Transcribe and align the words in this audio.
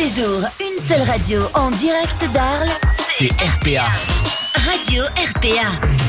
les 0.00 0.08
jours, 0.08 0.42
une 0.60 0.82
seule 0.88 1.02
radio 1.02 1.42
en 1.54 1.70
direct 1.72 2.24
d'Arles, 2.32 2.70
C'est 2.96 3.30
RPA. 3.32 3.86
Radio 4.54 5.04
RPA. 5.04 6.00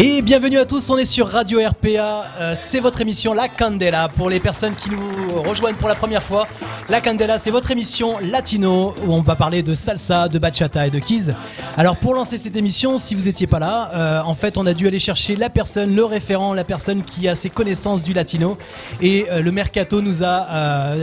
Et 0.00 0.22
bienvenue 0.22 0.58
à 0.58 0.64
tous, 0.64 0.90
on 0.90 0.96
est 0.96 1.04
sur 1.04 1.26
Radio 1.26 1.58
RPA, 1.58 2.26
euh, 2.38 2.54
c'est 2.56 2.78
votre 2.78 3.00
émission 3.00 3.34
La 3.34 3.48
Candela. 3.48 4.08
Pour 4.08 4.30
les 4.30 4.38
personnes 4.38 4.76
qui 4.76 4.90
nous 4.90 5.42
rejoignent 5.42 5.74
pour 5.74 5.88
la 5.88 5.96
première 5.96 6.22
fois, 6.22 6.46
La 6.88 7.00
Candela 7.00 7.36
c'est 7.36 7.50
votre 7.50 7.72
émission 7.72 8.16
latino 8.20 8.94
où 9.04 9.12
on 9.12 9.22
va 9.22 9.34
parler 9.34 9.64
de 9.64 9.74
salsa, 9.74 10.28
de 10.28 10.38
bachata 10.38 10.86
et 10.86 10.90
de 10.90 11.00
keys. 11.00 11.34
Alors 11.76 11.96
pour 11.96 12.14
lancer 12.14 12.38
cette 12.38 12.54
émission, 12.54 12.96
si 12.96 13.16
vous 13.16 13.22
n'étiez 13.22 13.48
pas 13.48 13.58
là, 13.58 13.90
euh, 13.92 14.20
en 14.22 14.34
fait 14.34 14.56
on 14.56 14.66
a 14.66 14.72
dû 14.72 14.86
aller 14.86 15.00
chercher 15.00 15.34
la 15.34 15.50
personne, 15.50 15.96
le 15.96 16.04
référent, 16.04 16.54
la 16.54 16.62
personne 16.62 17.02
qui 17.02 17.26
a 17.26 17.34
ses 17.34 17.50
connaissances 17.50 18.04
du 18.04 18.12
latino. 18.12 18.56
Et 19.00 19.26
euh, 19.32 19.42
le 19.42 19.50
Mercato 19.50 20.00
nous 20.00 20.22
a, 20.22 20.28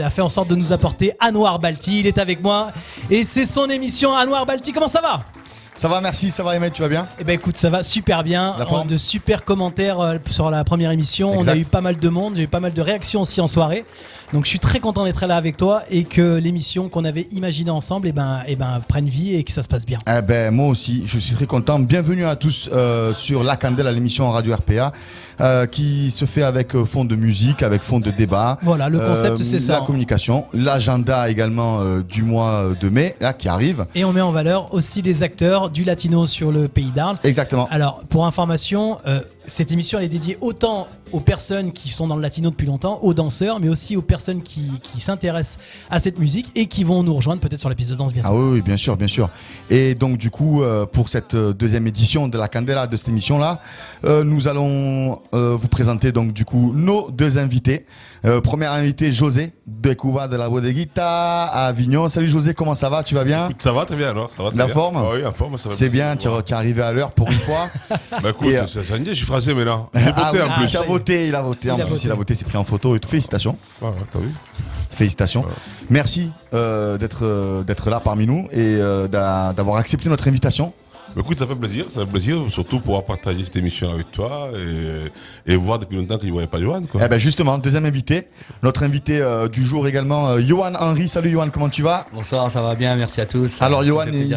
a 0.06 0.08
fait 0.08 0.22
en 0.22 0.30
sorte 0.30 0.48
de 0.48 0.54
nous 0.54 0.72
apporter 0.72 1.12
Anwar 1.20 1.58
Balti, 1.58 2.00
il 2.00 2.06
est 2.06 2.16
avec 2.16 2.42
moi. 2.42 2.68
Et 3.10 3.24
c'est 3.24 3.44
son 3.44 3.66
émission 3.66 4.12
Anwar 4.12 4.46
Balti, 4.46 4.72
comment 4.72 4.88
ça 4.88 5.02
va? 5.02 5.22
Ça 5.76 5.88
va, 5.88 6.00
merci, 6.00 6.30
ça 6.30 6.42
va 6.42 6.52
Ahmed, 6.52 6.72
tu 6.72 6.80
vas 6.80 6.88
bien 6.88 7.06
eh 7.18 7.24
ben 7.24 7.34
écoute, 7.34 7.58
ça 7.58 7.68
va 7.68 7.82
super 7.82 8.24
bien. 8.24 8.56
La 8.58 8.84
de 8.84 8.96
super 8.96 9.44
commentaires 9.44 10.00
euh, 10.00 10.16
sur 10.30 10.50
la 10.50 10.64
première 10.64 10.90
émission. 10.90 11.32
On 11.36 11.46
a 11.46 11.54
eu 11.54 11.66
pas 11.66 11.82
mal 11.82 11.98
de 11.98 12.08
monde, 12.08 12.34
j'ai 12.36 12.44
eu 12.44 12.48
pas 12.48 12.60
mal 12.60 12.72
de 12.72 12.80
réactions 12.80 13.20
aussi 13.20 13.42
en 13.42 13.46
soirée. 13.46 13.84
Donc 14.32 14.44
je 14.44 14.50
suis 14.50 14.58
très 14.58 14.80
content 14.80 15.04
d'être 15.04 15.24
là 15.26 15.36
avec 15.36 15.56
toi 15.56 15.82
et 15.90 16.04
que 16.04 16.36
l'émission 16.36 16.88
qu'on 16.88 17.04
avait 17.04 17.28
imaginée 17.30 17.70
ensemble, 17.70 18.08
eh 18.08 18.12
ben, 18.12 18.40
eh 18.46 18.56
ben, 18.56 18.80
prenne 18.86 19.06
vie 19.06 19.34
et 19.34 19.44
que 19.44 19.52
ça 19.52 19.62
se 19.62 19.68
passe 19.68 19.86
bien. 19.86 19.98
Eh 20.06 20.22
ben 20.22 20.52
moi 20.52 20.66
aussi, 20.68 21.02
je 21.06 21.18
suis 21.18 21.34
très 21.36 21.46
content. 21.46 21.78
Bienvenue 21.78 22.24
à 22.24 22.34
tous 22.34 22.68
euh, 22.72 23.12
sur 23.12 23.44
La 23.44 23.56
Candela, 23.56 23.92
l'émission 23.92 24.28
Radio 24.30 24.54
RPA, 24.56 24.92
euh, 25.40 25.66
qui 25.66 26.10
se 26.10 26.24
fait 26.24 26.42
avec 26.42 26.74
euh, 26.74 26.84
fond 26.84 27.04
de 27.04 27.14
musique, 27.14 27.62
avec 27.62 27.82
fond 27.82 28.00
de 28.00 28.10
débat. 28.10 28.58
Voilà, 28.62 28.88
le 28.88 28.98
concept 28.98 29.38
Euh, 29.40 29.44
c'est 29.44 29.58
ça. 29.60 29.80
La 29.80 29.86
communication, 29.86 30.46
l'agenda 30.52 31.30
également 31.30 31.80
du 32.00 32.22
mois 32.22 32.70
de 32.80 32.88
mai, 32.88 33.14
là, 33.20 33.32
qui 33.32 33.48
arrive. 33.48 33.86
Et 33.94 34.04
on 34.04 34.12
met 34.12 34.20
en 34.20 34.32
valeur 34.32 34.74
aussi 34.74 35.02
les 35.02 35.22
acteurs 35.22 35.70
du 35.70 35.84
latino 35.84 36.26
sur 36.26 36.50
le 36.50 36.68
pays 36.68 36.90
d'Arles. 36.90 37.18
Exactement. 37.22 37.68
Alors, 37.70 38.00
pour 38.08 38.26
information, 38.26 38.98
cette 39.46 39.72
émission 39.72 39.98
elle 39.98 40.04
est 40.04 40.08
dédiée 40.08 40.38
autant 40.40 40.88
aux 41.12 41.20
personnes 41.20 41.72
qui 41.72 41.90
sont 41.90 42.06
dans 42.06 42.16
le 42.16 42.22
latino 42.22 42.50
depuis 42.50 42.66
longtemps, 42.66 42.98
aux 43.02 43.14
danseurs, 43.14 43.60
mais 43.60 43.68
aussi 43.68 43.96
aux 43.96 44.02
personnes 44.02 44.42
qui, 44.42 44.70
s'intéressent 44.98 45.58
à 45.90 46.00
cette 46.00 46.18
musique 46.18 46.50
et 46.54 46.66
qui 46.66 46.82
vont 46.82 47.02
nous 47.02 47.14
rejoindre 47.14 47.40
peut-être 47.40 47.60
sur 47.60 47.68
la 47.68 47.74
piste 47.74 47.90
de 47.90 47.94
danse 47.94 48.12
bientôt. 48.12 48.30
Ah 48.32 48.36
oui, 48.36 48.60
bien 48.60 48.76
sûr, 48.76 48.96
bien 48.96 49.06
sûr. 49.06 49.30
Et 49.70 49.94
donc 49.94 50.18
du 50.18 50.30
coup, 50.30 50.62
euh, 50.62 50.86
pour 50.86 51.08
cette 51.08 51.34
euh, 51.34 51.52
deuxième 51.52 51.86
édition 51.86 52.28
de 52.28 52.36
la 52.36 52.48
Candela 52.48 52.86
de 52.86 52.96
cette 52.96 53.08
émission-là, 53.08 53.60
euh, 54.04 54.24
nous 54.24 54.48
allons 54.48 55.20
vous 55.32 55.68
présenter 55.68 56.12
donc 56.12 56.32
du 56.32 56.44
coup 56.44 56.72
nos 56.74 57.10
deux 57.10 57.38
invités. 57.38 57.86
Euh, 58.26 58.40
premier 58.40 58.66
invité, 58.66 59.12
José 59.12 59.52
de 59.68 59.92
Cuba 59.92 60.26
de 60.26 60.34
la 60.36 60.48
Bodeguita 60.48 61.44
à 61.44 61.66
Avignon. 61.66 62.08
Salut 62.08 62.28
José, 62.28 62.54
comment 62.54 62.74
ça 62.74 62.90
va? 62.90 63.04
Tu 63.04 63.14
vas 63.14 63.22
bien? 63.22 63.50
Ça 63.60 63.72
va 63.72 63.84
très 63.84 63.94
bien 63.94 64.08
alors 64.08 64.32
ça 64.32 64.42
va 64.42 64.48
très 64.48 64.58
La 64.58 64.64
bien. 64.64 64.74
forme? 64.74 64.96
Ah 64.98 65.10
Oui, 65.14 65.22
la 65.22 65.30
forme, 65.30 65.56
ça 65.58 65.68
va 65.68 65.74
C'est 65.76 65.88
bien, 65.88 66.16
tu 66.16 66.26
es 66.26 66.52
arrivé 66.52 66.82
à 66.82 66.92
l'heure 66.92 67.12
pour 67.12 67.30
une 67.30 67.38
fois. 67.38 67.68
Bah 68.22 68.30
écoute, 68.30 68.48
euh, 68.48 68.66
ça, 68.66 68.82
ça 68.82 68.94
me 68.94 69.04
dit, 69.04 69.10
je 69.10 69.14
suis 69.14 69.26
français 69.26 69.54
maintenant. 69.54 69.90
J'ai 69.94 70.00
Ah 70.16 70.32
voté 70.32 70.42
oui, 70.42 70.50
en 70.50 70.54
plus. 70.58 70.72
y 70.72 70.76
est. 70.76 70.86
voté, 70.86 71.28
il 71.28 71.34
a 71.36 71.42
voté. 71.42 71.68
Il 71.68 71.72
en 71.72 71.74
a 71.78 71.82
plus, 71.84 71.90
voté. 71.90 72.02
il 72.06 72.10
a 72.10 72.14
voté, 72.16 72.34
c'est 72.34 72.44
pris 72.46 72.56
en 72.58 72.64
photo 72.64 72.96
et 72.96 73.00
tout. 73.00 73.08
Félicitations. 73.08 73.56
Ouais, 73.80 73.88
ouais, 73.90 73.94
t'as 74.12 74.18
vu 74.18 74.32
Félicitations. 74.90 75.42
Ouais. 75.42 75.48
Merci 75.90 76.32
euh, 76.52 76.98
d'être 76.98 77.20
euh, 77.24 77.62
d'être 77.62 77.90
là 77.90 78.00
parmi 78.00 78.26
nous 78.26 78.48
et 78.50 78.58
euh, 78.80 79.06
d'a- 79.06 79.52
d'avoir 79.56 79.76
accepté 79.76 80.08
notre 80.08 80.26
invitation. 80.26 80.72
Écoute, 81.18 81.38
ça 81.38 81.46
fait 81.46 81.54
plaisir, 81.54 81.86
ça 81.88 82.00
fait 82.00 82.06
plaisir, 82.06 82.42
surtout 82.50 82.78
pouvoir 82.78 83.02
partager 83.04 83.42
cette 83.42 83.56
émission 83.56 83.90
avec 83.90 84.12
toi 84.12 84.50
et, 85.46 85.52
et 85.54 85.56
voir 85.56 85.78
depuis 85.78 85.96
longtemps 85.96 86.16
que 86.16 86.22
je 86.24 86.26
ne 86.26 86.32
voyais 86.32 86.46
pas 86.46 86.60
Johan. 86.60 86.82
Quoi. 86.82 87.00
Eh 87.02 87.08
ben 87.08 87.16
justement, 87.16 87.56
deuxième 87.56 87.86
invité, 87.86 88.28
notre 88.62 88.82
invité 88.82 89.22
euh, 89.22 89.48
du 89.48 89.64
jour 89.64 89.88
également, 89.88 90.28
euh, 90.28 90.40
Johan 90.40 90.74
Henry. 90.78 91.08
Salut 91.08 91.30
Johan, 91.30 91.48
comment 91.50 91.70
tu 91.70 91.80
vas? 91.80 92.04
Bonsoir, 92.12 92.50
ça 92.50 92.60
va 92.60 92.74
bien, 92.74 92.96
merci 92.96 93.22
à 93.22 93.26
tous. 93.26 93.62
Alors 93.62 93.80
Ça 93.80 93.86
Johan, 93.86 94.04
il, 94.12 94.30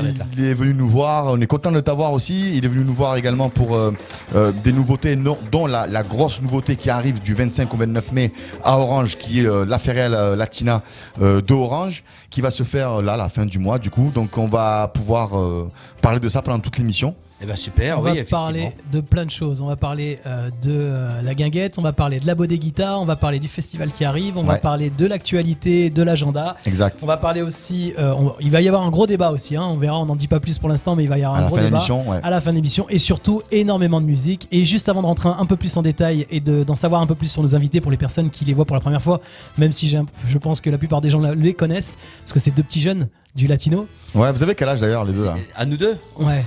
est 0.46 0.54
venu 0.54 0.74
nous 0.74 0.88
voir, 0.88 1.26
on 1.34 1.42
est 1.42 1.48
content 1.48 1.74
de 1.74 1.82
t'avoir 1.82 2.14
aussi. 2.14 2.56
Il 2.56 2.64
est 2.64 2.70
venu 2.70 2.86
nous 2.86 2.94
voir 2.94 3.18
également 3.18 3.50
pour 3.50 3.76
euh, 3.76 3.92
euh, 4.36 4.54
des 4.54 4.72
nouveautés, 4.72 5.18
non- 5.18 5.38
dont 5.52 5.68
la, 5.68 5.86
la 5.86 6.04
grosse 6.04 6.42
nouveauté 6.42 6.78
qui 6.78 6.90
arrive 6.90 7.20
du 7.22 7.34
25 7.34 7.74
au 7.74 7.78
29 7.78 8.14
mai 8.14 8.32
à 8.64 8.78
Orange, 8.80 9.18
qui 9.18 9.42
est 9.42 9.46
euh, 9.46 9.66
la 9.66 9.80
Ferrelle 9.80 10.14
Latina 10.38 10.82
euh, 11.22 11.42
de 11.42 11.54
Orange, 11.54 12.06
qui 12.30 12.40
va 12.40 12.52
se 12.52 12.64
faire 12.64 13.02
là 13.02 13.18
la 13.18 13.28
fin 13.28 13.46
du 13.46 13.60
mois 13.60 13.80
du 13.80 13.90
coup. 13.90 14.12
Donc 14.16 14.38
on 14.38 14.46
va 14.46 14.88
pouvoir 14.94 15.38
euh, 15.38 15.68
parler 16.02 16.22
de 16.22 16.30
ça 16.30 16.42
pendant 16.42 16.60
toute 16.70 16.78
l'émission. 16.78 17.16
Eh 17.42 17.46
ben 17.46 17.56
super, 17.56 18.00
on 18.00 18.04
oui, 18.04 18.18
va 18.18 18.24
parler 18.26 18.74
de 18.92 19.00
plein 19.00 19.26
de 19.26 19.32
choses. 19.32 19.62
On 19.62 19.68
va 19.68 19.78
parler 19.78 20.18
euh, 20.26 20.50
de 20.62 20.72
euh, 20.72 21.22
la 21.22 21.34
guinguette, 21.34 21.78
on 21.78 21.82
va 21.82 21.94
parler 21.94 22.20
de 22.20 22.28
la 22.28 22.36
bodeguita, 22.36 23.00
on 23.00 23.06
va 23.06 23.16
parler 23.16 23.40
du 23.40 23.48
festival 23.48 23.92
qui 23.92 24.04
arrive, 24.04 24.38
on 24.38 24.44
va 24.44 24.58
parler 24.58 24.90
de 24.90 25.06
l'actualité, 25.06 25.90
de 25.90 26.04
l'agenda. 26.04 26.58
Exact. 26.66 27.00
On 27.02 27.06
va 27.06 27.16
parler 27.16 27.42
aussi, 27.42 27.94
euh, 27.98 28.14
on- 28.18 28.34
il 28.42 28.52
va 28.52 28.60
y 28.62 28.68
avoir 28.68 28.84
un 28.84 28.90
gros 28.90 29.08
débat 29.08 29.32
aussi, 29.32 29.56
hein, 29.56 29.66
on 29.70 29.78
verra, 29.78 30.00
on 30.02 30.06
n'en 30.06 30.18
dit 30.18 30.28
pas 30.28 30.42
plus 30.42 30.58
pour 30.58 30.68
l'instant, 30.68 30.98
mais 30.98 31.04
il 31.04 31.10
va 31.10 31.18
y 31.18 31.24
avoir 31.24 31.36
À 31.36 31.40
un 31.40 31.42
la 31.44 31.48
gros 31.48 31.56
fin 31.56 31.62
de 31.64 31.68
débat 31.68 32.12
ouais. 32.12 32.20
à 32.22 32.30
la 32.30 32.42
fin 32.42 32.50
de 32.52 32.56
l'émission 32.58 32.88
et 32.90 33.00
surtout 33.00 33.42
énormément 33.52 34.02
de 34.02 34.06
musique. 34.06 34.48
Et 34.52 34.66
juste 34.66 34.90
avant 34.90 35.02
de 35.02 35.08
rentrer 35.08 35.30
un 35.30 35.46
peu 35.46 35.56
plus 35.56 35.78
en 35.78 35.82
détail 35.82 36.28
et 36.30 36.42
de- 36.42 36.66
d'en 36.66 36.76
savoir 36.76 37.02
un 37.02 37.08
peu 37.08 37.16
plus 37.16 37.32
sur 37.32 37.42
nos 37.42 37.56
invités 37.56 37.80
pour 37.80 37.92
les 37.92 37.98
personnes 37.98 38.32
qui 38.32 38.44
les 38.44 38.54
voient 38.54 38.66
pour 38.66 38.76
la 38.76 38.82
première 38.82 39.02
fois, 39.02 39.22
même 39.58 39.72
si 39.72 39.88
j'ai 39.88 39.98
un- 39.98 40.06
je 40.28 40.38
pense 40.38 40.60
que 40.60 40.70
la 40.70 40.78
plupart 40.78 41.00
des 41.00 41.10
gens 41.10 41.22
les 41.22 41.54
connaissent, 41.54 41.98
parce 42.24 42.34
que 42.34 42.40
c'est 42.40 42.52
deux 42.52 42.64
petits 42.64 42.82
jeunes 42.82 43.08
du 43.36 43.48
latino. 43.48 43.88
Ouais, 44.14 44.30
vous 44.34 44.44
avez 44.44 44.56
quel 44.56 44.68
âge 44.68 44.82
d'ailleurs 44.82 45.06
les 45.06 45.14
deux 45.14 45.24
là? 45.24 45.36
À 45.56 45.66
nous 45.66 45.78
deux? 45.78 45.96
Ouais. 46.18 46.44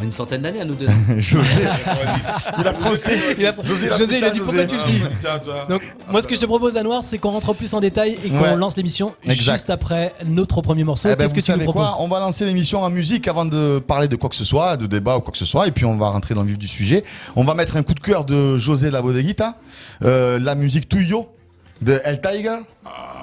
On 0.00 0.02
a 0.02 0.06
Une 0.06 0.12
centaine 0.14 0.40
d'années 0.42 0.60
à 0.62 0.64
nous 0.64 0.74
deux. 0.74 0.86
José, 1.18 1.62
il 2.58 2.66
a 2.66 2.72
pensé. 2.72 3.18
Il 3.38 3.46
a- 3.46 3.52
José, 3.62 3.86
il 3.88 3.92
a 3.92 3.96
José, 3.98 4.18
il 4.18 4.24
a 4.24 4.30
dit 4.30 4.38
José. 4.38 4.50
pourquoi 4.50 4.66
tu 4.66 4.74
le 4.74 4.92
dis. 4.92 5.68
Donc, 5.68 5.82
moi, 6.10 6.22
ce 6.22 6.26
que 6.28 6.34
je 6.34 6.40
te 6.40 6.46
propose, 6.46 6.76
à 6.78 6.82
Noir, 6.82 7.04
c'est 7.04 7.18
qu'on 7.18 7.30
rentre 7.30 7.52
plus 7.54 7.74
en 7.74 7.80
détail 7.80 8.16
et 8.24 8.30
qu'on 8.30 8.40
Ouais. 8.40 8.56
lance 8.56 8.76
l'émission 8.76 9.14
juste 9.26 9.68
après 9.70 10.14
notre 10.26 10.62
premier 10.62 10.84
morceau. 10.84 11.08
Eh 11.10 11.16
ben, 11.16 11.24
Qu'est-ce 11.24 11.34
que 11.34 11.40
tu 11.40 11.52
nous 11.52 11.64
proposes? 11.64 11.90
On 11.98 12.08
va 12.08 12.18
lancer 12.20 12.46
l'émission 12.46 12.82
en 12.82 12.88
musique 12.90 13.28
avant 13.28 13.44
de 13.44 13.78
parler 13.78 14.08
de 14.08 14.16
quoi 14.16 14.30
que 14.30 14.36
ce 14.36 14.44
soit, 14.44 14.76
de 14.78 14.86
débat 14.86 15.18
ou 15.18 15.20
quoi 15.20 15.32
que 15.32 15.38
ce 15.38 15.44
soit, 15.46 15.66
et 15.68 15.70
puis 15.70 15.84
on 15.84 15.96
va 15.96 16.08
rentrer 16.08 16.34
dans 16.34 16.42
le 16.42 16.48
vif 16.48 16.58
du 16.58 16.68
sujet. 16.68 17.04
On 17.36 17.44
va 17.44 17.54
mettre 17.54 17.76
un 17.76 17.82
coup 17.82 17.94
de 17.94 18.00
cœur 18.00 18.24
de 18.24 18.56
José 18.56 18.90
La 18.90 19.02
Bodeguita, 19.02 19.56
euh, 20.02 20.38
la 20.38 20.54
musique 20.54 20.88
Tuyo 20.88 21.28
de 21.82 22.00
El 22.04 22.20
Tiger. 22.20 22.56
Ah, 22.86 23.19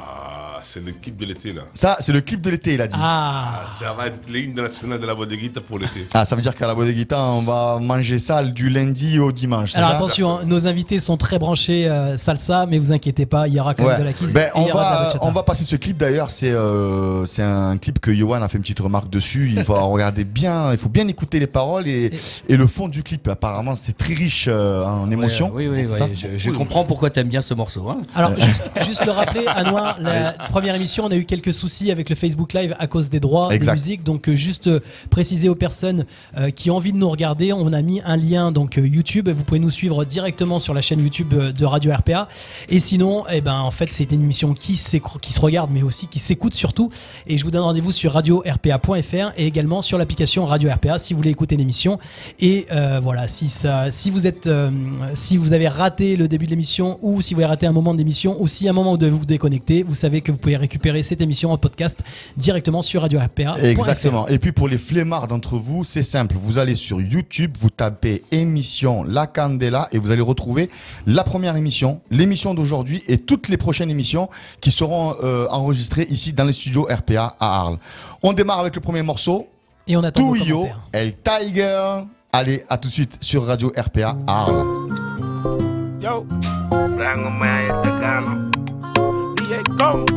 c'est 0.77 0.85
l'équipe 0.85 1.17
de 1.17 1.25
l'été 1.25 1.53
là. 1.53 1.61
Ça, 1.73 1.97
c'est 1.99 2.11
le 2.13 2.21
clip 2.21 2.41
de 2.41 2.49
l'été, 2.49 2.73
il 2.75 2.81
a 2.81 2.87
dit. 2.87 2.95
Ah, 2.97 3.61
Ah, 3.63 3.67
ça 3.79 3.93
va 3.93 4.07
être 4.07 4.29
l'hymne 4.29 4.55
national 4.55 4.99
de 4.99 5.05
la 5.05 5.15
bodeguita 5.15 5.61
pour 5.61 5.79
l'été. 5.79 6.07
Ah, 6.13 6.25
ça 6.25 6.35
veut 6.35 6.41
dire 6.41 6.55
qu'à 6.55 6.67
la 6.67 6.75
Bodeguita, 6.75 7.19
on 7.19 7.41
va 7.41 7.79
manger 7.81 8.19
ça 8.19 8.43
du 8.43 8.69
lundi 8.69 9.19
au 9.19 9.31
dimanche. 9.31 9.75
alors 9.75 9.89
ça 9.89 9.95
attention, 9.95 10.37
hein, 10.37 10.41
nos 10.45 10.67
invités 10.67 10.99
sont 10.99 11.17
très 11.17 11.39
branchés 11.39 11.87
euh, 11.87 12.17
salsa, 12.17 12.65
mais 12.67 12.77
vous 12.79 12.91
inquiétez 12.91 13.25
pas, 13.25 13.47
il 13.47 13.53
y 13.55 13.59
aura 13.59 13.73
quand 13.73 13.83
même 13.83 13.93
Ouais. 13.93 13.99
de 13.99 14.03
la 14.05 14.13
kiss. 14.13 14.31
Ben, 14.33 14.49
on, 14.55 14.65
va, 14.65 15.07
on 15.21 15.31
va 15.31 15.43
passer 15.43 15.63
ce 15.63 15.75
clip 15.75 15.97
d'ailleurs. 15.97 16.29
C'est 16.29 16.51
euh, 16.51 17.25
c'est 17.25 17.41
un 17.43 17.77
clip 17.77 17.99
que 17.99 18.13
Johan 18.13 18.41
a 18.41 18.47
fait 18.47 18.57
une 18.57 18.63
petite 18.63 18.79
remarque 18.79 19.09
dessus. 19.09 19.51
Il 19.55 19.63
faut 19.63 19.73
regarder 19.89 20.23
bien, 20.25 20.71
il 20.71 20.77
faut 20.77 20.89
bien 20.89 21.07
écouter 21.07 21.39
les 21.39 21.47
paroles 21.47 21.87
et, 21.87 22.11
et 22.49 22.57
le 22.57 22.67
fond 22.67 22.87
du 22.87 23.01
clip. 23.03 23.27
Apparemment, 23.27 23.75
c'est 23.75 23.95
très 23.97 24.13
riche 24.13 24.45
euh, 24.49 24.83
en 24.83 25.09
émotions. 25.09 25.51
Oui, 25.53 25.67
oui, 25.67 25.85
oui. 25.87 25.93
ça 25.97 26.07
Je, 26.13 26.37
je 26.37 26.49
comprends 26.51 26.83
pourquoi 26.83 27.09
tu 27.09 27.19
aimes 27.19 27.29
bien 27.29 27.41
ce 27.41 27.53
morceau. 27.53 27.89
hein. 27.89 27.97
Alors, 28.15 28.31
juste, 28.39 28.63
juste 28.85 29.05
le 29.05 29.11
rappeler, 29.11 29.45
à 29.47 29.63
Noir, 29.63 29.97
la 30.01 30.33
première 30.49 30.66
émission, 30.75 31.05
on 31.05 31.11
a 31.11 31.15
eu 31.15 31.25
quelques 31.25 31.53
soucis 31.53 31.91
avec 31.91 32.09
le 32.09 32.15
Facebook 32.15 32.53
Live 32.53 32.75
à 32.79 32.87
cause 32.87 33.09
des 33.09 33.19
droits 33.19 33.53
Exact. 33.53 33.73
de 33.73 33.79
musique. 33.79 34.03
Donc, 34.03 34.29
euh, 34.29 34.35
juste 34.35 34.67
euh, 34.67 34.79
préciser 35.09 35.49
aux 35.49 35.55
personnes 35.55 36.05
euh, 36.37 36.49
qui 36.49 36.71
ont 36.71 36.77
envie 36.77 36.93
de 36.93 36.97
nous 36.97 37.09
regarder, 37.09 37.53
on 37.53 37.73
a 37.73 37.81
mis 37.81 38.01
un 38.05 38.17
lien 38.17 38.51
donc 38.51 38.77
YouTube. 38.77 39.29
Vous 39.29 39.43
pouvez 39.43 39.59
nous 39.59 39.71
suivre 39.71 40.05
directement 40.05 40.59
sur 40.59 40.73
la 40.73 40.81
chaîne 40.81 40.99
YouTube 40.99 41.33
de 41.33 41.65
Radio 41.65 41.93
RPA. 41.93 42.27
Et 42.69 42.79
sinon, 42.79 43.25
eh 43.29 43.41
ben, 43.41 43.59
en 43.59 43.71
fait, 43.71 43.91
c'est 43.91 44.11
une 44.11 44.23
émission 44.23 44.53
qui, 44.53 44.79
qui 45.21 45.33
se 45.33 45.39
regarde, 45.39 45.69
mais 45.71 45.83
aussi 45.83 46.07
qui 46.07 46.19
s'écoute 46.19 46.53
surtout. 46.53 46.89
Et 47.27 47.37
je 47.37 47.43
vous 47.43 47.51
donne 47.51 47.63
rendez-vous 47.63 47.91
sur 47.91 48.13
radio-rpa.fr 48.13 49.33
et 49.37 49.47
également 49.47 49.81
sur 49.81 49.97
l'application 49.97 50.45
Radio 50.45 50.69
RPA 50.71 50.99
si 50.99 51.13
vous 51.13 51.17
voulez 51.17 51.31
écouter 51.31 51.57
l'émission. 51.57 51.99
Et 52.39 52.67
euh, 52.71 52.99
voilà, 53.01 53.27
si, 53.27 53.49
ça, 53.49 53.91
si 53.91 54.09
vous 54.09 54.27
êtes, 54.27 54.47
euh, 54.47 54.69
si 55.13 55.37
vous 55.37 55.53
avez 55.53 55.67
raté 55.67 56.15
le 56.15 56.27
début 56.27 56.45
de 56.45 56.51
l'émission 56.51 56.97
ou 57.01 57.21
si 57.21 57.33
vous 57.33 57.41
avez 57.41 57.47
raté 57.47 57.65
un 57.65 57.71
moment 57.71 57.93
de 57.93 57.99
l'émission 57.99 58.41
ou 58.41 58.47
si 58.47 58.67
à 58.67 58.71
un 58.71 58.73
moment 58.73 58.91
où 58.91 58.93
vous 58.93 58.97
devez 58.97 59.11
vous 59.11 59.25
déconnecter, 59.25 59.83
vous 59.83 59.95
savez 59.95 60.21
que 60.21 60.31
vous 60.31 60.37
pouvez 60.37 60.46
récupérer 60.55 61.03
cette 61.03 61.21
émission 61.21 61.51
en 61.51 61.57
podcast 61.57 61.99
directement 62.37 62.81
sur 62.81 63.01
Radio 63.01 63.19
RPA. 63.19 63.55
Exactement. 63.61 64.27
Et 64.27 64.39
puis 64.39 64.51
pour 64.51 64.67
les 64.67 64.77
flemmards 64.77 65.27
d'entre 65.27 65.57
vous, 65.57 65.83
c'est 65.83 66.03
simple. 66.03 66.35
Vous 66.41 66.57
allez 66.57 66.75
sur 66.75 67.01
YouTube, 67.01 67.57
vous 67.59 67.69
tapez 67.69 68.23
émission 68.31 69.03
La 69.03 69.27
Candela 69.27 69.89
et 69.91 69.99
vous 69.99 70.11
allez 70.11 70.21
retrouver 70.21 70.69
la 71.05 71.23
première 71.23 71.55
émission, 71.55 72.01
l'émission 72.11 72.53
d'aujourd'hui 72.53 73.03
et 73.07 73.17
toutes 73.17 73.49
les 73.49 73.57
prochaines 73.57 73.89
émissions 73.89 74.29
qui 74.61 74.71
seront 74.71 75.15
euh, 75.23 75.47
enregistrées 75.49 76.07
ici 76.09 76.33
dans 76.33 76.45
les 76.45 76.53
studios 76.53 76.87
RPA 76.89 77.35
à 77.39 77.59
Arles. 77.59 77.77
On 78.23 78.33
démarre 78.33 78.59
avec 78.59 78.75
le 78.75 78.81
premier 78.81 79.01
morceau, 79.01 79.47
Et 79.87 79.97
on 79.97 80.03
attend 80.03 80.33
Tuyo. 80.33 80.67
El 80.93 81.13
Tiger. 81.17 82.01
Allez, 82.33 82.63
à 82.69 82.77
tout 82.77 82.89
de 82.89 82.93
suite 82.93 83.17
sur 83.21 83.45
Radio 83.45 83.71
RPA 83.77 84.17
à 84.27 84.43
Arles. 84.43 84.65
Yo, 86.01 86.25
Rango 89.79 90.16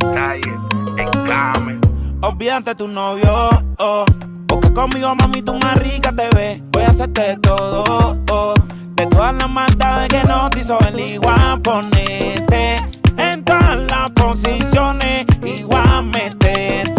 El 0.00 1.10
Carmen. 1.26 1.80
Olvídate 2.22 2.74
tu 2.74 2.88
novio, 2.88 3.50
oh, 3.78 4.04
porque 4.46 4.72
conmigo 4.72 5.14
mami 5.14 5.42
tú 5.42 5.54
más 5.54 5.78
rica 5.78 6.10
te 6.12 6.28
ves. 6.34 6.60
Voy 6.72 6.82
a 6.82 6.88
hacerte 6.88 7.36
todo, 7.38 8.12
oh. 8.30 8.54
De 8.96 9.06
todas 9.06 9.34
las 9.34 9.48
maldades 9.48 10.08
que 10.08 10.24
nos 10.24 10.50
hizo 10.56 10.78
el 10.80 10.98
igual 10.98 11.60
ponerte 11.62 12.74
en 13.16 13.44
todas 13.44 13.76
las 13.90 14.10
posiciones, 14.12 15.26
igual 15.44 16.06
meterte. 16.06 16.97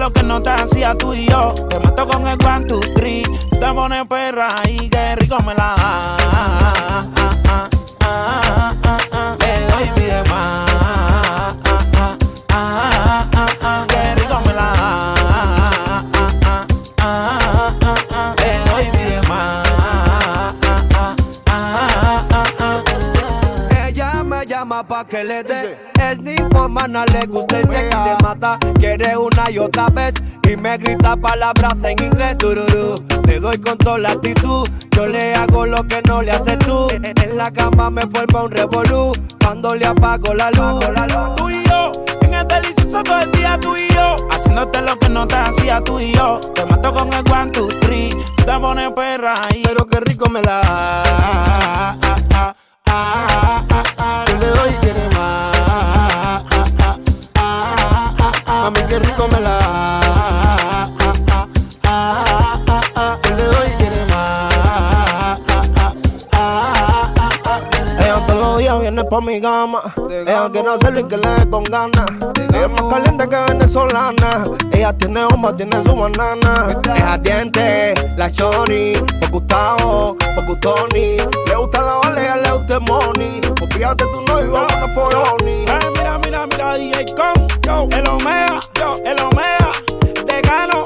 Lo 0.00 0.10
que 0.10 0.22
no 0.22 0.40
te 0.40 0.48
hacía 0.48 0.94
tú 0.94 1.12
y 1.12 1.26
yo. 1.28 1.52
Te 1.68 1.78
mato 1.78 2.08
con 2.08 2.26
el 2.26 2.38
one, 2.46 2.64
two. 2.64 2.80
Te 2.80 3.72
pones 3.74 4.06
perra 4.08 4.48
y 4.66 4.88
qué 4.88 5.14
rico 5.16 5.36
me 5.42 5.54
la 5.54 5.74
da. 5.76 7.06
Le 9.38 9.66
doy 9.66 9.90
pide. 9.94 10.69
Pa' 25.00 25.08
que 25.08 25.24
le 25.24 25.42
dé. 25.42 25.78
Es 26.00 26.20
ninfomana, 26.20 27.04
le 27.06 27.26
gusta 27.26 27.60
y 27.60 27.62
sé 27.62 27.88
que 27.88 27.96
le 28.06 28.16
mata. 28.22 28.58
Quiere 28.78 29.16
una 29.16 29.50
y 29.50 29.58
otra 29.58 29.88
vez. 29.88 30.14
Y 30.48 30.56
me 30.56 30.76
grita 30.78 31.16
palabras 31.16 31.82
en 31.84 32.02
inglés. 32.02 32.36
Tururú. 32.38 32.94
Le 33.26 33.40
doy 33.40 33.58
con 33.58 33.78
toda 33.78 33.98
la 33.98 34.10
actitud. 34.10 34.68
Yo 34.92 35.06
le 35.06 35.34
hago 35.34 35.66
lo 35.66 35.86
que 35.86 36.02
no 36.06 36.22
le 36.22 36.32
haces 36.32 36.58
tú. 36.58 36.88
En 36.90 37.36
la 37.36 37.50
cama 37.50 37.90
me 37.90 38.02
forma 38.02 38.42
un 38.44 38.50
revolú. 38.50 39.12
Cuando 39.42 39.74
le 39.74 39.86
apago 39.86 40.34
la 40.34 40.50
luz. 40.50 40.84
Tú 41.36 41.50
y 41.50 41.64
yo, 41.64 41.92
en 42.22 42.34
el 42.34 42.46
delicioso 42.46 43.02
todo 43.02 43.20
el 43.20 43.32
día 43.32 43.58
tú 43.60 43.76
y 43.76 43.88
yo, 43.94 44.16
haciéndote 44.30 44.80
lo 44.82 44.96
que 44.98 45.08
no 45.08 45.26
te 45.26 45.36
hacía 45.36 45.80
tú 45.82 45.98
y 45.98 46.12
yo. 46.14 46.40
Te 46.54 46.64
mato 46.66 46.92
con 46.92 47.12
el 47.12 47.24
one, 47.32 47.50
two, 47.52 47.68
three. 47.80 48.10
Te 48.36 48.58
pones 48.58 48.92
perra 48.94 49.34
y 49.54 49.62
Pero 49.62 49.86
qué 49.86 50.00
rico 50.00 50.28
me 50.28 50.42
la. 50.42 50.60
ah, 50.64 51.96
ah, 51.96 51.96
ah, 52.02 52.16
ah. 52.34 52.54
Yo 52.90 54.38
le 54.38 54.46
doy 54.48 54.70
y 54.70 54.74
quiere 54.82 55.08
más. 55.14 56.42
Mami, 58.46 58.80
qué 58.88 58.98
rico 58.98 59.28
me 59.28 59.40
la 59.40 59.59
viene 68.90 69.04
por 69.04 69.24
mi 69.24 69.38
gama. 69.38 69.80
Ella 70.10 70.48
quiere 70.50 70.68
hacerlo 70.68 71.00
y 71.00 71.04
que 71.04 71.16
le 71.16 71.28
dé 71.28 71.50
con 71.50 71.64
ganas. 71.64 72.10
Ella 72.36 72.62
es 72.62 72.70
más 72.70 72.82
caliente 72.92 73.28
que 73.28 73.36
venezolana. 73.36 74.44
Ella 74.72 74.92
tiene 74.94 75.26
humba, 75.26 75.54
tiene 75.54 75.82
su 75.84 75.94
banana. 75.94 76.80
Es 76.96 77.02
ardiente, 77.02 77.94
la 78.16 78.30
choni. 78.30 78.94
Por 79.20 79.30
Gustavo, 79.30 80.16
por 80.34 80.46
Gustoni. 80.46 81.18
Le 81.18 81.56
gusta 81.56 81.82
la 81.82 81.94
vale, 82.02 82.20
a 82.20 82.24
ella 82.24 82.36
le 82.42 82.52
gusta 82.52 82.74
el 82.74 82.80
money. 82.80 83.40
Pues 83.56 83.74
fíjate 83.74 84.04
tú 84.06 84.24
no 84.26 84.40
y 84.40 84.48
vámonos 84.48 84.94
foroni. 84.94 85.64
Eh, 85.68 85.78
mira, 85.96 86.18
mira, 86.18 86.46
mira, 86.46 86.74
DJ 86.74 87.14
con 87.14 87.48
yo, 87.62 87.88
el 87.96 88.08
Omega, 88.08 88.60
yo, 88.74 88.98
el 89.04 89.20
Omega, 89.20 89.70
te 90.26 90.40
gano, 90.42 90.84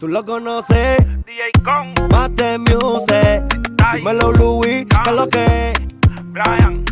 tú 0.00 0.08
lo 0.08 0.24
conoces, 0.24 1.06
DJ 1.26 1.52
con 1.62 1.92
Mate 2.10 2.58
Music. 2.58 3.49
Dímelo, 3.92 4.32
lo 4.32 4.60
que 5.28 5.44
es. 5.44 5.72
Brian, 6.32 6.84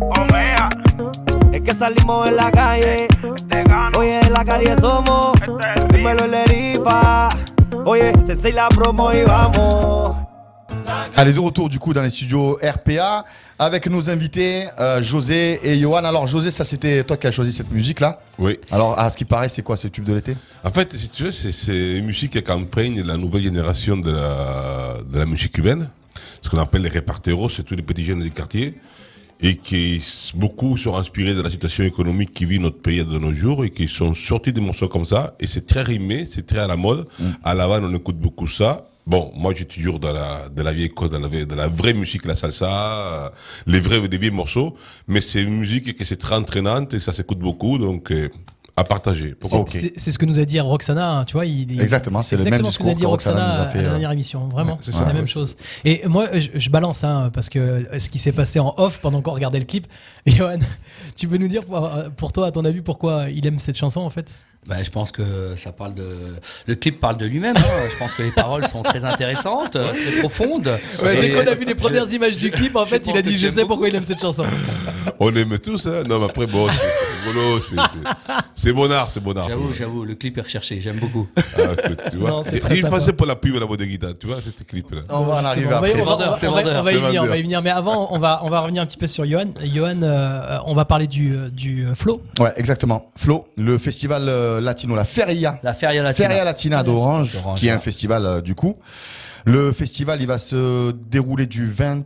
Omega, 0.00 0.68
Es 1.52 1.60
que 1.60 1.74
salimos 1.74 2.28
en 2.28 2.36
la 2.36 2.50
calle. 2.50 3.08
Oye, 3.96 4.20
en 4.20 4.32
la 4.32 4.44
calle 4.44 4.74
somos. 4.80 5.32
Dímelo. 5.92 6.24
Oye, 7.84 8.12
Sensei 8.24 8.52
la 8.52 8.68
promo 8.68 9.12
y 9.12 9.22
vamos. 9.24 10.16
Allez, 11.16 11.32
de 11.32 11.40
retour 11.40 11.68
du 11.68 11.78
coup 11.78 11.92
dans 11.92 12.02
les 12.02 12.10
studios 12.10 12.58
RPA 12.62 13.24
avec 13.58 13.88
nos 13.88 14.08
invités 14.08 14.66
euh, 14.78 15.02
José 15.02 15.58
et 15.64 15.78
Johan. 15.80 16.04
Alors 16.04 16.26
José, 16.26 16.50
ça 16.50 16.64
c'était 16.64 17.02
toi 17.02 17.16
qui 17.16 17.26
as 17.26 17.30
choisi 17.32 17.52
cette 17.52 17.72
musique 17.72 18.00
là? 18.00 18.20
Oui. 18.38 18.58
Alors 18.70 18.98
à 18.98 19.10
ce 19.10 19.16
qui 19.16 19.24
paraît, 19.24 19.48
c'est 19.48 19.62
quoi 19.62 19.76
ce 19.76 19.88
tube 19.88 20.04
de 20.04 20.14
l'été? 20.14 20.36
En 20.64 20.70
fait, 20.70 20.94
si 20.94 21.08
tu 21.10 21.24
veux, 21.24 21.32
c'est- 21.32 21.52
c'est 21.52 21.96
une 21.98 22.06
musique 22.06 22.32
qui 22.32 22.38
accompagne 22.38 23.02
la 23.02 23.16
nouvelle 23.16 23.42
génération 23.42 23.96
de 23.96 24.12
la, 24.12 24.98
de 25.04 25.18
la 25.18 25.26
musique 25.26 25.52
cubaine, 25.52 25.88
ce 26.48 26.56
qu'on 26.56 26.62
appelle 26.62 26.80
les 26.80 26.88
réparteros, 26.88 27.50
c'est 27.50 27.62
tous 27.62 27.76
les 27.76 27.82
petits 27.82 28.06
jeunes 28.06 28.20
du 28.20 28.30
quartier, 28.30 28.74
et 29.42 29.56
qui 29.56 30.02
beaucoup 30.34 30.78
sont 30.78 30.96
inspirés 30.96 31.34
de 31.34 31.42
la 31.42 31.50
situation 31.50 31.84
économique 31.84 32.32
qui 32.32 32.46
vit 32.46 32.58
notre 32.58 32.80
pays 32.80 33.04
de 33.04 33.18
nos 33.18 33.32
jours, 33.32 33.66
et 33.66 33.70
qui 33.70 33.86
sont 33.86 34.14
sortis 34.14 34.54
des 34.54 34.62
morceaux 34.62 34.88
comme 34.88 35.04
ça, 35.04 35.36
et 35.40 35.46
c'est 35.46 35.66
très 35.66 35.82
rimé, 35.82 36.26
c'est 36.30 36.46
très 36.46 36.60
à 36.60 36.66
la 36.66 36.76
mode. 36.76 37.06
À 37.44 37.52
La 37.54 37.64
Havane, 37.64 37.84
on 37.84 37.94
écoute 37.94 38.16
beaucoup 38.18 38.48
ça. 38.48 38.88
Bon, 39.06 39.30
moi, 39.36 39.52
j'ai 39.54 39.66
toujours 39.66 40.00
dans 40.00 40.12
la, 40.12 40.48
de 40.48 40.62
la 40.62 40.72
vieille 40.72 40.90
cause, 40.90 41.10
dans 41.10 41.20
la, 41.20 41.28
de 41.28 41.54
la 41.54 41.68
vraie 41.68 41.94
musique, 41.94 42.24
la 42.24 42.34
salsa, 42.34 42.68
euh, 42.70 43.28
les 43.66 43.80
vrais, 43.80 44.06
des 44.08 44.18
vieux 44.18 44.30
morceaux, 44.30 44.74
mais 45.06 45.20
c'est 45.20 45.42
une 45.42 45.58
musique 45.58 45.96
qui 45.96 46.02
est 46.02 46.16
très 46.16 46.34
entraînante, 46.34 46.94
et 46.94 47.00
ça 47.00 47.12
s'écoute 47.12 47.40
beaucoup, 47.40 47.76
donc 47.76 48.10
euh, 48.10 48.30
à 48.78 48.84
partager. 48.84 49.34
Pourquoi 49.34 49.64
C'est 49.68 50.12
ce 50.12 50.18
que 50.18 50.24
nous 50.26 50.38
a 50.38 50.44
dit 50.44 50.60
Roxana, 50.60 51.10
hein, 51.18 51.24
tu 51.24 51.32
vois. 51.34 51.46
Il, 51.46 51.70
il- 51.72 51.80
Exactement, 51.80 52.22
c'est 52.22 52.36
le 52.36 52.44
même 52.44 52.54
exactement 52.54 52.70
ce 52.70 52.78
que 52.78 52.82
nous 52.84 52.90
a 52.90 52.94
discours 52.94 53.16
dit 53.16 53.22
que 53.24 53.30
Roxana 53.32 53.46
Roxana 53.46 53.62
nous 53.64 53.68
a 53.68 53.72
fait, 53.72 53.78
à 53.78 53.82
la 53.82 53.88
euh, 53.88 53.90
dernière 53.92 54.12
émission. 54.12 54.48
Vraiment, 54.48 54.74
Ouais, 54.74 54.78
c'est 54.82 54.92
la 54.92 55.06
ouais. 55.06 55.12
même 55.14 55.26
chose. 55.26 55.56
Et 55.84 56.02
moi, 56.06 56.28
je, 56.38 56.48
je 56.54 56.70
balance, 56.70 57.02
hein, 57.04 57.30
parce 57.34 57.48
que 57.48 57.86
ce 57.98 58.08
qui 58.10 58.18
s'est 58.18 58.32
passé 58.32 58.60
en 58.60 58.72
off 58.76 59.00
pendant 59.00 59.20
qu'on 59.20 59.32
regardait 59.32 59.58
le 59.58 59.64
clip, 59.64 59.86
Johan, 60.26 60.58
tu 61.16 61.26
peux 61.26 61.38
nous 61.38 61.48
dire 61.48 61.64
pour, 61.64 61.90
pour 62.16 62.32
toi, 62.32 62.46
à 62.46 62.52
ton 62.52 62.64
avis, 62.64 62.80
pourquoi 62.82 63.26
il 63.32 63.46
aime 63.46 63.58
cette 63.58 63.76
chanson 63.76 64.00
en 64.00 64.10
fait? 64.10 64.32
Bah, 64.66 64.82
je 64.84 64.90
pense 64.90 65.12
que 65.12 65.54
ça 65.56 65.72
parle 65.72 65.94
de. 65.94 66.04
Le 66.66 66.74
clip 66.74 67.00
parle 67.00 67.16
de 67.16 67.24
lui-même. 67.24 67.56
hein. 67.56 67.62
Je 67.90 67.96
pense 67.96 68.12
que 68.12 68.22
les 68.22 68.30
paroles 68.32 68.66
sont 68.68 68.82
très 68.82 69.02
intéressantes, 69.04 69.70
très 69.72 70.18
profondes. 70.20 70.68
Ouais, 71.02 71.18
Dès 71.20 71.30
qu'on 71.30 71.50
a 71.50 71.54
vu 71.54 71.64
les 71.64 71.70
je- 71.70 71.76
premières 71.76 72.12
images 72.12 72.36
du 72.36 72.50
clip, 72.50 72.76
en 72.76 72.84
fait, 72.84 73.06
il 73.06 73.16
a 73.16 73.22
dit 73.22 73.36
Je 73.38 73.48
sais 73.48 73.62
beaucoup. 73.62 73.68
pourquoi 73.68 73.88
il 73.88 73.94
aime 73.94 74.04
cette 74.04 74.20
chanson. 74.20 74.44
On 75.20 75.34
aime 75.34 75.58
tous, 75.58 75.86
hein. 75.86 76.02
Non, 76.06 76.18
mais 76.18 76.26
après, 76.26 76.46
bon, 76.46 76.68
c'est 78.54 78.67
c'est 78.68 78.74
rigolo, 78.74 78.88
c'est- 78.88 78.92
c'est- 78.92 78.92
c'est 78.92 78.92
bon 78.92 78.92
art, 78.92 79.10
c'est 79.10 79.22
bon 79.22 79.36
art. 79.36 79.48
J'avoue, 79.48 79.72
j'avoue, 79.74 80.04
le 80.04 80.14
clip 80.14 80.38
est 80.38 80.42
recherché, 80.42 80.80
j'aime 80.80 80.98
beaucoup. 80.98 81.26
Ah, 81.36 81.40
tu 82.10 82.16
vois. 82.16 82.30
Non, 82.30 82.42
c'est 82.44 82.60
très 82.60 82.76
il 82.76 82.82
sympa. 82.82 82.96
passait 82.96 83.12
pour 83.12 83.26
la 83.26 83.36
pub 83.36 83.56
à 83.56 83.60
la 83.60 83.66
bodeguita, 83.66 84.08
tu 84.14 84.26
vois, 84.26 84.40
cette 84.40 84.66
clip-là. 84.66 85.00
On 85.10 85.24
va 85.24 85.36
en 85.36 85.44
arriver 85.44 85.66
On 85.66 85.70
va, 85.70 85.76
après. 85.78 85.92
on 85.94 85.98
va- 85.98 86.04
vendeur, 86.04 86.28
on 86.28 86.30
va- 86.32 86.36
c'est 86.36 86.46
on 86.48 86.52
va- 86.52 86.62
vendeur. 86.62 86.80
on 86.80 86.82
va 86.82 86.92
y 86.92 86.96
venir, 87.00 87.22
on 87.22 87.26
va 87.26 87.36
y 87.36 87.42
venir. 87.42 87.62
Mais 87.62 87.70
avant, 87.70 88.08
on 88.12 88.18
va, 88.18 88.40
on 88.44 88.50
va 88.50 88.60
revenir 88.60 88.82
un 88.82 88.86
petit 88.86 88.96
peu 88.96 89.06
sur 89.06 89.24
Johan. 89.26 89.46
Johan, 89.64 90.02
euh, 90.02 90.58
on 90.66 90.74
va 90.74 90.84
parler 90.84 91.06
du, 91.06 91.34
euh, 91.34 91.48
du 91.50 91.86
euh, 91.86 91.94
flow. 91.94 92.22
Ouais, 92.38 92.52
exactement. 92.56 93.10
Flo, 93.16 93.46
le 93.56 93.78
festival 93.78 94.26
latino, 94.60 94.94
la 94.94 95.04
Feria. 95.04 95.58
La 95.62 95.74
Feria 95.74 96.02
Latina. 96.02 96.28
Feria 96.28 96.44
Latina 96.44 96.82
d'Orange, 96.82 97.38
qui 97.56 97.68
est 97.68 97.70
un 97.72 97.78
festival 97.78 98.26
euh, 98.26 98.40
du 98.40 98.54
coup. 98.54 98.76
Le 99.44 99.72
festival, 99.72 100.20
il 100.20 100.26
va 100.26 100.38
se 100.38 100.92
dérouler 100.92 101.46
du 101.46 101.66
20 101.66 102.04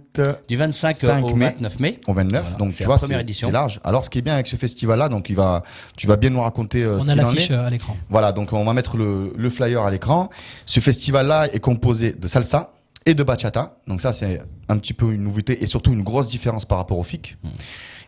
Du 0.48 0.56
25 0.56 0.96
5 0.96 1.24
au 1.24 1.34
mai. 1.34 1.50
29 1.56 1.80
mai. 1.80 2.00
au 2.06 2.12
29. 2.14 2.42
Voilà, 2.42 2.58
donc 2.58 2.72
c'est 2.72 2.76
tu 2.78 2.82
la 2.82 2.86
vois, 2.88 2.96
première 2.96 3.18
c'est 3.18 3.22
édition. 3.22 3.48
c'est 3.48 3.52
large. 3.52 3.80
Alors, 3.84 4.04
ce 4.04 4.10
qui 4.10 4.18
est 4.18 4.22
bien 4.22 4.34
avec 4.34 4.46
ce 4.46 4.56
festival-là, 4.56 5.08
donc 5.08 5.28
il 5.30 5.36
va, 5.36 5.62
tu 5.96 6.06
vas 6.06 6.16
bien 6.16 6.30
nous 6.30 6.40
raconter 6.40 6.82
euh, 6.82 6.96
on 6.96 7.00
ce 7.00 7.10
a 7.10 7.12
qu'il 7.14 7.22
en 7.22 7.24
l'affiche 7.30 7.50
est. 7.50 7.54
euh, 7.54 7.66
à 7.66 7.70
l'écran. 7.70 7.96
Voilà, 8.10 8.32
donc 8.32 8.52
on 8.52 8.64
va 8.64 8.72
mettre 8.74 8.96
le, 8.96 9.32
le 9.36 9.50
flyer 9.50 9.82
à 9.82 9.90
l'écran. 9.90 10.30
Ce 10.66 10.80
festival-là 10.80 11.48
est 11.52 11.60
composé 11.60 12.12
de 12.12 12.28
salsa 12.28 12.72
et 13.06 13.14
de 13.14 13.22
bachata. 13.22 13.78
Donc 13.88 14.00
ça, 14.00 14.12
c'est 14.12 14.40
un 14.68 14.78
petit 14.78 14.92
peu 14.92 15.12
une 15.12 15.22
nouveauté 15.24 15.62
et 15.62 15.66
surtout 15.66 15.92
une 15.92 16.02
grosse 16.02 16.28
différence 16.28 16.64
par 16.64 16.78
rapport 16.78 16.98
au 16.98 17.02
FIC. 17.04 17.36
Hmm. 17.42 17.48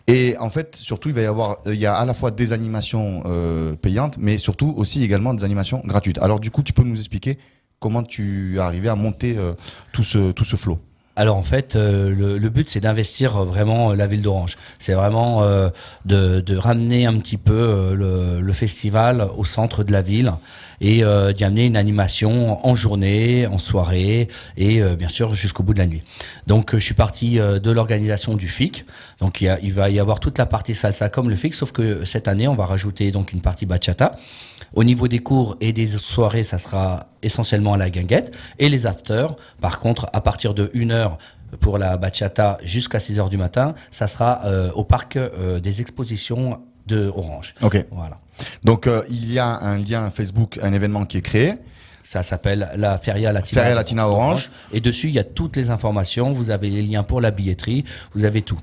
Et 0.07 0.37
en 0.39 0.51
fait, 0.51 0.77
surtout, 0.77 1.09
il 1.09 1.15
va 1.15 1.23
y 1.23 1.27
avoir, 1.27 1.59
il 1.67 1.75
y 1.77 1.87
a 1.87 1.95
à 1.97 2.05
la 2.05 2.13
fois 2.13 2.31
des 2.31 2.53
animations 2.53 3.23
euh, 3.25 3.75
payantes, 3.75 4.17
mais 4.19 4.37
surtout 4.37 4.75
aussi 4.77 5.03
également 5.03 5.33
des 5.33 5.45
animations 5.45 5.81
gratuites. 5.85 6.19
Alors 6.19 6.41
du 6.41 6.51
coup, 6.51 6.63
tu 6.63 6.75
peux 6.75 6.83
nous 6.83 6.99
expliquer 6.99 7.39
comment 7.85 8.03
tu 8.03 8.57
es 8.57 8.61
arrivé 8.61 8.89
à 8.89 8.95
monter 8.95 9.37
euh, 9.37 9.53
tout 9.93 10.03
ce 10.03 10.33
tout 10.33 10.47
ce 10.47 10.57
flow? 10.57 10.79
Alors 11.17 11.37
en 11.37 11.43
fait, 11.43 11.77
euh, 11.77 12.39
le, 12.39 12.49
but 12.49 12.71
c'est 12.71 12.81
d'investir 12.81 13.37
euh, 13.37 13.45
vraiment 13.45 13.93
la 13.93 14.07
ville 14.07 14.23
d'Orange. 14.23 14.57
C'est 14.79 14.95
vraiment 14.95 15.43
de, 16.07 16.57
ramener 16.57 17.05
un 17.05 17.19
petit 17.19 17.37
peu 17.37 17.95
le, 17.95 18.53
festival 18.55 19.29
au 19.37 19.45
centre 19.45 19.85
de 19.85 19.93
la 19.93 20.01
ville 20.01 20.33
et 20.81 21.03
d'y 21.37 21.45
amener 21.45 21.67
une 21.67 21.77
animation 21.77 22.67
en 22.67 22.75
journée, 22.75 23.47
en 23.47 23.59
soirée 23.59 24.29
et 24.57 24.81
bien 24.97 25.09
sûr 25.09 25.35
jusqu'au 25.35 25.63
bout 25.63 25.75
de 25.75 25.79
la 25.79 25.87
nuit. 25.87 26.03
Donc 26.47 26.75
je 26.75 26.85
suis 26.89 26.95
parti 26.95 27.37
de 27.37 27.71
l'organisation 27.71 28.35
du 28.35 28.49
FIC. 28.49 28.85
Donc 29.21 29.41
il, 29.41 29.59
il 29.63 29.73
va 29.75 29.91
y 29.91 30.01
avoir 30.01 30.21
toute 30.21 30.39
la 30.39 30.47
partie 30.47 30.75
salsa 30.75 31.09
comme 31.11 31.29
le 31.29 31.37
FIC, 31.37 31.55
sauf 31.55 31.73
que 31.73 32.05
cette 32.05 32.29
année 32.29 32.49
on 32.49 32.55
va 32.55 32.67
rajouter 32.67 33.11
donc 33.11 33.33
une 33.33 33.41
partie 33.41 33.67
bachata. 33.67 34.17
Au 34.75 34.85
niveau 34.85 35.09
des 35.09 35.21
cours 35.21 35.57
et 35.61 35.73
des 35.73 35.87
soirées, 35.87 36.45
ça 36.45 36.59
sera 36.59 37.07
essentiellement 37.23 37.75
à 37.75 37.77
la 37.77 37.91
guinguette. 37.91 38.35
Et 38.59 38.69
les 38.69 38.87
afters, 38.87 39.37
par 39.61 39.81
contre, 39.81 40.09
à 40.13 40.21
partir 40.21 40.55
de 40.55 40.67
1h 40.69 41.17
pour 41.61 41.79
la 41.79 41.97
bachata 41.97 42.59
jusqu'à 42.65 42.99
6h 42.99 43.29
du 43.29 43.37
matin, 43.37 43.75
ça 43.91 44.07
sera 44.07 44.45
euh, 44.45 44.73
au 44.73 44.85
parc 44.85 45.17
euh, 45.17 45.61
des 45.61 45.81
expositions 45.81 46.61
de 46.87 47.07
Orange. 47.07 47.55
Ok. 47.63 47.85
Voilà. 47.91 48.17
Donc 48.65 48.87
euh, 48.87 49.05
il 49.09 49.33
y 49.33 49.39
a 49.39 49.47
un 49.47 49.79
lien 49.79 50.11
Facebook, 50.11 50.59
un 50.63 50.73
événement 50.73 51.05
qui 51.05 51.19
est 51.19 51.23
créé. 51.23 51.55
Ça 52.03 52.23
s'appelle 52.23 52.71
la 52.77 52.99
Feria 52.99 53.33
Latina. 53.33 53.63
Feria 53.63 53.75
Latina 53.75 54.09
Orange. 54.09 54.51
Et 54.73 54.81
dessus, 54.81 55.09
il 55.09 55.15
y 55.15 55.19
a 55.19 55.25
toutes 55.25 55.57
les 55.57 55.71
informations. 55.71 56.33
Vous 56.33 56.51
avez 56.51 56.69
les 56.69 56.83
liens 56.83 57.03
pour 57.03 57.23
la 57.23 57.31
billetterie. 57.31 57.85
Vous 58.13 58.25
avez 58.25 58.43
tout. 58.43 58.61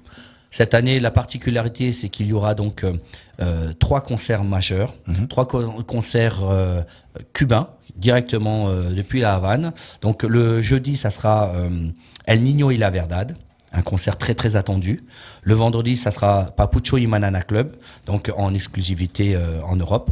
Cette 0.52 0.74
année, 0.74 1.00
la 1.00 1.12
particularité, 1.12 1.92
c'est 1.94 2.10
qu'il 2.10 2.28
y 2.28 2.34
aura 2.34 2.56
donc 2.56 2.84
euh, 2.84 2.94
euh, 3.40 3.72
trois 3.80 4.02
concerts 4.02 4.44
majeurs, 4.44 4.94
Mhm. 5.08 5.28
trois 5.28 5.48
co- 5.48 5.82
concerts 5.84 6.42
euh, 6.44 6.82
cubains 7.34 7.70
directement 7.96 8.68
euh, 8.70 8.90
depuis 8.94 9.22
la 9.22 9.36
Havane. 9.36 9.72
Donc 10.02 10.24
le 10.24 10.62
jeudi, 10.62 10.98
ça 10.98 11.10
sera 11.10 11.54
El 12.28 12.42
Niño 12.44 12.70
y 12.72 12.78
la 12.78 12.90
Verdad, 12.90 13.38
un 13.72 13.82
concert 13.82 14.18
très 14.18 14.36
très 14.36 14.56
attendu. 14.58 15.04
Le 15.44 15.54
vendredi, 15.54 15.96
ça 15.96 16.12
sera 16.12 16.52
Papucho 16.58 16.98
y 16.98 17.08
Manana 17.08 17.42
Club, 17.42 17.76
donc 18.06 18.30
en 18.36 18.54
exclusivité 18.54 19.38
en 19.66 19.76
Europe. 19.78 20.12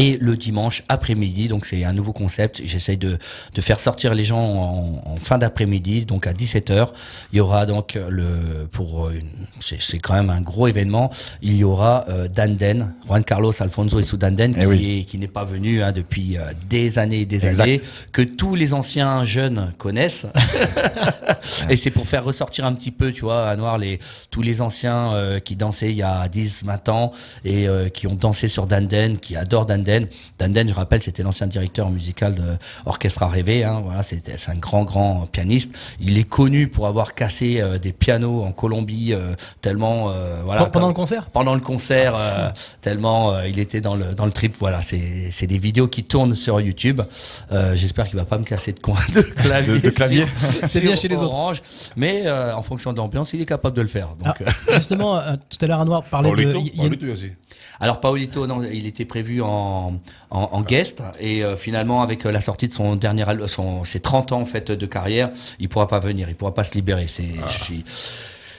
Et 0.00 0.18
le 0.20 0.36
dimanche 0.36 0.82
après-midi, 0.88 1.48
donc 1.48 1.66
c'est 1.66 1.84
un 1.84 1.92
nouveau 1.92 2.12
concept, 2.12 2.60
j'essaye 2.64 2.96
de, 2.96 3.18
de 3.54 3.60
faire 3.60 3.78
sortir 3.80 4.14
les 4.14 4.24
gens 4.24 4.40
en, 4.40 5.02
en 5.04 5.16
fin 5.16 5.38
d'après-midi, 5.38 6.04
donc 6.06 6.26
à 6.26 6.32
17h. 6.32 6.88
Il 7.32 7.36
y 7.36 7.40
aura 7.40 7.66
donc 7.66 7.98
le, 8.08 8.66
pour 8.72 9.10
une, 9.10 9.28
c'est, 9.60 9.98
quand 9.98 10.14
même 10.14 10.30
un 10.30 10.40
gros 10.40 10.68
événement, 10.68 11.10
il 11.42 11.56
y 11.56 11.64
aura 11.64 12.04
euh, 12.08 12.28
Danden, 12.28 12.92
Juan 13.06 13.24
Carlos 13.24 13.52
Alfonso 13.60 14.00
et 14.00 14.16
Danden, 14.16 14.54
Eh 14.56 14.60
qui, 14.60 14.66
oui. 14.66 14.98
est- 15.00 15.04
qui 15.04 15.18
n'est 15.18 15.28
pas 15.28 15.44
venu 15.44 15.82
hein, 15.82 15.92
depuis 15.92 16.36
euh, 16.38 16.52
des 16.68 16.98
années 16.98 17.20
et 17.22 17.26
des 17.26 17.46
Exact. 17.46 17.64
années, 17.64 17.80
que 18.12 18.22
tous 18.22 18.54
les 18.54 18.72
anciens 18.74 19.24
jeunes 19.24 19.72
connaissent. 19.78 20.26
et 21.68 21.76
c'est 21.76 21.90
pour 21.90 22.06
faire 22.06 22.24
ressortir 22.24 22.64
un 22.64 22.72
petit 22.72 22.90
peu, 22.90 23.12
tu 23.12 23.22
vois, 23.22 23.48
à 23.48 23.56
Noir, 23.56 23.78
les, 23.78 23.98
tous 24.30 24.42
les 24.42 24.60
anciens 24.62 25.12
euh, 25.12 25.40
qui 25.40 25.56
dansaient 25.56 25.90
il 25.90 25.96
y 25.96 26.02
a 26.02 26.28
10, 26.28 26.64
20 26.64 26.88
ans 26.88 27.12
et 27.44 27.68
euh, 27.68 27.88
qui 27.88 28.06
ont 28.06 28.14
dansé 28.14 28.48
sur 28.48 28.66
Danden, 28.66 29.18
qui 29.18 29.36
adorent 29.36 29.66
Danden. 29.66 29.89
Danden, 30.38 30.68
je 30.68 30.74
rappelle, 30.74 31.02
c'était 31.02 31.22
l'ancien 31.22 31.46
directeur 31.46 31.90
musical 31.90 32.34
de 32.34 32.42
Orchestra 32.86 33.28
Rêvé. 33.28 33.64
Hein, 33.64 33.80
voilà, 33.84 34.02
c'était, 34.02 34.36
c'est 34.36 34.50
un 34.52 34.56
grand, 34.56 34.84
grand 34.84 35.26
pianiste. 35.30 35.72
Il 36.00 36.18
est 36.18 36.28
connu 36.28 36.68
pour 36.68 36.86
avoir 36.86 37.14
cassé 37.14 37.60
euh, 37.60 37.78
des 37.78 37.92
pianos 37.92 38.42
en 38.42 38.52
Colombie 38.52 39.12
euh, 39.12 39.34
tellement, 39.60 40.10
euh, 40.10 40.42
voilà. 40.44 40.66
Pendant 40.66 40.80
comme- 40.86 40.88
le 40.90 40.94
concert? 40.94 41.26
Pendant 41.30 41.54
le 41.54 41.60
concert, 41.60 42.12
Ah, 42.14 42.20
euh, 42.20 42.50
tellement 42.80 43.32
euh, 43.32 43.48
il 43.48 43.58
était 43.58 43.80
dans 43.80 43.94
le, 43.94 44.14
dans 44.14 44.24
le 44.26 44.32
trip. 44.32 44.56
Voilà, 44.60 44.80
c'est 44.82 45.30
c'est 45.30 45.46
des 45.46 45.58
vidéos 45.58 45.88
qui 45.88 46.04
tournent 46.04 46.34
sur 46.34 46.60
YouTube. 46.60 47.00
Euh, 47.52 47.74
J'espère 47.76 48.06
qu'il 48.08 48.16
va 48.18 48.24
pas 48.24 48.38
me 48.38 48.44
casser 48.44 48.72
de, 48.72 48.80
coin, 48.80 48.98
de 49.14 49.20
clavier. 49.22 49.74
De- 49.74 49.78
de 49.78 49.90
clavier. 49.90 50.24
sur- 50.26 50.68
C'est 50.68 50.80
bien 50.80 50.96
chez 50.96 51.08
les 51.08 51.16
autres. 51.16 51.34
Orange. 51.34 51.62
Mais 51.96 52.22
euh, 52.26 52.54
en 52.54 52.62
fonction 52.62 52.92
de 52.92 52.98
l'ambiance, 52.98 53.32
il 53.32 53.40
est 53.40 53.46
capable 53.46 53.76
de 53.76 53.82
le 53.82 53.88
faire. 53.88 54.08
Donc, 54.22 54.34
Ah, 54.68 54.74
Justement, 54.74 55.16
euh, 55.18 55.36
tout 55.48 55.58
à 55.64 55.66
l'heure, 55.66 55.80
Anouar 55.80 56.02
parlait 56.04 56.30
de. 56.32 56.52
Y 56.52 56.80
a 56.80 57.30
alors 57.82 58.00
Paolito, 58.00 58.46
non, 58.46 58.62
il 58.62 58.86
était 58.86 59.06
prévu 59.06 59.40
en, 59.40 59.48
en, 60.30 60.40
en 60.52 60.60
guest 60.62 61.02
et 61.18 61.42
euh, 61.42 61.56
finalement 61.56 62.02
avec 62.02 62.24
euh, 62.26 62.30
la 62.32 62.40
sortie 62.40 62.68
de 62.68 62.72
son 62.72 62.96
dernier 62.96 63.24
son 63.46 63.84
ses 63.84 64.00
30 64.00 64.32
ans 64.32 64.40
en 64.42 64.46
fait 64.46 64.70
de 64.70 64.86
carrière, 64.86 65.30
il 65.58 65.68
pourra 65.68 65.88
pas 65.88 65.98
venir, 66.00 66.28
il 66.28 66.34
pourra 66.36 66.54
pas 66.54 66.64
se 66.64 66.74
libérer. 66.74 67.06
C'est 67.08 67.28
je 67.48 67.64
suis 67.64 67.84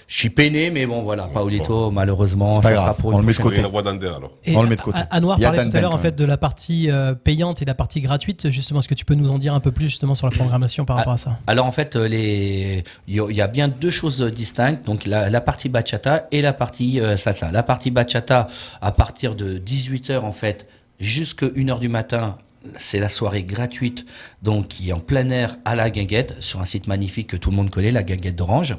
je 0.07 0.17
suis 0.17 0.29
peiné 0.29 0.71
mais 0.71 0.85
bon 0.85 1.03
voilà, 1.03 1.23
Paolito 1.33 1.89
malheureusement 1.89 2.55
C'est 2.55 2.61
pas 2.63 2.67
ça 2.67 2.73
grave, 2.73 2.85
sera 2.87 2.93
pour 2.95 3.09
on 3.11 3.13
une 3.13 3.19
le 3.21 3.25
met 3.27 3.31
de 3.31 3.37
côté. 3.37 3.61
la 3.61 3.69
voix 3.69 3.81
d'Ander 3.81 4.07
alors. 4.17 4.31
Et 4.43 4.57
On 4.57 4.61
le 4.61 4.67
met 4.67 4.75
de 4.75 4.81
côté. 4.81 4.99
A- 4.99 5.07
Anouar 5.09 5.39
parlait 5.39 5.69
tout 5.69 5.77
à 5.77 5.79
l'heure 5.79 5.93
en 5.93 5.97
fait 5.97 6.13
de 6.17 6.25
la 6.25 6.35
partie 6.35 6.91
euh, 6.91 7.13
payante 7.15 7.61
et 7.61 7.65
la 7.65 7.75
partie 7.75 8.01
gratuite. 8.01 8.49
Justement, 8.49 8.81
est-ce 8.81 8.89
que 8.89 8.93
tu 8.93 9.05
peux 9.05 9.13
nous 9.15 9.31
en 9.31 9.37
dire 9.37 9.53
un 9.53 9.61
peu 9.61 9.71
plus 9.71 9.85
justement 9.87 10.13
sur 10.13 10.27
la 10.27 10.35
programmation 10.35 10.83
par 10.83 10.97
rapport 10.97 11.13
à 11.13 11.17
ça? 11.17 11.37
Alors 11.47 11.65
en 11.65 11.71
fait, 11.71 11.95
euh, 11.95 12.09
les... 12.09 12.83
il 13.07 13.15
y 13.15 13.19
a- 13.21 13.25
il 13.29 13.35
y 13.37 13.41
a 13.41 13.47
bien 13.47 13.69
deux 13.69 13.89
choses 13.89 14.21
distinctes, 14.21 14.85
donc 14.85 15.05
la, 15.05 15.29
la 15.29 15.39
partie 15.39 15.69
bachata 15.69 16.27
et 16.33 16.41
la 16.41 16.51
partie 16.51 16.99
euh, 16.99 17.15
salsa. 17.15 17.49
La 17.53 17.63
partie 17.63 17.91
bachata, 17.91 18.49
à 18.81 18.91
partir 18.91 19.33
de 19.35 19.59
18h 19.59 20.19
en 20.19 20.33
fait, 20.33 20.67
jusqu'à 21.01 21.48
1h 21.48 21.79
du 21.79 21.89
matin, 21.89 22.38
c'est 22.77 23.00
la 23.00 23.10
soirée 23.10 23.43
gratuite, 23.43 24.05
donc 24.41 24.70
qui 24.70 24.89
est 24.89 24.93
en 24.93 25.00
plein 25.00 25.29
air 25.29 25.58
à 25.65 25.75
la 25.75 25.89
guinguette, 25.89 26.36
sur 26.39 26.62
un 26.62 26.65
site 26.65 26.88
magnifique 26.88 27.27
que 27.27 27.38
tout 27.38 27.50
le 27.50 27.55
monde 27.55 27.70
connaît, 27.70 27.91
la 27.91 28.03
guinguette 28.03 28.36
d'Orange. 28.36 28.77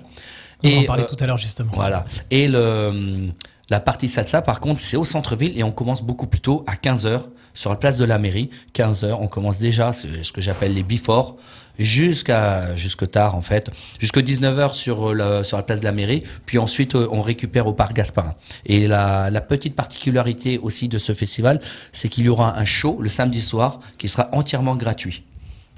On 0.64 0.78
en 0.78 0.84
parlait 0.84 1.02
euh, 1.02 1.06
tout 1.06 1.16
à 1.18 1.26
l'heure 1.26 1.38
justement. 1.38 1.72
voilà. 1.74 2.04
Et 2.30 2.46
le, 2.46 3.32
la 3.68 3.80
partie 3.80 4.08
salsa, 4.08 4.40
par 4.40 4.60
contre, 4.60 4.80
c'est 4.80 4.96
au 4.96 5.04
centre-ville 5.04 5.58
et 5.58 5.64
on 5.64 5.72
commence 5.72 6.02
beaucoup 6.02 6.28
plus 6.28 6.40
tôt, 6.40 6.64
à 6.68 6.76
15h, 6.76 7.22
sur 7.54 7.70
la 7.70 7.76
place 7.76 7.98
de 7.98 8.04
la 8.04 8.18
mairie. 8.18 8.50
15h, 8.74 9.18
on 9.20 9.26
commence 9.26 9.58
déjà 9.58 9.92
ce, 9.92 10.22
ce 10.22 10.32
que 10.32 10.40
j'appelle 10.40 10.74
les 10.74 10.84
before, 10.84 11.36
jusqu'à 11.78 12.74
jusque 12.76 13.10
tard 13.10 13.34
en 13.34 13.42
fait, 13.42 13.70
jusque 13.98 14.18
19h 14.18 14.74
sur, 14.74 15.14
le, 15.14 15.42
sur 15.42 15.56
la 15.56 15.62
place 15.62 15.80
de 15.80 15.84
la 15.84 15.92
mairie. 15.92 16.22
Puis 16.46 16.58
ensuite, 16.58 16.94
euh, 16.94 17.08
on 17.10 17.22
récupère 17.22 17.66
au 17.66 17.72
parc 17.72 17.94
Gasparin. 17.94 18.34
Et 18.66 18.86
la, 18.86 19.30
la 19.30 19.40
petite 19.40 19.74
particularité 19.74 20.58
aussi 20.58 20.88
de 20.88 20.98
ce 20.98 21.12
festival, 21.14 21.60
c'est 21.92 22.08
qu'il 22.08 22.24
y 22.24 22.28
aura 22.28 22.58
un 22.58 22.64
show 22.64 22.98
le 23.00 23.08
samedi 23.08 23.42
soir 23.42 23.80
qui 23.98 24.08
sera 24.08 24.28
entièrement 24.32 24.76
gratuit. 24.76 25.24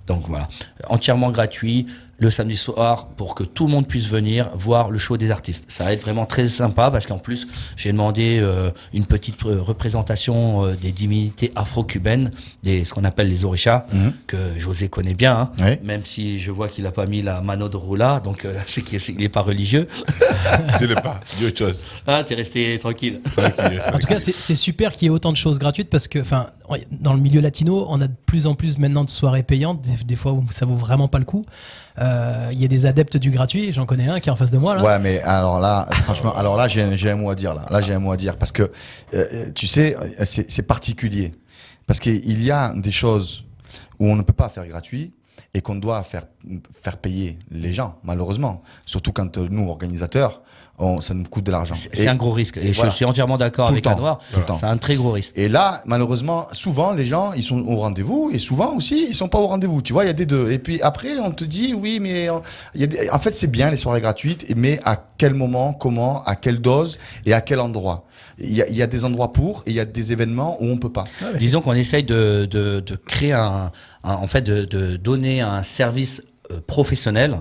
Donc 0.07 0.25
voilà, 0.29 0.49
entièrement 0.89 1.31
gratuit 1.31 1.87
le 2.19 2.31
samedi 2.31 2.57
soir 2.57 3.09
pour 3.17 3.35
que 3.35 3.45
tout 3.45 3.67
le 3.67 3.73
monde 3.73 3.87
puisse 3.89 4.07
venir 4.09 4.51
voir 4.55 4.91
le 4.91 4.99
show 4.99 5.17
des 5.17 5.31
artistes. 5.31 5.65
Ça 5.69 5.85
va 5.85 5.93
être 5.93 6.03
vraiment 6.03 6.27
très 6.27 6.47
sympa 6.49 6.91
parce 6.91 7.07
qu'en 7.07 7.19
plus 7.19 7.47
j'ai 7.77 7.93
demandé 7.93 8.39
euh, 8.41 8.71
une 8.93 9.05
petite 9.07 9.45
euh, 9.47 9.61
représentation 9.61 10.65
euh, 10.67 10.75
des 10.75 10.93
divinités 10.93 11.53
afro-cubaines, 11.57 12.31
des 12.63 12.85
ce 12.85 12.93
qu'on 12.95 13.05
appelle 13.05 13.29
les 13.29 13.45
orishas, 13.45 13.85
Mhm. 13.93 14.13
que 14.27 14.37
José 14.59 14.89
connaît 14.89 15.15
bien, 15.15 15.37
hein, 15.37 15.51
Oui. 15.61 15.79
même 15.83 16.05
si 16.05 16.39
je 16.39 16.51
vois 16.51 16.69
qu'il 16.69 16.87
a 16.87 16.91
pas 16.93 17.07
mis 17.07 17.23
la 17.23 17.41
mano 17.41 17.69
de 17.69 17.77
roula, 17.77 18.21
donc 18.21 18.45
euh, 18.45 18.55
c'est 18.67 18.83
qu'il 18.83 19.17
n'est 19.17 19.29
pas 19.29 19.43
religieux. 19.43 19.89
Je 20.81 20.87
l'ai 20.87 20.95
pas, 20.95 21.21
dis 21.39 21.47
autre 21.47 21.59
chose. 21.59 21.85
Ah, 22.07 22.23
t'es 22.25 22.35
resté 22.35 22.79
tranquille. 22.79 23.21
Tranquille, 23.37 23.81
En 23.93 23.99
tout 23.99 24.07
cas, 24.07 24.19
c'est 24.21 24.57
super 24.57 24.93
qu'il 24.93 25.07
y 25.07 25.07
ait 25.07 25.11
autant 25.15 25.33
de 25.33 25.37
choses 25.37 25.59
gratuites 25.59 25.89
parce 25.91 26.09
que, 26.09 26.19
enfin, 26.19 26.49
dans 26.91 27.15
le 27.15 27.21
milieu 27.21 27.41
latino, 27.41 27.87
on 27.89 28.01
a 28.01 28.07
de 28.09 28.15
plus 28.27 28.47
en 28.47 28.55
plus 28.55 28.79
maintenant 28.79 29.05
de 29.05 29.11
soirées 29.11 29.43
payantes, 29.43 29.81
des, 29.83 30.05
des 30.05 30.17
fois 30.17 30.33
où 30.33 30.45
ça 30.51 30.67
vaut 30.67 30.75
vraiment 30.77 31.09
pas 31.09 31.19
le 31.19 31.25
coup. 31.25 31.45
Euh, 31.99 32.51
Il 32.53 32.61
y 32.61 32.65
a 32.65 32.69
des 32.69 32.87
adeptes 32.87 33.17
du 33.17 33.31
gratuit, 33.31 33.73
j'en 33.73 33.87
connais 33.87 34.09
un 34.09 34.21
qui 34.21 34.29
est 34.29 34.33
en 34.33 34.37
face 34.37 34.51
de 34.51 34.59
moi. 34.59 34.81
Ouais, 34.83 34.99
mais 34.99 35.21
alors 35.21 35.61
là, 35.61 35.89
franchement, 36.05 36.35
alors 36.35 36.57
là, 36.57 36.67
j'ai 36.69 37.11
un 37.11 37.17
mot 37.17 37.31
à 37.31 37.35
dire 37.35 37.55
là. 37.55 37.81
J'ai 37.81 37.95
un 37.95 37.99
mot 37.99 38.13
à 38.13 38.17
dire 38.17 38.37
parce 38.37 38.53
que 38.53 38.71
euh, 39.15 39.51
tu 39.55 39.67
sais, 39.67 39.97
c'est 40.23 40.67
particulier 40.67 41.35
parce 41.87 42.01
qu'il 42.01 42.43
y 42.43 42.51
a 42.51 42.73
des 42.75 42.91
choses 42.91 43.45
où 43.99 44.09
on 44.09 44.17
ne 44.17 44.23
peut 44.23 44.33
pas 44.33 44.49
faire 44.49 44.67
gratuit 44.67 45.13
et 45.53 45.61
qu'on 45.61 45.77
doit 45.77 46.03
faire 46.03 46.25
faire 46.73 46.97
payer 46.97 47.39
les 47.51 47.73
gens, 47.73 47.97
malheureusement. 48.03 48.63
Surtout 48.87 49.13
quand 49.13 49.39
euh, 49.39 49.47
nous 49.51 49.69
organisateurs, 49.69 50.43
on, 50.79 51.01
ça 51.01 51.15
nous 51.15 51.25
coûte 51.25 51.45
de 51.45 51.53
l'argent. 51.53 51.75
C'est 51.77 52.09
un 52.09 52.17
gros 52.17 52.33
risque. 52.33 52.57
Et, 52.57 52.67
et 52.69 52.73
je 52.73 52.77
voilà. 52.79 52.91
suis 52.91 53.05
entièrement 53.05 53.39
d'accord 53.39 53.69
avec 53.69 53.85
temps. 53.85 54.19
C'est 54.55 54.67
un 54.67 54.77
très 54.77 54.97
gros 54.97 55.13
risque. 55.13 55.33
Et 55.37 55.49
là, 55.49 55.83
malheureusement, 55.87 56.49
souvent, 56.53 56.93
les 56.93 57.05
gens, 57.07 57.33
ils 57.33 57.43
sont 57.45 57.61
au 57.67 57.77
rendez-vous 57.77 58.31
et 58.33 58.39
souvent 58.39 58.75
aussi, 58.75 59.07
ils 59.09 59.15
sont 59.15 59.29
pas 59.29 59.39
au 59.39 59.47
rendez-vous. 59.47 59.83
Tu 59.83 59.93
vois, 59.93 60.05
il 60.05 60.09
y 60.09 60.11
a 60.11 60.15
des 60.15 60.27
deux. 60.27 60.51
Et 60.51 60.59
puis 60.59 60.81
après, 60.83 61.17
on 61.19 61.31
te 61.31 61.45
dit, 61.45 61.75
oui, 61.75 61.99
mais 62.01 62.29
euh, 62.29 62.39
il 62.75 62.81
y 62.81 62.85
a 62.85 62.87
des- 62.89 63.11
en 63.11 63.19
fait, 63.19 63.33
c'est 63.35 63.47
bien 63.51 63.71
les 63.71 63.77
soirées 63.77 64.01
gratuites, 64.01 64.47
mais 64.57 64.81
à 64.85 64.97
quel 65.17 65.35
moment, 65.35 65.75
comment, 65.75 66.25
à 66.25 66.35
quelle 66.35 66.61
dose 66.61 66.99
et 67.25 67.33
à 67.35 67.41
quel 67.41 67.61
endroit? 67.61 68.05
Il 68.39 68.53
y 68.53 68.61
a, 68.63 68.69
il 68.69 68.75
y 68.75 68.83
a 68.83 68.89
des 68.89 69.05
endroits 69.05 69.33
pour 69.33 69.63
et 69.67 69.71
il 69.71 69.77
y 69.77 69.81
a 69.81 69.85
des 69.85 70.11
événements 70.11 70.57
où 70.61 70.67
on 70.67 70.77
peut 70.77 70.91
pas. 70.93 71.05
Disons 71.39 71.61
qu'on 71.61 71.75
essaye 71.75 72.03
de, 72.03 72.49
de, 72.51 72.81
de 72.81 72.97
créer 72.97 73.33
un, 73.33 73.71
un- 74.03 74.15
en 74.15 74.27
fait, 74.27 74.43
de, 74.43 74.65
de 74.65 74.97
donner 74.97 75.41
un 75.41 75.63
service 75.63 76.21
euh, 76.51 76.61
professionnel 76.67 77.39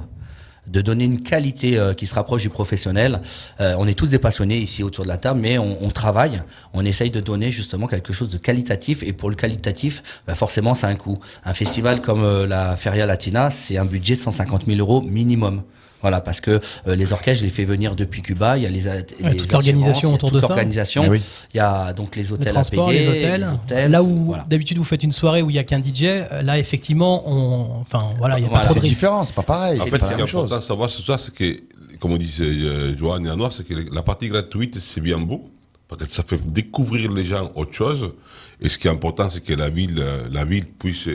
de 0.68 0.82
donner 0.82 1.06
une 1.06 1.22
qualité 1.22 1.78
euh, 1.78 1.94
qui 1.94 2.08
se 2.08 2.16
rapproche 2.16 2.42
du 2.42 2.50
professionnel. 2.50 3.22
Euh, 3.60 3.76
on 3.78 3.88
est 3.88 3.94
tous 3.94 4.10
des 4.10 4.20
passionnés 4.20 4.58
ici 4.58 4.84
autour 4.84 5.04
de 5.04 5.10
la 5.10 5.18
table, 5.18 5.40
mais 5.40 5.58
on, 5.58 5.90
travaille, 5.90 6.42
on 6.74 6.86
essaye 6.86 7.12
de 7.12 7.20
donner 7.20 7.52
justement 7.52 7.88
quelque 7.88 8.14
chose 8.14 8.30
de 8.30 8.38
qualitatif. 8.38 9.04
Et 9.04 9.14
pour 9.14 9.30
le 9.30 9.36
qualitatif, 9.36 10.04
bah, 10.28 10.36
forcément, 10.36 10.74
ça 10.74 10.88
a 10.88 10.90
un 10.90 10.96
coût. 10.96 11.20
Un 11.46 11.54
festival 11.54 12.02
comme 12.02 12.24
euh, 12.24 12.48
la 12.48 12.76
Feria 12.76 13.06
Latina, 13.06 13.50
c'est 13.50 13.78
un 13.78 13.86
budget 13.86 14.16
de 14.16 14.22
150 14.22 14.66
000 14.66 14.80
euros 14.80 15.02
minimum. 15.02 15.64
Voilà, 16.04 16.22
parce 16.22 16.40
que 16.42 16.60
euh, 16.88 16.96
les 16.96 17.12
orchestres, 17.14 17.40
je 17.42 17.46
les 17.46 17.50
fais 17.52 17.64
venir 17.64 17.96
depuis 17.96 18.22
Cuba. 18.22 18.58
Il 18.58 18.64
y 18.64 18.66
a 18.68 18.70
les, 18.70 18.88
a- 18.88 18.98
les 18.98 19.36
toute 19.38 19.52
l'organisation 19.52 20.14
autour 20.14 20.30
toute 20.30 20.36
de 20.36 20.42
ça. 20.42 20.50
l'organisation. 20.50 21.02
Eh 21.06 21.10
oui. 21.10 21.22
Il 21.54 21.58
y 21.58 21.60
a 21.62 21.94
donc 21.94 22.16
les 22.16 22.24
Le 22.24 22.34
hôtels 22.34 22.54
transport, 22.54 22.90
à 22.90 22.92
payer, 22.92 23.00
les 23.02 23.08
hôtels. 23.08 23.48
hôtels. 23.66 23.90
Là 23.92 24.04
où 24.04 24.26
Voilà. 24.26 24.46
d'habitude 24.48 24.78
vous 24.78 24.84
faites 24.84 25.02
une 25.04 25.12
soirée 25.12 25.42
où 25.42 25.50
il 25.50 25.56
y 25.56 25.60
a 25.60 25.64
qu'un 25.64 25.82
DJ, 25.82 26.04
euh, 26.04 26.42
là 26.44 26.60
effectivement, 26.60 27.24
on, 27.28 27.80
enfin 27.82 28.12
voilà, 28.20 28.38
il 28.38 28.44
y 28.44 28.46
a 28.46 28.50
Voilà. 28.50 28.68
pas 28.68 28.74
C'est 28.74 28.82
différent, 28.82 29.24
c'est 29.24 29.34
pas 29.36 29.44
pareil. 29.44 29.80
En 29.82 29.86
fait, 29.86 29.98
pas 29.98 30.06
ce 30.08 30.14
qui 30.14 30.20
est 30.20 30.24
important 30.24 30.58
de 30.58 30.62
savoir 30.62 30.90
ce 30.90 31.02
soir, 31.02 31.20
c'est 31.20 31.34
que, 31.34 31.62
comme 32.00 32.12
on 32.12 32.18
dit 32.18 32.32
euh, 32.42 32.96
Johan 32.98 33.24
et 33.24 33.30
Anouar, 33.30 33.52
c'est 33.54 33.66
que 33.66 33.74
la 33.74 34.02
partie 34.04 34.28
gratuite, 34.28 34.80
c'est 34.80 35.02
bien 35.02 35.18
beau. 35.20 35.50
Peut-être 35.88 36.14
ça 36.14 36.24
fait 36.24 36.40
découvrir 36.52 37.12
les 37.12 37.24
gens 37.26 37.50
autre 37.56 37.74
chose. 37.74 38.12
Et 38.60 38.68
ce 38.68 38.78
qui 38.78 38.88
est 38.88 38.92
important, 38.92 39.30
c'est 39.30 39.42
que 39.42 39.54
la 39.54 39.70
ville, 39.70 39.96
euh, 40.00 40.24
la 40.32 40.44
ville 40.44 40.66
puisse 40.68 41.08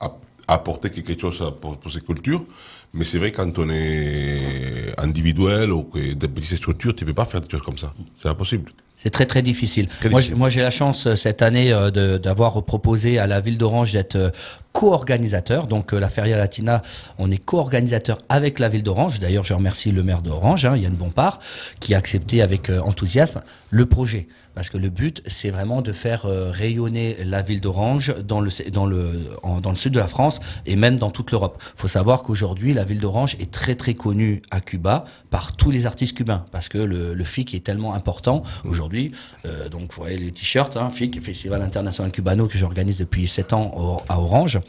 app- 0.00 0.18
apporter 0.48 0.90
quelque 0.90 1.18
chose 1.18 1.40
pour, 1.60 1.76
pour 1.78 1.90
ces 1.90 2.00
cultures. 2.00 2.44
Mais 2.94 3.04
c'est 3.04 3.18
vrai, 3.18 3.32
quand 3.32 3.58
on 3.58 3.70
est 3.70 4.92
individuel 4.98 5.72
ou 5.72 5.84
que 5.84 6.12
des 6.12 6.28
petites 6.28 6.58
structures, 6.58 6.94
tu 6.94 7.04
ne 7.04 7.08
peux 7.08 7.14
pas 7.14 7.24
faire 7.24 7.40
des 7.40 7.48
choses 7.48 7.62
comme 7.62 7.78
ça. 7.78 7.94
C'est 8.14 8.28
impossible. 8.28 8.70
C'est 8.96 9.10
très 9.10 9.26
très 9.26 9.42
difficile. 9.42 9.88
Très 9.88 10.10
moi, 10.10 10.20
difficile. 10.20 10.38
moi, 10.38 10.48
j'ai 10.48 10.60
la 10.60 10.70
chance 10.70 11.06
euh, 11.06 11.16
cette 11.16 11.42
année 11.42 11.72
euh, 11.72 12.18
d'avoir 12.18 12.62
proposé 12.64 13.18
à 13.18 13.26
la 13.26 13.40
ville 13.40 13.58
d'Orange 13.58 13.92
d'être 13.92 14.14
euh, 14.14 14.30
co-organisateur. 14.72 15.66
Donc 15.66 15.92
euh, 15.92 16.00
la 16.00 16.08
Feria 16.08 16.36
Latina, 16.36 16.82
on 17.18 17.30
est 17.30 17.38
co-organisateur 17.38 18.18
avec 18.28 18.58
la 18.58 18.68
ville 18.68 18.82
d'Orange. 18.82 19.20
D'ailleurs, 19.20 19.44
je 19.44 19.54
remercie 19.54 19.92
le 19.92 20.02
maire 20.02 20.22
d'Orange, 20.22 20.64
hein, 20.64 20.76
Yann 20.76 20.94
Bompard, 20.94 21.40
qui 21.80 21.94
a 21.94 21.98
accepté 21.98 22.42
avec 22.42 22.70
euh, 22.70 22.80
enthousiasme 22.80 23.42
le 23.70 23.86
projet. 23.86 24.26
Parce 24.54 24.68
que 24.68 24.76
le 24.76 24.90
but, 24.90 25.22
c'est 25.26 25.50
vraiment 25.50 25.80
de 25.80 25.92
faire 25.92 26.26
euh, 26.26 26.50
rayonner 26.50 27.16
la 27.24 27.40
ville 27.40 27.60
d'Orange 27.60 28.14
dans 28.22 28.40
le, 28.40 28.50
dans, 28.70 28.84
le, 28.84 29.30
dans 29.62 29.70
le 29.70 29.76
sud 29.76 29.94
de 29.94 29.98
la 29.98 30.06
France 30.06 30.40
et 30.66 30.76
même 30.76 30.96
dans 30.96 31.10
toute 31.10 31.30
l'Europe. 31.30 31.62
Il 31.74 31.80
faut 31.80 31.88
savoir 31.88 32.22
qu'aujourd'hui, 32.22 32.74
la 32.74 32.84
ville 32.84 33.00
d'Orange 33.00 33.36
est 33.40 33.50
très 33.50 33.74
très 33.74 33.94
connue 33.94 34.42
à 34.50 34.60
Cuba 34.60 35.04
par 35.30 35.56
tous 35.56 35.70
les 35.70 35.86
artistes 35.86 36.16
cubains. 36.16 36.44
Parce 36.52 36.68
que 36.68 36.78
le, 36.78 37.14
le 37.14 37.24
FIC 37.24 37.54
est 37.54 37.64
tellement 37.64 37.94
important 37.94 38.42
aujourd'hui. 38.64 39.12
Euh, 39.46 39.70
donc, 39.70 39.92
vous 39.92 40.02
voyez 40.02 40.18
les 40.18 40.32
t-shirts, 40.32 40.76
hein, 40.76 40.90
FIC, 40.90 41.22
Festival 41.22 41.62
International 41.62 42.12
Cubano, 42.12 42.46
que 42.46 42.58
j'organise 42.58 42.98
depuis 42.98 43.26
7 43.26 43.54
ans 43.54 44.04
à 44.08 44.18
Orange. 44.18 44.60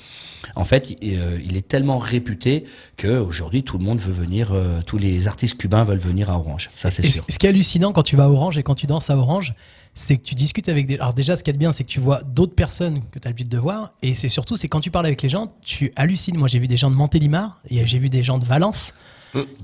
En 0.56 0.66
fait, 0.66 0.96
il, 1.02 1.18
euh, 1.18 1.40
il 1.44 1.58
est 1.58 1.68
tellement 1.68 1.98
réputé 1.98 2.66
qu'aujourd'hui, 2.98 3.64
tout 3.64 3.78
le 3.78 3.84
monde 3.84 4.00
veut 4.00 4.14
venir, 4.14 4.52
euh, 4.52 4.82
tous 4.86 4.98
les 4.98 5.28
artistes 5.28 5.58
cubains 5.58 5.84
veulent 5.84 5.98
venir 5.98 6.30
à 6.30 6.38
Orange. 6.38 6.70
Ça, 6.76 6.92
c'est 6.92 7.04
sûr. 7.04 7.24
ce 7.28 7.34
ce 7.34 7.40
qui 7.40 7.46
est 7.46 7.50
hallucinant 7.50 7.94
quand 7.94 8.04
tu 8.04 8.16
vas 8.16 8.26
à 8.26 8.30
Orange 8.30 8.58
et 8.58 8.64
quand 8.64 8.76
tu 8.76 8.86
danses 8.86 9.10
à 9.10 9.18
Orange, 9.18 9.54
c'est 9.96 10.18
que 10.18 10.24
tu 10.24 10.36
discutes 10.36 10.70
avec 10.70 10.88
des. 10.88 10.96
Alors 10.96 11.14
déjà, 11.14 11.36
ce 11.36 11.44
qui 11.44 11.50
est 11.50 11.54
bien, 11.54 11.72
c'est 11.72 11.84
que 11.84 11.90
tu 11.90 12.00
vois 12.00 12.24
d'autres 12.24 12.56
personnes 12.56 13.02
que 13.12 13.20
tu 13.20 13.28
as 13.28 13.30
l'habitude 13.30 13.50
de 13.50 13.58
voir, 13.58 13.94
et 14.02 14.16
c'est 14.16 14.30
surtout, 14.30 14.58
c'est 14.58 14.68
quand 14.68 14.82
tu 14.82 14.92
parles 14.92 15.06
avec 15.06 15.22
les 15.22 15.30
gens, 15.30 15.54
tu 15.62 15.92
hallucines. 15.96 16.38
Moi, 16.38 16.48
j'ai 16.48 16.60
vu 16.60 16.68
des 16.68 16.78
gens 16.78 16.90
de 16.90 16.96
Montélimar 16.96 17.62
et 17.70 17.86
j'ai 17.86 18.00
vu 18.00 18.10
des 18.10 18.24
gens 18.24 18.38
de 18.38 18.46
Valence 18.46 18.94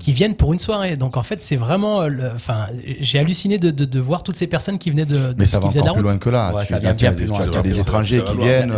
Qui 0.00 0.12
viennent 0.12 0.34
pour 0.34 0.52
une 0.52 0.58
soirée. 0.58 0.96
Donc 0.96 1.16
en 1.16 1.22
fait, 1.22 1.40
c'est 1.40 1.56
vraiment, 1.56 2.02
euh, 2.02 2.08
enfin, 2.34 2.66
j'ai 3.00 3.18
halluciné 3.20 3.58
de, 3.58 3.70
de- 3.70 3.84
de 3.84 4.00
voir 4.00 4.22
toutes 4.24 4.34
ces 4.36 4.46
personnes 4.48 4.78
qui 4.78 4.90
venaient 4.90 5.04
de. 5.04 5.34
Mais 5.38 5.46
ça 5.46 5.58
qui 5.60 5.66
va 5.66 5.72
de 5.72 5.78
encore 5.80 5.92
plus 5.94 6.00
route. 6.02 6.10
loin 6.10 6.18
que 6.18 6.28
là. 6.30 6.52
Ouais, 6.54 6.62
tu, 6.62 6.68
ça 6.72 6.78
vient 6.78 6.88
là, 6.90 6.94
tu 6.94 7.06
as- 7.06 7.10
bien 7.10 7.16
plus 7.16 7.24
tu 7.26 7.30
loin. 7.30 7.40
as- 7.40 7.48
tu 7.50 7.58
as 7.58 7.62
des 7.62 7.78
étrangers 7.78 8.22
qui 8.24 8.36
viennent. 8.36 8.74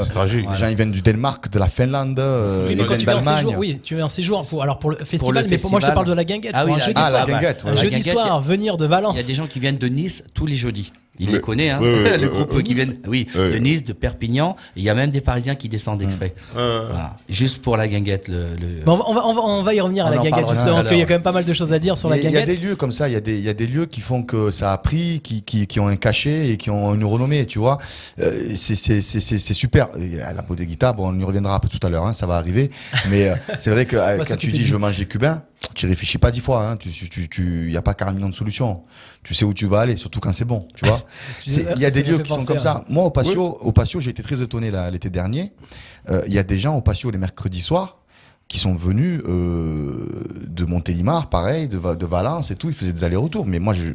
Les 0.51 0.57
gens 0.59 0.67
ils 0.67 0.77
viennent 0.77 0.91
du 0.93 1.01
Danemark, 1.03 1.51
de 1.51 1.59
la 1.59 1.69
Finlande, 1.69 2.19
euh, 2.19 2.67
Oui, 2.67 2.73
ils 2.73 2.77
mais 2.77 2.83
quand 2.83 2.89
viennent 2.89 2.99
tu 3.01 3.07
vas 3.07 3.13
en 3.13 3.17
d'Allemagne. 3.17 3.37
séjour, 3.37 3.55
oui, 3.59 3.81
tu 3.83 3.95
vas 3.97 4.05
en 4.05 4.09
séjour 4.11 4.47
pour, 4.47 4.63
alors 4.63 4.79
pour 4.79 4.91
le 4.91 4.97
festival, 4.99 5.47
mais 5.49 5.59
pour 5.59 5.71
moi 5.71 5.81
je 5.81 5.87
te 5.87 5.93
parle 5.93 6.07
de 6.07 6.13
la 6.13 6.25
guinguette. 6.25 6.53
Ah 6.55 6.65
oui, 6.67 6.73
la- 6.73 6.79
jeudi 6.81 6.93
Ah, 6.97 7.11
la 7.11 7.19
soir. 7.25 7.27
guinguette, 7.27 7.65
ouais. 7.65 7.71
Un 7.71 7.77
jeudi 7.77 8.03
soir, 8.03 8.41
venir 8.41 8.77
de 8.77 8.85
Valence. 8.87 9.15
Il 9.17 9.21
y 9.21 9.25
a 9.25 9.27
des 9.27 9.35
gens 9.35 9.47
qui 9.47 9.61
viennent 9.61 9.79
de 9.79 9.89
Nice 9.89 10.25
tous 10.35 10.47
les 10.47 10.57
jeudis. 10.57 10.93
Il 11.19 11.27
Mais- 11.27 11.33
les 11.35 11.41
connaît, 11.41 11.69
hein, 11.71 11.79
les 12.19 12.27
groupes 12.27 12.53
oui, 12.55 12.65
qui 12.65 12.73
viennent, 12.75 12.97
oui, 13.07 13.27
Oui. 13.35 13.53
de 13.53 13.57
Nice, 13.59 13.85
de 13.85 13.93
Perpignan. 13.93 14.57
Il 14.77 14.83
y 14.83 14.89
a 14.89 14.95
même 14.95 15.11
des 15.11 15.21
Parisiens 15.21 15.55
qui 15.55 15.69
descendent 15.69 16.01
Mm. 16.03 16.07
exprès. 16.07 16.35
Euh, 16.57 16.87
Voilà. 16.89 17.17
Juste 17.29 17.59
pour 17.61 17.77
la 17.77 17.87
guinguette. 17.87 18.29
Le, 18.29 18.47
le- 18.59 18.83
Bon, 18.85 18.99
on, 19.07 19.13
va, 19.15 19.27
on, 19.27 19.35
va, 19.35 19.41
on 19.43 19.63
va 19.63 19.75
y 19.75 19.81
revenir 19.81 20.07
à 20.07 20.09
On 20.09 20.13
la 20.13 20.17
guinguette 20.23 20.49
justement, 20.49 20.75
parce 20.75 20.89
qu'il 20.89 20.97
y 20.99 21.03
a 21.03 21.05
quand 21.05 21.13
même 21.15 21.23
pas 21.23 21.33
mal 21.33 21.45
de 21.45 21.53
choses 21.53 21.73
à 21.73 21.79
dire 21.79 21.99
sur 21.99 22.09
la 22.09 22.17
Mais 22.17 22.23
Il 22.23 22.25
y 22.25 22.29
a 22.29 22.31
guinguette. 22.41 22.47
des 22.61 22.67
lieux 22.67 22.77
comme 22.77 22.93
ça, 22.93 23.09
il 23.09 23.13
y, 23.13 23.17
a 23.17 23.21
des, 23.21 23.37
il 23.39 23.45
y 23.45 23.49
a 23.51 23.55
des 23.55 23.67
lieux 23.67 23.85
qui 23.87 24.01
font 24.01 24.23
que 24.23 24.51
ça 24.51 24.73
a 24.73 24.79
pris, 24.79 25.21
qui, 25.21 25.43
qui, 25.43 25.67
qui 25.67 25.81
ont 25.81 25.89
un 25.89 25.97
cachet 25.97 26.49
et 26.49 26.57
qui 26.57 26.71
ont 26.71 26.95
une 26.95 27.05
renommée, 27.05 27.45
tu 27.45 27.59
vois. 27.59 27.77
Euh, 28.21 28.55
c'est- 28.55 29.01
super. 29.53 29.89
Et 29.99 30.21
à 30.23 30.33
la 30.33 30.43
peau 30.43 30.55
des 30.57 30.67
guitares, 30.67 30.95
bon, 30.95 31.09
on 31.15 31.19
y 31.21 31.25
reviendra 31.25 31.55
un 31.55 31.61
peu 31.61 31.69
tout 31.69 31.85
à 31.87 31.91
l'heure, 31.91 32.07
hein, 32.07 32.15
ça 32.15 32.27
va 32.27 32.37
arriver. 32.37 32.71
Mais 33.11 33.29
euh, 33.29 33.35
c'est 33.59 33.71
vrai 33.71 33.85
que 33.85 33.97
euh, 33.97 34.17
quand 34.27 34.37
tu 34.37 34.47
de 34.49 34.53
dis 34.53 34.65
je 34.65 34.73
veux 34.73 34.79
manger 34.79 35.05
cubain, 35.07 35.43
tu 35.75 35.87
réfléchis 35.87 36.19
pas 36.19 36.31
dix 36.31 36.41
fois. 36.41 36.67
Hein, 36.69 36.77
tu, 36.79 36.89
tu, 36.91 37.29
tu, 37.29 37.71
y 37.71 37.77
a 37.77 37.83
pas 37.83 37.95
40 37.95 38.17
millions 38.17 38.29
de 38.31 38.35
solutions. 38.35 38.83
Tu 39.25 39.35
sais 39.35 39.45
où 39.45 39.55
tu 39.55 39.67
vas 39.67 39.81
aller, 39.81 39.97
surtout 39.97 40.19
quand 40.19 40.33
c'est 40.33 40.45
bon, 40.45 40.67
tu 40.75 40.85
vois. 40.85 40.99
Il 41.47 41.79
y 41.79 41.87
a 41.87 41.91
des 41.91 42.03
lieux 42.03 42.19
qui 42.19 42.29
sont 42.33 42.45
comme 42.45 42.59
ça. 42.59 42.85
Moi, 42.89 43.05
au 43.05 43.11
patio, 43.11 43.59
au 43.61 43.73
patio 43.73 44.01
j'ai 44.01 44.11
été 44.11 44.23
très 44.23 44.43
étonné 44.43 44.73
l'été 44.91 45.11
dernier. 45.11 45.53
Euh, 46.11 46.23
Il 46.27 46.35
y 46.35 46.39
a 46.39 46.43
des 46.43 46.59
gens 46.59 46.77
au 46.77 46.81
patio 46.81 47.11
les 47.11 47.19
mercredis 47.19 47.61
soirs 47.61 48.02
qui 48.53 48.59
sont 48.59 48.75
venus 48.75 49.23
euh, 49.27 50.07
de 50.47 50.67
Montélimar, 50.67 51.31
pareil, 51.31 51.69
de, 51.69 51.79
de, 51.79 52.07
Valence 52.07 52.51
et 52.51 52.55
tout. 52.55 52.69
Ils 52.69 52.75
faisaient 52.75 52.93
des 52.93 53.03
allers-retours. 53.03 53.47
Mais 53.47 53.59
moi, 53.59 53.73
je, 53.73 53.93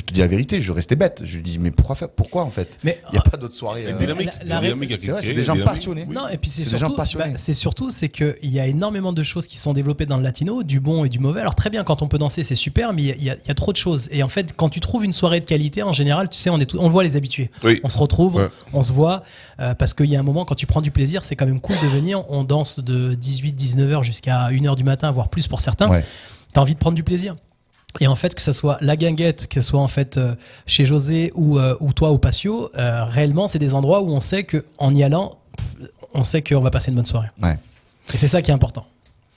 te 0.00 0.14
dis 0.14 0.20
la 0.20 0.26
vérité, 0.26 0.62
je 0.62 0.72
restais 0.72 0.96
bête. 0.96 1.20
Je 1.26 1.38
dis, 1.40 1.58
mais 1.58 1.70
pourquoi 1.70 2.08
Pourquoi 2.08 2.44
en 2.44 2.50
fait? 2.50 2.78
Il 2.82 2.86
n'y 2.86 3.18
a 3.18 3.20
euh, 3.20 3.30
pas 3.30 3.36
d'autres 3.36 3.54
soirées. 3.54 3.84
Euh... 3.88 3.98
Dynamique, 3.98 4.30
dynamique 4.42 4.96
c'est 4.98 5.10
vrai, 5.10 5.20
c'est 5.20 5.34
des 5.34 5.44
gens 5.44 5.54
passionnés. 5.58 6.06
Non, 6.10 6.28
et 6.28 6.38
puis 6.38 6.48
c'est 6.48 6.64
surtout, 6.64 6.96
bah, 6.96 7.04
c'est 7.36 7.52
surtout, 7.52 7.90
c'est 7.90 8.08
qu'il 8.08 8.38
y 8.42 8.58
a 8.58 8.66
énormément 8.66 9.12
de 9.12 9.22
choses 9.22 9.46
qui 9.46 9.58
sont 9.58 9.74
développées 9.74 10.06
dans 10.06 10.16
le 10.16 10.22
latino, 10.22 10.62
du 10.62 10.80
bon 10.80 11.04
et 11.04 11.10
du 11.10 11.18
mauvais. 11.18 11.42
Alors 11.42 11.54
très 11.54 11.68
bien, 11.68 11.84
quand 11.84 12.00
on 12.00 12.08
peut 12.08 12.16
danser, 12.16 12.42
c'est 12.42 12.56
super, 12.56 12.94
mais 12.94 13.02
il 13.02 13.22
y, 13.22 13.30
a 13.30 13.54
trop 13.54 13.72
de 13.72 13.76
choses. 13.76 14.08
Et 14.12 14.22
en 14.22 14.28
fait, 14.28 14.54
quand 14.56 14.70
tu 14.70 14.80
trouves 14.80 15.04
une 15.04 15.12
soirée 15.12 15.40
de 15.40 15.44
qualité, 15.44 15.82
en 15.82 15.92
général, 15.92 16.30
tu 16.30 16.38
sais, 16.38 16.48
on 16.48 16.88
voit 16.88 17.04
les 17.04 17.16
habitués. 17.16 17.50
On 17.84 17.90
se 17.90 17.98
retrouve, 17.98 18.48
on 18.72 18.82
se 18.82 18.94
voit, 18.94 19.24
euh, 19.60 19.74
parce 19.74 19.92
qu'il 19.92 20.06
y 20.06 20.16
a 20.16 20.20
un 20.20 20.22
moment 20.22 20.46
quand 20.46 20.54
tu 20.54 20.64
prends 20.64 20.80
du 20.80 20.90
plaisir, 20.90 21.22
c'est 21.22 21.36
quand 21.36 21.46
même 21.46 21.60
cool 21.60 21.76
de 21.76 21.88
venir. 21.88 22.24
On 22.30 22.44
danse 22.44 22.80
de 22.80 23.12
18, 23.12 23.52
19 23.52 23.89
jusqu'à 24.02 24.50
1h 24.50 24.76
du 24.76 24.84
matin, 24.84 25.10
voire 25.10 25.28
plus 25.28 25.48
pour 25.48 25.60
certains, 25.60 25.88
ouais. 25.88 26.04
tu 26.52 26.58
as 26.58 26.62
envie 26.62 26.74
de 26.74 26.78
prendre 26.78 26.96
du 26.96 27.04
plaisir. 27.04 27.36
Et 27.98 28.06
en 28.06 28.14
fait, 28.14 28.34
que 28.34 28.42
ce 28.42 28.52
soit 28.52 28.78
la 28.80 28.96
guinguette, 28.96 29.48
que 29.48 29.60
ce 29.60 29.68
soit 29.68 29.80
en 29.80 29.88
fait 29.88 30.16
euh, 30.16 30.34
chez 30.66 30.86
José 30.86 31.32
euh, 31.36 31.76
ou, 31.80 31.92
toi 31.92 32.10
au 32.10 32.18
patio, 32.18 32.70
euh, 32.76 33.04
réellement, 33.04 33.48
c'est 33.48 33.58
des 33.58 33.74
endroits 33.74 34.02
où 34.02 34.10
on 34.10 34.20
sait 34.20 34.44
qu'en 34.44 34.94
y 34.94 35.02
allant, 35.02 35.38
on 36.14 36.22
sait 36.22 36.42
qu'on 36.42 36.60
va 36.60 36.70
passer 36.70 36.90
une 36.90 36.96
bonne 36.96 37.06
soirée. 37.06 37.28
Ouais. 37.42 37.58
Et 38.14 38.16
c'est 38.16 38.28
ça 38.28 38.42
qui 38.42 38.52
est 38.52 38.54
important. 38.54 38.86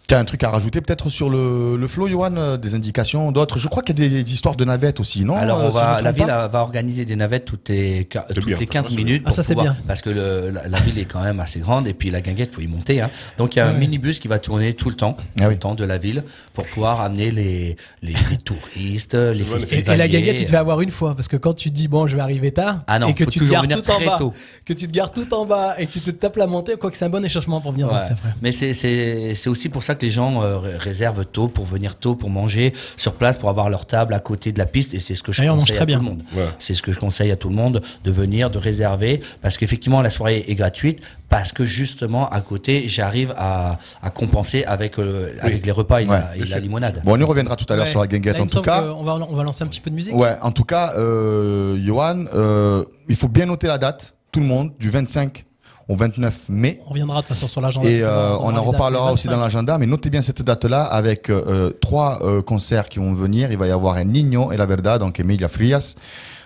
Tu 0.08 0.16
as 0.16 0.20
un 0.20 0.26
truc 0.26 0.44
à 0.44 0.50
rajouter 0.50 0.82
peut-être 0.82 1.10
sur 1.10 1.30
le, 1.30 1.78
le 1.78 1.88
flow, 1.88 2.10
Johan 2.10 2.36
euh, 2.36 2.58
Des 2.58 2.76
indications, 2.76 3.32
d'autres? 3.32 3.58
Je 3.58 3.70
crois 3.70 3.82
qu'il 3.84 3.98
y 3.98 4.06
a 4.06 4.10
des 4.10 4.34
histoires 4.34 4.58
de 4.58 4.66
navettes 4.66 5.00
aussi, 5.00 5.24
non 5.24 5.38
Alors, 5.38 5.60
euh, 5.62 5.68
on 5.68 5.70
va, 5.70 6.02
la 6.02 6.12
ville 6.12 6.26
va 6.28 6.60
organiser 6.62 7.06
des 7.06 7.16
navettes 7.16 7.46
toutes 7.46 7.70
les, 7.70 8.06
toutes 8.36 8.46
bien, 8.46 8.58
les 8.60 8.66
15 8.68 8.88
c'est 8.90 8.96
bien. 8.96 9.06
minutes. 9.06 9.24
Ah, 9.26 9.32
ça, 9.32 9.38
pour 9.38 9.46
c'est 9.46 9.54
pouvoir- 9.56 9.74
bien. 9.76 9.84
Parce 9.88 10.02
que 10.02 10.10
le- 10.10 10.50
la, 10.50 10.68
la 10.68 10.80
ville 10.82 11.00
est 11.00 11.06
quand 11.06 11.22
même 11.24 11.40
assez 11.40 11.62
grande 11.62 11.88
et 11.88 11.94
puis 11.94 12.10
la 12.10 12.20
guinguette, 12.20 12.54
faut 12.54 12.60
y 12.60 12.68
monter. 12.68 13.00
hein. 13.00 13.10
Donc, 13.38 13.56
il 13.56 13.60
y 13.60 13.62
a 13.62 13.68
un 13.68 13.72
minibus 13.74 14.20
qui 14.20 14.28
va 14.28 14.40
tourner 14.40 14.74
tout 14.74 14.90
le 14.90 14.96
temps, 14.96 15.16
Ah 15.18 15.24
tout 15.38 15.44
oui. 15.48 15.54
le 15.54 15.60
temps 15.60 15.74
de 15.74 15.86
la 15.86 15.98
ville 15.98 16.26
pour 16.54 16.66
pouvoir 16.68 17.00
amener 17.00 17.32
les, 17.32 17.78
les, 18.02 18.14
les 18.30 18.38
touristes, 18.44 19.14
les 19.34 19.46
festivaliers. 19.46 19.94
et 19.94 19.98
la 19.98 20.08
guinguette, 20.10 20.38
tu 20.38 20.44
te 20.44 20.50
fais 20.50 20.58
avoir 20.58 20.82
une 20.82 20.92
fois, 20.92 21.16
parce 21.16 21.30
que 21.30 21.38
quand 21.38 21.54
tu 21.54 21.72
dis 21.72 21.88
bon, 21.88 22.08
je 22.08 22.18
vais 22.18 22.22
arriver 22.22 22.52
tard, 22.52 22.84
Ah 22.88 23.00
non, 23.00 23.08
et 23.08 23.14
que 23.14 23.24
tu 23.24 23.40
te 23.40 23.46
gares 23.46 23.66
tout 23.70 23.90
en 23.90 24.06
bas, 24.06 24.16
tôt. 24.18 24.34
que 24.66 24.74
tu 24.74 24.86
te 24.86 24.92
gares 24.92 25.14
tout 25.14 25.34
en 25.34 25.46
bas 25.46 25.76
et 25.80 25.86
que 25.88 25.94
tu 25.94 26.02
te 26.02 26.12
tapes 26.12 26.36
la 26.36 26.48
montée, 26.48 26.76
quoi 26.76 26.92
que 26.92 26.98
c'est 26.98 27.06
un 27.06 27.10
bon 27.10 27.24
échauffement 27.24 27.62
pour 27.62 27.72
venir 27.72 27.88
Ouais. 27.88 27.94
danser 27.94 28.12
après. 28.12 28.34
Mais 28.42 28.52
c'est- 28.52 28.74
c'est 28.74 29.34
c'est 29.36 29.50
aussi 29.50 29.70
pour 29.70 29.82
ça 29.82 29.93
que 29.96 30.06
les 30.06 30.12
gens 30.12 30.42
euh, 30.42 30.58
ré- 30.58 30.78
réservent 30.78 31.26
tôt 31.26 31.48
pour 31.48 31.66
venir 31.66 31.96
tôt, 31.96 32.16
pour 32.16 32.30
manger 32.30 32.74
sur 32.98 33.14
place, 33.14 33.38
pour 33.38 33.50
avoir 33.50 33.70
leur 33.70 33.86
table 33.86 34.14
à 34.14 34.20
côté 34.20 34.52
de 34.52 34.60
la 34.60 34.66
piste. 34.66 34.94
Et 34.94 35.00
c'est 35.00 35.16
ce 35.16 35.24
que 35.24 35.32
je 35.32 35.44
on 35.44 35.58
conseille 35.60 35.76
très 35.76 35.84
à 35.84 35.86
bien. 35.86 35.98
tout 36.00 36.04
le 36.04 36.10
monde. 36.10 36.24
Ouais. 36.36 36.48
C'est 36.60 36.74
ce 36.74 36.82
que 36.82 36.92
je 36.92 37.00
conseille 37.00 37.32
à 37.32 37.36
tout 37.36 37.50
le 37.50 37.56
monde 37.56 37.82
de 38.04 38.12
venir, 38.12 38.50
de 38.50 38.58
réserver, 38.58 39.22
parce 39.42 39.58
qu'effectivement 39.58 40.02
la 40.02 40.10
soirée 40.10 40.46
est 40.48 40.56
gratuite, 40.56 41.00
parce 41.30 41.52
que 41.52 41.66
justement 41.66 42.30
à 42.30 42.42
côté 42.42 42.88
j'arrive 42.88 43.34
à, 43.38 43.80
à 44.02 44.10
compenser 44.10 44.64
avec, 44.66 45.00
euh, 45.00 45.34
avec 45.42 45.66
les 45.66 45.72
repas 45.72 46.02
et, 46.02 46.06
Ouais. 46.06 46.18
la, 46.20 46.38
et 46.38 46.46
la 46.46 46.60
limonade. 46.60 47.02
Bon, 47.04 47.14
on 47.14 47.20
y 47.20 47.24
reviendra 47.24 47.56
tout 47.56 47.66
à 47.72 47.76
l'heure 47.76 47.86
Ouais. 47.86 47.92
sur 47.92 48.00
la 48.02 48.08
guinguette 48.08 48.40
en 48.40 48.48
tout 48.48 48.62
cas. 48.62 48.82
qu'on 48.82 49.04
va, 49.04 49.16
on 49.16 49.36
va 49.36 49.44
lancer 49.44 49.64
un 49.64 49.68
petit 49.68 49.82
peu 49.82 49.90
de 49.90 49.96
musique. 49.96 50.16
Ouais, 50.16 50.36
en 50.42 50.52
tout 50.52 50.64
cas, 50.64 50.94
euh, 50.98 51.78
Johan, 51.82 52.26
euh, 52.34 52.86
il 53.10 53.16
faut 53.16 53.28
bien 53.28 53.46
noter 53.46 53.68
la 53.68 53.78
date, 53.78 54.16
tout 54.32 54.40
le 54.40 54.46
monde, 54.46 54.72
du 54.80 54.90
25 54.90 55.46
au 55.88 55.96
29 55.96 56.50
mai. 56.50 56.80
On 56.86 56.90
reviendra 56.90 57.22
de 57.22 57.28
toute 57.28 57.36
façon 57.36 57.48
sur 57.48 57.62
l'agenda. 57.62 57.90
Et 57.90 58.02
euh, 58.02 58.38
on 58.40 58.56
en 58.56 58.64
reparlera 58.64 59.08
le 59.08 59.14
aussi 59.14 59.28
dans 59.28 59.34
25. 59.34 59.44
l'agenda, 59.44 59.78
mais 59.78 59.86
notez 59.86 60.10
bien 60.10 60.22
cette 60.22 60.42
date-là 60.42 60.84
avec 60.84 61.30
euh, 61.30 61.72
trois 61.82 62.20
euh, 62.22 62.42
concerts 62.42 62.90
qui 62.90 63.00
vont 63.00 63.14
venir. 63.14 63.52
Il 63.52 63.58
va 63.58 63.68
y 63.68 63.72
avoir 63.72 63.96
un 63.96 64.06
Nino 64.06 64.52
et 64.52 64.58
la 64.58 64.66
Verdad, 64.66 65.00
donc 65.00 65.20
Emilia 65.20 65.48
Frias, 65.48 65.96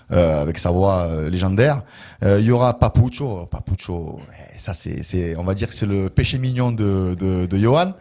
avec 0.10 0.58
sa 0.58 0.72
voix 0.72 1.10
légendaire. 1.30 1.84
Euh, 2.24 2.40
il 2.40 2.46
y 2.48 2.52
aura 2.52 2.80
Papucho, 2.80 3.48
Papucho, 3.52 4.20
eh, 4.34 4.58
ça 4.60 4.74
c'est, 4.74 5.04
c'est, 5.04 5.36
on 5.38 5.44
va 5.44 5.54
dire 5.54 5.68
que 5.68 5.74
c'est 5.76 5.86
le 5.86 6.10
péché 6.10 6.40
mignon 6.40 6.72
de, 6.72 7.16
de, 7.20 7.46
de 7.46 7.58
Johan. 7.60 7.94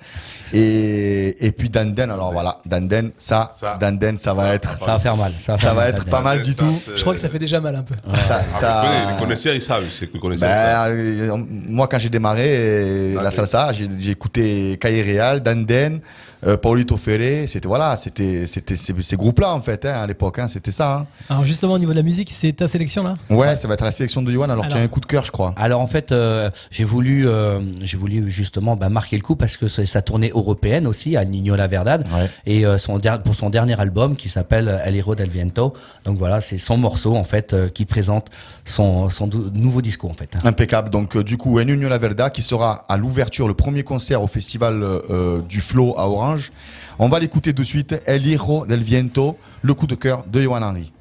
Et, 0.53 1.47
et 1.47 1.53
puis 1.53 1.69
Danden, 1.71 2.11
alors 2.11 2.33
voilà, 2.33 2.59
Danden, 2.67 3.11
ça, 3.19 3.53
Ça, 3.61 3.77
Danden, 3.81 4.17
ça, 4.17 4.33
va 4.33 4.45
ça, 4.47 4.55
être, 4.55 4.79
Ça 4.79 4.93
va 4.93 4.99
faire 4.99 5.17
mal. 5.17 5.33
Ça 5.39 5.53
va, 5.53 5.59
ça 5.59 5.65
faire 5.65 5.75
va 5.75 5.81
mal, 5.83 5.91
être 5.91 6.05
pas 6.07 6.21
mal 6.23 6.43
du 6.43 6.53
Ça, 6.53 6.59
tout. 6.65 6.81
c'est- 6.85 6.97
Je 6.97 7.01
crois 7.03 7.15
que 7.15 7.21
ça 7.21 7.29
fait 7.29 7.39
déjà 7.39 7.61
mal 7.61 7.75
un 7.75 7.83
peu. 7.83 7.95
Ça, 8.15 8.41
Ah, 8.47 8.51
ça- 8.51 8.83
les 8.83 8.89
connaisseurs, 8.89 9.11
les 9.11 9.19
connaisseurs, 9.21 9.55
ils 9.55 9.63
savent, 9.63 9.85
c'est 9.91 10.07
que 10.07 10.15
les 10.15 10.21
connaisseurs, 10.21 10.49
savent. 10.49 10.97
ben, 10.97 11.47
moi, 11.69 11.89
quand 11.89 11.99
j'ai 11.99 12.09
démarré 12.11 13.17
Ah, 13.19 13.23
la 13.23 13.31
salsa, 13.31 13.73
j'ai 13.73 13.89
j'ai 13.99 14.13
écouté 14.13 14.79
Caille 14.81 15.03
Real, 15.03 15.41
Danden, 15.43 16.01
euh, 16.47 16.57
Paulito 16.57 16.97
Ferré. 16.97 17.47
C'était 17.49 17.67
voilà, 17.69 17.97
c'était 17.97 18.47
c'était 18.47 18.77
ces, 18.77 18.95
ces 19.03 19.17
groupes-là 19.17 19.53
en 19.53 19.61
fait 19.61 19.85
hein, 19.85 19.95
à 20.01 20.07
l'époque. 20.07 20.39
hein, 20.39 20.47
c'était 20.49 20.71
ça. 20.71 20.95
hein. 20.99 21.07
Alors 21.29 21.45
justement 21.45 21.73
au 21.75 21.79
niveau 21.79 21.93
de 21.93 21.97
la 21.97 22.03
musique, 22.05 22.31
c'est 22.31 22.53
ta 22.53 22.69
sélection 22.69 23.03
là? 23.03 23.15
Ouais, 23.31 23.57
ça 23.57 23.67
va 23.69 23.75
être 23.75 23.85
la 23.85 23.91
sélection 24.07 24.23
de 24.23 24.33
Yohan. 24.33 24.49
Alors, 24.51 24.69
tu 24.69 24.75
as 24.75 24.77
Alors. 24.77 24.85
un 24.85 24.89
coup 24.89 25.01
de 25.01 25.07
cœur, 25.07 25.25
je 25.25 25.33
crois. 25.33 25.53
Alors 25.57 25.81
en 25.81 25.87
fait, 25.87 26.13
euh, 26.13 26.51
j'ai 26.71 26.85
voulu, 26.85 27.27
euh, 27.29 27.61
j'ai 27.83 27.97
voulu 27.97 28.31
justement 28.31 28.77
bah, 28.77 28.89
marquer 28.89 29.17
le 29.17 29.23
coup 29.23 29.35
parce 29.37 29.57
que 29.57 29.67
c'est 29.69 29.87
sa 29.87 30.01
tournée 30.03 30.31
européenne 30.35 30.87
aussi 30.87 31.17
à 31.17 31.25
Nino 31.25 31.57
La 31.57 31.67
Verdad 31.67 32.07
Ouais. 32.15 32.31
et 32.47 32.65
euh, 32.65 32.79
son 32.79 32.99
der- 32.99 33.23
pour 33.23 33.35
son 33.35 33.51
dernier 33.51 33.79
album 33.81 34.15
qui 34.17 34.29
s'appelle 34.29 34.81
El 34.85 34.95
Hero 34.97 35.15
del 35.17 35.29
Viento. 35.29 35.75
Donc 36.05 36.19
voilà, 36.19 36.41
c'est 36.41 36.59
son 36.59 36.77
morceau 36.77 37.17
en 37.17 37.25
fait 37.25 37.53
euh, 37.53 37.69
qui 37.69 37.85
présente 37.85 38.29
son, 38.65 39.09
nouveau 39.55 39.83
discours 39.83 40.11
en 40.11 40.15
fait. 40.15 40.37
Impeccable. 40.45 40.91
Donc, 40.91 41.17
euh, 41.17 41.25
du 41.25 41.37
coup, 41.37 41.59
Union 41.59 41.89
La 41.89 41.99
Verda 41.99 42.31
qui 42.31 42.43
sera 42.43 42.85
à 42.89 42.97
l'ouverture, 42.97 43.49
le 43.49 43.55
premier 43.55 43.83
concert 43.83 44.23
au 44.23 44.27
festival 44.29 44.83
euh, 44.83 45.41
du 45.49 45.61
Flow 45.61 45.95
à 45.99 46.09
Orange. 46.09 46.53
On 46.99 47.09
va 47.09 47.19
l'écouter 47.19 47.53
de 47.53 47.63
suite. 47.65 47.95
El 48.07 48.27
Hijo 48.27 48.67
del 48.67 48.81
Viento, 48.83 49.37
le 49.63 49.75
coup 49.75 49.87
de 49.87 49.95
cœur 49.95 50.25
de 50.31 50.41
Johan 50.41 50.63
Henry. 50.63 50.93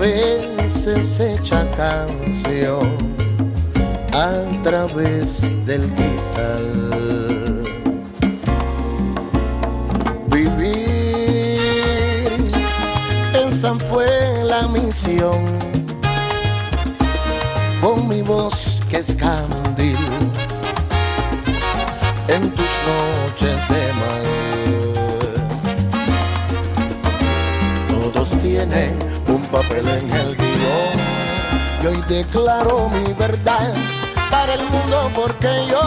veces 0.00 1.20
hecha 1.20 1.70
canción 1.72 2.80
a 4.14 4.62
través 4.62 5.42
del 5.66 5.86
cristal. 5.92 7.62
Vivir 10.28 11.60
en 13.34 13.52
San 13.52 13.78
fue 13.78 14.08
la 14.44 14.66
misión, 14.68 15.44
con 17.82 18.08
mi 18.08 18.22
voz 18.22 18.80
que 18.88 18.98
es 18.98 19.14
candil 19.16 19.98
en 22.28 22.50
tus 22.52 22.66
noches 22.86 23.09
papel 29.50 29.88
en 29.88 30.10
el 30.12 30.36
guion. 30.36 31.00
Y 31.82 31.86
hoy 31.86 32.04
declaro 32.08 32.88
mi 32.88 33.12
verdad 33.14 33.74
para 34.30 34.54
el 34.54 34.62
mundo 34.64 35.10
porque 35.14 35.66
yo, 35.68 35.80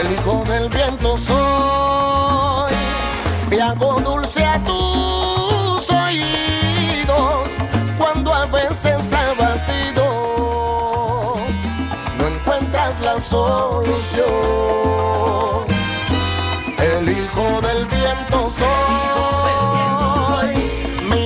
el 0.00 0.12
hijo 0.12 0.44
del 0.44 0.68
viento 0.68 1.16
soy, 1.18 2.72
me 3.50 3.60
hago 3.60 4.00
dulce 4.00 4.44
a 4.44 4.58
tus 4.60 5.90
oídos 5.90 7.48
cuando 7.98 8.32
a 8.32 8.46
veces 8.46 9.12
abatido 9.12 10.06
no 12.18 12.28
encuentras 12.28 13.00
la 13.00 13.20
solución. 13.20 14.24
El 16.78 17.08
hijo 17.08 17.60
del 17.60 17.86
viento 17.86 18.50
soy 18.56 18.73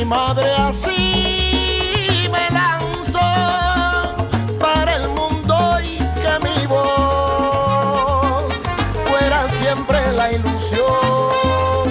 madre 0.09 0.51
así 0.55 2.29
me 2.33 2.51
lanzo 2.51 3.21
para 4.59 4.97
el 4.97 5.09
mundo 5.09 5.55
y 5.83 5.99
que 5.99 6.35
mi 6.47 6.67
voz 6.67 8.55
fuera 9.07 9.47
siempre 9.61 9.99
la 10.13 10.33
ilusión 10.33 11.89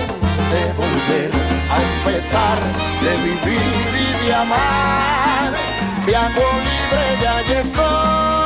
de 0.51 0.73
volver 0.73 1.31
a 1.69 1.77
empezar, 1.91 2.57
de 3.03 3.13
vivir 3.23 3.91
y 3.93 4.25
de 4.25 4.33
amar. 4.33 5.53
Viajo 6.05 6.41
libre, 6.67 7.03
ya 7.21 7.37
allí 7.37 7.53
estoy. 7.53 8.36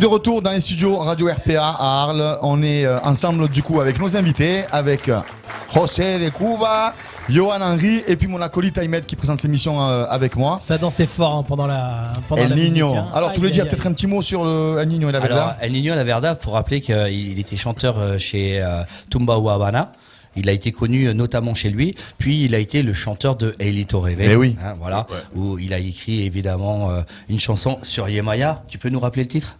De 0.00 0.06
retour 0.06 0.42
dans 0.42 0.50
les 0.50 0.60
studios 0.60 0.98
Radio 0.98 1.28
RPA 1.28 1.70
à 1.70 2.02
Arles. 2.02 2.38
On 2.42 2.62
est 2.62 2.84
euh, 2.84 3.00
ensemble 3.00 3.48
du 3.48 3.62
coup 3.62 3.80
avec 3.80 3.98
nos 3.98 4.14
invités, 4.14 4.64
avec 4.70 5.08
euh, 5.08 5.20
José 5.74 6.18
de 6.18 6.28
Cuba, 6.28 6.94
Johan 7.30 7.62
Henry 7.62 8.02
et 8.06 8.16
puis 8.16 8.28
mon 8.28 8.42
acolyte 8.42 8.76
Ahmed 8.76 9.06
qui 9.06 9.16
présente 9.16 9.42
l'émission 9.42 9.80
euh, 9.80 10.04
avec 10.10 10.36
moi. 10.36 10.58
Ça 10.60 10.76
dansait 10.76 11.06
fort 11.06 11.36
hein, 11.36 11.44
pendant 11.48 11.66
la 11.66 12.12
pendant 12.28 12.42
El 12.42 12.54
Nino. 12.54 12.94
Hein. 12.94 13.08
Alors, 13.14 13.32
tu 13.32 13.38
voulais 13.38 13.50
dire 13.50 13.66
peut-être 13.66 13.86
un 13.86 13.92
petit 13.92 14.06
mot 14.06 14.20
sur 14.20 14.42
El 14.78 14.86
Nino 14.88 15.08
et 15.08 15.12
la 15.12 15.20
Verda 15.20 15.34
Alors, 15.34 15.54
El 15.62 15.72
Nino 15.72 15.94
et 15.94 15.96
la 15.96 16.04
Verda, 16.04 16.34
pour 16.34 16.52
rappeler 16.52 16.82
qu'il 16.82 17.38
était 17.38 17.56
chanteur 17.56 18.18
chez 18.18 18.60
euh, 18.60 18.82
Tumba 19.08 19.38
Il 20.36 20.50
a 20.50 20.52
été 20.52 20.72
connu 20.72 21.14
notamment 21.14 21.54
chez 21.54 21.70
lui, 21.70 21.94
puis 22.18 22.44
il 22.44 22.54
a 22.54 22.58
été 22.58 22.82
le 22.82 22.92
chanteur 22.92 23.34
de 23.34 23.54
Elito 23.60 24.00
Réveil. 24.00 24.28
Eh 24.30 24.36
oui. 24.36 24.56
Hein, 24.62 24.74
voilà, 24.78 25.06
où 25.34 25.58
il 25.58 25.72
a 25.72 25.78
écrit 25.78 26.26
évidemment 26.26 26.90
une 27.30 27.40
chanson 27.40 27.78
sur 27.82 28.10
Yemaya. 28.10 28.62
Tu 28.68 28.76
peux 28.76 28.90
nous 28.90 29.00
rappeler 29.00 29.22
le 29.22 29.30
titre? 29.30 29.56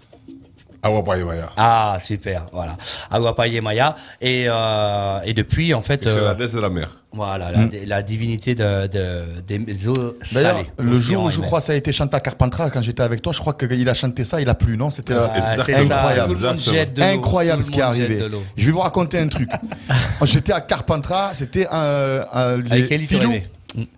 Awa 0.86 1.02
Païmaya. 1.04 1.50
Ah, 1.56 1.98
super, 2.00 2.46
voilà. 2.52 2.76
Aguapa 3.10 3.46
Yemaya. 3.46 3.94
Et, 4.20 4.44
euh, 4.48 5.18
et 5.24 5.34
depuis, 5.34 5.74
en 5.74 5.82
fait, 5.82 6.04
C'est 6.08 6.18
euh, 6.18 6.24
la 6.24 6.34
déesse 6.34 6.52
de 6.52 6.60
la 6.60 6.68
mer. 6.70 6.88
voilà, 7.12 7.50
la, 7.50 7.58
Mm. 7.58 7.70
la 7.86 8.02
divinité 8.02 8.54
de, 8.54 8.86
de- 8.86 9.40
des 9.64 9.88
eaux 9.88 10.16
salées. 10.22 10.66
le 10.78 10.94
jour 10.94 11.24
où 11.24 11.30
je 11.30 11.40
crois 11.40 11.60
ça 11.60 11.72
a 11.72 11.76
été 11.76 11.92
chanté 11.92 12.14
à 12.16 12.20
Carpentras 12.20 12.70
quand 12.70 12.82
j'étais 12.82 13.02
avec 13.02 13.22
toi, 13.22 13.32
je 13.32 13.38
crois 13.40 13.54
qu'il 13.54 13.88
a 13.88 13.94
chanté 13.94 14.24
ça, 14.24 14.40
il 14.40 14.48
a 14.48 14.54
plu, 14.54 14.76
non? 14.76 14.90
C'était 14.90 15.14
mer. 15.14 15.22
euh, 15.24 15.28
Ah, 15.34 15.56
c'est 15.64 15.74
incroyable. 15.74 16.36
ça, 16.60 16.74
incroyable 17.10 17.62
ce 17.62 17.70
qui 17.70 17.78
est 17.78 17.82
arrivé. 17.82 18.22
Je 18.56 18.66
vais 18.66 18.72
vous 18.72 18.80
raconter 18.80 19.18
un 19.18 19.28
truc. 19.28 19.48
J'étais 20.24 20.52
à 20.52 20.60
Carpentras, 20.60 21.30
c'était 21.34 21.66
un, 21.70 22.24
un- 22.32 22.56
les- 22.58 22.72
Avec 22.84 22.92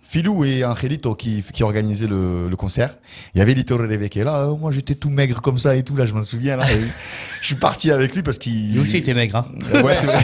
Filou, 0.01 0.43
et 0.43 0.65
Angelito 0.65 1.15
qui, 1.15 1.43
qui 1.53 1.63
organisaient 1.63 2.07
le, 2.07 2.49
le 2.49 2.55
concert. 2.55 2.95
Il 3.33 3.39
y 3.39 3.41
avait 3.41 3.53
Lito 3.53 3.77
Reve 3.77 4.09
qui 4.09 4.19
est 4.19 4.23
là. 4.23 4.39
euh, 4.41 4.55
moi 4.55 4.71
j'étais 4.71 4.95
tout 4.95 5.09
maigre 5.09 5.41
comme 5.41 5.57
ça 5.59 5.75
et 5.75 5.83
tout, 5.83 5.95
là 5.95 6.05
je 6.05 6.13
m'en 6.13 6.23
souviens. 6.23 6.57
Là, 6.57 6.69
Et 6.71 6.79
je 7.41 7.45
suis 7.45 7.55
parti 7.55 7.91
avec 7.91 8.13
lui 8.15 8.23
parce 8.23 8.37
qu'il. 8.39 8.73
Lui 8.73 8.79
aussi 8.79 8.97
était 8.97 9.13
maigre. 9.13 9.37
Hein. 9.37 9.45
Euh, 9.73 9.83
Ouais, 9.83 9.95
c'est 9.95 10.07
vrai. 10.07 10.23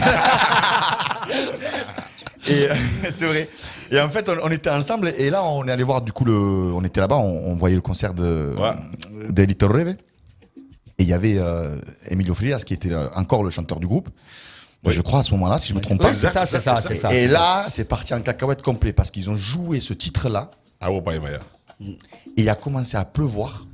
Et 2.48 2.70
euh, 2.70 2.74
c'est 3.10 3.26
vrai. 3.26 3.48
Et 3.90 3.98
en 4.00 4.08
fait, 4.08 4.28
on, 4.28 4.36
on 4.44 4.50
était 4.50 4.70
ensemble 4.70 5.12
et 5.18 5.30
là, 5.30 5.42
on 5.44 5.66
est 5.66 5.70
allé 5.72 5.82
voir 5.82 6.02
du 6.02 6.12
coup 6.12 6.24
le. 6.24 6.32
On 6.34 6.84
était 6.84 7.00
là-bas, 7.00 7.16
on, 7.16 7.50
on 7.52 7.56
voyait 7.56 7.74
le 7.74 7.82
concert 7.82 8.14
de 8.14 8.52
Ouais. 8.56 9.30
de 9.30 9.42
Little 9.42 9.66
Reve. 9.72 9.88
Et 10.98 11.02
il 11.02 11.08
y 11.08 11.12
avait 11.12 11.36
euh, 11.38 11.76
Emilio 12.08 12.34
Frias 12.34 12.62
qui 12.64 12.72
était 12.74 12.94
encore 13.14 13.42
le 13.42 13.50
chanteur 13.50 13.80
du 13.80 13.86
groupe. 13.86 14.08
Oui. 14.86 14.92
Je 14.92 15.02
crois 15.02 15.20
à 15.20 15.22
ce 15.22 15.32
moment-là, 15.32 15.58
si 15.58 15.68
je 15.68 15.74
me 15.74 15.80
trompe 15.80 16.00
Oui, 16.00 16.06
pas. 16.08 16.14
c'est 16.14 16.28
ça, 16.28 16.46
c'est 16.46 16.60
ça, 16.60 16.80
c'est 16.80 16.94
ça. 16.94 17.12
Et 17.12 17.26
là, 17.28 17.66
c'est 17.68 17.84
parti 17.84 18.14
en 18.14 18.20
cacahuète 18.20 18.62
complet 18.62 18.92
parce 18.92 19.10
qu'ils 19.10 19.28
ont 19.30 19.36
joué 19.36 19.80
ce 19.80 19.92
titre-là 19.92 20.50
Awa 20.80 21.02
Païmaya. 21.02 21.40
et 21.80 21.96
il 22.36 22.48
a 22.48 22.54
commencé 22.54 22.96
à 22.96 23.04
pleuvoir. 23.04 23.66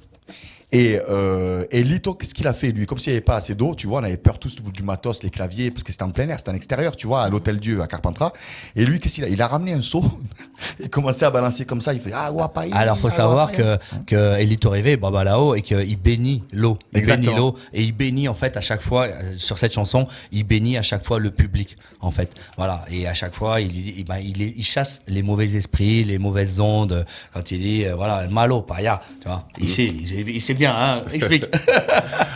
Et, 0.73 0.99
euh, 1.11 1.67
et 1.71 1.83
Lito, 1.85 2.15
qu'est-ce 2.15 2.35
qu'il 2.35 2.49
a 2.49 2.55
fait 2.55 2.73
lui? 2.73 2.87
Comme 2.87 2.99
s'il 2.99 3.13
n'y 3.13 3.17
avait 3.19 3.25
pas 3.25 3.37
assez 3.37 3.55
d'eau, 3.55 3.75
tu 3.75 3.87
vois, 3.87 4.01
on 4.01 4.05
avait 4.05 4.17
peur 4.17 4.39
tous 4.39 4.57
du 4.63 4.83
matos, 4.83 5.23
les 5.23 5.29
claviers, 5.29 5.71
parce 5.71 5.83
que 5.83 5.93
c'était 5.93 6.05
en 6.05 6.11
plein 6.11 6.27
air, 6.31 6.39
c'était 6.39 6.51
en 6.51 6.55
extérieur, 6.55 6.97
tu 6.97 7.07
vois, 7.07 7.23
à 7.23 7.29
l'Hôtel 7.29 7.61
Dieu 7.61 7.83
à 7.83 7.87
Carpentras. 7.87 8.33
Et 8.75 8.87
lui, 8.87 8.99
qu'est-ce 8.99 9.17
qu'il 9.17 9.25
a? 9.25 9.29
Il 9.29 9.43
a 9.43 9.49
ramené 9.49 9.75
un 9.75 9.83
seau, 9.83 10.03
il 10.81 10.89
commençait 10.89 11.27
à 11.27 11.31
balancer 11.31 11.67
comme 11.67 11.83
ça, 11.83 11.93
il 11.93 12.01
fait 12.01 12.13
Ah, 12.15 12.33
wapaï, 12.33 12.71
Alors, 12.73 12.99
faut 12.99 13.09
ah, 13.09 13.11
savoir 13.11 13.51
wapaï. 13.51 13.57
que, 13.59 14.05
que 14.07 14.39
Elito 14.41 14.71
Reve, 14.71 14.97
Baba 14.97 15.25
là-haut, 15.25 15.55
et 15.55 15.61
qu'il 15.61 15.99
bénit 15.99 16.43
l'eau. 16.53 16.79
Il 16.93 16.99
Exactement. 16.99 17.33
bénit 17.33 17.39
l'eau, 17.39 17.55
et 17.75 17.83
il 17.83 17.93
bénit, 17.93 18.29
en 18.29 18.35
fait, 18.35 18.57
à 18.57 18.63
chaque 18.63 18.81
fois, 18.81 19.09
euh, 19.09 19.35
sur 19.37 19.59
cette 19.59 19.75
chanson, 19.75 20.09
il 20.33 20.45
bénit 20.45 20.79
à 20.79 20.83
chaque 20.83 21.05
fois 21.05 21.19
le 21.19 21.31
public, 21.31 21.77
en 22.01 22.11
fait. 22.11 22.33
Voilà. 22.57 22.87
Et 22.91 23.07
à 23.07 23.13
chaque 23.13 23.35
fois, 23.35 23.61
il, 23.61 23.77
il, 23.77 24.07
il, 24.25 24.43
il 24.57 24.65
chasse 24.65 25.03
les 25.07 25.23
mauvais 25.23 25.55
esprits, 25.55 26.03
les 26.05 26.17
mauvaises 26.17 26.61
ondes. 26.61 27.05
Quand 27.35 27.51
il 27.51 27.61
dit, 27.61 27.85
euh, 27.85 27.95
voilà, 27.95 28.27
malo, 28.29 28.63
paya, 28.63 29.03
tu 29.21 29.29
vois. 29.29 29.47
Il 29.61 29.69
sait, 29.69 29.85
il 29.85 30.31
il 30.31 30.41
sait 30.41 30.55
bien, 30.63 30.75
hein. 30.77 31.03
Explique. 31.13 31.45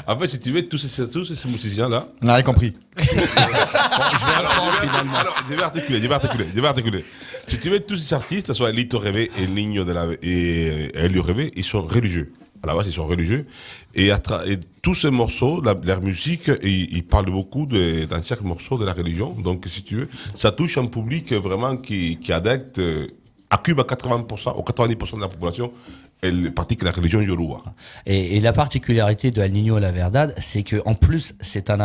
En 0.08 0.16
fait, 0.16 0.28
si 0.28 0.38
tu 0.38 0.52
veux, 0.52 0.62
tous 0.68 0.78
ces, 0.78 1.10
tous 1.10 1.24
ces 1.24 1.48
musiciens-là. 1.48 2.06
On 2.22 2.28
a 2.28 2.34
rien 2.34 2.42
compris. 2.44 2.72
Je 2.98 3.04
vais, 3.04 4.32
alors, 4.38 5.34
je 5.48 5.54
vais 5.54 5.62
articuler, 5.62 6.00
je 6.00 6.06
vais 6.08 6.14
articuler, 6.14 6.44
je 6.54 6.60
vais 6.60 6.66
articuler. 6.68 7.04
Si 7.48 7.58
tu 7.58 7.70
veux, 7.70 7.80
tous 7.80 7.96
ces 7.96 8.14
artistes, 8.14 8.52
soit 8.52 8.70
Lito 8.70 8.98
Rêvé 9.00 9.30
et 9.36 9.46
Nino 9.48 9.84
de 9.84 9.92
la, 9.92 10.06
et 10.22 10.90
Elio 10.94 11.22
Rêvé, 11.22 11.52
ils 11.56 11.64
sont 11.64 11.82
religieux. 11.82 12.32
À 12.62 12.68
la 12.68 12.74
base, 12.74 12.86
ils 12.86 12.92
sont 12.92 13.06
religieux. 13.06 13.46
Et, 13.96 14.10
à 14.12 14.18
tra- 14.18 14.48
et 14.48 14.58
tous 14.82 14.94
ces 14.94 15.10
morceaux, 15.10 15.60
la, 15.60 15.74
leur 15.82 16.00
musique, 16.02 16.50
ils, 16.62 16.94
ils 16.96 17.04
parlent 17.04 17.30
beaucoup 17.30 17.66
de, 17.66 18.04
dans 18.04 18.22
chaque 18.22 18.42
morceau 18.42 18.78
de 18.78 18.84
la 18.84 18.92
religion. 18.92 19.30
Donc, 19.42 19.64
si 19.68 19.82
tu 19.82 19.96
veux, 19.96 20.08
ça 20.34 20.52
touche 20.52 20.78
un 20.78 20.84
public 20.84 21.32
vraiment 21.32 21.76
qui, 21.76 22.18
qui 22.18 22.32
adepte 22.32 22.78
euh, 22.78 23.06
à 23.50 23.58
Cuba 23.58 23.82
80% 23.82 24.56
ou 24.56 24.62
90% 24.62 25.16
de 25.16 25.20
la 25.20 25.28
population, 25.28 25.72
elle 26.22 26.52
pratique 26.52 26.82
la 26.82 26.90
religion 26.92 27.20
Yoruba. 27.20 27.62
Et, 28.06 28.40
la 28.40 28.52
particularité 28.52 29.30
de 29.30 29.40
El 29.42 29.52
Niño 29.52 29.78
La 29.78 29.92
Verdad, 29.92 30.34
c'est 30.38 30.62
que 30.62 30.82
en 30.84 30.94
plus, 30.94 31.34
c'est 31.40 31.70
un. 31.70 31.76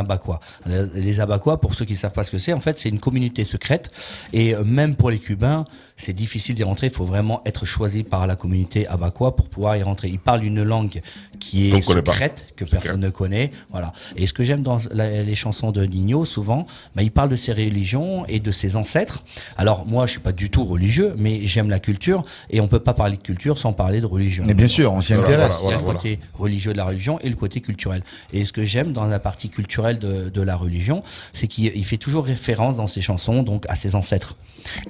Le- 0.66 0.90
Les 0.96 1.20
abacois, 1.20 1.60
pour 1.60 1.76
ceux 1.76 1.86
qui 1.86 1.94
ne 1.94 1.98
savent 1.98 2.14
pas 2.14 2.24
ce 2.24 2.32
que 2.32 2.38
c'est, 2.38 2.54
en 2.54 2.60
fait, 2.60 2.80
c'est 2.80 2.90
une 2.90 3.00
communauté 3.00 3.46
secrète. 3.46 3.92
Et 4.34 4.56
euh, 4.56 4.64
même 4.64 4.96
pour 4.96 5.10
les 5.10 5.20
Cubains, 5.20 5.66
c'est 5.98 6.14
difficile 6.14 6.56
d'y 6.56 6.64
rentrer. 6.64 6.88
Il 6.88 6.94
faut 6.94 7.06
vraiment 7.06 7.42
être 7.46 7.66
choisi 7.66 8.04
par 8.04 8.26
la 8.26 8.36
communauté 8.36 8.88
abacois 8.88 9.36
pour 9.36 9.50
pouvoir 9.50 9.76
y 9.78 9.84
rentrer. 9.84 10.08
Ils 10.10 10.20
parlent 10.20 10.44
une 10.44 10.64
langue 10.64 11.02
qui 11.42 11.68
est 11.70 11.72
pas. 11.72 12.12
secrète, 12.12 12.46
que 12.56 12.64
personne 12.64 13.02
ne 13.02 13.10
connaît. 13.10 13.52
Voilà. 13.72 13.92
Et 14.16 14.28
ce 14.28 14.34
que 14.34 14.44
j'aime 14.44 14.64
dans 14.64 14.78
la- 14.92 15.24
les 15.24 15.36
chansons 15.36 15.72
de 15.72 15.84
Nino, 15.84 16.24
souvent, 16.24 16.68
bah, 16.96 17.02
il 17.04 17.12
parle 17.12 17.30
de 17.30 17.36
ses 17.36 17.52
religions 17.52 18.26
et 18.28 18.40
de 18.40 18.52
ses 18.52 18.76
ancêtres. 18.78 19.24
Alors 19.58 19.86
moi, 19.86 20.06
je 20.06 20.12
suis 20.12 20.20
pas 20.22 20.32
du 20.32 20.50
tout 20.50 20.64
religieux, 20.64 21.14
mais 21.18 21.46
j'aime 21.48 21.70
la 21.70 21.80
culture. 21.80 22.24
Et 22.50 22.62
on 22.62 22.68
peut 22.68 22.80
pas 22.80 22.94
parler 22.94 23.18
de 23.18 23.22
culture 23.22 23.58
sans 23.58 23.74
parler 23.74 24.00
de 24.00 24.06
religion. 24.06 24.44
Mais 24.48 24.54
bien 24.54 24.68
sûr, 24.68 24.94
on 24.94 25.02
s'y 25.02 25.14
Voilà, 25.14 25.28
intéresse. 25.28 25.60
Il 25.64 25.70
y 25.70 25.74
a 25.74 25.78
le 25.78 25.84
voilà. 25.84 25.98
côté 26.00 26.20
religieux 26.36 26.72
de 26.72 26.78
la 26.78 26.86
religion 26.86 27.20
et 27.20 27.30
le 27.30 27.36
côté 27.36 27.60
culturel. 27.60 28.04
Et 28.32 28.46
ce 28.46 28.54
que 28.54 28.64
j'aime 28.64 28.94
dans 28.94 29.06
la 29.06 29.20
partie 29.20 29.50
culturelle 29.50 29.98
de, 30.00 30.30
de 30.30 30.42
la 30.42 30.56
religion, 30.56 31.04
c'est 31.34 31.48
qu'il 31.48 31.72
il 31.76 31.86
fait 31.86 31.98
toujours 31.98 32.26
référence 32.26 32.76
dans 32.78 32.88
ses 32.88 33.02
chansons 33.02 33.42
donc 33.42 33.66
à 33.68 33.76
ses 33.76 33.96
ancêtres. 33.96 34.36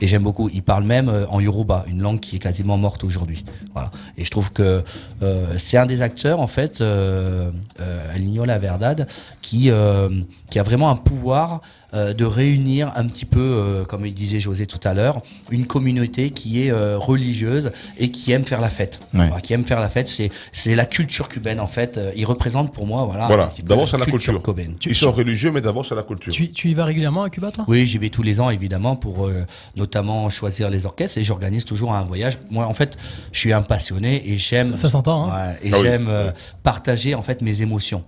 Et 0.01 0.07
j'aime 0.07 0.23
beaucoup. 0.23 0.49
Il 0.53 0.63
parle 0.63 0.83
même 0.83 1.07
euh, 1.07 1.25
en 1.29 1.39
yoruba, 1.39 1.85
une 1.87 2.01
langue 2.01 2.19
qui 2.19 2.35
est 2.35 2.39
quasiment 2.39 2.77
morte 2.77 3.05
aujourd'hui. 3.05 3.45
Voilà. 3.73 3.89
Et 4.17 4.25
je 4.25 4.29
trouve 4.29 4.51
que 4.51 4.83
euh, 5.21 5.45
c'est 5.57 5.77
un 5.77 5.85
des 5.85 6.01
acteurs 6.01 6.40
en 6.41 6.47
fait, 6.47 6.81
euh, 6.81 7.51
euh, 7.79 8.15
El 8.15 8.25
Niño 8.25 8.45
La 8.45 8.57
Verdad, 8.57 9.07
euh, 9.53 10.09
qui 10.49 10.59
a 10.59 10.63
vraiment 10.63 10.89
un 10.89 10.95
pouvoir 10.95 11.61
euh, 11.93 12.13
de 12.13 12.25
réunir 12.25 12.91
un 12.95 13.05
petit 13.07 13.25
peu, 13.25 13.39
euh, 13.39 13.83
comme 13.85 14.05
il 14.05 14.13
disait 14.13 14.39
José 14.39 14.65
tout 14.67 14.79
à 14.83 14.93
l'heure, 14.93 15.21
une 15.49 15.65
communauté 15.65 16.29
qui 16.31 16.63
est 16.65 16.71
euh, 16.71 16.97
religieuse 16.97 17.71
et 17.97 18.11
qui 18.11 18.31
aime 18.31 18.45
faire 18.45 18.61
la 18.61 18.69
fête. 18.69 18.99
Ouais. 19.13 19.27
Voilà, 19.27 19.41
qui 19.41 19.53
aime 19.53 19.65
faire 19.65 19.79
la 19.79 19.89
fête, 19.89 20.07
c'est 20.07 20.29
c'est 20.51 20.75
la 20.75 20.85
culture 20.85 21.27
cubaine 21.29 21.59
en 21.59 21.67
fait. 21.67 21.97
Euh, 21.97 22.11
Il 22.15 22.25
représente 22.25 22.73
pour 22.73 22.85
moi, 22.87 23.05
voilà. 23.05 23.27
Voilà. 23.27 23.51
D'abord, 23.63 23.87
c'est 23.89 23.97
la 23.97 24.05
culture. 24.05 24.41
cubaine. 24.41 24.75
Ils 24.85 24.95
sont 24.95 25.11
religieux, 25.11 25.51
mais 25.51 25.61
d'abord, 25.61 25.85
c'est 25.85 25.95
la 25.95 26.03
culture. 26.03 26.31
Tu, 26.33 26.51
tu 26.51 26.69
y 26.69 26.73
vas 26.73 26.85
régulièrement 26.85 27.23
à 27.23 27.29
Cuba, 27.29 27.51
toi? 27.51 27.65
Oui, 27.67 27.85
j'y 27.85 27.97
vais 27.97 28.09
tous 28.09 28.23
les 28.23 28.39
ans 28.39 28.49
évidemment 28.49 28.95
pour 28.95 29.27
euh, 29.27 29.43
notamment 29.75 30.29
choisir 30.29 30.69
les 30.69 30.85
orchestres 30.85 31.17
et 31.17 31.23
j'organise 31.23 31.65
toujours 31.65 31.93
un 31.93 32.01
voyage. 32.03 32.37
Moi, 32.49 32.65
en 32.65 32.73
fait, 32.73 32.97
je 33.31 33.39
suis 33.39 33.53
un 33.53 33.61
passionné 33.61 34.31
et 34.31 34.37
j'aime. 34.37 34.71
Ça, 34.71 34.77
ça 34.77 34.89
s'entend, 34.89 35.31
hein 35.31 35.49
Ouais, 35.61 35.67
et 35.67 35.69
Ah 35.73 35.77
oui. 35.77 35.81
j'aime 35.83 36.07
euh, 36.09 36.31
partager 36.63 37.15
en 37.15 37.21
fait 37.21 37.41
mes 37.41 37.61
émotions. 37.61 38.03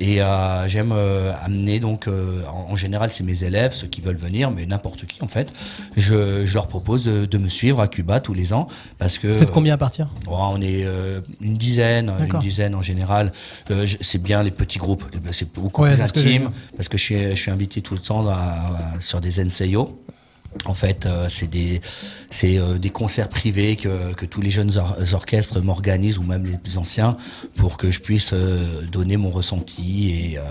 Et 0.00 0.22
euh, 0.22 0.68
j'aime 0.68 0.92
euh, 0.92 1.32
amener 1.42 1.80
donc, 1.80 2.06
euh, 2.06 2.42
en, 2.46 2.72
en 2.72 2.76
général, 2.76 3.10
c'est 3.10 3.24
mes 3.24 3.42
élèves, 3.42 3.72
ceux 3.74 3.88
qui 3.88 4.00
veulent 4.00 4.16
venir, 4.16 4.50
mais 4.52 4.64
n'importe 4.64 5.06
qui 5.06 5.22
en 5.24 5.28
fait. 5.28 5.52
Je, 5.96 6.44
je 6.44 6.54
leur 6.54 6.68
propose 6.68 7.04
de, 7.04 7.26
de 7.26 7.38
me 7.38 7.48
suivre 7.48 7.80
à 7.80 7.88
Cuba 7.88 8.20
tous 8.20 8.34
les 8.34 8.52
ans 8.52 8.68
parce 8.98 9.18
que. 9.18 9.26
Vous 9.26 9.42
êtes 9.42 9.50
combien 9.50 9.74
à 9.74 9.78
partir? 9.78 10.08
On 10.28 10.60
est 10.60 10.84
euh, 10.84 11.20
une 11.40 11.54
dizaine, 11.54 12.12
une 12.20 12.38
dizaine 12.38 12.74
en 12.76 12.82
général. 12.82 13.32
Euh, 13.70 13.86
c'est 14.00 14.22
bien 14.22 14.42
les 14.44 14.52
petits 14.52 14.78
groupes, 14.78 15.04
c'est 15.32 15.52
beaucoup 15.52 15.82
Ouais, 15.82 15.94
plus 15.94 16.12
que 16.12 16.18
intime 16.20 16.50
parce 16.76 16.88
que 16.88 16.96
je 16.96 17.02
suis, 17.02 17.30
je 17.30 17.34
suis 17.34 17.50
invité 17.50 17.80
tout 17.82 17.94
le 17.94 18.00
temps 18.00 18.26
à- 18.28 18.34
à- 18.34 19.00
sur 19.00 19.20
des 19.20 19.40
NCO. 19.44 20.00
En 20.64 20.74
fait, 20.74 21.06
euh, 21.06 21.28
c'est 21.28 21.46
des, 21.46 21.80
c'est 22.30 22.58
euh, 22.58 22.78
des 22.78 22.90
concerts 22.90 23.28
privés 23.28 23.76
que, 23.76 24.12
que 24.14 24.26
tous 24.26 24.40
les 24.40 24.50
jeunes 24.50 24.76
or- 24.76 24.96
orchestres 25.14 25.60
m'organisent 25.60 26.18
ou 26.18 26.24
même 26.24 26.44
les 26.46 26.58
plus 26.58 26.78
anciens 26.78 27.16
pour 27.56 27.76
que 27.78 27.90
je 27.90 28.00
puisse 28.00 28.30
euh, 28.32 28.82
donner 28.90 29.16
mon 29.16 29.30
ressenti 29.30 30.10
et 30.32 30.38
euh, 30.38 30.42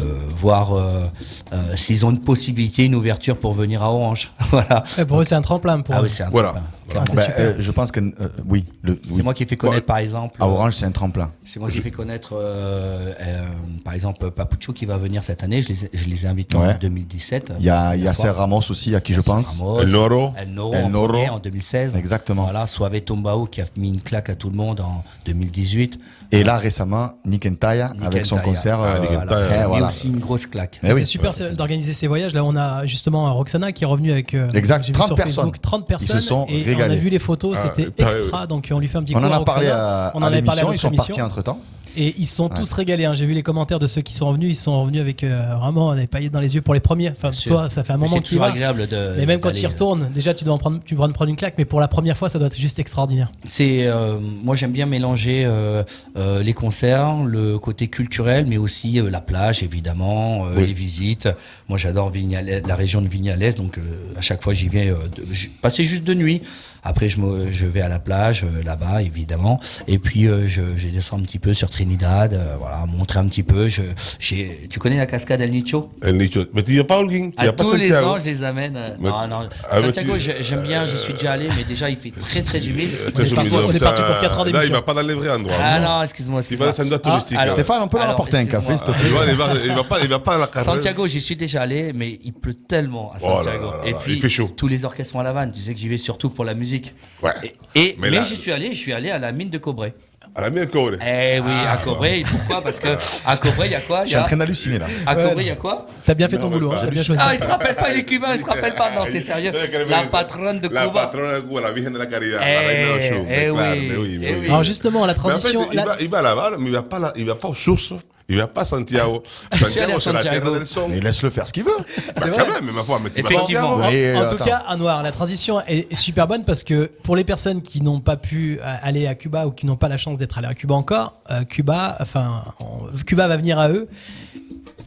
euh, 0.00 0.18
voir 0.28 0.72
euh, 0.74 1.04
euh, 1.52 1.76
s'ils 1.76 2.06
ont 2.06 2.10
une 2.10 2.20
possibilité, 2.22 2.84
une 2.84 2.94
ouverture 2.94 3.38
pour 3.38 3.54
venir 3.54 3.82
à 3.82 3.90
Orange. 3.90 4.30
voilà. 4.50 4.84
Pour 5.08 5.20
eux, 5.20 5.24
c'est 5.24 5.34
un 5.34 5.42
tremplin. 5.42 5.80
Pour 5.80 5.94
Ah 5.94 6.00
eux. 6.00 6.04
oui, 6.04 6.10
c'est 6.10 6.22
un 6.22 6.30
Voilà. 6.30 6.48
tremplin, 6.50 6.62
clairement. 6.62 6.70
c'est 6.72 6.75
Bah, 6.94 7.02
super. 7.08 7.34
euh, 7.38 7.54
je 7.58 7.70
pense 7.72 7.90
que 7.92 8.00
euh, 8.00 8.10
oui, 8.48 8.64
oui. 8.84 9.00
C'est 9.16 9.22
moi 9.22 9.34
qui 9.34 9.42
ai 9.42 9.46
fait 9.46 9.56
connaître, 9.56 9.78
Ouais. 9.78 9.86
par 9.86 9.98
exemple. 9.98 10.36
à 10.42 10.46
Orange, 10.48 10.74
c'est 10.74 10.84
un 10.86 10.90
tremplin. 10.92 11.32
C'est 11.44 11.58
moi 11.60 11.68
qui 11.70 11.78
ai 11.78 11.82
fait 11.82 11.90
connaître, 11.90 12.30
euh, 12.34 13.12
euh, 13.20 13.46
par 13.84 13.94
exemple, 13.94 14.30
Papucho 14.30 14.72
qui 14.72 14.86
va 14.86 14.96
venir 14.96 15.24
cette 15.24 15.42
année. 15.42 15.60
Je 15.62 15.68
les, 15.68 15.84
ai- 15.86 15.90
je 15.92 16.08
les 16.08 16.24
ai 16.24 16.28
invités 16.28 16.56
Ouais. 16.56 16.74
en 16.74 16.78
2017. 16.78 17.52
Il 17.58 17.64
y 17.64 17.70
a 17.70 17.96
Yasser 17.96 18.22
fois. 18.28 18.32
Ramos 18.32 18.62
aussi, 18.70 18.94
à 18.94 19.00
qui 19.00 19.14
je 19.14 19.20
pense. 19.20 19.58
Ramos, 19.60 19.80
El 19.80 19.90
Noro. 19.90 20.32
El 20.36 20.50
Noro, 20.52 20.74
El 20.74 20.84
en, 20.84 20.88
Noro. 20.90 21.08
premier, 21.08 21.28
en 21.30 21.38
2016. 21.38 21.96
Exactement. 21.96 22.44
Voilà, 22.44 22.66
Suave 22.66 23.00
Tombao 23.00 23.46
qui 23.46 23.60
a 23.60 23.64
mis 23.76 23.88
une 23.88 24.00
claque 24.00 24.30
à 24.30 24.34
tout 24.36 24.50
le 24.50 24.56
monde 24.56 24.80
en 24.80 25.02
2018. 25.26 25.98
Et 26.32 26.42
là, 26.44 26.58
récemment, 26.58 27.12
Nick 27.24 27.46
Ntaya 27.46 27.92
Nick 27.94 28.04
avec 28.04 28.26
son 28.26 28.36
Ntaya. 28.36 28.48
concert. 28.48 28.80
Ah, 28.80 28.86
euh, 28.86 29.00
Nick 29.00 29.10
Voilà. 29.10 29.46
Y 29.56 29.58
a 29.62 29.68
voilà. 29.68 29.86
aussi 29.86 30.08
une 30.08 30.18
grosse 30.18 30.46
claque. 30.46 30.80
Eh 30.82 30.92
oui. 30.92 31.00
C'est 31.00 31.04
super 31.06 31.32
c'est- 31.34 31.50
d'organiser 31.54 31.92
ces 31.92 32.06
voyages. 32.08 32.34
Là, 32.34 32.42
on 32.44 32.56
a 32.56 32.84
justement 32.86 33.32
Roxana 33.34 33.72
qui 33.72 33.84
est 33.84 33.86
revenue 33.86 34.10
avec 34.12 34.34
euh, 34.34 34.48
Exact, 34.54 34.82
j'ai 34.84 34.88
vu 34.92 34.98
30 34.98 35.06
sur 35.08 35.16
personnes. 35.16 35.34
Facebook, 35.44 35.60
30 35.60 35.84
Ils 35.84 35.88
personnes. 35.88 36.20
se 36.20 36.26
sont 36.26 36.46
et 36.48 36.62
régalés. 36.76 36.94
a 36.94 37.02
vu 37.02 37.08
les 37.08 37.18
photos, 37.18 37.56
Ah, 37.58 37.72
c'était 37.74 37.90
extra. 38.02 38.46
Donc 38.46 38.68
on 38.72 38.78
lui 38.78 38.88
fait 38.88 38.98
un 38.98 39.02
petit 39.02 39.14
On 39.14 39.20
coup 39.20 39.26
en 39.26 39.32
a 39.32 39.40
parlé 39.44 39.68
à, 39.68 40.12
On 40.14 40.18
en 40.18 40.22
à 40.22 40.26
avait 40.26 40.42
parlé 40.42 40.60
à 40.60 40.64
l'émission, 40.64 40.90
ils 40.90 40.96
sont 40.96 41.04
partis 41.06 41.22
entre 41.22 41.42
temps. 41.42 41.60
Et 41.96 42.14
ils 42.18 42.26
sont 42.26 42.50
Ouais. 42.50 42.56
tous 42.56 42.70
régalés. 42.72 43.04
hein. 43.06 43.14
J'ai 43.14 43.26
vu 43.26 43.32
les 43.32 43.42
commentaires 43.42 43.78
de 43.78 43.86
ceux 43.86 44.02
qui 44.02 44.14
sont 44.14 44.28
revenus. 44.28 44.50
Ils 44.50 44.60
sont 44.60 44.82
revenus 44.82 45.00
avec 45.00 45.24
euh, 45.24 45.54
vraiment 45.58 45.94
des 45.94 46.06
paillettes 46.06 46.32
dans 46.32 46.40
les 46.40 46.54
yeux 46.54 46.60
pour 46.60 46.74
les 46.74 46.80
premiers. 46.80 47.08
Enfin, 47.10 47.30
Bien 47.30 47.38
sûr. 47.38 47.52
toi, 47.52 47.68
ça 47.68 47.84
fait 47.84 47.92
un 47.92 47.96
moment 47.96 48.10
C'est 48.12 48.18
que 48.18 48.24
tu 48.24 48.28
toujours 48.30 48.44
vas. 48.44 48.50
agréable 48.52 48.86
de. 48.86 49.14
Mais 49.16 49.26
même 49.26 49.40
quand 49.40 49.48
d'aller, 49.48 49.60
tu 49.60 49.64
y 49.64 49.66
retournes, 49.68 50.10
déjà 50.14 50.34
tu 50.34 50.44
dois 50.44 50.54
en 50.54 50.58
prendre, 50.58 50.80
tu 50.84 50.94
vas 50.94 51.04
en 51.04 51.12
prendre 51.12 51.30
une 51.30 51.36
claque. 51.36 51.54
Mais 51.58 51.64
pour 51.64 51.80
la 51.80 51.88
première 51.88 52.16
fois, 52.16 52.28
ça 52.28 52.38
doit 52.38 52.48
être 52.48 52.58
juste 52.58 52.78
extraordinaire. 52.78 53.30
C'est 53.44 53.86
euh, 53.86 54.18
moi 54.20 54.56
j'aime 54.56 54.72
bien 54.72 54.86
mélanger 54.86 55.44
euh, 55.46 55.82
euh, 56.16 56.42
les 56.42 56.52
concerts, 56.52 57.14
le 57.24 57.58
côté 57.58 57.88
culturel, 57.88 58.46
mais 58.46 58.58
aussi 58.58 59.00
euh, 59.00 59.08
la 59.10 59.20
plage 59.20 59.62
évidemment, 59.62 60.46
euh, 60.46 60.50
Oui. 60.56 60.66
les 60.66 60.72
visites. 60.74 61.28
Moi 61.68 61.78
j'adore 61.78 62.10
Vignales- 62.10 62.62
la 62.66 62.76
région 62.76 63.00
de 63.02 63.08
Vignales, 63.08 63.54
donc 63.54 63.78
euh, 63.78 63.82
à 64.16 64.20
chaque 64.20 64.42
fois 64.42 64.52
j'y. 64.54 64.68
Euh, 64.74 64.94
j'y- 65.30 65.48
passer 65.48 65.84
juste 65.84 66.04
de 66.04 66.14
nuit. 66.14 66.42
Après 66.86 67.08
je 67.08 67.20
me, 67.20 67.50
je 67.52 67.66
vais 67.66 67.80
à 67.80 67.88
la 67.88 67.98
plage 67.98 68.44
euh, 68.44 68.62
là-bas 68.64 69.02
évidemment, 69.02 69.60
et 69.88 69.98
puis 69.98 70.26
euh, 70.28 70.46
je, 70.46 70.62
je 70.76 70.88
descends 70.88 71.18
un 71.18 71.22
petit 71.22 71.38
peu 71.38 71.52
sur 71.54 71.68
Trinidad, 71.70 72.32
euh, 72.34 72.54
voilà, 72.60 72.84
montrer 72.86 73.18
un 73.18 73.26
petit 73.26 73.42
peu. 73.42 73.68
Je, 73.68 73.82
j'ai, 74.18 74.66
tu 74.70 74.78
connais 74.78 74.96
la 74.98 75.06
cascade 75.06 75.40
El 75.40 75.50
Nicho? 75.50 75.90
El 76.02 76.16
Nicho. 76.16 76.40
Mais 76.54 76.62
tu 76.62 76.72
n'y 76.72 76.78
as 76.78 76.84
pas 76.84 76.98
Holguin, 76.98 77.30
à 77.36 77.48
tous 77.52 77.72
les 77.74 77.88
Santiago. 77.90 78.08
ans, 78.08 78.18
je 78.18 78.24
les 78.26 78.44
amène. 78.44 78.76
euh, 78.76 78.90
Mais 79.00 79.08
non, 79.08 79.28
non. 79.28 79.48
Ah, 79.70 79.80
Santiago, 79.80 80.14
tu- 80.14 80.20
j'ai- 80.20 80.42
j'aime 80.42 80.62
bien, 80.62 80.86
j'y 80.86 80.98
suis 80.98 81.12
déjà 81.14 81.32
allé, 81.32 81.48
mais 81.56 81.64
déjà 81.64 81.90
il 81.90 81.96
fait 81.96 82.10
très 82.12 82.42
très 82.42 82.64
humide. 82.66 82.90
On 83.16 83.20
est 83.20 83.34
parti- 83.34 83.50
soumis 83.50 83.62
on 83.66 83.70
est 83.70 83.78
dans- 83.78 83.78
parti 83.86 84.02
pour 84.02 84.18
quatre 84.20 84.38
heures 84.38 84.44
Là, 84.44 84.50
il 84.50 84.52
d'émission. 84.52 84.74
va 84.74 84.82
pas 84.82 84.94
dans 84.94 85.02
les 85.02 85.14
vrais 85.14 85.30
endroits. 85.30 85.56
Ah 85.60 85.80
non, 85.80 86.02
excuse-moi. 86.02 86.42
Il 86.50 86.56
va 86.56 86.66
dans 86.72 86.80
un 86.80 86.84
endroit 86.84 87.00
Ah, 87.04 87.08
touristique. 87.10 87.38
hein. 87.40 87.46
Stéphane, 87.46 87.82
on 87.82 87.88
peut 87.88 87.98
leur 87.98 88.10
apporter 88.10 88.36
un 88.36 88.44
café, 88.46 88.76
s'il 88.76 88.86
te 88.86 88.92
plaît 88.92 89.00
Il 89.06 89.12
va, 89.36 89.52
il 89.64 89.72
va, 89.74 89.84
pas, 89.84 90.00
il 90.02 90.08
va 90.08 90.18
pas 90.18 90.34
à 90.36 90.38
la 90.38 90.46
carrière. 90.46 90.72
Santiago, 90.74 91.06
j'y 91.06 91.20
suis 91.20 91.36
déjà 91.36 91.62
allé, 91.62 91.92
mais 91.94 92.18
il 92.24 92.32
pleut 92.32 92.54
tellement 92.54 93.12
à 93.12 93.16
Oh 93.22 93.26
Santiago. 93.42 93.70
et 93.84 93.94
puis, 93.94 94.14
il 94.14 94.20
fait 94.20 94.28
chaud. 94.28 94.50
tous 94.56 94.68
les 94.68 94.84
orchestres 94.84 95.12
sont 95.12 95.20
à 95.20 95.24
la 95.24 95.32
vanne. 95.32 95.52
Tu 95.52 95.60
sais 95.60 95.74
que 95.74 95.80
j'y 95.80 95.88
vais 95.88 95.96
surtout 95.96 96.30
pour 96.30 96.44
la 96.44 96.54
musique. 96.54 96.75
Ouais. 97.22 97.32
Et, 97.42 97.80
et- 97.80 97.96
Mais 97.98 98.10
mais 98.10 98.24
j'y 98.24 98.36
suis 98.36 98.52
allé, 98.52 98.70
je 98.74 98.78
suis 98.78 98.92
allé 98.92 99.10
à 99.10 99.18
la 99.18 99.32
mine 99.32 99.50
de 99.50 99.58
Cobré. 99.58 99.94
À 100.34 100.42
la 100.42 100.50
mienne, 100.50 100.66
Corée. 100.68 100.98
Eh 101.00 101.40
oui, 101.40 101.46
Ah, 101.66 101.72
à 101.72 101.76
Cobré. 101.78 102.22
Pourquoi? 102.30 102.60
Parce 102.62 102.78
que 102.78 102.88
à 103.26 103.38
Cobré, 103.38 103.68
il 103.68 103.72
y 103.72 103.74
a 103.74 103.80
quoi? 103.80 104.00
Je 104.02 104.08
Il 104.08 104.08
suis 104.10 104.16
en 104.18 104.20
a- 104.20 104.24
train 104.24 104.36
d'halluciner 104.36 104.78
là. 104.78 104.84
À. 105.06 105.14
Cobré, 105.14 105.44
il 105.44 105.46
y 105.46 105.50
a 105.50 105.56
quoi? 105.56 105.86
T'as 106.04 106.12
bien 106.12 106.28
fait 106.28 106.36
Non, 106.36 106.42
ton 106.42 106.48
boulot. 106.50 106.72
hein, 106.72 106.78
t'as 106.82 106.90
bien 106.90 107.02
choisi. 107.02 107.22
Ah, 107.24 107.34
il 107.34 107.42
se 107.42 107.48
rappelle 107.48 107.74
pas, 107.74 107.90
il 107.90 108.00
est 108.00 108.04
cubain, 108.04 108.34
il 108.34 108.40
se 108.40 108.44
rappelle 108.44 108.74
pas. 108.74 108.90
Non, 108.94 109.06
t'es 109.10 109.20
sérieux? 109.32 109.50
La 109.88 110.02
patronne 110.02 110.60
de 110.60 110.68
La 110.68 110.86
Cuba. 110.88 111.06
patronne 111.06 111.36
de 111.36 111.40
Cuba, 111.48 111.60
la 111.62 111.72
Virgen 111.72 111.92
de 111.94 111.98
la 111.98 112.04
Caridad, 112.06 112.42
Eh, 112.46 112.52
la 112.54 112.60
reine 112.60 112.86
de 112.86 113.32
eh 113.32 113.50
oui, 113.50 113.58
oui, 113.96 114.20
eh 114.28 114.34
oui. 114.42 114.46
Alors 114.48 114.62
justement, 114.62 115.06
la 115.06 115.14
Mais 115.14 115.18
en 115.20 115.22
fait, 115.22 115.28
transition. 115.30 115.68
il 115.72 115.76
la- 115.76 115.84
va, 115.86 115.96
il 116.00 116.08
va 116.10 116.20
là-bas, 116.20 116.50
mais 116.58 116.66
il 116.66 116.72
va 116.74 116.82
pas 116.82 116.98
là, 116.98 117.12
il 117.16 117.24
va 117.24 117.34
pas 117.36 117.48
aux 117.48 117.54
sources. 117.54 117.94
Il 118.28 118.38
va 118.38 118.46
pas 118.48 118.64
Santiago. 118.64 119.22
Santiago, 119.52 120.00
c'est 120.00 120.12
la 120.12 120.22
terre 120.22 120.50
del 120.50 120.66
son. 120.66 120.88
Mais 120.88 120.98
laisse-le 121.00 121.30
faire 121.30 121.46
ce 121.46 121.52
qu'il 121.52 121.62
veut. 121.64 121.70
Bah, 121.76 122.26
vrai. 122.26 122.30
quand 122.36 122.46
même, 122.46 122.64
mais 122.64 122.72
ma 122.72 122.82
foi, 122.82 123.00
mais 123.02 123.10
tu 123.10 123.22
vas 123.22 123.30
Effectivement. 123.30 123.78
Santiago. 123.80 123.88
Oui, 123.90 124.18
En, 124.18 124.26
en 124.26 124.28
tout 124.36 124.42
cas, 124.44 124.64
à 124.66 124.76
Noir, 124.76 125.02
la 125.04 125.12
transition 125.12 125.60
est 125.66 125.94
super 125.94 126.26
bonne 126.26 126.44
parce 126.44 126.64
que 126.64 126.90
pour 127.04 127.14
les 127.14 127.22
personnes 127.24 127.62
qui 127.62 127.82
n'ont 127.82 128.00
pas 128.00 128.16
pu 128.16 128.58
euh, 128.60 128.74
aller 128.82 129.06
à 129.06 129.14
Cuba 129.14 129.46
ou 129.46 129.52
qui 129.52 129.64
n'ont 129.66 129.76
pas 129.76 129.88
la 129.88 129.96
chance 129.98 130.18
d'être 130.18 130.38
allées 130.38 130.48
à 130.48 130.54
Cuba 130.54 130.74
encore, 130.74 131.14
euh, 131.30 131.44
Cuba, 131.44 131.96
enfin, 132.00 132.42
on- 132.60 132.96
Cuba 133.04 133.28
va 133.28 133.36
venir 133.36 133.58
à 133.60 133.68
eux 133.68 133.88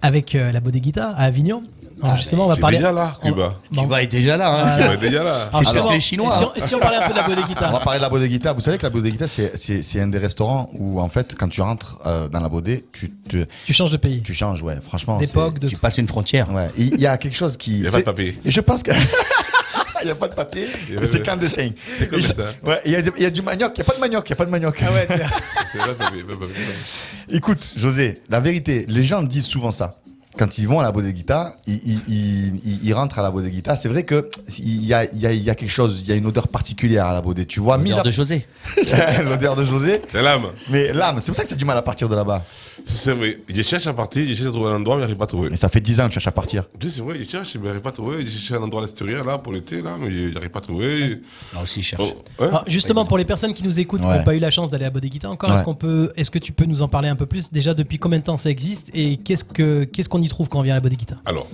avec 0.02 0.36
euh, 0.36 0.52
la 0.52 0.60
Bodeguita 0.60 1.06
à 1.12 1.24
Avignon. 1.26 1.64
Alors, 2.02 2.14
Ah, 2.14 2.18
justement, 2.18 2.46
on 2.46 2.50
va 2.50 2.56
parler. 2.56 2.78
déjà 2.78 2.94
là, 2.94 3.14
on- 3.24 3.28
Cuba. 3.34 3.54
Bon. 3.72 3.82
Cuba 3.82 4.02
est 4.04 4.08
déjà 4.08 4.38
là. 4.38 4.48
hein. 4.50 4.62
Voilà. 4.78 4.78
Cuba 4.78 4.94
est 4.94 5.10
déjà 5.10 5.22
là. 5.24 5.50
C'est 5.52 5.72
peut-être 5.74 5.92
les 5.92 6.00
Chinois, 6.00 6.32
Si 6.32 6.44
on, 6.46 6.52
si 6.66 6.76
on 6.76 6.80
parlait 6.80 6.96
un 6.98 7.08
peu 7.08 7.12
de 7.14 7.18
la 7.18 7.26
On 7.26 7.28
va 7.30 7.36
Bodeguita. 7.36 7.70
parler 7.84 8.00
de 8.00 8.04
la 8.04 8.10
Bodeguita. 8.10 8.54
Vous 8.54 8.62
savez 8.62 8.78
que 8.78 8.84
la 8.84 8.90
Bodeguita, 8.90 9.28
c'est- 9.28 9.52
c'est 9.58 9.82
c'est 9.82 10.00
un 10.00 10.08
des 10.08 10.18
restaurants 10.18 10.70
où, 10.80 11.02
en 11.02 11.10
fait, 11.10 11.36
quand 11.38 11.50
tu 11.50 11.62
rentres 11.62 12.00
euh, 12.06 12.30
dans 12.30 12.40
la 12.40 12.48
Bodé, 12.48 12.86
tu, 12.94 13.12
Tu 13.66 13.74
changes 13.74 13.92
de 13.92 13.98
pays. 13.98 14.22
tu 14.22 14.34
changes, 14.34 14.62
ouais. 14.64 14.76
Franchement, 14.82 15.18
D'époque, 15.18 15.60
de 15.60 15.70
Tu 15.70 15.76
passes 15.78 15.98
une 15.98 16.08
frontière. 16.08 16.52
Ouais. 16.54 16.70
Il 16.78 17.00
y 17.00 17.08
a 17.08 17.18
quelque 17.18 17.36
chose 17.38 17.58
qui. 17.58 17.80
Il 17.80 17.82
n'y 17.82 17.88
a 17.88 17.92
pas 17.92 18.00
de 18.00 18.04
papier. 18.04 18.38
Je 18.46 18.62
pense 18.62 18.84
que. 18.84 18.92
Il 20.02 20.06
n'y 20.06 20.12
a 20.12 20.16
pas 20.16 20.30
de 20.30 20.34
papier, 20.34 20.66
c'est 21.04 21.22
clandestin. 21.22 21.72
C'est 21.98 22.10
comme 22.10 22.22
ça. 22.22 22.32
Ouais, 22.64 22.80
il 22.86 22.92
y, 22.94 22.96
a 22.96 23.02
des- 23.02 23.12
il 23.18 23.24
y 23.24 23.26
a 23.26 23.30
du 23.30 23.42
manioc, 23.42 23.74
il 23.76 23.82
n'y 23.82 23.82
a 23.82 23.86
pas 23.86 23.96
de 23.96 24.00
manioc, 24.00 24.30
il 24.30 24.32
n'y 24.32 24.34
a 24.34 24.38
pas 24.38 24.46
de 24.46 24.50
manioc. 24.50 24.82
Ah 24.82 24.92
ouais. 24.94 25.08
Écoute, 27.30 27.74
José, 27.76 28.22
la 28.30 28.40
vérité, 28.40 28.86
les 28.88 29.04
gens 29.04 29.22
disent 29.24 29.46
souvent 29.46 29.72
ça. 29.72 30.00
Quand 30.38 30.58
ils 30.60 30.68
vont 30.68 30.80
à 30.80 30.84
la 30.84 30.92
Bodeguita, 30.92 31.56
ils, 31.68 31.82
ils, 31.86 32.02
ils, 32.08 32.48
ils- 32.64 32.80
ils 32.86 32.94
rentrent 32.94 33.18
à 33.18 33.24
la 33.24 33.32
Bodeguita. 33.32 33.76
C'est 33.76 33.90
vrai 33.90 34.04
que 34.04 34.30
il 34.60 34.86
y 34.86 34.94
a, 34.94 35.06
il 35.06 35.20
y, 35.20 35.26
a, 35.26 35.34
il 35.34 35.42
y 35.42 35.50
a 35.50 35.56
quelque 35.56 35.72
chose, 35.72 36.02
il 36.04 36.08
y 36.08 36.12
a 36.12 36.16
une 36.16 36.28
odeur 36.28 36.48
particulière 36.48 37.08
à 37.08 37.14
la 37.14 37.22
Bodé. 37.22 37.46
Tu 37.48 37.60
vois, 37.60 37.78
L'odeur 37.78 38.00
à- 38.00 38.04
de 38.04 38.12
José. 38.12 38.46
l'odeur 39.24 39.56
de 39.56 39.64
José. 39.66 40.02
C'est 40.08 40.22
l'âme. 40.22 40.48
Mais 40.70 40.94
l'âme, 40.94 41.18
c'est 41.20 41.28
pour 41.32 41.36
ça 41.36 41.44
que 41.44 41.48
tu 41.50 41.54
as 41.56 41.58
du 41.58 41.66
mal 41.66 41.78
à 41.78 41.82
partir 41.82 42.08
de 42.10 42.16
là-bas. 42.16 42.44
C'est 42.86 43.14
vrai. 43.14 43.38
Je 43.48 43.62
cherche 43.64 43.88
à 43.88 43.94
partir, 43.94 44.26
j'essaie 44.28 44.44
de 44.44 44.50
trouver 44.50 44.70
un 44.72 44.76
endroit, 44.76 44.96
mais 44.96 45.02
je 45.02 45.06
n'arrive 45.08 45.18
pas 45.18 45.24
à 45.26 45.28
trouver. 45.28 45.50
Mais 45.50 45.56
ça 45.58 45.68
fait 45.68 45.82
10 45.82 46.00
ans 46.00 46.04
que 46.08 46.10
tu 46.10 46.14
cherches 46.16 46.28
à 46.28 46.32
partir. 46.32 46.66
Oui, 46.82 46.92
c'est 46.94 47.02
vrai, 47.02 47.18
je 47.20 47.30
cherche, 47.30 47.56
mais 47.56 47.62
je 47.62 47.66
n'arrive 47.68 47.82
pas 47.82 47.90
à 47.90 47.94
trouver. 47.94 48.26
Je 48.26 48.30
cherche 48.30 48.60
un 48.60 48.64
endroit 48.64 48.84
à 48.84 48.86
l'extérieur, 48.86 49.26
là, 49.26 49.38
pour 49.40 49.52
l'été, 49.52 49.82
là, 49.82 49.96
mais 50.00 50.12
je 50.12 50.28
n'arrive 50.34 50.50
pas 50.50 50.60
à 50.60 50.62
trouver. 50.62 51.22
Là 51.54 51.62
aussi, 51.64 51.82
je 51.82 51.96
Oh, 52.00 52.04
cherche. 52.06 52.16
hein? 52.40 52.46
Alors, 52.48 52.64
justement, 52.68 53.06
pour 53.06 53.18
les 53.18 53.26
personnes 53.26 53.54
qui 53.54 53.64
nous 53.64 53.80
écoutent, 53.80 54.02
qui 54.02 54.08
Ouais. 54.08 54.20
n'ont 54.20 54.24
pas 54.24 54.36
eu 54.36 54.40
la 54.40 54.52
chance 54.52 54.70
d'aller 54.72 54.86
à 54.86 54.90
Bodeguita 54.92 55.30
encore, 55.30 55.50
Ouais. 55.50 55.56
est-ce 55.58 55.64
qu'on 55.64 55.76
peut, 55.76 56.12
est-ce 56.16 56.30
que 56.32 56.40
tu 56.40 56.52
peux 56.52 56.66
nous 56.66 56.82
en 56.84 56.88
parler 56.88 57.10
un 57.10 57.16
peu 57.16 57.26
plus? 57.26 57.52
Déjà, 57.52 57.74
depuis 57.74 57.98
combien 58.00 58.20
de 58.20 58.24
temps 58.24 58.38
ça 58.38 58.50
existe? 58.50 58.88
Et 58.94 59.18
qu'est-ce 59.18 59.44
que, 59.44 59.84
qu'est-ce 59.86 60.08
qu'on 60.10 60.19
y 60.22 60.30
trouve 60.30 60.48
quand 60.50 60.60
on 60.60 60.64
vient 60.64 60.74
à 60.74 60.78
la 60.78 60.82
Bodeguita 60.82 61.16
Alors, 61.26 61.48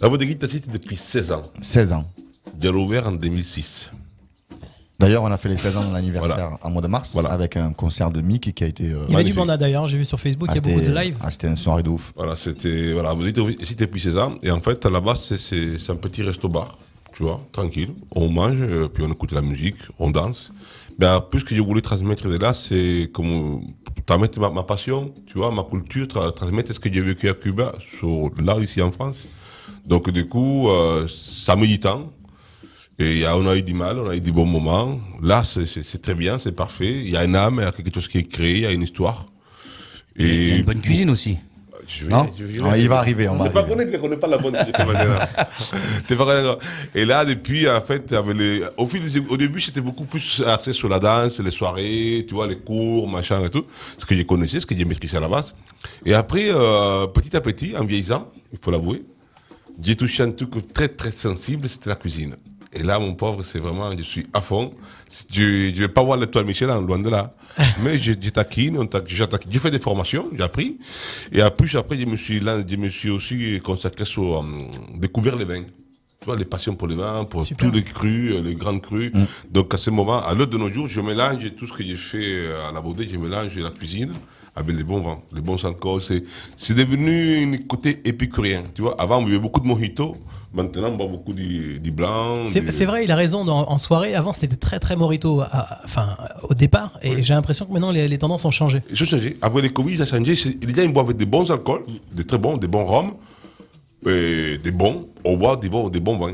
la 0.00 0.08
Bodeguita 0.08 0.48
City 0.48 0.68
depuis 0.72 0.96
16 0.96 1.32
ans. 1.32 1.42
16 1.60 1.92
ans. 1.92 2.04
J'ai 2.60 2.68
ouvert 2.70 3.06
en 3.06 3.12
2006. 3.12 3.90
D'ailleurs, 5.00 5.22
on 5.22 5.30
a 5.30 5.36
fait 5.36 5.48
les 5.48 5.56
16 5.56 5.76
ans 5.76 5.88
de 5.88 5.92
l'anniversaire 5.92 6.58
en 6.60 6.70
mois 6.70 6.82
de 6.82 6.88
mars 6.88 7.12
Voilà. 7.12 7.30
avec 7.30 7.56
un 7.56 7.72
concert 7.72 8.10
de 8.10 8.20
Mickey 8.20 8.50
qui 8.52 8.64
a 8.64 8.66
été. 8.66 8.84
euh, 8.90 9.04
Il 9.08 9.12
y 9.12 9.14
avait 9.14 9.22
du 9.24 9.32
monde 9.32 9.48
d'ailleurs, 9.56 9.86
j'ai 9.86 9.96
vu 9.96 10.04
sur 10.04 10.18
Facebook, 10.18 10.48
ah, 10.50 10.54
il 10.54 10.56
y 10.56 10.58
a 10.58 10.60
beaucoup 10.62 10.80
de 10.80 10.86
c'était- 10.92 11.04
live. 11.04 11.16
Ah, 11.20 11.30
c'était 11.30 11.46
une 11.46 11.56
soirée 11.56 11.84
de 11.84 11.88
ouf. 11.88 12.12
Voilà, 12.16 12.34
c'était 12.34 12.92
voilà, 12.94 13.12
vous 13.14 13.24
êtes 13.26 13.38
ici 13.62 13.76
depuis 13.76 14.00
16 14.00 14.18
ans. 14.18 14.34
Et 14.42 14.50
en 14.50 14.60
fait, 14.60 14.84
là-bas, 14.86 15.14
c'est- 15.14 15.38
c'est 15.38 15.78
c'est 15.78 15.92
un 15.92 15.96
petit 15.96 16.22
resto-bar, 16.24 16.76
tu 17.12 17.22
vois, 17.22 17.40
tranquille. 17.52 17.90
On 18.10 18.28
mange, 18.28 18.56
euh, 18.60 18.88
puis 18.88 19.04
on 19.06 19.12
écoute 19.12 19.30
la 19.30 19.40
musique, 19.40 19.76
on 20.00 20.10
danse. 20.10 20.50
Ben, 20.98 21.20
plus 21.20 21.44
que 21.44 21.54
je 21.54 21.60
voulais 21.60 21.80
transmettre 21.80 22.28
de 22.28 22.36
là, 22.36 22.54
c'est 22.54 23.08
comme 23.12 23.62
transmettre 24.04 24.40
ma, 24.40 24.62
passion, 24.64 25.14
tu 25.26 25.38
vois, 25.38 25.52
ma 25.52 25.62
culture, 25.62 26.06
tra- 26.06 26.32
transmettre 26.32 26.74
ce 26.74 26.80
que 26.80 26.92
j'ai 26.92 27.00
vécu 27.00 27.28
à 27.28 27.34
Cuba, 27.34 27.72
sur, 27.96 28.30
là, 28.42 28.58
ici 28.58 28.82
en 28.82 28.90
France. 28.90 29.26
Donc, 29.86 30.10
du 30.10 30.26
coup, 30.26 30.68
euh, 30.68 31.06
ça 31.08 31.54
met 31.54 31.68
du 31.68 31.78
temps. 31.78 32.12
Et 32.98 33.22
on 33.32 33.46
a 33.46 33.56
eu 33.56 33.62
du 33.62 33.74
mal, 33.74 34.00
on 34.00 34.08
a 34.08 34.16
eu 34.16 34.20
des 34.20 34.32
bons 34.32 34.44
moments. 34.44 34.98
Là, 35.22 35.44
c'est- 35.44 36.02
très 36.02 36.16
bien, 36.16 36.36
c'est 36.38 36.50
parfait. 36.50 36.92
Il 37.04 37.10
y 37.10 37.16
a 37.16 37.24
une 37.24 37.36
âme, 37.36 37.60
il 37.60 37.64
y 37.64 37.66
a 37.66 37.70
quelque 37.70 37.94
chose 37.94 38.08
qui 38.08 38.18
est 38.18 38.24
créé, 38.24 38.56
il 38.56 38.62
y 38.62 38.66
a 38.66 38.72
une 38.72 38.82
histoire. 38.82 39.26
A 40.18 40.56
une 40.56 40.64
bonne 40.64 40.80
cuisine 40.80 41.10
aussi. 41.10 41.38
Je 41.88 42.04
vais- 42.04 42.10
Non 42.12 42.30
je 42.38 42.44
vais- 42.44 42.60
Ah, 42.62 42.76
il 42.78 42.88
va 42.88 42.98
arriver, 42.98 43.28
on 43.28 43.36
va 43.36 43.48
T'es 43.48 43.54
pas 43.54 43.62
qui 43.62 43.98
connaît 43.98 44.16
pas 44.16 44.26
la 44.26 44.38
bonne. 44.38 44.52
T'es 46.06 46.16
pas. 46.16 46.58
Et 46.94 47.04
là, 47.04 47.24
depuis, 47.24 47.68
en 47.68 47.80
fait, 47.80 48.12
avec 48.12 48.36
les- 48.36 48.62
au, 48.76 48.86
fil 48.86 49.00
des- 49.10 49.20
au 49.28 49.36
début, 49.36 49.58
j'étais 49.60 49.80
beaucoup 49.80 50.04
plus 50.04 50.42
axé 50.46 50.72
sur 50.72 50.88
la 50.88 50.98
danse, 50.98 51.40
les 51.40 51.50
soirées, 51.50 52.24
tu 52.28 52.34
vois, 52.34 52.46
les 52.46 52.58
cours, 52.58 53.08
machin 53.08 53.42
et 53.44 53.50
tout. 53.50 53.64
Ce 53.96 54.04
que 54.04 54.14
je 54.14 54.22
connaissais, 54.22 54.60
ce 54.60 54.66
que 54.66 54.76
j'ai 54.76 54.84
maîtrisé 54.84 55.16
à 55.16 55.20
la 55.20 55.28
base. 55.28 55.54
Et 56.04 56.14
après, 56.14 56.48
euh, 56.50 57.06
petit 57.06 57.36
à 57.36 57.40
petit, 57.40 57.74
en 57.76 57.84
vieillissant, 57.84 58.30
il 58.52 58.58
faut 58.62 58.70
l'avouer, 58.70 59.02
j'ai 59.82 59.96
touché 59.96 60.22
un 60.22 60.30
truc 60.32 60.50
très, 60.74 60.88
très 60.88 61.10
sensible, 61.10 61.68
c'était 61.68 61.88
la 61.90 61.96
cuisine. 61.96 62.36
Et 62.72 62.82
là, 62.82 62.98
mon 62.98 63.14
pauvre, 63.14 63.42
c'est 63.42 63.60
vraiment, 63.60 63.96
je 63.96 64.02
suis 64.02 64.26
à 64.34 64.40
fond. 64.42 64.72
Je 65.32 65.70
ne 65.70 65.80
vais 65.80 65.88
pas 65.88 66.02
voir 66.02 66.18
l'étoile 66.18 66.44
Michelin, 66.44 66.80
loin 66.80 66.98
de 66.98 67.08
là. 67.08 67.34
Mais 67.82 67.98
je, 67.98 68.12
je 68.12 68.30
taquine. 68.30 68.86
J'ai 69.06 69.58
fait 69.58 69.70
des 69.70 69.78
formations, 69.78 70.28
j'ai 70.36 70.42
appris. 70.42 70.78
Et 71.32 71.40
plus, 71.56 71.74
après, 71.76 71.98
je 71.98 72.06
me 72.06 72.16
suis, 72.16 72.40
là, 72.40 72.58
je 72.66 72.76
me 72.76 72.88
suis 72.88 73.10
aussi 73.10 73.60
consacré 73.60 74.04
sur 74.04 74.40
euh, 74.40 74.44
découvrir 74.96 75.36
les 75.36 75.44
vins. 75.44 75.64
Tu 76.20 76.24
vois, 76.24 76.36
les 76.36 76.44
passions 76.44 76.74
pour 76.74 76.88
les 76.88 76.96
vins, 76.96 77.24
pour 77.24 77.44
Super. 77.44 77.68
tous 77.68 77.74
les 77.74 77.84
crus, 77.84 78.32
euh, 78.34 78.42
les 78.42 78.54
grands 78.54 78.78
crus. 78.78 79.12
Mm. 79.14 79.24
Donc, 79.50 79.72
à 79.72 79.78
ce 79.78 79.90
moment, 79.90 80.22
à 80.22 80.34
l'heure 80.34 80.48
de 80.48 80.58
nos 80.58 80.70
jours, 80.70 80.86
je 80.88 81.00
mélange 81.00 81.54
tout 81.56 81.66
ce 81.66 81.72
que 81.72 81.84
j'ai 81.84 81.96
fait 81.96 82.18
euh, 82.24 82.68
à 82.68 82.72
la 82.72 82.80
Baudée, 82.80 83.08
je 83.08 83.16
mélange 83.16 83.56
la 83.56 83.70
cuisine 83.70 84.12
avec 84.56 84.76
les 84.76 84.84
bons 84.84 85.00
vins, 85.00 85.20
les 85.34 85.40
bons 85.40 85.64
alcools. 85.64 86.02
C'est, 86.02 86.24
c'est 86.56 86.74
devenu 86.74 87.54
un 87.54 87.56
côté 87.58 88.00
épicurien. 88.04 88.64
Tu 88.74 88.82
vois, 88.82 89.00
avant, 89.00 89.18
on 89.18 89.22
buvait 89.22 89.38
beaucoup 89.38 89.60
de 89.60 89.66
mojito. 89.66 90.16
Maintenant, 90.54 90.88
on 90.88 90.96
boit 90.96 91.06
beaucoup 91.08 91.34
du, 91.34 91.78
du 91.78 91.90
blanc. 91.90 92.46
C'est 92.46 92.62
du- 92.62 92.84
vrai, 92.86 93.04
il 93.04 93.10
a 93.12 93.16
raison. 93.16 93.44
dans- 93.44 93.68
en 93.68 93.76
soirée, 93.78 94.14
avant, 94.14 94.32
c'était 94.32 94.56
très 94.56 94.78
très 94.80 94.96
morito, 94.96 95.42
à- 95.42 95.80
enfin 95.84 96.16
au 96.48 96.54
départ, 96.54 96.98
et 97.02 97.16
Oui. 97.16 97.22
j'ai 97.22 97.34
l'impression 97.34 97.66
que 97.66 97.72
maintenant 97.72 97.90
les, 97.90 98.08
les 98.08 98.18
tendances 98.18 98.44
ont 98.46 98.50
changé. 98.50 98.82
Ils 98.90 99.02
ont 99.02 99.06
changé. 99.06 99.36
Après 99.42 99.60
les 99.60 99.68
Covid, 99.70 99.96
ça 99.98 100.04
a 100.04 100.06
changé. 100.06 100.34
Les 100.34 100.74
gens, 100.74 100.82
ils 100.82 100.92
boivent 100.92 101.12
des 101.12 101.26
bons 101.26 101.50
alcools, 101.50 101.84
des 102.12 102.24
très 102.24 102.38
bons, 102.38 102.56
des 102.56 102.66
bons 102.66 102.86
rhums, 102.86 103.12
et 104.06 104.58
des 104.58 104.70
bons, 104.70 105.06
on 105.24 105.36
boit 105.36 105.56
des 105.56 105.68
bons, 105.68 105.88
des 105.90 106.00
bons 106.00 106.16
vins. 106.16 106.32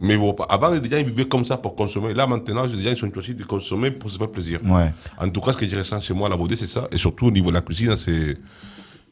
Mais 0.00 0.14
avant, 0.48 0.70
les 0.70 0.90
gens, 0.90 0.96
ils 0.98 1.04
vivaient 1.06 1.28
comme 1.28 1.44
ça 1.46 1.56
pour 1.56 1.76
consommer. 1.76 2.12
Là, 2.12 2.26
maintenant, 2.26 2.66
les 2.66 2.82
gens, 2.82 2.90
ils 2.90 2.96
sont 2.96 3.10
choisis 3.12 3.36
de 3.36 3.44
consommer 3.44 3.90
pour 3.92 4.10
se 4.10 4.18
faire 4.18 4.28
plaisir. 4.28 4.58
Ouais. 4.64 4.90
En 5.20 5.28
tout 5.28 5.40
cas, 5.40 5.52
ce 5.52 5.56
que 5.58 5.66
je 5.68 5.76
ressens 5.78 6.00
chez 6.00 6.12
moi 6.12 6.26
à 6.26 6.30
la 6.30 6.36
Baudée, 6.36 6.56
c'est 6.56 6.66
ça. 6.66 6.88
Et 6.90 6.98
surtout, 6.98 7.26
au 7.26 7.30
niveau 7.30 7.50
de 7.50 7.54
la 7.54 7.60
cuisine, 7.60 7.94
c'est, 7.96 8.36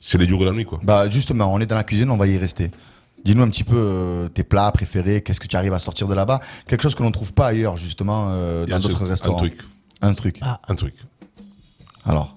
c'est 0.01 0.19
les 0.19 0.29
jours 0.29 0.43
et 0.43 0.47
la 0.47 0.53
nuit, 0.53 0.65
quoi. 0.65 0.81
Bah 0.83 1.09
justement, 1.09 1.53
on 1.55 1.61
est 1.61 1.67
dans 1.67 1.77
la 1.77 1.85
cuisine, 1.85 2.11
on 2.11 2.17
va 2.17 2.27
y 2.27 2.37
rester. 2.37 2.71
Dis-nous 3.25 3.43
un 3.43 3.49
petit 3.51 3.65
peu 3.65 3.77
euh, 3.77 4.29
tes 4.29 4.43
plats 4.43 4.71
préférés, 4.73 5.23
qu'est-ce 5.23 5.39
que 5.41 5.47
tu 5.47 5.57
arrives 5.57 5.73
à 5.73 5.79
sortir 5.79 6.09
de 6.09 6.15
là-bas? 6.15 6.41
Quelque 6.67 6.83
chose 6.83 6.95
que 6.95 7.03
l'on 7.03 7.09
ne 7.11 7.15
trouve 7.15 7.33
pas 7.33 7.47
ailleurs, 7.49 7.77
justement, 7.77 8.29
euh, 8.31 8.67
dans 8.67 8.79
d'autres 8.81 9.05
restaurants. 9.07 9.37
Un 9.37 9.41
truc. 9.41 9.59
Un 10.01 10.15
truc. 10.15 10.39
Ah, 10.43 10.61
Un 10.69 10.75
truc. 10.75 10.95
Alors? 12.07 12.37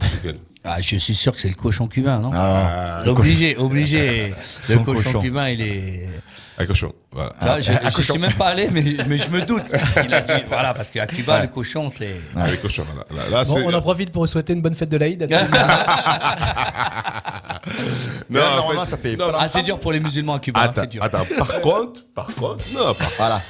Ah, 0.64 0.80
je 0.80 0.94
suis 0.96 1.16
sûr 1.16 1.32
que 1.34 1.40
c'est 1.40 1.48
le 1.48 1.56
cochon 1.56 1.88
cubain, 1.88 2.20
non? 2.20 2.30
Ah, 2.32 3.02
Ah, 3.04 3.10
Obligé, 3.10 3.56
obligé. 3.56 4.28
Le 4.68 4.76
cochon, 4.84 5.02
cochon. 5.10 5.20
cubain, 5.20 5.48
il 5.48 5.60
est. 5.60 6.08
Un 6.58 6.66
cochon. 6.66 6.92
Voilà. 7.12 7.32
Là, 7.40 7.60
je, 7.60 7.72
cochon. 7.96 8.12
suis 8.12 8.18
même 8.20 8.34
pas 8.34 8.48
allé, 8.48 8.68
mais, 8.70 8.82
mais 9.08 9.18
je 9.18 9.28
me 9.30 9.42
doute. 9.44 9.62
qu'il 10.02 10.12
a 10.12 10.20
dit- 10.20 10.44
voilà, 10.48 10.74
parce 10.74 10.90
qu'à 10.90 11.06
Cuba, 11.06 11.36
Ouais. 11.36 11.42
le 11.42 11.48
cochon, 11.48 11.88
c'est. 11.90 12.14
Ah, 12.36 12.50
les 12.50 12.58
cochons, 12.58 12.84
là. 12.96 13.04
Là, 13.16 13.28
là, 13.30 13.44
Bon, 13.44 13.62
on 13.66 13.72
en 13.74 13.80
profite 13.80 14.10
pour 14.12 14.22
vous 14.22 14.26
souhaiter 14.26 14.52
une 14.52 14.60
bonne 14.62 14.74
fête 14.74 14.90
de 14.90 14.96
l'Aïd. 14.98 15.22
à 15.32 15.36
en 18.30 18.56
normalement, 18.56 18.84
ça 18.84 18.96
fait- 18.96 19.16
non, 19.16 19.26
Ah, 19.36 19.48
c'est 19.48 19.62
dur 19.62 19.78
pour 19.78 19.92
les 19.92 20.00
musulmans 20.00 20.34
à 20.34 20.40
Cuba. 20.40 20.60
hein, 20.60 20.64
Attends, 20.64 20.80
c'est 20.82 20.90
dur. 20.90 21.02
attends, 21.02 21.24
par 21.38 21.60
contre, 21.60 22.04
par 22.14 22.26
contre, 22.26 22.64
non, 22.74 22.94
par, 22.94 23.10
Voilà. 23.16 23.40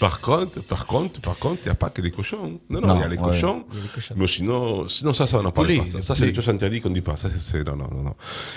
par 0.00 0.20
contre, 0.20 0.62
par 0.62 0.86
contre, 0.86 1.20
par 1.20 1.36
contre, 1.38 1.58
il 1.62 1.66
n'y 1.66 1.72
a 1.72 1.74
pas 1.74 1.90
que 1.90 2.02
les 2.02 2.10
cochons. 2.10 2.60
Non, 2.68 2.80
non, 2.80 2.88
Non, 2.88 2.94
il 2.96 3.00
y 3.00 3.04
a 3.04 3.08
les 3.08 3.16
ouais. 3.16 3.22
cochons. 3.22 3.64
Il. 3.72 3.80
Mais 4.16 4.26
sinon, 4.26 4.88
sinon 4.88 5.14
ça, 5.14 5.26
ça, 5.26 5.38
on 5.38 5.42
n'en 5.42 5.50
parle 5.52 5.68
Poulet, 5.68 5.78
pas. 5.80 5.86
Ça, 5.86 6.02
ça, 6.02 6.14
c'est 6.16 6.26
des 6.26 6.34
choses 6.34 6.48
interdites 6.48 6.82
qu'on 6.82 6.88
ne 6.90 6.94
dit 6.94 7.00
pas. 7.02 7.16
Ça, 7.16 7.28
c'est- 7.38 7.64
non, 7.64 7.76
non, 7.76 7.88
non, 7.92 8.02
non. 8.02 8.14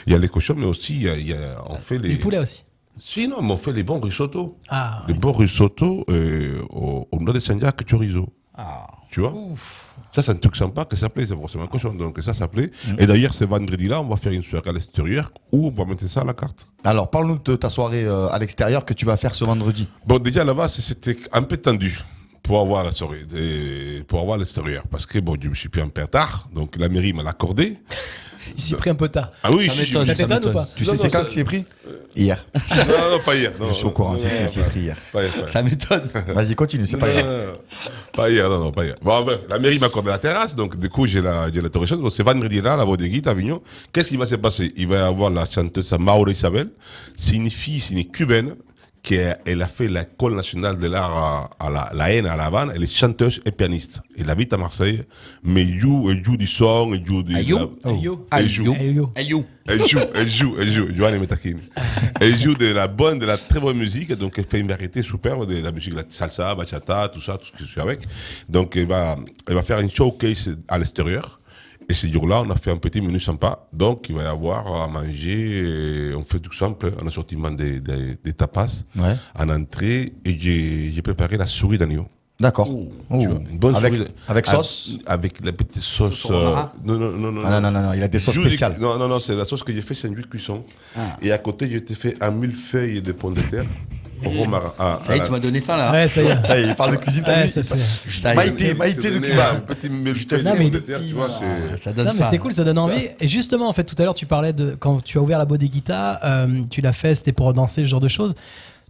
Il 0.08 0.14
y 0.14 0.16
a 0.16 0.20
les 0.20 0.30
cochons, 0.30 0.56
mais 0.58 0.66
aussi, 0.66 0.96
il 0.96 1.04
y 1.04 1.10
a, 1.10 1.16
il 1.16 1.28
y 1.28 1.34
a- 1.34 1.62
on 1.68 1.76
fait 1.78 1.98
les. 2.00 2.10
Les 2.10 2.16
poulets 2.16 2.40
aussi. 2.40 2.64
Si, 3.00 3.28
non, 3.28 3.42
mais 3.42 3.52
on 3.54 3.58
fait 3.58 3.74
les 3.74 3.84
bons 3.84 4.00
risottos. 4.00 4.58
Ah, 4.70 5.04
Les 5.08 5.14
bons 5.14 5.32
risottos 5.32 6.06
euh, 6.10 6.62
au, 6.70 7.08
au 7.12 7.20
nord 7.20 7.34
de 7.34 7.40
Saint-Jacques 7.40 7.90
chorizo. 7.90 8.30
Ah. 8.56 8.88
Tu 9.10 9.20
vois 9.20 9.34
ouf. 9.34 9.94
Ça, 10.14 10.24
c'est 10.24 10.32
un 10.32 10.36
truc 10.36 10.56
sympa 10.56 10.86
que 10.86 10.96
ça 10.96 11.10
plaît, 11.10 11.26
c'est 11.28 11.36
forcément 11.36 11.66
un 11.66 11.68
cochon. 11.68 11.94
Donc, 11.94 12.20
ça, 12.22 12.34
ça 12.34 12.48
plaît. 12.48 12.72
Mm. 12.88 12.96
Et 13.00 13.08
d'ailleurs, 13.08 13.34
ce 13.34 13.44
vendredi-là, 13.44 14.02
on 14.02 14.08
va 14.08 14.16
faire 14.18 14.32
une 14.32 14.44
soirée 14.44 14.70
à 14.70 14.74
l'extérieur 14.74 15.32
où 15.52 15.68
on 15.68 15.72
va 15.72 15.86
mettre 15.86 16.08
ça 16.08 16.22
à 16.22 16.26
la 16.26 16.34
carte. 16.34 16.68
Alors, 16.84 17.10
parle-nous 17.10 17.40
de 17.40 17.56
ta 17.56 17.70
soirée 17.70 18.06
euh, 18.06 18.30
à 18.30 18.38
l'extérieur 18.40 18.86
que 18.86 18.94
tu 18.94 19.06
vas 19.06 19.18
faire 19.18 19.36
ce 19.36 19.44
vendredi. 19.44 19.88
Bon, 20.06 20.20
déjà 20.20 20.44
là-bas, 20.44 20.70
c'était 20.70 21.18
un 21.34 21.44
peu 21.44 21.58
tendu 21.58 22.00
pour 22.44 22.60
avoir 22.60 22.84
la 22.84 22.92
soirée, 22.92 23.26
pour 24.08 24.20
avoir 24.20 24.38
l'extérieur. 24.38 24.84
Parce 24.90 25.06
que 25.06 25.20
bon, 25.20 25.38
je 25.42 25.50
me 25.50 25.56
suis 25.56 25.70
pris 25.70 25.82
un 25.82 25.90
peu 25.90 26.06
tard, 26.08 26.50
donc 26.54 26.76
la 26.78 26.90
mairie 26.90 27.14
m'a 27.14 27.24
l'accordé. 27.24 27.78
Il 28.56 28.62
s'y 28.62 28.74
pris 28.76 28.90
un 28.90 28.96
peu 28.96 29.08
tard. 29.08 29.32
Ah 29.44 29.52
oui, 29.52 29.68
Ça 29.68 29.74
si, 29.74 29.86
si. 29.86 30.06
Ça 30.06 30.16
t'étonne 30.16 30.46
ou 30.46 30.52
pas 30.52 30.68
Tu 30.76 30.84
Non, 30.84 30.92
sais, 30.92 30.98
c'est 30.98 31.10
quand 31.10 31.20
ça- 31.20 31.26
tu 31.26 31.34
s'y 31.34 31.40
es 31.40 31.44
pris 31.44 31.66
Hier. 32.16 32.46
Non, 32.76 32.84
non, 33.12 33.20
pas 33.26 33.36
hier. 33.36 33.52
Non, 33.60 33.68
Je 33.70 33.74
suis 33.74 33.86
au 33.86 33.92
courant, 33.92 34.16
c'est 34.18 34.28
écrit 34.60 34.80
hier. 34.82 34.98
Pas 35.14 35.24
hier, 35.24 35.32
pas 35.34 35.40
hier. 35.40 35.50
Ça 35.52 35.64
m'étonne. 35.64 36.10
Vas-y, 36.28 36.56
continue, 36.56 36.86
c'est 36.86 36.98
pas 36.98 37.08
non. 37.14 37.54
Pas 38.14 38.30
hier, 38.30 38.50
non, 38.50 38.60
non, 38.60 38.72
pas 38.72 38.86
hier. 38.86 38.96
Bon, 39.02 39.22
bref, 39.24 39.40
la 39.50 39.60
mairie 39.60 39.80
m'a 39.80 39.88
accordé 39.88 40.10
la 40.10 40.20
terrasse, 40.20 40.56
donc 40.56 40.78
du 40.78 40.90
coup, 40.90 41.08
j'ai 41.08 41.22
la, 41.22 41.52
j'ai 41.54 41.62
l'autorisation. 41.62 42.02
Donc, 42.02 42.14
c'est 42.14 42.24
vendredi-là, 42.24 42.76
la 42.76 42.86
Bodeguite, 42.86 43.28
à 43.28 43.32
Avignon. 43.32 43.62
Qu'est-ce 43.94 44.10
qui 44.10 44.18
va 44.18 44.26
se 44.26 44.36
passer? 44.36 44.74
Il 44.76 44.88
va 44.88 44.96
y 44.96 45.00
avoir 45.00 45.30
la 45.30 45.50
chanteuse 45.50 45.92
Mauro 46.00 46.28
Isabel. 46.28 46.70
C'est 47.18 47.36
une 47.36 47.50
fille, 47.50 47.80
c'est 47.80 47.94
une 47.94 48.06
cubaine, 48.10 48.56
qui 49.04 49.18
a, 49.18 49.38
elle 49.46 49.62
a 49.62 49.68
fait 49.68 49.88
l'école 49.88 50.36
nationale 50.36 50.78
de 50.78 50.88
l'art 50.88 51.18
à, 51.18 51.50
à 51.60 51.70
la, 51.70 51.92
la 51.94 52.14
haine 52.14 52.26
à 52.28 52.36
La 52.36 52.46
Havane. 52.46 52.72
Elle 52.76 52.84
est 52.84 52.92
chanteuse 52.92 53.42
et 53.46 53.52
pianiste. 53.52 54.00
Elle 54.18 54.30
habite 54.30 54.54
à 54.54 54.58
Marseille, 54.58 55.02
mais 55.44 55.64
elle 55.64 55.80
joue, 55.80 56.10
elle 56.12 56.24
joue 56.24 56.38
du 56.38 56.48
son, 56.48 56.94
elle 56.94 57.06
joue 57.06 57.24
du. 57.24 57.36
Elle 58.36 58.50
joue. 58.50 58.70
Elle 59.66 59.88
joue, 59.88 60.00
elle 60.14 60.30
joue, 60.30 60.56
elle 60.60 60.72
joue. 60.72 60.88
Joanne 60.96 61.20
Metakine. 61.20 61.60
Elle 62.20 62.36
joue 62.36 62.54
de 62.54 62.72
la 62.72 62.88
bonne, 62.88 63.18
de 63.18 63.26
la 63.26 63.38
très 63.38 63.60
bonne 63.60 63.78
musique. 63.78 64.12
Donc, 64.14 64.38
elle 64.38 64.46
fait 64.46 64.60
une 64.60 64.68
variété 64.68 65.02
superbe 65.02 65.48
de 65.52 65.60
la 65.60 65.72
musique, 65.72 65.96
la 65.96 66.04
salsa, 66.08 66.54
bachata, 66.54 67.10
tout 67.10 67.22
ça, 67.22 67.38
tout 67.38 67.46
ce 67.46 67.64
qui 67.64 67.68
suit 67.68 67.82
avec. 67.82 68.02
Donc, 68.50 68.76
elle 68.76 68.86
va, 68.88 69.18
elle 69.48 69.56
va 69.56 69.64
faire 69.64 69.80
une 69.80 69.90
showcase 69.90 70.56
à 70.68 70.78
l'extérieur. 70.78 71.41
Et 71.92 71.94
ce 71.94 72.08
jour-là, 72.08 72.42
on 72.46 72.50
a 72.50 72.56
fait 72.56 72.72
un 72.72 72.78
petit 72.78 73.02
menu 73.02 73.20
sympa. 73.20 73.68
Donc, 73.74 74.06
il 74.08 74.16
va 74.16 74.24
y 74.24 74.26
avoir 74.26 74.82
à 74.82 74.88
manger. 74.88 76.14
On 76.16 76.24
fait 76.24 76.40
tout 76.40 76.54
simple. 76.54 76.94
On 77.04 77.06
a 77.06 77.12
sorti 77.12 77.36
des, 77.58 77.82
des, 77.82 78.16
des 78.16 78.32
tapas 78.32 78.86
Ouais. 78.96 79.18
en 79.38 79.50
entrée. 79.50 80.14
Et 80.24 80.40
j'ai 80.40 81.02
préparé 81.02 81.36
la 81.36 81.48
souris 81.48 81.78
d'agneau. 81.78 82.08
D'accord. 82.42 82.68
Une 83.12 83.30
bonne 83.60 83.76
Avec, 83.76 83.94
souris. 83.94 84.08
avec 84.28 84.46
Ah, 84.48 84.52
sauce 84.52 84.90
Avec 85.06 85.46
la 85.46 85.52
petite 85.52 85.82
sauce. 85.82 86.26
Euh, 86.30 86.56
non, 86.84 86.96
non, 86.98 87.12
non, 87.12 87.32
non. 87.32 87.42
Ah, 87.46 87.60
non, 87.60 87.62
non, 87.62 87.72
non, 87.72 87.88
non, 87.88 87.94
il 87.94 88.02
a 88.04 88.08
des 88.08 88.20
sauces 88.20 88.36
spéciales. 88.36 88.76
Non, 88.80 88.98
non, 88.98 89.08
non, 89.08 89.20
c'est 89.20 89.36
la 89.36 89.46
sauce 89.46 89.64
que 89.64 89.72
j'ai 89.72 89.82
fait, 89.82 89.94
c'est 89.94 90.08
un 90.10 90.16
jus 90.16 90.22
de 90.24 90.28
cuisson. 90.28 90.64
Ah. 90.98 91.18
Et 91.22 91.32
à 91.32 91.38
côté, 91.38 91.70
j'ai 91.70 91.78
été 91.78 91.94
fait 91.96 92.16
un 92.22 92.32
millefeuille 92.32 93.02
de 93.02 93.12
pommes 93.12 93.36
de 93.36 93.42
terre. 93.42 93.64
au 94.26 94.30
romarin. 94.30 94.72
Ah, 94.78 95.00
Ça 95.04 95.16
y 95.16 95.20
est, 95.20 95.22
à 95.22 95.26
tu 95.26 95.32
m'as 95.32 95.40
donné 95.40 95.62
faim 95.62 95.78
là. 95.78 95.92
Ouais, 95.92 96.08
ça 96.08 96.22
y 96.22 96.26
est. 96.28 96.36
Ça 96.46 96.60
y 96.60 96.64
est, 96.64 96.68
il 96.68 96.76
parle 96.76 96.92
de 96.92 96.98
cuisine, 96.98 97.24
Ouais, 97.26 97.48
ça, 97.48 97.64
c'est- 97.64 97.76
Ça 98.10 98.30
y 98.30 98.32
est. 98.32 98.36
Maïté, 98.36 98.74
Maïté 98.76 99.10
de 99.12 99.18
Cuba. 99.20 99.52
Un 99.54 99.56
petit 99.62 99.90
millefeuille 99.90 100.70
de 100.72 100.80
terre, 100.80 101.00
tu 101.00 101.14
vois. 101.14 101.30
Ça 101.30 101.92
donne 101.94 102.06
Non 102.08 102.14
mais 102.18 102.26
c'est 102.30 102.38
cool, 102.38 102.54
ça 102.54 102.64
donne 102.64 102.78
envie. 102.78 103.08
Et 103.20 103.28
justement, 103.28 103.68
en 103.70 103.74
fait, 103.74 103.84
tout 103.84 103.96
à 104.00 104.04
l'heure, 104.04 104.14
tu 104.14 104.26
parlais 104.26 104.54
de 104.54 104.76
quand 104.80 105.04
tu 105.04 105.18
as 105.18 105.22
ouvert 105.22 105.38
la 105.40 105.46
Bodeguita, 105.46 106.20
euh, 106.24 106.48
tu 106.70 106.82
l'as 106.82 106.94
fait, 106.94 107.16
c'était 107.16 107.32
pour 107.32 107.54
danser 107.54 107.82
ce 107.82 107.88
genre 107.90 108.00
de 108.00 108.08
choses. 108.08 108.36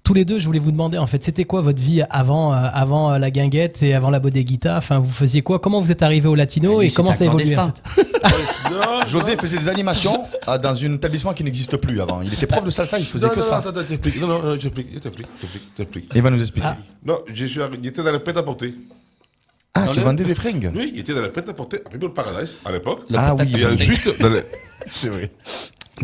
Tous 0.03 0.15
les 0.15 0.25
deux, 0.25 0.39
je 0.39 0.45
voulais 0.47 0.59
vous 0.59 0.71
demander, 0.71 0.97
en 0.97 1.05
fait, 1.05 1.23
c'était 1.23 1.43
quoi 1.43 1.61
votre 1.61 1.79
vie 1.81 2.01
avant, 2.09 2.53
euh, 2.53 2.57
avant 2.73 3.13
euh, 3.13 3.19
la 3.19 3.29
guinguette 3.29 3.83
et 3.83 3.93
avant 3.93 4.09
la 4.09 4.19
Bodeguita? 4.19 4.75
Enfin, 4.77 4.97
vous 4.97 5.11
faisiez 5.11 5.41
quoi? 5.43 5.59
Comment 5.59 5.79
vous 5.79 5.91
êtes 5.91 6.01
arrivé 6.01 6.27
au 6.27 6.33
latino 6.33 6.79
Ah, 6.79 6.85
et 6.85 6.89
comment 6.91 7.13
ça 7.13 7.23
a 7.23 7.27
évolué 7.27 7.55
en 7.55 7.67
fait 7.71 8.03
Non, 8.71 9.05
José 9.07 9.35
non. 9.35 9.41
faisait 9.41 9.59
des 9.59 9.69
animations 9.69 10.23
euh, 10.47 10.57
dans 10.57 10.73
un 10.85 10.95
établissement 10.95 11.33
qui 11.33 11.43
n'existe 11.43 11.77
plus 11.77 12.01
avant. 12.01 12.21
Il 12.23 12.33
était 12.33 12.47
prof 12.47 12.63
de 12.65 12.71
salsa, 12.71 12.97
il 12.97 13.05
faisait 13.05 13.27
non, 13.27 13.33
que 13.33 13.39
non, 13.39 13.45
ça. 13.45 13.57
Attends, 13.59 13.69
attends. 13.69 13.95
Non, 14.19 14.27
non, 14.27 14.43
non, 14.43 14.59
j'explique, 14.59 14.87
j'explique, 14.91 15.27
j'explique, 15.39 15.63
j'explique. 15.77 16.11
Il 16.15 16.21
va 16.23 16.29
nous 16.31 16.41
expliquer. 16.41 16.67
Ah. 16.71 16.77
Non, 17.05 17.19
je 17.31 17.45
suis 17.45 17.59
j'étais 17.83 18.01
dans 18.03 18.11
le 18.11 18.19
prêt-à-porter. 18.19 18.73
Ah, 19.73 19.85
Dans 19.85 19.91
tu 19.93 19.99
le- 19.99 20.05
vendais 20.05 20.23
des 20.23 20.35
fringues 20.35 20.71
Oui, 20.75 20.91
j'étais 20.95 21.13
dans 21.13 21.21
le 21.21 21.31
prêt-à-porter 21.31 21.77
à 21.85 21.89
People 21.89 22.11
Paradise 22.13 22.57
à 22.65 22.71
l'époque. 22.71 23.03
Ah 23.15 23.35
oui, 23.35 23.53
Et 23.57 23.65
ensuite, 23.65 24.19
dans 24.19 24.29
le- 24.29 24.43
C'est 24.87 25.09
vrai. 25.09 25.31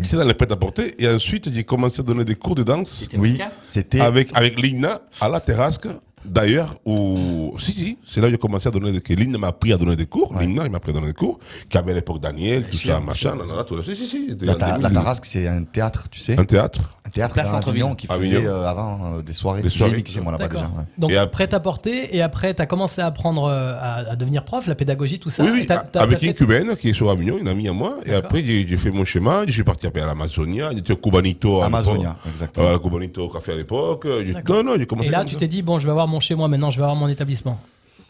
J'étais 0.02 0.16
dans 0.16 0.24
le 0.24 0.34
prêt-à-porter. 0.34 0.94
Et 1.02 1.08
ensuite, 1.08 1.52
j'ai 1.52 1.64
commencé 1.64 2.00
à 2.00 2.02
donner 2.02 2.24
des 2.24 2.34
cours 2.34 2.54
de 2.54 2.62
danse. 2.62 3.06
Oui, 3.16 3.38
c'était. 3.60 4.00
avec, 4.00 4.36
avec 4.36 4.60
Lina 4.60 5.00
à 5.20 5.28
la 5.28 5.40
terrasse. 5.40 5.78
D'ailleurs, 6.24 6.76
où... 6.84 7.54
si, 7.58 7.72
si, 7.72 7.98
c'est 8.06 8.20
là 8.20 8.28
où 8.28 8.30
j'ai 8.30 8.38
commencé 8.38 8.68
à 8.68 8.70
donner 8.70 8.92
des 8.92 9.00
cours. 9.00 9.16
Lina 9.16 9.38
m'a 9.38 9.48
appris 9.48 9.72
à 9.72 9.76
donner 9.76 9.96
des 9.96 10.06
cours. 10.06 10.32
Ouais. 10.32 10.46
Lina, 10.46 10.64
il 10.64 10.70
m'a 10.70 10.76
appris 10.78 10.90
à 10.90 10.94
donner 10.94 11.08
des 11.08 11.12
cours. 11.14 11.38
Qui 11.68 11.78
avait 11.78 11.92
à 11.92 11.94
l'époque 11.96 12.20
Daniel, 12.20 12.68
tout 12.68 12.76
ça, 12.76 13.00
machin, 13.00 13.30
nan, 13.36 13.46
nan, 13.46 13.56
nan, 13.56 13.64
tout 13.66 13.82
ça. 13.82 13.90
Si, 13.90 13.96
si, 13.96 14.08
si. 14.08 14.26
c'était 14.30 14.46
La, 14.46 14.54
ta- 14.54 14.72
2000. 14.78 14.82
la 14.82 14.90
Tarasque, 14.90 15.24
c'est 15.24 15.46
un 15.48 15.64
théâtre, 15.64 16.08
tu 16.10 16.20
sais. 16.20 16.38
Un 16.38 16.44
théâtre. 16.44 16.80
Un 17.06 17.10
théâtre 17.10 17.34
Place 17.34 17.50
Centre-Ville. 17.50 17.82
Avignon 17.82 17.94
qui 17.94 18.06
faisait 18.06 18.46
euh, 18.46 18.66
avant 18.66 19.14
euh, 19.18 19.22
des 19.22 19.32
soirées. 19.32 19.62
Des 19.62 19.70
J'ai 19.70 19.78
soirées. 19.78 19.96
mixé 19.96 20.20
moi 20.20 20.32
là-bas 20.32 20.48
déjà. 20.48 20.64
Ouais. 20.64 20.84
Donc, 20.98 21.10
Et 21.10 21.26
prêt 21.30 21.52
à 21.54 21.60
porter, 21.60 22.14
et 22.16 22.22
après, 22.22 22.54
tu 22.54 22.62
as 22.62 22.66
commencé 22.66 23.00
à 23.00 23.06
apprendre 23.06 23.44
euh, 23.44 23.74
à, 23.80 24.10
à 24.12 24.16
devenir 24.16 24.44
prof, 24.44 24.66
la 24.66 24.74
pédagogie, 24.74 25.18
tout 25.18 25.30
ça. 25.30 25.44
oui, 25.44 25.50
oui, 25.52 25.60
Et 25.62 25.66
t'as- 25.66 25.78
t'as- 25.78 26.02
avec 26.02 26.20
t'as 26.20 26.26
une 26.26 26.34
cubaine 26.34 26.76
qui 26.76 26.90
est 26.90 26.92
sur 26.92 27.10
Avignon, 27.10 27.38
une 27.38 27.48
amie 27.48 27.68
à 27.68 27.72
moi. 27.72 27.98
Et 28.06 28.14
après, 28.14 28.42
j'ai 28.44 28.66
j'ai 28.66 28.76
fait 28.76 28.90
mon 28.90 29.04
chemin. 29.04 29.44
Je 29.46 29.52
suis 29.52 29.64
parti 29.64 29.86
après 29.86 30.00
à 30.02 30.06
l'Amazonia. 30.06 30.70
J'étais 30.74 30.92
au 30.92 30.96
Cubanito. 30.96 31.62
Amazonia, 31.62 32.16
exactement. 32.30 32.66
Euh, 32.66 32.78
Cubanito 32.78 33.24
au 33.24 33.28
café 33.28 33.52
à 33.52 33.56
l'époque. 33.56 34.06
J'ai-. 34.06 34.34
Non, 34.48 34.62
non, 34.62 34.72
j'ai 34.76 34.86
commencé 34.86 35.08
Et 35.08 35.12
là, 35.12 35.24
tu 35.24 35.36
t'es 35.36 35.48
dit, 35.48 35.62
bon, 35.62 35.78
je 35.80 35.86
vais 35.86 35.90
avoir 35.92 36.07
mon 36.08 36.20
chez 36.20 36.34
moi 36.34 36.48
maintenant, 36.48 36.70
je 36.70 36.78
vais 36.78 36.84
avoir 36.84 36.96
mon 36.96 37.08
établissement. 37.08 37.60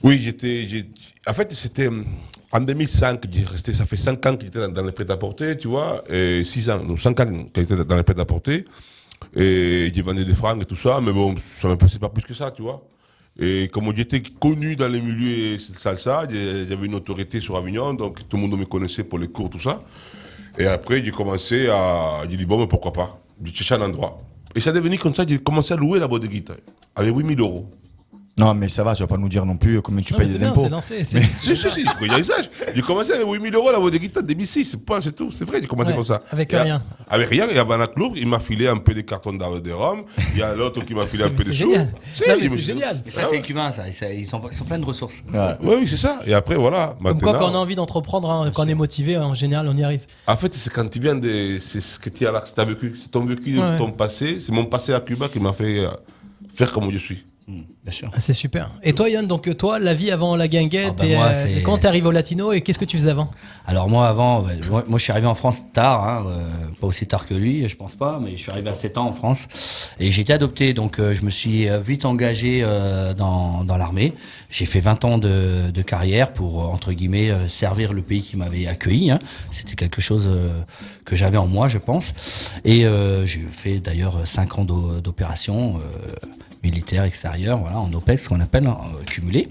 Oui, 0.03 0.21
j'étais. 0.23 0.67
En 1.27 1.35
fait, 1.35 1.53
c'était 1.53 1.89
hum, 1.89 2.05
en 2.53 2.61
2005. 2.61 3.25
J'ai 3.31 3.45
resté, 3.45 3.73
ça 3.73 3.87
fait 3.87 3.97
5 3.97 4.25
ans 4.27 4.37
que 4.37 4.45
j'étais 4.45 4.69
dans, 4.69 4.85
les 4.85 4.93
prêt-à-porter, 4.93 5.59
tu 5.59 5.69
vois. 5.69 6.05
Et 6.09 6.45
6 6.45 6.71
ans, 6.71 6.85
non, 6.85 6.97
5 6.97 7.21
ans 7.21 7.45
que 7.53 7.61
j'étais 7.61 7.77
dans 7.85 7.97
les 7.97 8.03
prêt-à-porter. 8.03 8.65
Et 9.35 9.91
j'ai 9.93 10.03
vendu 10.03 10.25
des 10.25 10.35
francs 10.35 10.61
et 10.63 10.65
tout 10.65 10.77
ça. 10.77 11.01
Mais 11.01 11.13
bon, 11.13 11.35
ça 11.61 11.69
ne 11.69 11.73
me 11.73 11.79
passait 11.79 11.99
pas 11.99 12.09
plus 12.09 12.23
que 12.23 12.35
ça, 12.35 12.51
tu 12.51 12.63
vois. 12.63 12.87
Et 13.41 13.69
comme 13.69 13.95
j'étais 13.95 14.21
connu 14.21 14.75
dans 14.75 14.89
les 14.89 15.01
milieux 15.01 15.59
salsa, 15.59 16.25
j'avais 16.29 16.87
une 16.87 16.95
autorité 16.95 17.41
sur 17.41 17.57
Avignon, 17.57 17.95
donc 17.95 18.29
tout 18.29 18.37
le 18.37 18.43
monde 18.43 18.59
me 18.59 18.65
connaissait 18.65 19.05
pour 19.05 19.19
les 19.19 19.29
cours, 19.29 19.49
tout 19.49 19.61
ça. 19.61 19.81
Et 20.59 20.67
après, 20.67 21.05
j'ai 21.05 21.13
commencé 21.13 21.69
à. 21.69 22.23
J'ai 22.29 22.37
dit, 22.37 22.47
bon, 22.47 22.59
mais 22.59 22.67
pourquoi 22.67 22.93
pas? 22.93 23.21
J'ai 23.45 23.55
cherché 23.55 23.75
un 23.75 23.83
endroit. 23.87 24.19
Et 24.57 24.61
ça 24.61 24.71
est 24.71 24.73
devenu 24.73 24.99
comme 24.99 25.15
ça, 25.15 25.25
j'ai 25.27 25.39
commencé 25.39 25.75
à 25.75 25.77
louer 25.77 26.01
la 26.01 26.09
boîte 26.09 26.23
de 26.23 26.27
guitare 26.27 26.57
avec 26.97 27.15
8000 27.15 27.39
euros. 27.41 27.71
Non, 28.39 28.55
mais 28.55 28.69
ça 28.69 28.85
va, 28.85 28.95
tu 28.95 29.03
vas 29.03 29.07
pas 29.07 29.17
nous 29.17 29.29
dire 29.29 29.45
non 29.45 29.57
plus 29.57 29.83
combien 29.83 30.03
tu 30.03 30.13
Non, 30.13 30.19
mais 30.21 30.25
payes 30.25 30.33
c'est 30.33 30.39
des 30.39 30.45
bien, 30.45 30.51
impôts. 30.53 30.63
c'est 30.65 30.69
lancé. 30.69 31.05
c'est- 31.05 31.21
Si, 31.21 31.57
si, 31.57 31.57
si, 31.57 31.81
il 31.81 31.89
faut 31.89 32.05
que 32.07 32.23
ça. 32.23 32.35
J'ai 32.75 32.83
commencé 32.83 33.13
avec 33.13 33.27
8000 33.27 33.55
euros 33.55 33.71
la 33.73 33.79
boîte 33.81 33.93
de 33.93 33.99
guitare 33.99 34.23
en 34.23 34.27
2006, 34.27 34.77
c'est 35.03 35.15
tout, 35.15 35.31
c'est 35.31 35.45
vrai, 35.45 35.59
j'ai 35.61 35.67
commencé 35.67 35.91
Ouais, 35.91 35.97
comme 35.97 36.05
ça. 36.05 36.23
avec 36.31 36.53
rien. 36.53 36.83
Avec 37.09 37.29
rien, 37.31 37.49
et 37.49 37.59
à 37.59 37.65
Banaclour, 37.65 38.13
il 38.17 38.27
m'a 38.29 38.39
filé 38.41 38.69
un 38.69 38.77
peu 38.77 38.95
des 38.95 39.05
cartons 39.05 39.33
de 39.33 39.71
rhum, 39.73 40.03
il 40.35 40.39
y 40.39 40.43
a 40.43 40.55
l'autre 40.55 40.85
qui 40.85 40.95
m'a 40.95 41.07
filé 41.07 41.25
un 41.25 41.31
peu 41.31 41.43
c'est 41.43 41.51
de 41.51 41.55
sous. 41.55 41.71
génial. 41.71 41.93
Si, 42.15 42.23
Non, 42.23 42.27
mais 42.29 42.45
je 42.47 42.51
me 42.51 42.57
c'est 42.57 42.63
génial. 42.63 43.03
Mais 43.05 43.11
ça, 43.11 43.21
Ah 43.25 43.27
c'est 43.31 43.37
les 43.37 43.43
Cubains, 43.43 43.73
ça. 43.73 43.87
Ils 43.87 43.93
sont, 44.27 44.41
ils 44.51 44.57
sont, 44.57 44.65
pleins 44.65 44.79
de 44.79 44.85
ressources. 44.85 45.23
Ouais. 45.33 45.55
Oui, 45.63 45.77
oui, 45.81 45.89
c'est 45.89 45.97
ça. 45.97 46.21
Et 46.27 46.35
après, 46.35 46.57
voilà. 46.57 46.97
Comme 47.03 47.21
quoi, 47.21 47.39
quand 47.39 47.51
on 47.51 47.55
a 47.55 47.59
envie 47.59 47.75
d'entreprendre, 47.75 48.31
hein, 48.31 48.51
quand 48.55 48.65
on 48.65 48.69
est 48.69 48.75
motivé, 48.75 49.17
en 49.17 49.35
général, 49.35 49.67
on 49.69 49.77
y 49.77 49.83
arrive. 49.85 50.03
En 50.27 50.37
fait, 50.37 50.55
c'est 50.55 50.71
quand 50.73 50.89
tu 50.89 51.01
viens 51.01 51.15
de. 51.15 51.59
C'est 51.61 51.81
ce 51.81 51.99
que 51.99 52.11
tu 52.11 52.27
as 52.27 52.33
là, 52.33 52.43
c'est 52.47 52.55
ta 52.55 52.65
vécu. 52.65 52.99
C'est 53.03 53.11
ton 53.11 53.25
vécu, 53.25 53.59
ton 53.79 53.91
passé. 53.93 54.39
C'est 54.41 54.53
mon 54.53 54.65
passé 54.67 54.93
à 54.95 55.01
Cuba 55.01 55.29
qui 55.29 55.41
m'a 55.41 55.53
fait 55.53 55.85
euh, 55.85 55.89
faire 56.55 56.71
comme 56.73 56.91
je 56.93 56.99
suis. 56.99 57.25
Bien 57.49 57.93
sûr. 57.93 58.11
Ah, 58.13 58.21
c'est 58.21 58.35
super. 58.35 58.71
Et 58.83 58.93
toi, 58.93 59.09
Yann, 59.09 59.27
donc 59.27 59.57
toi, 59.57 59.79
la 59.79 59.95
vie 59.95 60.11
avant 60.11 60.37
la 60.37 60.49
guinguette, 60.49 60.91
Ah 60.91 60.95
bah 60.99 61.07
et, 61.07 61.15
moi, 61.15 61.33
euh, 61.35 61.61
quand 61.63 61.79
t'es 61.79 61.87
arrivé 61.87 62.07
au 62.07 62.11
latino, 62.11 62.53
et 62.53 62.61
qu'est-ce 62.61 62.79
que 62.79 62.85
tu 62.85 62.99
faisais 62.99 63.11
avant? 63.11 63.31
Alors 63.67 63.89
moi 63.89 64.07
avant, 64.07 64.43
moi, 64.69 64.85
moi, 64.87 64.99
je 64.99 65.03
suis 65.05 65.13
arrivé 65.13 65.27
en 65.27 65.35
France 65.35 65.63
tard, 65.73 66.05
hein, 66.07 66.27
euh, 66.29 66.43
pas 66.79 66.87
aussi 66.87 67.07
tard 67.07 67.27
que 67.27 67.33
lui, 67.33 67.67
je 67.67 67.75
pense 67.77 67.95
pas, 67.95 68.21
mais 68.23 68.33
je 68.33 68.37
suis 68.43 68.51
arrivé 68.51 68.69
à 68.69 68.75
7 68.75 68.99
ans 68.99 69.07
en 69.07 69.13
France 69.13 69.49
et 69.99 70.11
j'ai 70.11 70.21
été 70.21 70.33
adopté, 70.35 70.75
donc 70.75 70.99
euh, 71.01 71.15
je 71.15 71.23
me 71.23 71.31
suis 71.31 71.67
vite 71.83 72.05
engagé 72.05 72.63
dans, 73.17 73.65
dans 73.65 73.77
l'armée. 73.79 74.13
J'ai 74.51 74.67
fait 74.67 74.81
20 74.81 75.05
ans 75.07 75.17
de, 75.17 75.71
de 75.73 75.83
carrière 75.83 76.33
pour 76.35 76.69
entre 76.71 76.93
guillemets 76.93 77.31
servir 77.49 77.95
le 77.95 78.03
pays 78.03 78.21
qui 78.23 78.37
m'avait 78.37 78.67
accueilli. 78.67 79.11
hein. 79.11 79.19
C'était 79.53 79.75
quelque 79.75 80.03
chose 80.03 80.29
que 81.07 81.17
j'avais 81.17 81.39
en 81.39 81.47
moi, 81.47 81.69
je 81.69 81.79
pense. 81.79 82.13
Et 82.67 82.85
j'ai 83.25 83.41
fait 83.51 83.79
d'ailleurs 83.79 84.27
5 84.27 84.59
ans 84.59 84.65
d'o- 84.65 85.01
d'opération 85.01 85.81
militaire 86.63 87.05
extérieure, 87.05 87.59
voilà, 87.59 87.79
en 87.79 87.93
OPEX, 87.93 88.25
ce 88.25 88.29
qu'on 88.29 88.41
appelle, 88.41 88.67
hein, 88.67 88.77
euh, 88.99 89.05
cumulé. 89.05 89.49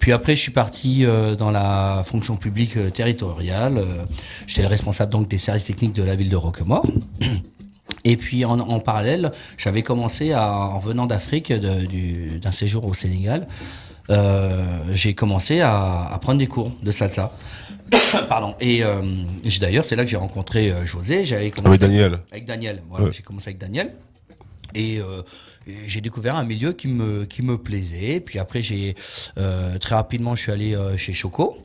Puis 0.00 0.12
après, 0.12 0.36
je 0.36 0.40
suis 0.40 0.52
parti 0.52 1.04
euh, 1.04 1.34
dans 1.36 1.50
la 1.50 2.02
fonction 2.06 2.36
publique 2.36 2.76
euh, 2.76 2.90
territoriale. 2.90 3.84
J'étais 4.46 4.62
le 4.62 4.68
responsable 4.68 5.12
donc 5.12 5.28
des 5.28 5.38
services 5.38 5.64
techniques 5.64 5.92
de 5.94 6.02
la 6.02 6.14
ville 6.14 6.28
de 6.30 6.36
Roquemort. 6.36 6.86
Et 8.04 8.16
puis 8.16 8.44
en, 8.44 8.58
en 8.60 8.80
parallèle, 8.80 9.32
j'avais 9.56 9.82
commencé 9.82 10.32
à, 10.32 10.50
en 10.52 10.78
revenant 10.78 11.06
d'Afrique, 11.06 11.52
d'un 11.52 12.52
séjour 12.52 12.84
au 12.86 12.92
Sénégal, 12.94 13.46
j'ai 14.92 15.14
commencé 15.14 15.60
à, 15.60 16.08
à 16.12 16.18
prendre 16.18 16.38
des 16.38 16.46
cours 16.46 16.70
de 16.82 16.90
salsa. 16.90 17.32
Pardon. 18.28 18.54
Et 18.60 18.82
euh, 18.84 19.02
j'ai- 19.44 19.60
d'ailleurs, 19.60 19.84
c'est 19.84 19.96
là 19.96 20.04
que 20.04 20.10
j'ai 20.10 20.16
rencontré 20.16 20.70
euh, 20.70 20.84
José. 20.86 21.24
J'avais 21.24 21.50
commencé 21.50 21.68
Avec 21.70 21.80
Daniel. 21.80 22.18
Avec 22.32 22.44
Daniel. 22.46 22.82
Voilà, 22.88 23.06
Ouais. 23.06 23.12
j'ai 23.12 23.22
commencé 23.22 23.48
avec 23.48 23.58
Daniel. 23.58 23.92
Et, 24.74 24.98
euh, 24.98 25.22
et 25.66 25.76
j'ai 25.86 26.00
découvert 26.00 26.36
un 26.36 26.44
milieu 26.44 26.72
qui 26.72 26.88
me, 26.88 27.56
plaisait. 27.56 28.20
Puis 28.20 28.38
après, 28.38 28.62
j'ai 28.62 28.94
euh, 29.38 29.78
très 29.78 29.94
rapidement, 29.94 30.34
je 30.34 30.42
suis 30.42 30.52
allé 30.52 30.74
euh, 30.74 30.96
chez 30.96 31.14
Choco. 31.14 31.56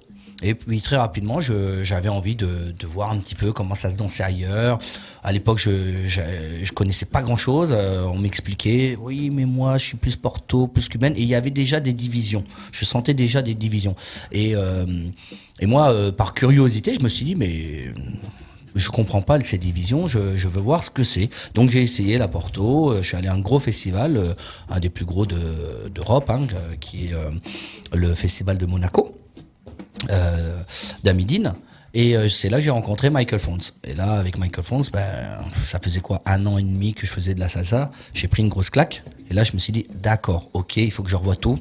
Et 0.42 0.56
puis 0.56 0.80
très 0.80 0.96
rapidement, 0.96 1.42
j'avais 1.42 2.08
envie 2.08 2.38
de, 2.38 2.74
voir 2.84 3.12
un 3.12 3.18
petit 3.18 3.36
peu 3.36 3.52
comment 3.52 3.76
ça 3.76 3.90
se 3.90 3.98
dansait 3.98 4.24
ailleurs. 4.24 4.80
À 5.22 5.34
l'époque, 5.34 5.60
je, 5.60 6.08
je, 6.08 6.72
connaissais 6.72 7.06
pas 7.06 7.22
grand-chose. 7.22 7.74
On 7.74 8.18
m'expliquait, 8.18 8.98
oui, 8.98 9.32
mais 9.32 9.44
moi, 9.44 9.78
je 9.78 9.88
suis 9.88 9.98
plus 9.98 10.16
porto, 10.16 10.68
plus 10.68 10.88
cubaine. 10.88 11.14
Et 11.18 11.24
il 11.24 11.28
y 11.28 11.36
avait 11.36 11.50
déjà 11.50 11.82
des 11.82 11.92
divisions. 11.92 12.46
Je 12.72 12.86
sentais 12.86 13.14
déjà 13.14 13.42
des 13.42 13.54
divisions. 13.54 13.98
Et, 14.32 14.56
moi, 15.64 15.94
par 16.14 16.34
curiosité, 16.34 16.94
je 16.94 17.02
me 17.02 17.10
suis 17.10 17.26
dit, 17.26 17.36
mais 17.36 17.92
je 18.76 18.90
comprends 18.90 19.22
pas 19.22 19.40
ces 19.42 19.58
divisions, 19.58 20.08
je, 20.08 20.20
veux 20.20 20.62
voir 20.62 20.84
ce 20.84 20.90
que 20.90 21.04
c'est. 21.04 21.30
Donc 21.54 21.70
j'ai 21.70 21.82
essayé 21.82 22.18
la 22.18 22.28
Porto, 22.28 22.92
euh, 22.92 23.02
je 23.02 23.08
suis 23.08 23.18
allé 23.18 23.28
à 23.28 23.34
un 23.34 23.40
gros 23.40 23.60
festival, 23.60 24.18
euh, 24.18 24.34
un 24.70 24.80
des 24.80 24.90
plus 24.90 25.06
gros 25.06 25.26
de- 25.26 25.90
d'Europe, 25.94 26.30
hein, 26.30 26.42
euh, 26.54 26.76
qui 26.80 27.06
est 27.06 27.14
le 27.94 28.16
festival 28.16 28.58
de 28.58 28.66
Monaco, 28.66 29.16
euh, 30.10 30.62
d'Amidine. 31.04 31.54
Et 31.96 32.16
c'est 32.30 32.50
là 32.50 32.58
que 32.58 32.64
j'ai 32.64 32.70
rencontré 32.70 33.10
Michael 33.10 33.40
Fons. 33.40 33.58
Et 33.84 33.96
là, 33.96 34.14
avec 34.14 34.38
Michael 34.38 34.64
Fons, 34.64 34.84
ben, 34.94 35.40
ça 35.64 35.80
faisait 35.80 36.02
quoi 36.02 36.22
Un 36.28 36.46
an 36.46 36.60
et 36.60 36.62
demi 36.62 36.94
que 36.94 37.08
je 37.08 37.12
faisais 37.12 37.34
de 37.34 37.40
la 37.40 37.50
salsa. 37.50 37.90
J'ai 38.14 38.28
pris 38.28 38.44
une 38.44 38.50
grosse 38.50 38.70
claque. 38.70 39.02
Et 39.32 39.34
là, 39.34 39.44
je 39.44 39.54
me 39.54 39.58
suis 39.58 39.74
dit, 39.74 39.88
d'accord, 39.96 40.50
ok, 40.54 40.78
il 40.78 40.92
faut 40.92 41.02
que 41.02 41.10
je 41.10 41.16
revoie 41.16 41.36
tout. 41.36 41.58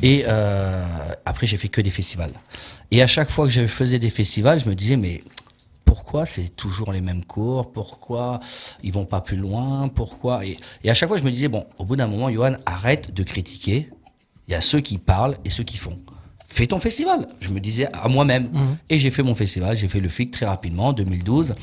Et 0.00 0.24
euh, 0.28 0.84
après, 1.26 1.48
j'ai 1.48 1.56
fait 1.56 1.68
que 1.68 1.80
des 1.80 1.90
festivals. 1.90 2.34
Et 2.92 3.02
à 3.02 3.08
chaque 3.08 3.30
fois 3.30 3.46
que 3.46 3.52
je 3.52 3.66
faisais 3.66 3.98
des 3.98 4.10
festivals, 4.10 4.60
je 4.60 4.68
me 4.68 4.76
disais, 4.76 4.96
mais 4.96 5.24
pourquoi 5.94 6.26
c'est 6.26 6.48
toujours 6.56 6.90
les 6.92 7.00
mêmes 7.00 7.24
cours 7.24 7.70
Pourquoi 7.70 8.40
ils 8.82 8.92
vont 8.92 9.04
pas 9.04 9.20
plus 9.20 9.36
loin 9.36 9.86
Pourquoi 9.86 10.44
et, 10.44 10.56
et 10.82 10.90
à 10.90 10.94
chaque 10.94 11.08
fois, 11.08 11.18
je 11.18 11.22
me 11.22 11.30
disais, 11.30 11.46
bon, 11.46 11.66
au 11.78 11.84
bout 11.84 11.94
d'un 11.94 12.08
moment, 12.08 12.28
Johan, 12.32 12.54
arrête 12.66 13.14
de 13.14 13.22
critiquer. 13.22 13.88
Il 14.48 14.52
y 14.52 14.54
a 14.56 14.60
ceux 14.60 14.80
qui 14.80 14.98
parlent 14.98 15.36
et 15.44 15.50
ceux 15.50 15.62
qui 15.62 15.76
font. 15.76 15.94
Fais 16.48 16.66
ton 16.66 16.80
festival. 16.80 17.28
Je 17.40 17.50
me 17.50 17.60
disais 17.60 17.86
à 17.92 18.08
moi-même. 18.08 18.48
Mhm. 18.52 18.76
Et 18.90 18.98
j'ai 18.98 19.12
fait 19.12 19.22
mon 19.22 19.36
festival. 19.36 19.76
J'ai 19.76 19.86
fait 19.86 20.00
le 20.00 20.08
FIC 20.08 20.32
très 20.32 20.46
rapidement, 20.46 20.88
en 20.88 20.92
2012. 20.94 21.54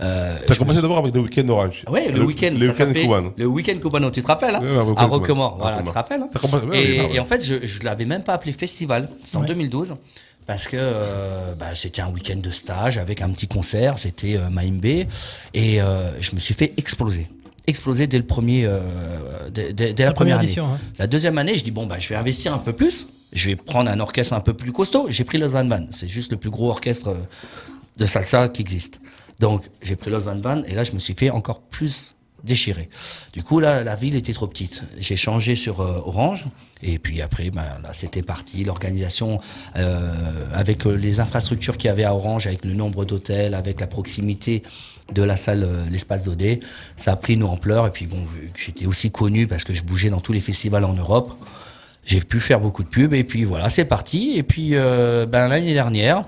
Euh, 0.00 0.36
Tu 0.44 0.50
as 0.50 0.54
je 0.54 0.58
commencé 0.58 0.78
me 0.78 0.82
d'abord 0.82 0.98
avec 0.98 1.14
le 1.14 1.20
week-end 1.20 1.48
orange. 1.48 1.84
Ouais, 1.88 2.10
le, 2.10 2.24
week-end. 2.24 2.54
Le 2.58 2.68
week-end 2.70 2.92
cubano. 2.92 3.32
Le 3.36 3.46
week-end 3.46 3.78
cubano, 3.80 4.10
tu 4.10 4.20
te 4.20 4.26
rappelles 4.26 4.56
hein 4.56 4.62
Ouais, 4.62 4.78
À 4.78 4.84
cubano. 4.84 5.08
Roquemort, 5.10 5.58
voilà, 5.60 5.78
tu 5.78 5.84
te 5.84 5.90
rappelles 5.90 6.22
hein 6.22 6.28
Ça 6.32 6.40
commence- 6.40 6.62
ouais, 6.64 6.76
et, 6.84 7.00
oui, 7.00 7.06
ouais. 7.06 7.14
et 7.14 7.20
en 7.20 7.24
fait, 7.24 7.40
je 7.44 7.54
ne 7.78 7.84
l'avais 7.84 8.04
même 8.04 8.24
pas 8.24 8.34
appelé 8.34 8.50
festival. 8.52 9.08
C'était 9.22 9.36
en 9.36 9.42
Ouais. 9.42 9.46
2012. 9.46 9.94
Parce 10.46 10.68
que 10.68 10.76
euh, 10.78 11.54
bah, 11.58 11.74
c'était 11.74 12.02
un 12.02 12.08
week-end 12.10 12.36
de 12.38 12.50
stage 12.50 12.98
avec 12.98 13.20
un 13.20 13.30
petit 13.30 13.48
concert, 13.48 13.98
c'était 13.98 14.36
euh, 14.36 14.48
Maïmbe, 14.48 14.84
et 14.84 15.08
euh, 15.82 16.10
je 16.20 16.34
me 16.34 16.40
suis 16.40 16.54
fait 16.54 16.72
exploser. 16.76 17.28
Exploser 17.66 18.06
dès 18.06 18.18
le 18.18 18.24
premier, 18.24 18.64
euh, 18.64 18.78
dès, 19.50 19.72
dès- 19.72 19.92
dès 19.92 20.04
la, 20.04 20.12
première, 20.12 20.36
année. 20.36 20.44
édition. 20.44 20.66
hein. 20.74 20.78
La 21.00 21.08
deuxième 21.08 21.36
année, 21.38 21.58
je 21.58 21.64
dis 21.64 21.72
bon 21.72 21.86
bah 21.86 21.98
je 21.98 22.08
vais 22.08 22.14
investir 22.14 22.54
un 22.54 22.58
peu 22.58 22.72
plus, 22.72 23.08
je 23.32 23.48
vais 23.50 23.56
prendre 23.56 23.90
un 23.90 23.98
orchestre 23.98 24.34
un 24.34 24.40
peu 24.40 24.54
plus 24.54 24.70
costaud. 24.70 25.06
J'ai 25.10 25.24
pris 25.24 25.38
Los 25.38 25.48
Van 25.48 25.66
Van, 25.66 25.84
c'est 25.90 26.06
juste 26.06 26.30
le 26.30 26.38
plus 26.38 26.50
gros 26.50 26.70
orchestre 26.70 27.16
de 27.96 28.06
salsa 28.06 28.48
qui 28.48 28.62
existe. 28.62 29.00
Donc 29.40 29.64
j'ai 29.82 29.96
pris 29.96 30.12
Los 30.12 30.20
Van 30.20 30.38
Van 30.40 30.62
et 30.62 30.74
là 30.74 30.84
je 30.84 30.92
me 30.92 31.00
suis 31.00 31.14
fait 31.14 31.30
encore 31.30 31.60
plus 31.60 32.14
déchirer. 32.44 32.88
Du 33.32 33.42
coup 33.42 33.60
là 33.60 33.82
la 33.82 33.96
ville 33.96 34.14
était 34.14 34.32
trop 34.32 34.46
petite. 34.46 34.82
J'ai 34.98 35.16
changé 35.16 35.56
sur 35.56 35.80
euh, 35.80 36.00
Orange 36.04 36.44
et 36.82 36.98
puis 36.98 37.20
après 37.22 37.50
ben 37.50 37.64
là 37.82 37.90
c'était 37.92 38.22
parti. 38.22 38.64
L'organisation 38.64 39.40
euh, 39.76 40.12
avec 40.54 40.86
euh, 40.86 40.94
les 40.94 41.20
infrastructures 41.20 41.76
qu'il 41.76 41.88
y 41.88 41.90
avait 41.90 42.04
à 42.04 42.14
Orange, 42.14 42.46
avec 42.46 42.64
le 42.64 42.74
nombre 42.74 43.04
d'hôtels, 43.04 43.54
avec 43.54 43.80
la 43.80 43.86
proximité 43.86 44.62
de 45.12 45.22
la 45.22 45.36
salle 45.36 45.64
euh, 45.64 45.84
l'espace 45.90 46.24
d'Odé, 46.24 46.60
ça 46.96 47.12
a 47.12 47.16
pris 47.16 47.34
une 47.34 47.44
ampleur 47.44 47.86
et 47.86 47.90
puis 47.90 48.06
bon 48.06 48.24
j'étais 48.54 48.86
aussi 48.86 49.10
connu 49.10 49.46
parce 49.46 49.64
que 49.64 49.74
je 49.74 49.82
bougeais 49.82 50.10
dans 50.10 50.20
tous 50.20 50.32
les 50.32 50.40
festivals 50.40 50.84
en 50.84 50.94
Europe. 50.94 51.32
J'ai 52.04 52.20
pu 52.20 52.38
faire 52.38 52.60
beaucoup 52.60 52.84
de 52.84 52.88
pubs 52.88 53.14
et 53.14 53.24
puis 53.24 53.42
voilà, 53.42 53.68
c'est 53.68 53.84
parti. 53.84 54.34
Et 54.36 54.44
puis 54.44 54.70
ben, 54.70 55.48
l'année 55.48 55.72
dernière, 55.72 56.24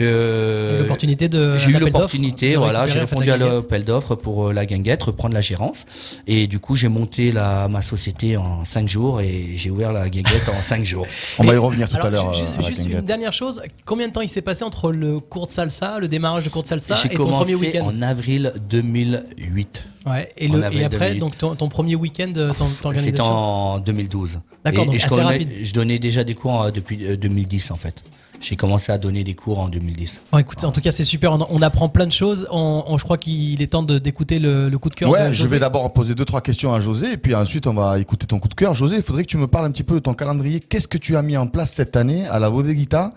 l'opportunité 0.00 1.28
de. 1.28 1.56
j'ai 1.58 1.70
eu 1.70 1.78
l'opportunité, 1.78 2.56
voilà, 2.56 2.86
j'ai 2.86 3.00
répondu 3.00 3.30
à 3.30 3.36
l'appel 3.36 3.84
d'offres 3.84 4.14
pour 4.14 4.48
euh, 4.48 4.52
la 4.52 4.66
guinguette, 4.66 5.02
reprendre 5.02 5.34
la 5.34 5.40
gérance. 5.40 5.84
Et 6.26 6.46
du 6.46 6.58
coup, 6.58 6.76
j'ai 6.76 6.88
monté 6.88 7.32
la, 7.32 7.68
ma 7.68 7.82
société 7.82 8.36
en 8.36 8.64
5 8.64 8.88
jours 8.88 9.20
et 9.20 9.52
j'ai 9.56 9.70
ouvert 9.70 9.92
la 9.92 10.08
guinguette 10.08 10.48
en 10.48 10.60
5 10.62 10.84
jours. 10.84 11.06
On 11.38 11.44
va 11.44 11.54
y 11.54 11.58
revenir 11.58 11.88
tout 11.88 11.96
Alors, 11.96 12.06
à 12.06 12.10
l'heure. 12.10 12.34
juste, 12.34 12.54
euh, 12.56 12.62
à 12.64 12.66
juste 12.68 12.84
une 12.86 13.00
dernière 13.00 13.32
chose, 13.32 13.62
combien 13.84 14.08
de 14.08 14.12
temps 14.12 14.20
il 14.20 14.28
s'est 14.28 14.42
passé 14.42 14.64
entre 14.64 14.92
le 14.92 15.20
cours 15.20 15.46
de 15.46 15.52
salsa, 15.52 15.98
le 15.98 16.08
démarrage 16.08 16.44
de 16.44 16.48
cours 16.48 16.62
de 16.62 16.68
salsa 16.68 16.94
J'ai 16.96 17.06
et 17.12 17.16
ton 17.16 17.24
premier 17.24 17.52
commencé 17.52 17.54
week-end 17.54 17.86
en 17.86 18.02
avril 18.02 18.52
2008. 18.68 19.84
Ouais, 20.06 20.28
et, 20.36 20.48
le, 20.48 20.64
après, 20.64 20.88
2008. 20.88 21.18
donc 21.20 21.38
ton, 21.38 21.54
ton 21.54 21.68
premier 21.68 21.94
week-end, 21.94 22.32
euh, 22.36 22.52
C'était 22.96 23.20
en 23.20 23.78
2012. 23.78 24.40
D'accord, 24.64 24.86
donc 24.86 24.94
et 24.94 24.98
je, 24.98 25.06
assez 25.06 25.14
connais- 25.14 25.26
rapide. 25.26 25.48
je 25.62 25.72
donnais 25.72 25.98
déjà 25.98 26.24
des 26.24 26.34
cours 26.34 26.70
depuis 26.72 27.04
euh, 27.06 27.16
2010 27.16 27.70
en 27.70 27.76
fait. 27.76 28.02
J'ai 28.42 28.56
commencé 28.56 28.90
à 28.90 28.98
donner 28.98 29.22
des 29.22 29.34
cours 29.34 29.60
en 29.60 29.68
2010. 29.68 30.22
Bon, 30.32 30.38
écoute, 30.38 30.62
en 30.64 30.72
tout 30.72 30.80
cas, 30.80 30.90
c'est 30.90 31.04
super. 31.04 31.32
On, 31.32 31.46
on 31.48 31.62
apprend 31.62 31.88
plein 31.88 32.06
de 32.06 32.12
choses. 32.12 32.48
On, 32.50 32.82
on- 32.88 32.98
je 32.98 33.04
crois 33.04 33.16
qu'il 33.16 33.62
est 33.62 33.68
temps 33.68 33.84
d'écouter 33.84 34.40
le, 34.40 34.68
le 34.68 34.78
coup 34.78 34.88
de 34.90 34.94
cœur. 34.96 35.10
Ouais, 35.10 35.28
de 35.28 35.32
je 35.32 35.46
vais 35.46 35.60
d'abord 35.60 35.92
poser 35.92 36.14
deux 36.16 36.24
trois 36.24 36.40
questions 36.40 36.74
à 36.74 36.80
José 36.80 37.12
et 37.12 37.16
puis 37.16 37.34
ensuite 37.36 37.66
on 37.68 37.74
va 37.74 38.00
écouter 38.00 38.26
ton 38.26 38.40
coup 38.40 38.48
de 38.48 38.54
cœur. 38.54 38.74
José, 38.74 38.96
il 38.96 39.02
faudrait 39.02 39.22
que 39.22 39.28
tu 39.30 39.36
me 39.36 39.46
parles 39.46 39.66
un 39.66 39.70
petit 39.70 39.84
peu 39.84 39.94
de 39.94 40.00
ton 40.00 40.14
calendrier. 40.14 40.58
Qu'est-ce 40.60 40.88
que 40.88 40.98
tu 40.98 41.16
as 41.16 41.22
mis 41.22 41.36
en 41.36 41.46
place 41.46 41.70
cette 41.72 41.94
année 41.94 42.26
à 42.26 42.40
la 42.40 42.50
Bodeguita 42.50 43.10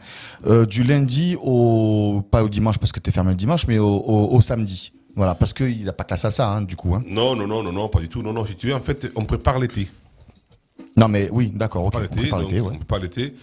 euh, 0.45 0.65
du 0.67 0.83
lundi 0.83 1.35
au 1.41 2.21
pas 2.29 2.43
au 2.43 2.49
dimanche 2.49 2.77
parce 2.77 2.91
que 2.91 2.99
tu 2.99 3.09
es 3.09 3.13
fermé 3.13 3.31
le 3.31 3.35
dimanche, 3.37 3.65
mais 3.67 3.79
au, 3.79 3.87
au- 3.89 4.29
au 4.35 4.41
samedi? 4.41 4.93
Voilà, 5.15 5.33
parce 5.33 5.53
qu'il 5.53 5.81
n'y 5.81 5.89
a 5.89 5.93
pas 5.93 6.03
que 6.03 6.11
la 6.13 6.17
salsa 6.17 6.47
hein, 6.47 6.61
du 6.61 6.75
coup. 6.75 6.93
Hein. 6.93 7.01
Non, 7.07 7.35
non, 7.35 7.47
non, 7.47 7.63
non, 7.63 7.71
non, 7.71 7.87
pas 7.87 7.99
du 7.99 8.09
tout. 8.09 8.21
Non, 8.21 8.31
non, 8.33 8.45
si 8.45 8.55
tu 8.55 8.67
veux, 8.67 8.75
en 8.75 8.81
fait, 8.81 9.11
on 9.15 9.25
prépare 9.25 9.57
l'été. 9.57 9.87
Non 10.97 11.07
mais 11.07 11.29
oui, 11.31 11.51
d'accord, 11.53 11.83
on 11.83 11.89
prépare 11.89 12.39
l'été, 12.39 12.61
on 12.61 12.75
prépare 12.75 12.99
l'été. 12.99 13.35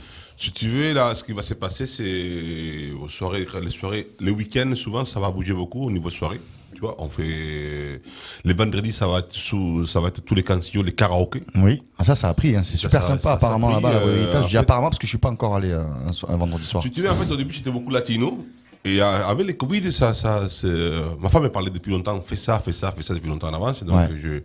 Si 0.43 0.51
tu 0.51 0.67
veux, 0.67 0.93
là, 0.93 1.15
ce 1.15 1.23
qui 1.23 1.33
va 1.33 1.43
se 1.45 1.55
passer, 1.55 1.87
c'est 1.87 2.91
aux 3.01 3.09
soirées, 3.09 3.47
les 3.63 3.71
soirées, 3.71 4.09
les 4.19 4.33
week-ends, 4.33 4.75
souvent, 4.75 5.05
ça 5.05 5.21
va 5.21 5.31
bouger 5.31 5.53
beaucoup 5.53 5.85
au 5.87 5.91
niveau 5.93 6.11
soirée. 6.11 6.41
Tu 6.75 6.81
vois, 6.81 6.97
on 6.99 7.09
fait 7.09 8.01
les 8.45 8.53
vendredis, 8.55 8.93
ça 8.93 9.07
va 9.07 9.21
être 9.21 9.33
sous, 9.33 9.87
ça 9.87 10.01
va 10.01 10.09
être 10.09 10.21
tous 10.25 10.35
les 10.35 10.43
canciones, 10.43 10.85
les 10.85 10.91
karaokés. 10.93 11.45
Oui, 11.55 11.85
ah, 11.97 12.03
ça 12.03 12.17
ça 12.17 12.29
a 12.29 12.35
pris, 12.35 12.57
hein. 12.57 12.65
c'est 12.65 12.77
super 12.77 13.03
ça- 13.03 13.09
sympa 13.11 13.23
ça- 13.23 13.33
apparemment 13.35 13.71
là-bas 13.71 13.91
euh. 13.93 14.43
Je 14.43 14.47
dis 14.47 14.53
fait- 14.53 14.59
apparemment 14.59 14.89
parce 14.89 14.99
que 14.99 15.07
je 15.07 15.11
suis 15.11 15.19
pas 15.19 15.31
encore 15.31 15.55
allé 15.55 15.71
euh, 15.71 15.85
un, 15.85 16.33
un 16.35 16.37
vendredi 16.37 16.65
soir. 16.67 16.83
Si 16.83 16.91
tu 16.91 17.03
veux, 17.03 17.11
en 17.11 17.15
fait, 17.15 17.31
au 17.31 17.37
début, 17.37 17.55
c'était 17.55 17.71
beaucoup 17.71 17.91
latino. 17.91 18.45
Et 18.85 19.01
euh, 19.01 19.27
avec 19.29 19.47
les 19.47 19.57
Covid, 19.57 19.93
ça, 19.93 20.13
ça, 20.15 20.49
euh, 20.65 21.03
ma 21.21 21.29
femme 21.29 21.45
me 21.45 21.49
parlait 21.51 21.71
depuis 21.71 21.93
longtemps, 21.93 22.21
fais 22.21 22.37
ça, 22.37 22.59
fais 22.59 22.73
ça, 22.73 22.91
fais 22.91 23.05
ça 23.05 23.15
depuis 23.15 23.29
longtemps 23.29 23.49
en 23.49 23.55
avance. 23.55 23.85
Donc, 23.85 23.97
Ouais. 23.97 24.09
je, 24.21 24.41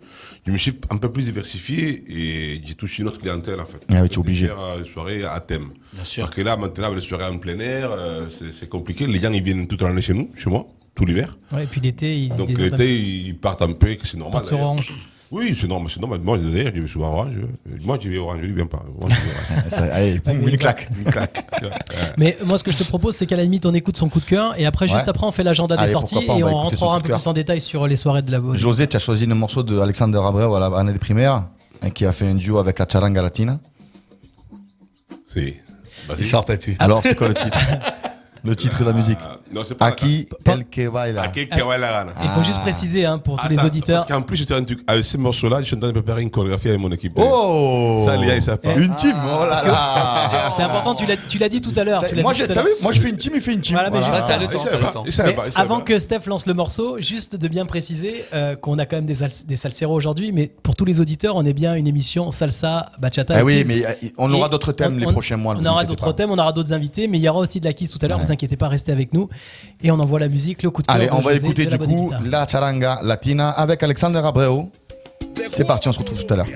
je 0.46 0.52
me 0.52 0.56
suis 0.58 0.74
un 0.90 0.96
peu 0.96 1.10
plus 1.10 1.24
diversifié 1.24 2.04
et 2.08 2.62
j'ai 2.64 2.74
touché 2.76 3.02
une 3.02 3.08
autre 3.08 3.18
clientèle, 3.20 3.58
en 3.60 3.66
fait. 3.66 3.84
Ah 3.92 4.02
oui, 4.02 4.08
tu 4.08 4.14
es 4.14 4.18
obligé. 4.18 4.46
Faire 4.46 4.60
euh, 4.60 4.82
des 4.82 4.88
soirées 4.88 5.24
à 5.24 5.40
thème. 5.40 5.70
Bien 5.92 6.04
sûr. 6.04 6.22
Parce 6.24 6.36
que 6.36 6.42
là, 6.42 6.56
maintenant, 6.56 6.86
avec 6.86 7.00
les 7.00 7.04
soirées 7.04 7.24
en 7.24 7.38
plein 7.38 7.58
air, 7.58 7.90
euh, 7.90 8.28
c'est, 8.52 8.68
compliqué. 8.68 9.08
Les 9.08 9.20
gens, 9.20 9.32
ils 9.32 9.42
viennent 9.42 9.66
toute 9.66 9.82
l'année 9.82 10.02
chez 10.02 10.14
nous, 10.14 10.30
chez 10.36 10.48
moi, 10.50 10.68
tout 10.94 11.04
l'hiver. 11.04 11.36
Ouais, 11.50 11.64
et 11.64 11.66
puis 11.66 11.80
l'été, 11.80 12.16
il 12.16 12.36
Donc, 12.36 12.50
l'été, 12.56 12.96
ils 12.96 13.36
partent 13.36 13.62
un 13.62 13.72
peu, 13.72 13.92
que 13.96 14.06
c'est 14.06 14.18
normal. 14.18 14.44
Orange. 14.52 14.92
Oui, 15.30 15.54
c'est 15.60 15.66
normal, 15.66 15.90
c'est 15.92 16.00
normal. 16.00 16.20
Moi, 16.22 16.38
d'ailleurs, 16.38 16.72
je 16.74 16.80
vais 16.80 16.88
souvent 16.88 17.08
à 17.08 17.10
Orange. 17.10 17.32
Moi, 17.84 17.98
je 18.02 18.08
vais 18.08 18.16
à 18.16 18.20
Orange, 18.22 18.38
je 18.42 18.46
ne 18.46 18.52
viens 18.54 18.66
pas. 18.66 18.82
Moi, 18.98 19.08
je 19.10 19.14
vais 19.14 19.20
à 19.20 19.58
Orange. 19.60 19.68
Ça- 19.70 19.94
allez, 19.94 20.18
boum, 20.20 20.42
Ouais, 20.44 20.50
une 20.52 20.56
claque. 20.58 20.88
Une 20.98 21.10
claque. 21.10 21.44
Ouais. 21.62 21.68
Mais 22.16 22.38
moi, 22.44 22.56
ce 22.56 22.62
que 22.64 22.70
je 22.72 22.76
te 22.78 22.84
propose, 22.84 23.16
c'est 23.16 23.26
qu'à 23.26 23.36
la 23.36 23.42
limite, 23.42 23.66
on 23.66 23.74
écoute 23.74 23.96
son 23.96 24.08
coup 24.08 24.20
de 24.20 24.24
cœur 24.24 24.58
et 24.58 24.64
après, 24.64 24.86
juste 24.86 25.02
Ouais. 25.02 25.08
après, 25.08 25.26
on 25.26 25.32
fait 25.32 25.42
l'agenda 25.42 25.76
des 25.76 25.82
Allez, 25.82 25.92
sorties 25.92 26.24
pas, 26.24 26.36
et 26.38 26.44
on 26.44 26.54
rentrera 26.54 26.94
un 26.96 27.00
peu 27.00 27.08
plus 27.10 27.26
en 27.26 27.32
détail 27.32 27.60
sur 27.60 27.86
les 27.86 27.96
soirées 27.96 28.22
de 28.22 28.30
la 28.30 28.38
Bodeguita. 28.38 28.62
José, 28.62 28.86
tu 28.86 28.96
as 28.96 29.00
choisi 29.00 29.26
le 29.26 29.34
morceau 29.34 29.62
de 29.62 29.78
Alexander 29.78 30.18
Abreu 30.24 30.54
à 30.54 30.60
la 30.60 30.66
année 30.78 30.92
des 30.92 30.98
primaires, 31.00 31.44
hein, 31.82 31.90
qui 31.90 32.06
a 32.06 32.12
fait 32.12 32.26
un 32.26 32.34
duo 32.36 32.58
avec 32.58 32.78
la 32.78 32.86
charanga 32.90 33.20
latina. 33.20 33.58
C'est. 35.26 35.48
Il 36.10 36.14
Vas-y. 36.14 36.24
s'en 36.24 36.38
rappelle 36.38 36.58
plus. 36.58 36.76
Alors, 36.78 37.02
c'est 37.02 37.14
quoi 37.16 37.28
le 37.28 37.34
titre? 37.34 37.58
Le 38.44 38.54
titre 38.56 38.80
de 38.80 38.84
la 38.84 38.92
musique 38.92 39.18
Ah, 39.22 39.36
Non, 39.52 39.62
c'est 39.64 39.74
pas. 39.74 39.86
Aquí, 39.86 40.28
Pas- 40.44 40.52
el 40.52 40.64
que 40.66 40.88
baila. 40.88 41.22
Aquí 41.22 41.48
que 41.48 41.56
baila 41.62 41.78
la 41.78 41.92
gana. 42.04 42.12
Il 42.22 42.28
faut 42.30 42.40
Ah. 42.40 42.42
juste 42.42 42.60
préciser 42.60 43.04
hein, 43.04 43.18
pour 43.18 43.36
tous 43.36 43.48
les 43.48 43.58
Attends, 43.58 43.66
auditeurs. 43.68 44.06
Parce 44.06 44.12
qu'en 44.12 44.22
plus, 44.22 44.36
j'étais 44.36 44.54
un 44.54 44.62
truc. 44.64 44.80
Avec 44.86 45.04
ces 45.04 45.18
morceaux-là, 45.18 45.60
je 45.60 45.64
suis 45.64 45.76
en 45.76 45.80
train 45.80 45.88
de 45.88 45.92
préparer 45.92 46.22
une 46.22 46.30
chorégraphie 46.30 46.68
avec 46.68 46.80
mon 46.80 46.90
équipe. 46.92 47.12
Oh 47.16 48.02
Ça, 48.04 48.16
Léa, 48.16 48.36
ils 48.36 48.42
savent 48.42 48.58
pas. 48.58 48.74
Une 48.74 48.94
team, 48.96 49.14
oh 49.24 49.44
là 49.44 49.62
là 49.64 50.52
C'est 50.56 50.62
important, 50.62 50.94
tu 50.94 51.38
l'as 51.38 51.48
dit 51.48 51.60
tout 51.60 51.72
à 51.76 51.84
l'heure. 51.84 52.02
Moi, 52.22 52.32
je 52.92 53.00
fais 53.00 53.08
une 53.10 53.16
team, 53.16 53.32
il 53.34 53.40
fait 53.40 53.52
une 53.52 53.60
team. 53.60 53.74
Voilà, 53.74 53.90
mais 53.90 53.98
Voilà, 54.00 54.36
le 54.38 54.46
temps, 54.46 55.04
avant 55.56 55.78
pas. 55.78 55.82
que 55.84 55.98
Steph 55.98 56.26
lance 56.26 56.46
le 56.46 56.54
morceau, 56.54 56.96
juste 57.00 57.36
de 57.36 57.48
bien 57.48 57.66
préciser 57.66 58.24
euh, 58.34 58.56
qu'on 58.56 58.78
a 58.78 58.86
quand 58.86 58.96
même 58.96 59.06
des, 59.06 59.16
des 59.46 59.56
salseros 59.56 59.94
aujourd'hui, 59.94 60.32
mais 60.32 60.50
pour 60.62 60.74
tous 60.76 60.84
les 60.84 61.00
auditeurs, 61.00 61.36
on 61.36 61.44
est 61.44 61.52
bien 61.52 61.74
une 61.74 61.86
émission 61.86 62.30
salsa, 62.30 62.90
bachata. 62.98 63.34
Ah 63.38 63.44
oui, 63.44 63.64
mais 63.66 63.84
euh, 63.86 63.92
on 64.18 64.32
aura 64.32 64.48
d'autres 64.48 64.72
thèmes 64.72 64.98
les 64.98 65.06
prochains 65.06 65.36
mois. 65.36 65.56
On 65.58 65.64
aura 65.66 65.84
d'autres 65.84 66.12
thèmes, 66.12 66.30
on 66.30 66.38
aura 66.38 66.52
d'autres 66.52 66.72
invités, 66.72 67.08
mais 67.08 67.18
il 67.18 67.22
y 67.22 67.28
aura 67.28 67.40
aussi 67.40 67.60
de 67.60 67.64
la 67.64 67.72
kiss 67.72 67.90
tout 67.90 67.98
à 68.02 68.08
l'heure 68.08 68.18
inquiétez 68.38 68.56
pas, 68.56 68.68
restez 68.68 68.92
avec 68.92 69.12
nous. 69.12 69.28
Et 69.82 69.90
on 69.90 69.98
envoie 69.98 70.20
la 70.20 70.28
musique, 70.28 70.62
le 70.62 70.70
coup 70.70 70.82
de 70.82 70.86
cœur. 70.86 70.96
Allez, 70.96 71.08
on 71.12 71.20
va 71.20 71.34
écouter 71.34 71.66
du 71.66 71.78
coup 71.78 72.12
la 72.24 72.46
charanga 72.46 73.00
latina 73.02 73.50
avec 73.50 73.82
Alexander 73.82 74.20
Abreu. 74.24 74.62
C'est 75.46 75.66
parti, 75.66 75.88
on 75.88 75.92
se 75.92 75.98
retrouve 75.98 76.24
tout 76.24 76.32
à 76.32 76.36
l'heure. 76.36 76.46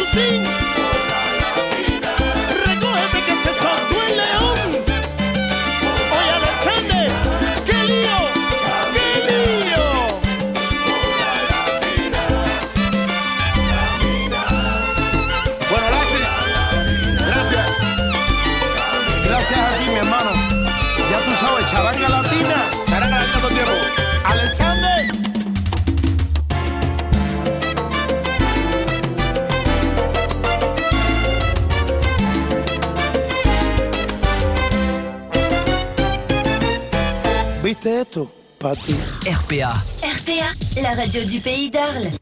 to 0.00 0.06
sing. 0.06 0.69
Pas 38.60 38.76
tout. 38.76 38.92
RPA. 39.26 39.72
RPA, 40.04 40.80
la 40.82 40.90
radio 40.90 41.24
du 41.24 41.40
pays 41.40 41.70
d'Arles. 41.70 42.19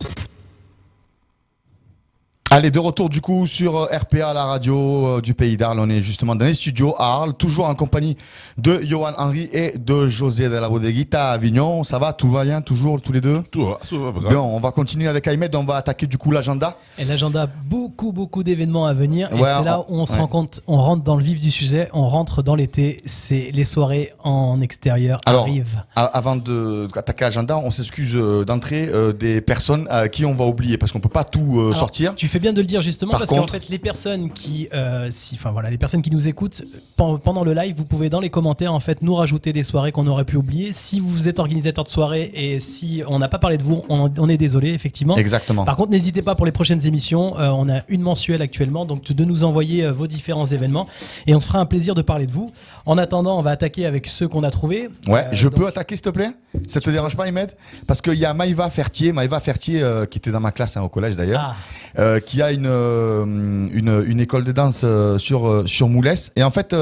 Allez, 2.59 2.73
de 2.73 2.79
retour 2.81 3.09
du 3.09 3.21
coup 3.21 3.47
sur 3.47 3.77
euh, 3.77 3.87
RPA, 3.87 4.35
la 4.35 4.45
radio 4.45 5.07
euh, 5.07 5.21
du 5.21 5.33
pays 5.33 5.57
d'Arles. 5.57 5.79
On 5.79 5.89
est 5.89 6.01
justement 6.01 6.35
dans 6.35 6.45
les 6.45 6.55
studios 6.55 6.93
à 6.99 7.15
Arles, 7.15 7.35
toujours 7.35 7.67
en 7.69 7.77
compagnie 7.77 8.17
de 8.57 8.81
Johan 8.83 9.13
Henry 9.17 9.49
et 9.53 9.79
de 9.79 10.09
José 10.09 10.49
de 10.49 10.55
la 10.57 10.69
Bodeguita 10.69 11.29
à 11.29 11.35
Avignon. 11.35 11.85
Ça 11.85 12.01
va, 12.01 12.13
tout 12.13 12.29
va 12.29 12.43
bien, 12.43 12.61
toujours 12.61 13.01
tous 13.01 13.13
les 13.13 13.21
deux? 13.21 13.45
Tout 13.53 13.65
va, 13.65 13.79
tout 13.89 14.03
va, 14.03 14.11
Bien, 14.29 14.41
on 14.41 14.59
va 14.59 14.73
continuer 14.73 15.07
avec 15.07 15.29
Ahmed, 15.29 15.55
on 15.55 15.63
va 15.63 15.77
attaquer 15.77 16.09
du 16.09 16.19
coup 16.19 16.33
l'agenda. 16.33 16.77
Et 16.99 17.05
l'agenda, 17.05 17.47
beaucoup, 17.67 18.11
beaucoup 18.11 18.43
d'événements 18.43 18.87
à 18.87 18.93
venir. 18.93 19.31
Et 19.31 19.37
Ouais, 19.37 19.49
c'est 19.57 19.65
là 19.65 19.79
où 19.89 19.95
on- 19.97 20.05
se 20.05 20.11
ouais. 20.15 20.19
rend 20.19 20.27
compte, 20.27 20.61
on 20.67 20.79
rentre 20.79 21.05
dans 21.05 21.15
le 21.15 21.23
vif 21.23 21.39
du 21.41 21.53
sujet, 21.53 21.89
on 21.93 22.09
rentre 22.09 22.43
dans 22.43 22.57
l'été. 22.57 22.97
C'est 23.07 23.53
les 23.55 23.63
soirées 23.63 24.11
en 24.25 24.61
extérieur 24.61 25.21
Alors, 25.27 25.43
arrivent. 25.43 25.85
Avant 25.95 26.35
de 26.35 26.89
attaquer 26.97 27.23
l'agenda, 27.27 27.57
on 27.57 27.71
s'excuse 27.71 28.17
euh, 28.17 28.45
d'entrée 28.45 28.89
euh, 28.93 29.13
des 29.13 29.41
personnes 29.43 29.87
à 29.91 30.09
qui 30.09 30.25
on 30.25 30.35
va 30.35 30.45
oublier 30.47 30.77
parce 30.77 30.91
qu'on 30.91 30.99
peut 30.99 31.09
pas 31.09 31.23
tout 31.23 31.61
euh, 31.61 31.67
Alors, 31.67 31.77
sortir. 31.77 32.17
Tu 32.17 32.27
fais 32.27 32.41
bien 32.41 32.48
de 32.53 32.61
le 32.61 32.67
dire 32.67 32.81
justement 32.83 33.13
Par 33.13 33.21
parce 33.21 33.31
qu'en 33.31 33.47
fait 33.47 33.69
les 33.69 33.79
personnes 33.79 34.31
qui, 34.31 34.69
euh, 34.75 35.09
si, 35.11 35.35
enfin 35.35 35.51
voilà, 35.51 35.71
les 35.71 35.79
personnes 35.79 36.03
qui 36.03 36.11
nous 36.11 36.29
écoutent 36.29 36.63
pen- 36.97 37.19
pendant 37.23 37.45
le 37.45 37.55
live, 37.55 37.75
vous 37.77 37.85
pouvez 37.85 38.09
dans 38.11 38.21
les 38.21 38.31
commentaires 38.31 38.73
en 38.75 38.81
fait 38.81 39.03
nous 39.03 39.15
rajouter 39.15 39.53
des 39.53 39.63
soirées 39.65 39.93
qu'on 39.93 40.07
aurait 40.07 40.25
pu 40.25 40.37
oublier. 40.37 40.73
Si 40.73 41.01
vous 41.01 41.29
êtes 41.29 41.39
organisateur 41.39 41.85
de 41.85 41.89
soirée 41.89 42.31
et 42.35 42.61
si 42.61 43.03
on 43.09 43.19
n'a 43.19 43.29
pas 43.29 43.39
parlé 43.39 43.59
de 43.59 43.63
vous, 43.63 43.85
on, 43.89 44.11
on 44.19 44.29
est 44.29 44.37
désolé 44.37 44.71
effectivement. 44.73 45.17
Exactement. 45.17 45.65
Par 45.65 45.77
contre, 45.77 45.91
n'hésitez 45.91 46.23
pas 46.23 46.35
pour 46.35 46.47
les 46.47 46.53
prochaines 46.53 46.87
émissions. 46.87 47.39
euh, 47.39 47.49
on 47.49 47.69
a 47.69 47.81
une 47.89 48.03
mensuelle 48.03 48.43
actuellement, 48.43 48.85
donc 48.85 49.03
de 49.13 49.25
nous 49.25 49.45
envoyer 49.45 49.85
euh, 49.85 49.93
vos 49.93 50.07
différents 50.07 50.47
événements 50.47 50.87
et 51.27 51.35
on 51.35 51.41
se 51.41 51.47
fera 51.47 51.59
un 51.61 51.67
plaisir 51.67 51.95
de 51.95 52.03
parler 52.03 52.27
de 52.27 52.33
vous. 52.33 52.51
En 52.87 52.99
attendant, 52.99 53.39
on 53.39 53.43
va 53.43 53.51
attaquer 53.51 53.87
avec 53.87 54.07
ceux 54.07 54.29
qu'on 54.29 54.43
a 54.45 54.51
trouvés. 54.51 54.89
Ouais, 55.07 55.27
je 55.33 55.49
donc- 55.49 55.59
peux 55.59 55.67
attaquer 55.67 55.97
s'il 55.97 56.03
te 56.05 56.11
plaît? 56.11 56.31
Ça 56.67 56.81
te 56.81 56.91
dérange 56.91 57.17
pas, 57.17 57.25
Ahmed? 57.25 57.53
Parce 57.87 58.01
qu'il 58.01 58.15
y 58.15 58.25
a 58.25 58.33
Maïva 58.35 58.69
Fertier, 58.71 59.13
Maïva 59.13 59.41
Fertier 59.41 59.83
qui 60.11 60.19
était 60.19 60.31
dans 60.31 60.41
ma 60.41 60.53
classe 60.53 60.77
hein, 60.77 60.83
au 60.83 60.89
collège 60.89 61.17
d'ailleurs, 61.17 61.55
Ah, 61.97 62.01
euh, 62.01 62.21
qui 62.39 62.43
a 62.43 62.53
une, 62.53 62.67
euh, 62.67 63.25
une, 63.73 64.21
école 64.21 64.45
de 64.45 64.53
danse 64.53 64.83
euh, 64.85 65.19
sur, 65.19 65.49
euh, 65.49 65.67
sur 65.67 65.89
Moulès. 65.89 66.31
Et 66.37 66.45
en 66.45 66.53
fait, 66.53 66.73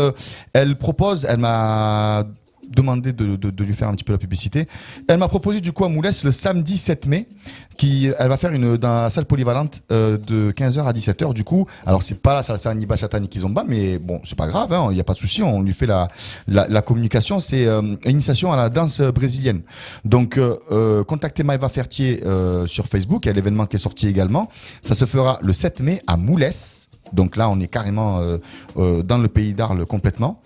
elle 0.53 0.77
propose, 0.77 1.25
elle 1.25 1.39
m'a 1.39 2.27
demandé 2.69 3.13
de, 3.13 3.63
lui 3.63 3.75
faire 3.75 3.89
un 3.89 3.95
petit 3.95 4.05
peu 4.05 4.13
la 4.13 4.19
publicité. 4.19 4.67
Elle 5.09 5.19
m'a 5.19 5.29
proposé 5.29 5.61
du 5.61 5.73
coup 5.73 5.85
à 5.85 5.89
Moulès 5.89 6.25
le 6.25 6.31
samedi 6.31 6.79
7 6.79 7.07
mai, 7.07 7.29
qui, 7.77 8.11
elle 8.19 8.29
va 8.29 8.37
faire 8.37 8.53
une 8.53 8.77
dans 8.77 9.03
la 9.03 9.11
salle 9.11 9.27
polyvalente 9.27 9.83
euh, 9.93 10.19
de 10.19 10.53
15h 10.53 10.85
à 10.85 10.93
17h 10.93 11.35
du 11.35 11.45
coup. 11.45 11.67
Alors 11.85 12.03
c'est 12.03 12.21
pas 12.21 12.35
la 12.35 12.43
salsa 12.43 12.75
ni 12.75 12.87
bachata 12.87 13.21
ni 13.21 13.29
kizomba, 13.29 13.65
mais 13.67 13.99
bon 13.99 14.21
c'est 14.25 14.37
pas 14.37 14.47
grave, 14.47 14.73
hein, 14.73 14.89
il 14.91 14.95
n'y 14.95 15.01
a 15.01 15.05
pas 15.05 15.15
de 15.15 15.19
souci, 15.19 15.43
on 15.43 15.63
lui 15.63 15.73
fait 15.73 15.87
la, 15.87 16.83
communication. 16.83 17.41
C'est 17.41 17.67
euh, 17.67 17.97
initiation 18.05 18.53
à 18.53 18.57
la 18.57 18.69
danse 18.69 19.01
brésilienne. 19.01 19.63
Donc 20.05 20.39
euh, 20.39 20.57
euh, 20.71 21.05
contactez 21.05 21.43
Maëva 21.43 21.69
Fertier 21.69 22.23
sur 22.67 22.87
Facebook, 22.87 23.27
il 23.27 23.29
y 23.29 23.31
a 23.31 23.35
l'événement 23.35 23.67
qui 23.67 23.77
est 23.77 23.81
sorti 23.81 24.09
également. 24.09 24.51
Ça 24.83 24.95
se 24.95 25.05
fera 25.05 25.39
le 25.43 25.53
7 25.53 25.81
mai 25.81 26.03
à 26.07 26.17
Moulès. 26.17 26.89
Donc 27.13 27.37
là, 27.37 27.49
on 27.49 27.61
est 27.61 27.69
carrément 27.69 28.19
euh, 28.19 28.39
euh, 28.77 29.03
dans 29.03 29.19
le 29.19 29.29
pays 29.29 29.55
d'Arles 29.55 29.87
complètement. 29.87 30.41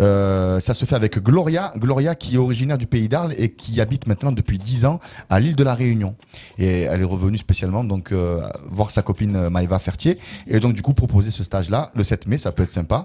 Euh, 0.00 0.60
ça 0.60 0.74
se 0.74 0.84
fait 0.84 0.94
avec 0.94 1.18
Gloria, 1.18 1.72
Gloria 1.76 2.14
qui 2.14 2.34
est 2.34 2.38
originaire 2.38 2.78
du 2.78 2.86
pays 2.86 3.08
d'Arles 3.08 3.34
et 3.38 3.50
qui 3.50 3.80
habite 3.80 4.06
maintenant 4.06 4.32
depuis 4.32 4.58
10 4.58 4.84
ans 4.86 5.00
à 5.30 5.40
l'île 5.40 5.56
de 5.56 5.64
la 5.64 5.74
Réunion. 5.74 6.14
Et 6.58 6.82
elle 6.82 7.00
est 7.00 7.04
revenue 7.04 7.38
spécialement 7.38 7.84
donc 7.84 8.12
voir 8.70 8.90
sa 8.90 9.02
copine 9.02 9.48
Maëva 9.48 9.78
Fertier 9.78 10.18
et 10.46 10.60
donc 10.60 10.74
du 10.74 10.82
coup 10.82 10.94
proposer 10.94 11.30
ce 11.30 11.44
stage-là 11.44 11.90
le 11.94 12.04
7 12.04 12.26
mai, 12.26 12.38
ça 12.38 12.52
peut 12.52 12.62
être 12.62 12.70
sympa. 12.70 13.04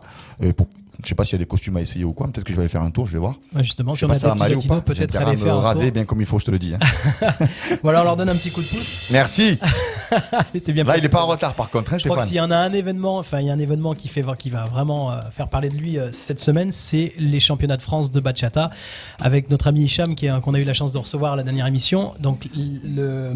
Je 1.04 1.08
sais 1.10 1.16
pas 1.16 1.24
s'il 1.26 1.34
y 1.34 1.36
a 1.36 1.39
des 1.39 1.45
costumes 1.48 1.78
à 1.78 1.82
essayer 1.82 2.04
ou 2.06 2.14
quoi. 2.14 2.28
Peut-être 2.28 2.43
que 2.45 2.52
je 2.52 2.56
vais 2.56 2.62
aller 2.64 2.70
faire 2.70 2.82
un 2.82 2.91
tour, 2.91 3.08
je 3.08 3.14
vais 3.14 3.20
voir. 3.20 3.36
ouais, 3.56 3.64
justement, 3.64 3.93
Je 3.93 3.98
si 3.98 4.00
sais 4.00 4.06
on 4.06 4.10
pas 4.10 4.14
a 4.14 4.16
ça 4.20 4.28
des 4.34 4.39
peut-être 4.82 5.16
à 5.16 5.20
aller 5.22 5.36
me 5.38 5.41
faire 5.43 5.56
un 5.56 5.60
raser 5.60 5.86
tour. 5.86 5.91
bien 5.93 6.06
comme 6.06 6.22
il 6.22 6.26
faut, 6.28 6.39
je 6.39 6.45
te 6.45 6.52
le 6.52 6.60
dis. 6.60 6.74
hein. 6.74 6.80
Voilà, 7.84 8.02
on 8.02 8.04
leur 8.06 8.16
donne 8.18 8.30
un 8.30 8.36
petit 8.36 8.50
coup 8.52 8.62
de 8.62 8.68
pouce. 8.68 9.08
Merci. 9.12 9.60
Il 10.54 10.58
était 10.58 10.72
bien 10.72 10.84
Là, 10.86 10.91
il 10.95 11.02
placé, 11.02 11.06
est 11.06 11.10
pas 11.10 11.24
en 11.24 11.28
retard 11.28 11.54
par 11.54 11.70
contre, 11.70 11.93
hein, 11.93 11.98
Je 11.98 12.06
crois 12.06 12.18
que 12.22 12.28
s'il 12.28 12.38
y 12.38 12.41
en 12.41 12.50
a 12.50 12.56
un 12.56 12.72
événement, 12.72 13.18
enfin 13.18 13.41
il 13.41 13.48
y 13.48 13.50
a 13.50 13.54
un 13.54 13.60
événement 13.60 13.93
qui 13.93 14.08
fait 14.08 14.24
qui 14.39 14.50
va 14.50 14.64
vraiment 14.66 15.12
euh, 15.12 15.16
faire 15.32 15.50
parler 15.50 15.70
de 15.70 15.76
lui 15.76 16.00
euh, 16.00 16.10
cette 16.14 16.39
semaine, 16.39 16.72
c'est 16.72 17.12
les 17.18 17.41
championnats 17.41 17.76
de 17.76 17.82
France 17.82 18.12
de 18.14 18.20
bachata 18.22 18.72
avec 19.20 19.50
notre 19.50 19.68
ami 19.68 19.84
Hicham 19.84 20.16
qui 20.16 20.28
qu'on 20.43 20.54
a 20.54 20.60
eu 20.60 20.64
la 20.64 20.74
chance 20.74 20.93
de 20.93 20.98
recevoir 20.98 21.34
à 21.34 21.36
la 21.36 21.43
dernière 21.43 21.68
émission. 21.68 22.14
Donc 22.22 22.48
le 22.56 23.02
euh, 23.02 23.34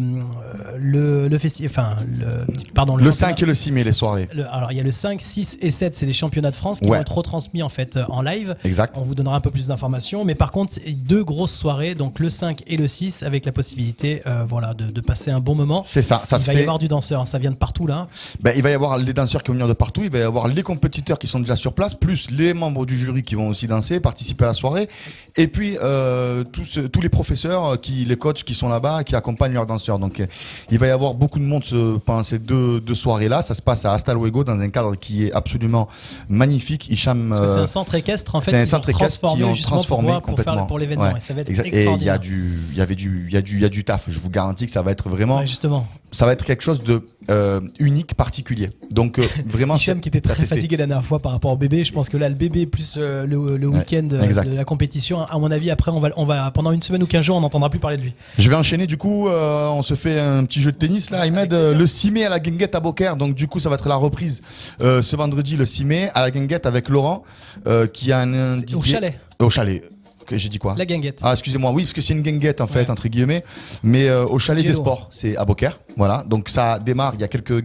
le 0.78 1.28
le 1.28 1.38
festi- 1.38 1.66
enfin 1.66 1.96
le 2.18 2.46
pardon 2.72 2.96
Le 2.96 3.04
championnat- 3.04 3.12
5 3.36 3.42
et 3.42 3.46
le 3.46 3.54
6 3.54 3.72
mai, 3.72 3.84
les 3.84 3.92
soirées. 3.92 4.28
le- 4.34 4.46
alors 4.52 4.72
il 4.72 4.78
y 4.78 4.80
a 4.80 4.84
le 4.84 4.92
5, 4.92 5.20
6 5.20 5.58
et 5.60 5.70
7, 5.70 5.94
c'est 5.94 6.06
les 6.06 6.12
championnats 6.14 6.50
de 6.50 6.56
France 6.56 6.80
qui 6.80 6.88
Ouais. 6.88 6.96
vont 6.96 7.02
être 7.02 7.14
retransmis 7.14 7.51
en 7.60 7.68
fait 7.68 7.96
euh, 7.96 8.04
en 8.08 8.22
live. 8.22 8.56
Exact. 8.64 8.96
On 8.98 9.02
vous 9.02 9.14
donnera 9.14 9.36
un 9.36 9.40
peu 9.40 9.50
plus 9.50 9.66
d'informations, 9.66 10.24
mais 10.24 10.34
par 10.34 10.52
contre 10.52 10.74
deux 10.88 11.24
grosses 11.24 11.54
soirées, 11.54 11.94
donc 11.94 12.20
le 12.20 12.30
5 12.30 12.62
et 12.68 12.76
le 12.76 12.86
6 12.86 13.24
avec 13.24 13.44
la 13.44 13.52
possibilité 13.52 14.22
euh, 14.26 14.44
voilà 14.46 14.72
de, 14.74 14.84
de 14.84 15.00
passer 15.00 15.30
un 15.30 15.40
bon 15.40 15.54
moment. 15.54 15.82
C'est 15.84 16.02
ça, 16.02 16.22
ça 16.24 16.36
il 16.36 16.40
se 16.40 16.46
va 16.46 16.54
y 16.54 16.60
avoir 16.60 16.78
du 16.78 16.88
danseur, 16.88 17.22
hein, 17.22 17.26
ça 17.26 17.38
vient 17.38 17.50
de 17.50 17.56
partout 17.56 17.86
là. 17.86 18.06
Ben, 18.40 18.52
il 18.56 18.62
va 18.62 18.70
y 18.70 18.74
avoir 18.74 18.96
les 18.98 19.12
danseurs 19.12 19.42
qui 19.42 19.48
vont 19.48 19.54
venir 19.54 19.68
de 19.68 19.72
partout, 19.72 20.02
il 20.04 20.10
va 20.10 20.18
y 20.18 20.22
avoir 20.22 20.46
les 20.48 20.62
compétiteurs 20.62 21.18
qui 21.18 21.26
sont 21.26 21.40
déjà 21.40 21.56
sur 21.56 21.72
place, 21.72 21.94
plus 21.94 22.30
les 22.30 22.54
membres 22.54 22.86
du 22.86 22.96
jury 22.96 23.22
qui 23.22 23.34
vont 23.34 23.48
aussi 23.48 23.66
danser, 23.66 23.98
participer 23.98 24.44
à 24.44 24.48
la 24.48 24.54
soirée, 24.54 24.88
et 25.36 25.48
puis 25.48 25.76
euh, 25.82 26.44
tous, 26.44 26.78
tous 26.92 27.00
les 27.00 27.08
professeurs, 27.08 27.80
qui, 27.80 28.04
les 28.04 28.16
coachs 28.16 28.44
qui 28.44 28.54
sont 28.54 28.68
là-bas, 28.68 29.02
qui 29.04 29.16
accompagnent 29.16 29.54
leurs 29.54 29.66
danseurs. 29.66 29.98
Donc 29.98 30.22
il 30.70 30.78
va 30.78 30.86
y 30.86 30.90
avoir 30.90 31.14
beaucoup 31.14 31.38
de 31.38 31.44
monde 31.44 31.64
pendant 32.04 32.22
ces 32.22 32.38
deux, 32.38 32.80
deux 32.80 32.94
soirées-là. 32.94 33.42
Ça 33.42 33.54
se 33.54 33.62
passe 33.62 33.84
à 33.84 33.92
Hasta 33.92 34.14
Luego 34.14 34.44
dans 34.44 34.60
un 34.60 34.68
cadre 34.68 34.94
qui 34.96 35.24
est 35.24 35.32
absolument 35.32 35.88
magnifique. 36.28 36.88
Hicham, 36.90 37.32
que 37.46 37.52
c'est 37.52 37.58
euh, 37.58 37.62
un 37.62 37.66
centre 37.66 37.94
équestre 37.94 38.34
en 38.34 38.40
fait. 38.40 38.50
c'est 38.50 38.56
un 38.56 38.60
qu'ils 38.60 38.68
ont 38.68 38.70
centre 38.70 38.88
équestre 38.90 39.36
qui 39.36 39.44
ont 39.44 39.54
transformé 39.54 40.12
pour, 40.12 40.22
complètement. 40.22 40.66
pour 40.66 40.78
l'événement. 40.78 41.04
Ouais. 41.04 41.18
Et 41.18 41.20
ça 41.20 41.34
va 41.34 41.42
être 41.42 41.50
Exact. 41.50 41.74
Et 41.74 41.84
il 41.84 42.02
y 42.02 42.08
a 42.08 42.18
du, 42.18 42.58
il 42.70 42.78
y 42.78 42.80
avait 42.80 42.94
du, 42.94 43.26
il 43.28 43.34
y 43.34 43.36
a 43.36 43.42
du, 43.42 43.56
il 43.56 43.62
y 43.62 43.64
a 43.64 43.68
du 43.68 43.84
taf. 43.84 44.04
Je 44.08 44.18
vous 44.20 44.28
garantis 44.28 44.66
que 44.66 44.72
ça 44.72 44.82
va 44.82 44.90
être 44.90 45.08
vraiment, 45.08 45.38
Ouais, 45.38 45.46
justement. 45.46 45.86
ça 46.10 46.26
va 46.26 46.32
être 46.32 46.44
quelque 46.44 46.62
chose 46.62 46.82
de 46.82 47.04
euh, 47.30 47.60
unique, 47.78 48.14
particulier. 48.14 48.70
Donc 48.90 49.18
euh, 49.18 49.26
vraiment. 49.46 49.76
Hicham 49.76 50.00
qui 50.00 50.08
était 50.08 50.20
très 50.20 50.46
fatigué 50.46 50.76
la 50.76 50.86
dernière 50.86 51.04
fois 51.04 51.18
par 51.18 51.32
rapport 51.32 51.52
au 51.52 51.56
bébé. 51.56 51.84
Je 51.84 51.92
pense 51.92 52.08
que 52.08 52.16
là, 52.16 52.28
le 52.28 52.34
bébé 52.34 52.66
plus 52.66 52.96
euh, 52.98 53.26
le, 53.26 53.36
week-end 53.66 54.02
de 54.02 54.56
la 54.56 54.64
compétition, 54.64 55.22
à 55.22 55.38
mon 55.38 55.50
avis, 55.50 55.70
après, 55.70 55.90
on 55.90 56.00
va, 56.00 56.10
on 56.16 56.24
va 56.24 56.50
pendant 56.50 56.72
une 56.72 56.82
semaine 56.82 57.02
ou 57.02 57.06
15 57.06 57.24
jours, 57.24 57.36
on 57.36 57.40
n'entendra 57.40 57.70
plus 57.70 57.78
parler 57.78 57.96
de 57.96 58.02
lui. 58.02 58.14
Je 58.38 58.48
vais 58.48 58.56
enchaîner 58.56 58.86
du 58.86 58.96
coup, 58.96 59.28
on 59.28 59.82
se 59.82 59.94
fait 59.94 60.18
un 60.18 60.44
petit 60.44 60.60
jeu 60.60 60.72
de 60.72 60.76
tennis 60.76 61.10
là, 61.10 61.20
Ahmed, 61.20 61.52
le 61.52 61.86
6 61.86 62.10
mai 62.10 62.24
à 62.24 62.28
la 62.28 62.40
Guinguette 62.40 62.74
à 62.74 62.80
Beaucaire, 62.80 63.16
donc 63.16 63.34
du 63.34 63.46
coup 63.46 63.60
ça 63.60 63.68
va 63.68 63.76
être 63.76 63.88
la 63.88 63.96
reprise 63.96 64.42
ce 64.80 65.16
vendredi 65.16 65.56
le 65.56 65.64
6 65.64 65.84
mai 65.84 66.10
à 66.14 66.22
la 66.22 66.30
Guinguette 66.30 66.66
avec 66.66 66.88
Laurent 66.88 67.24
euh, 67.66 67.86
qui 67.86 68.12
a 68.12 68.20
un, 68.20 68.60
Au 68.74 68.82
chalet, 68.82 69.18
Au 69.38 69.50
chalet, 69.50 69.82
que 70.26 70.36
j'ai 70.36 70.48
dit 70.48 70.58
quoi 70.58 70.74
la 70.78 70.86
guinguette. 70.86 71.18
Ah 71.22 71.32
excusez-moi, 71.32 71.72
oui 71.72 71.82
parce 71.82 71.92
que 71.92 72.00
c'est 72.00 72.12
une 72.14 72.22
guinguette 72.22 72.60
en 72.60 72.66
fait 72.66 72.80
Ouais. 72.84 72.90
entre 72.90 73.08
guillemets, 73.08 73.44
mais 73.82 74.08
euh, 74.08 74.24
au 74.24 74.38
chalet 74.38 74.64
des 74.64 74.74
sports, 74.74 75.08
c'est 75.10 75.36
à 75.36 75.44
Beaucaire, 75.44 75.80
voilà, 75.96 76.24
donc 76.26 76.48
ça 76.48 76.78
démarre, 76.78 77.14
il 77.14 77.20
y 77.20 77.24
a 77.24 77.28
quelques, 77.28 77.60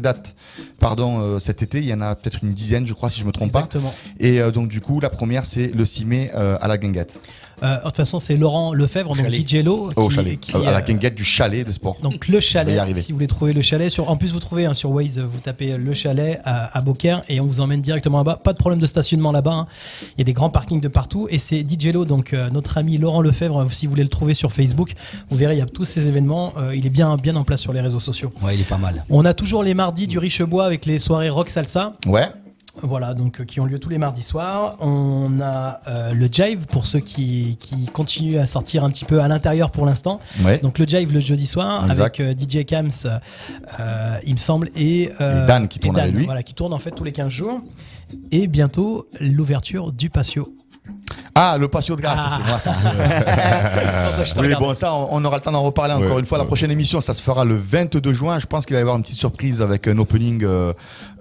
dates, 0.00 0.34
pardon, 0.80 1.20
euh, 1.20 1.38
cet 1.38 1.62
été, 1.62 1.78
il 1.78 1.84
y 1.86 1.94
en 1.94 2.00
a 2.00 2.14
peut-être 2.16 2.40
une 2.42 2.52
dizaine 2.52 2.86
je 2.86 2.92
crois 2.94 3.10
si 3.10 3.20
je 3.20 3.24
me 3.26 3.32
trompe 3.32 3.46
Exactement. 3.48 3.90
pas, 3.90 4.24
et 4.24 4.40
euh, 4.40 4.50
donc 4.50 4.68
du 4.68 4.80
coup 4.80 4.98
la 5.00 5.08
première 5.10 5.46
c'est 5.46 5.68
le 5.68 5.84
6 5.84 6.04
mai 6.04 6.30
à 6.32 6.66
la 6.68 6.78
Guinguette, 6.78 7.20
Euh, 7.62 7.78
de 7.78 7.82
toute 7.84 7.96
façon, 7.96 8.18
c'est 8.18 8.36
Laurent 8.36 8.72
Lefebvre, 8.74 9.14
donc 9.14 9.24
Chalet. 9.24 9.48
DJ 9.48 9.62
Lo, 9.64 9.90
au 9.96 10.08
qui- 10.08 10.14
chalet, 10.14 10.40
qui, 10.40 10.54
euh, 10.56 10.62
à 10.66 10.72
la 10.72 10.78
euh, 10.78 10.80
Guinguette 10.80 11.14
du 11.14 11.24
chalet 11.24 11.64
des 11.64 11.72
sports. 11.72 11.96
Donc 12.02 12.26
le 12.28 12.40
chalet, 12.40 12.78
si 12.96 13.12
vous 13.12 13.16
voulez 13.16 13.26
trouver 13.26 13.52
le 13.52 13.62
chalet, 13.62 13.90
sur, 13.90 14.10
en 14.10 14.16
plus 14.16 14.32
vous 14.32 14.40
trouvez 14.40 14.66
hein, 14.66 14.74
sur 14.74 14.90
Waze, 14.90 15.18
vous 15.18 15.38
tapez 15.40 15.76
le 15.76 15.94
chalet 15.94 16.40
à, 16.44 16.76
à 16.76 16.80
Beaucaire 16.80 17.22
et 17.28 17.40
on 17.40 17.46
vous 17.46 17.60
emmène 17.60 17.80
directement 17.80 18.18
là-bas. 18.18 18.40
Pas 18.42 18.52
de 18.52 18.58
problème 18.58 18.80
de 18.80 18.86
stationnement 18.86 19.32
là-bas, 19.32 19.52
hein. 19.52 19.66
il 20.16 20.18
y 20.18 20.22
a 20.22 20.24
des 20.24 20.32
grands 20.32 20.50
parkings 20.50 20.80
de 20.80 20.88
partout 20.88 21.26
et 21.30 21.38
c'est 21.38 21.60
DJ 21.60 21.92
Lo, 21.92 22.04
donc 22.04 22.32
euh, 22.32 22.48
notre 22.50 22.78
ami 22.78 22.98
Laurent 22.98 23.20
Lefebvre, 23.22 23.66
si 23.72 23.86
vous 23.86 23.90
voulez 23.90 24.02
le 24.02 24.08
trouver 24.08 24.34
sur 24.34 24.52
Facebook, 24.52 24.92
vous 25.30 25.36
verrez 25.36 25.54
il 25.54 25.58
y 25.58 25.62
a 25.62 25.66
tous 25.66 25.84
ces 25.84 26.06
événements, 26.08 26.52
euh, 26.58 26.74
il 26.74 26.86
est 26.86 26.90
bien, 26.90 27.16
bien 27.16 27.36
en 27.36 27.44
place 27.44 27.60
sur 27.60 27.72
les 27.72 27.80
réseaux 27.80 28.00
sociaux. 28.00 28.32
Ouais, 28.42 28.54
il 28.54 28.60
est 28.60 28.68
pas 28.68 28.78
mal. 28.78 29.04
On 29.10 29.24
a 29.24 29.34
toujours 29.34 29.62
les 29.62 29.74
mardis 29.74 30.06
du 30.06 30.18
Richebois 30.18 30.64
avec 30.66 30.86
les 30.86 30.98
soirées 30.98 31.28
rock 31.30 31.50
salsa. 31.50 31.94
Ouais, 32.06 32.28
Voilà, 32.82 33.14
donc 33.14 33.40
euh, 33.40 33.44
qui 33.44 33.60
ont 33.60 33.66
lieu 33.66 33.78
tous 33.78 33.88
les 33.88 33.98
mardis 33.98 34.22
soirs. 34.22 34.76
On 34.80 35.40
a 35.40 35.80
euh, 35.86 36.12
le 36.12 36.26
Jive 36.30 36.66
pour 36.66 36.86
ceux 36.86 36.98
qui, 37.00 37.56
qui 37.60 37.86
continuent 37.86 38.38
à 38.38 38.46
sortir 38.46 38.82
un 38.84 38.90
petit 38.90 39.04
peu 39.04 39.20
à 39.20 39.28
l'intérieur 39.28 39.70
pour 39.70 39.86
l'instant. 39.86 40.18
ouais. 40.44 40.58
Donc 40.58 40.78
le 40.78 40.86
Jive 40.86 41.12
le 41.12 41.20
jeudi 41.20 41.46
soir 41.46 41.84
Exact. 41.86 42.20
avec 42.20 42.20
euh, 42.20 42.34
DJ 42.34 42.64
Kams, 42.64 42.90
euh, 43.04 44.16
il 44.26 44.32
me 44.32 44.38
semble, 44.38 44.70
et, 44.76 45.04
Et 45.04 45.08
Dan 45.20 45.68
qui 45.68 45.78
et 45.78 45.82
tourne 45.82 45.98
avec 45.98 46.14
lui. 46.14 46.24
Voilà, 46.24 46.42
qui 46.42 46.54
tourne 46.54 46.72
en 46.72 46.78
fait 46.78 46.90
tous 46.90 47.04
les 47.04 47.12
15 47.12 47.28
jours. 47.28 47.60
Et 48.32 48.46
bientôt 48.48 49.08
l'ouverture 49.20 49.92
du 49.92 50.10
patio. 50.10 50.54
Ah, 51.36 51.56
le 51.58 51.66
patio 51.68 51.96
de 51.96 52.00
grâce, 52.02 52.20
Ah. 52.24 52.38
c'est 52.38 52.48
moi 52.48 52.58
ça. 52.58 52.72
Oui, 54.40 54.54
bon, 54.58 54.72
ça, 54.74 54.94
on, 54.94 55.08
on 55.10 55.24
aura 55.24 55.36
le 55.38 55.42
temps 55.42 55.52
d'en 55.52 55.62
reparler 55.62 55.94
encore 55.94 56.14
Ouais, 56.14 56.20
une 56.20 56.26
fois. 56.26 56.38
La 56.38 56.44
prochaine 56.44 56.70
émission, 56.70 57.00
ça 57.00 57.12
se 57.12 57.20
fera 57.22 57.44
le 57.44 57.56
22 57.56 58.12
juin. 58.12 58.38
Je 58.38 58.46
pense 58.46 58.66
qu'il 58.66 58.74
va 58.74 58.78
y 58.78 58.82
avoir 58.82 58.96
une 58.96 59.02
petite 59.02 59.18
surprise 59.18 59.60
avec 59.60 59.88
un 59.88 59.98
opening 59.98 60.44
euh, 60.44 60.72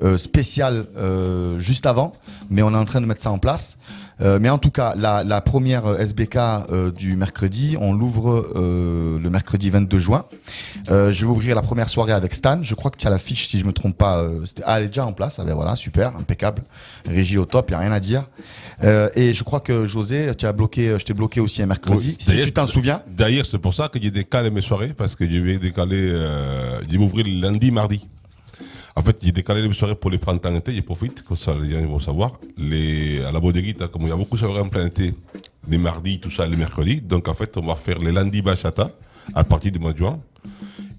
euh, 0.04 0.18
spécial 0.18 0.86
euh, 0.98 1.60
juste 1.60 1.86
avant, 1.86 2.14
mais 2.50 2.62
on 2.62 2.72
est 2.74 2.78
en 2.78 2.86
train 2.86 3.02
de 3.02 3.06
mettre 3.08 3.22
ça 3.22 3.32
en 3.32 3.40
place. 3.40 3.78
Euh, 4.24 4.40
mais 4.40 4.50
en 4.50 4.58
tout 4.58 4.72
cas, 4.72 4.96
la, 4.98 5.24
la 5.24 5.42
première 5.42 5.86
euh, 5.86 5.98
SBK 5.98 6.36
euh, 6.36 6.92
du 6.92 7.16
mercredi, 7.16 7.76
on 7.80 7.94
l'ouvre 7.94 8.48
euh, 8.56 9.20
le 9.20 9.30
mercredi 9.30 9.70
22 9.70 10.00
juin. 10.00 10.26
Je 10.88 11.10
vais 11.10 11.26
ouvrir 11.26 11.56
la 11.56 11.62
première 11.62 11.90
soirée 11.90 12.14
avec 12.14 12.34
Stan. 12.34 12.60
Je 12.62 12.76
crois 12.76 12.92
que 12.92 12.98
tu 12.98 13.08
as 13.08 13.10
la 13.10 13.20
fiche, 13.20 13.48
si 13.48 13.60
je 13.60 13.66
me 13.66 13.74
trompe 13.74 13.98
pas. 13.98 14.26
ah, 14.64 14.78
elle 14.78 14.86
est 14.86 14.88
déjà 14.88 15.06
en 15.06 15.14
place. 15.14 15.40
Ah, 15.40 15.44
ben 15.46 15.54
voilà, 15.56 15.76
super, 15.76 16.16
impeccable. 16.16 16.62
Régie 17.08 17.38
au 17.38 17.46
top, 17.46 17.66
il 17.70 17.72
n'y 17.72 17.76
a 17.76 17.80
rien 17.80 17.92
à 17.92 18.00
dire. 18.00 18.30
Et 19.16 19.34
je 19.34 19.44
crois 19.44 19.60
que 19.60 19.86
José 19.86 20.32
tu 20.38 20.46
as 20.46 20.54
bloqué, 20.54 20.96
je 21.00 21.04
t'ai 21.06 21.14
bloqué 21.14 21.40
aussi 21.40 21.62
un 21.62 21.66
mercredi. 21.68 22.10
Oui, 22.10 22.18
si 22.20 22.42
tu 22.42 22.52
t'en 22.52 22.66
souviens. 22.66 23.02
D'ailleurs, 23.08 23.46
c'est 23.46 23.60
pour 23.60 23.74
ça 23.74 23.88
que 23.88 24.02
j'ai 24.02 24.12
décalé 24.12 24.50
mes 24.50 24.62
soirées, 24.62 24.94
parce 24.96 25.16
que 25.16 25.30
je 25.30 25.38
vais 25.38 25.58
décaler, 25.58 26.10
je 26.90 26.98
vais 26.98 27.04
ouvrir 27.04 27.26
lundi, 27.28 27.72
mardi. 27.72 28.08
En 28.96 29.02
fait, 29.02 29.18
j'ai 29.24 29.32
décalé 29.32 29.62
les 29.68 29.74
soirées 29.74 29.96
pour 29.96 30.12
les 30.12 30.20
printemps 30.20 30.56
été, 30.56 30.76
je 30.76 30.82
profite, 30.82 31.24
comme 31.24 31.38
ça 31.38 31.56
les 31.56 31.74
gens 31.74 31.86
vont 31.88 32.00
savoir. 32.00 32.40
Les, 32.58 33.24
à 33.24 33.32
la 33.32 33.40
Bodeguita, 33.40 33.88
comme 33.88 34.04
il 34.04 34.10
y 34.10 34.12
a 34.12 34.16
beaucoup 34.16 34.38
de 34.38 34.42
soirées 34.42 34.62
en 34.62 34.70
plein 34.70 34.86
été, 34.86 35.14
les 35.68 35.78
mardis, 35.78 36.20
tout 36.20 36.30
ça, 36.30 36.46
les 36.46 36.56
mercredis. 36.56 37.02
Donc 37.02 37.28
en 37.28 37.34
fait, 37.34 37.58
on 37.58 37.66
va 37.66 37.76
faire 37.76 37.98
les 37.98 38.12
lundis 38.12 38.42
bachata 38.42 38.92
à 39.34 39.44
partir 39.44 39.72
du 39.72 39.80
mois 39.80 39.94
de 39.94 39.98
juin 39.98 40.20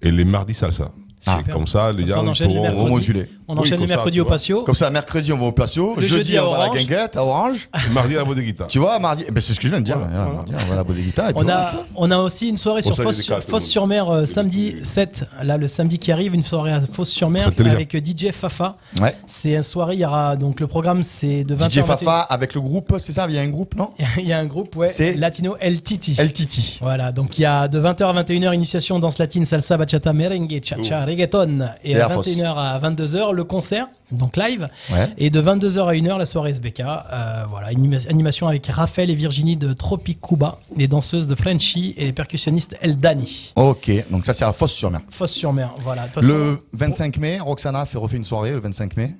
et 0.02 0.10
les 0.10 0.24
mardis 0.24 0.54
salsa. 0.54 0.90
Ah. 1.26 1.40
Comme 1.52 1.66
ça, 1.66 1.92
les 1.92 2.12
enchaîne 2.14 2.48
les 2.50 2.54
pourront 2.56 2.84
remoduler. 2.84 3.28
On 3.48 3.54
Oui, 3.54 3.60
enchaîne 3.60 3.80
ça, 3.80 3.86
mercredis 3.86 4.16
tu 4.16 4.20
au 4.20 4.24
patio. 4.24 4.62
Comme 4.64 4.74
ça, 4.74 4.90
mercredi, 4.90 5.32
on 5.32 5.38
va 5.38 5.46
au 5.46 5.52
patio. 5.52 5.94
Le 5.96 6.02
jeudi, 6.02 6.32
jeudi 6.32 6.38
à 6.38 6.46
on 6.46 6.50
va 6.50 6.56
à 6.56 6.58
la 6.60 6.64
Orange. 6.66 6.78
guinguette, 6.78 7.16
à 7.16 7.24
Orange. 7.24 7.68
Mardi 7.92 8.14
à 8.14 8.18
la 8.18 8.24
Bodeguita. 8.24 8.64
Tu 8.66 8.78
vois, 8.78 8.98
mardi, 8.98 9.24
eh 9.26 9.30
ben, 9.30 9.40
c'est 9.40 9.52
ce 9.54 9.58
que 9.60 9.64
je 9.64 9.72
viens 9.72 9.80
de 9.80 9.84
dire. 9.84 9.98
Voilà, 9.98 10.12
voilà. 10.16 10.32
Mardi, 10.34 10.52
on 10.54 10.64
va 10.66 10.72
à 10.72 10.76
la 10.76 10.84
Bodeguita. 10.84 11.30
et 11.30 11.32
puis 11.32 11.42
On 11.44 11.48
a, 11.48 11.72
on 11.96 12.10
a 12.10 12.18
aussi 12.18 12.48
une 12.48 12.56
soirée 12.56 12.82
sur 12.82 12.96
ça, 12.96 13.02
il 13.02 13.06
y 13.06 13.08
a 13.08 13.10
des 13.10 13.16
Fosse, 13.16 13.26
cas, 13.28 13.34
tout 13.36 13.42
le 13.46 13.50
Fosse 13.50 13.66
sur 13.66 13.86
Mer 13.86 14.08
euh, 14.10 14.26
samedi 14.26 14.76
7. 14.82 15.24
Là, 15.42 15.56
le 15.56 15.68
samedi 15.68 15.98
qui 15.98 16.12
arrive, 16.12 16.34
une 16.34 16.44
soirée 16.44 16.72
à 16.72 16.80
Fosse 16.80 17.10
sur 17.10 17.30
Mer 17.30 17.52
Très 17.54 17.64
bien. 17.64 17.72
avec 17.72 17.94
DJ 17.96 18.30
Fafa. 18.32 18.76
Ouais. 19.00 19.14
C'est 19.26 19.54
une 19.54 19.62
soirée, 19.62 19.94
il 19.94 20.00
y 20.00 20.06
aura 20.06 20.36
donc 20.36 20.60
le 20.60 20.66
programme, 20.66 21.02
c'est 21.02 21.44
de 21.44 21.54
20h 21.54 21.70
DJ 21.70 21.82
Fafa 21.82 22.20
avec 22.20 22.54
le 22.54 22.60
groupe, 22.60 22.94
c'est 22.98 23.12
ça 23.12 23.26
Il 23.28 23.34
y 23.34 23.38
a 23.38 23.42
un 23.42 23.48
groupe, 23.48 23.74
non? 23.76 23.90
Il 24.18 24.26
y 24.26 24.32
a 24.32 24.38
un 24.38 24.46
groupe, 24.46 24.74
ouais, 24.76 24.88
C'est- 24.88 25.14
Latino 25.14 25.56
El 25.60 25.82
Titi. 25.82 26.14
El 26.18 26.32
Titi. 26.32 26.78
Voilà, 26.80 27.12
donc 27.12 27.38
il 27.38 27.42
y 27.42 27.44
a 27.44 27.68
de 27.68 27.80
20h 27.80 28.04
à 28.04 28.22
21h 28.22 28.54
initiation 28.54 28.98
danse 28.98 29.18
latine, 29.18 29.44
salsa, 29.44 29.76
bachata, 29.76 30.12
merengue, 30.12 30.60
cha-cha, 30.62 31.00
reggaeton. 31.14 31.70
Et 31.84 31.94
à 31.94 31.98
la 31.98 32.10
fosse. 32.10 32.28
21h 32.28 32.54
à 32.56 32.78
22h, 32.78 33.32
le 33.32 33.44
concert, 33.44 33.88
donc 34.12 34.36
live. 34.36 34.68
Ouais. 34.92 35.08
Et 35.18 35.30
de 35.30 35.40
22h 35.40 35.86
à 35.88 35.92
1h, 35.94 36.18
la 36.18 36.26
soirée 36.26 36.50
SBK. 36.50 36.80
Euh, 36.80 37.44
voilà, 37.48 37.68
anima- 37.68 38.06
animation 38.08 38.48
avec 38.48 38.66
Raphaël 38.66 39.10
et 39.10 39.14
Virginie 39.14 39.56
de 39.56 39.72
Tropicuba, 39.72 40.58
les 40.76 40.88
danseuses 40.88 41.26
de 41.26 41.34
Frenchy 41.34 41.94
et 41.96 42.06
les 42.06 42.12
percussionnistes 42.12 42.76
El 42.80 42.96
Dani. 42.96 43.52
Ok, 43.56 43.90
donc 44.10 44.26
ça, 44.26 44.32
c'est 44.32 44.44
à 44.44 44.52
Fosse-sur-Mer. 44.52 45.00
Fosse-sur-Mer, 45.10 45.70
voilà. 45.82 46.06
Le 46.20 46.58
25 46.72 47.16
mai, 47.18 47.38
Roxana 47.40 47.86
fait 47.86 47.98
refait 47.98 48.16
une 48.16 48.24
soirée 48.24 48.50
le 48.50 48.60
25 48.60 48.96
mai. 48.96 49.14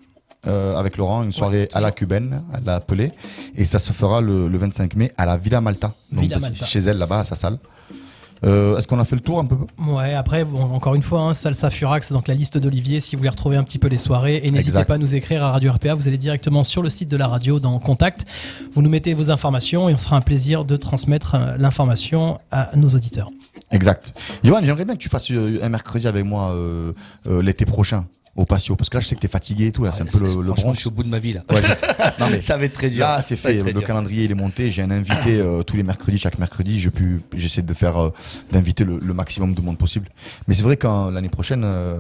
euh, 0.47 0.77
avec 0.77 0.99
Laurent, 0.99 1.23
une 1.23 1.33
soirée 1.33 1.71
à 1.73 1.81
la 1.81 1.91
cubaine, 1.91 2.43
elle 2.55 2.65
l'a 2.65 2.75
appelée, 2.75 3.13
et 3.57 3.65
ça 3.65 3.79
se 3.79 3.95
fera 3.95 4.21
le, 4.21 4.47
le 4.47 4.59
25 4.59 4.95
mai 4.95 5.11
à 5.17 5.25
la 5.25 5.39
Villa 5.39 5.63
Malta, 5.63 5.91
donc 6.13 6.21
Villa 6.25 6.39
Malta. 6.39 6.67
chez 6.67 6.81
elle 6.81 6.99
là-bas 6.99 7.21
à 7.21 7.25
sa 7.25 7.35
salle. 7.35 7.57
Euh, 8.45 8.77
Est-ce 8.77 8.87
qu'on 8.87 8.99
a 8.99 9.05
fait 9.05 9.17
le 9.17 9.23
tour 9.23 9.39
un 9.39 9.47
peu 9.47 9.57
Ouais, 9.87 10.15
après, 10.15 10.45
bon, 10.45 10.63
encore 10.63 10.95
une 10.95 11.03
fois, 11.03 11.21
hein, 11.21 11.35
Salsa 11.35 11.71
Furax, 11.71 12.13
donc 12.13 12.29
la 12.29 12.35
liste 12.35 12.59
d'Olivier, 12.59 13.01
si 13.01 13.17
vous 13.17 13.21
voulez 13.21 13.31
retrouver 13.31 13.57
un 13.57 13.65
petit 13.65 13.79
peu 13.79 13.89
les 13.89 13.99
soirées. 13.99 14.41
Et 14.45 14.51
n'hésitez 14.51 14.85
pas 14.85 14.95
à 14.95 14.99
nous 14.99 15.15
écrire 15.15 15.43
à 15.43 15.53
Radio 15.53 15.73
RPA, 15.73 15.95
vous 15.95 16.09
allez 16.09 16.19
directement 16.19 16.63
sur 16.63 16.83
le 16.83 16.91
site 16.91 17.09
de 17.09 17.17
la 17.17 17.27
radio 17.27 17.59
dans 17.61 17.79
Contact. 17.79 18.27
Vous 18.73 18.83
nous 18.83 18.91
mettez 18.91 19.15
vos 19.15 19.31
informations 19.31 19.89
et 19.89 19.95
on 19.95 19.99
sera 19.99 20.17
un 20.17 20.21
plaisir 20.21 20.65
de 20.65 20.77
transmettre 20.77 21.35
euh, 21.35 21.57
l'information 21.59 22.39
à 22.51 22.71
nos 22.77 22.91
auditeurs. 22.91 23.31
Exact. 23.71 24.13
Johan, 24.43 24.61
j'aimerais 24.63 24.85
bien 24.85 24.95
que 24.95 25.01
tu 25.01 25.09
fasses 25.09 25.31
euh, 25.31 25.61
un 25.63 25.69
mercredi 25.69 26.07
avec 26.07 26.25
moi 26.25 26.53
euh, 26.53 26.93
euh, 27.27 27.43
l'été 27.43 27.65
prochain 27.65 28.07
au 28.37 28.45
patio, 28.45 28.75
parce 28.77 28.89
que 28.91 28.97
là 28.97 29.01
je 29.01 29.07
sais 29.09 29.15
que 29.15 29.21
t'es 29.21 29.29
fatigué 29.29 29.67
et 29.67 29.73
tout, 29.73 29.85
là 29.85 29.93
c'est 29.93 30.03
un 30.03 30.07
peu 30.07 30.19
le, 30.19 30.27
le 30.43 30.53
bronze. 30.53 30.75
je 30.75 30.81
suis 30.81 30.89
au 30.89 30.91
bout 30.91 31.05
de 31.05 31.09
ma 31.09 31.19
vie 31.21 31.33
là. 31.35 31.43
Ouais. 31.51 31.61
Non, 32.19 32.27
mais 32.31 32.41
ça 32.41 32.57
va 32.57 32.65
être 32.65 32.73
très 32.73 32.91
dur. 32.91 33.01
Là, 33.01 33.23
c'est 33.23 33.37
fait. 33.37 33.55
Le 33.63 33.73
dur. 33.73 33.83
calendrier, 33.85 34.25
il 34.25 34.31
est 34.31 34.35
monté. 34.35 34.71
J'ai 34.71 34.83
un 34.83 34.91
invité 34.91 35.41
euh, 35.41 35.63
tous 35.63 35.77
les 35.77 35.83
mercredis, 35.83 36.19
chaque 36.19 36.39
mercredi. 36.39 36.79
Je 36.81 36.91
pu- 36.91 37.21
J'essaie 37.35 37.63
de 37.63 37.75
faire 37.75 37.97
euh, 38.03 38.11
d'inviter 38.53 38.85
le, 38.85 38.99
le 38.99 39.15
maximum 39.15 39.55
de 39.55 39.61
monde 39.61 39.79
possible. 39.79 40.09
Mais 40.49 40.55
c'est 40.55 40.63
vrai 40.63 40.77
qu'en 40.77 41.11
l'année 41.11 41.29
prochaine, 41.29 41.63
euh, 41.65 41.99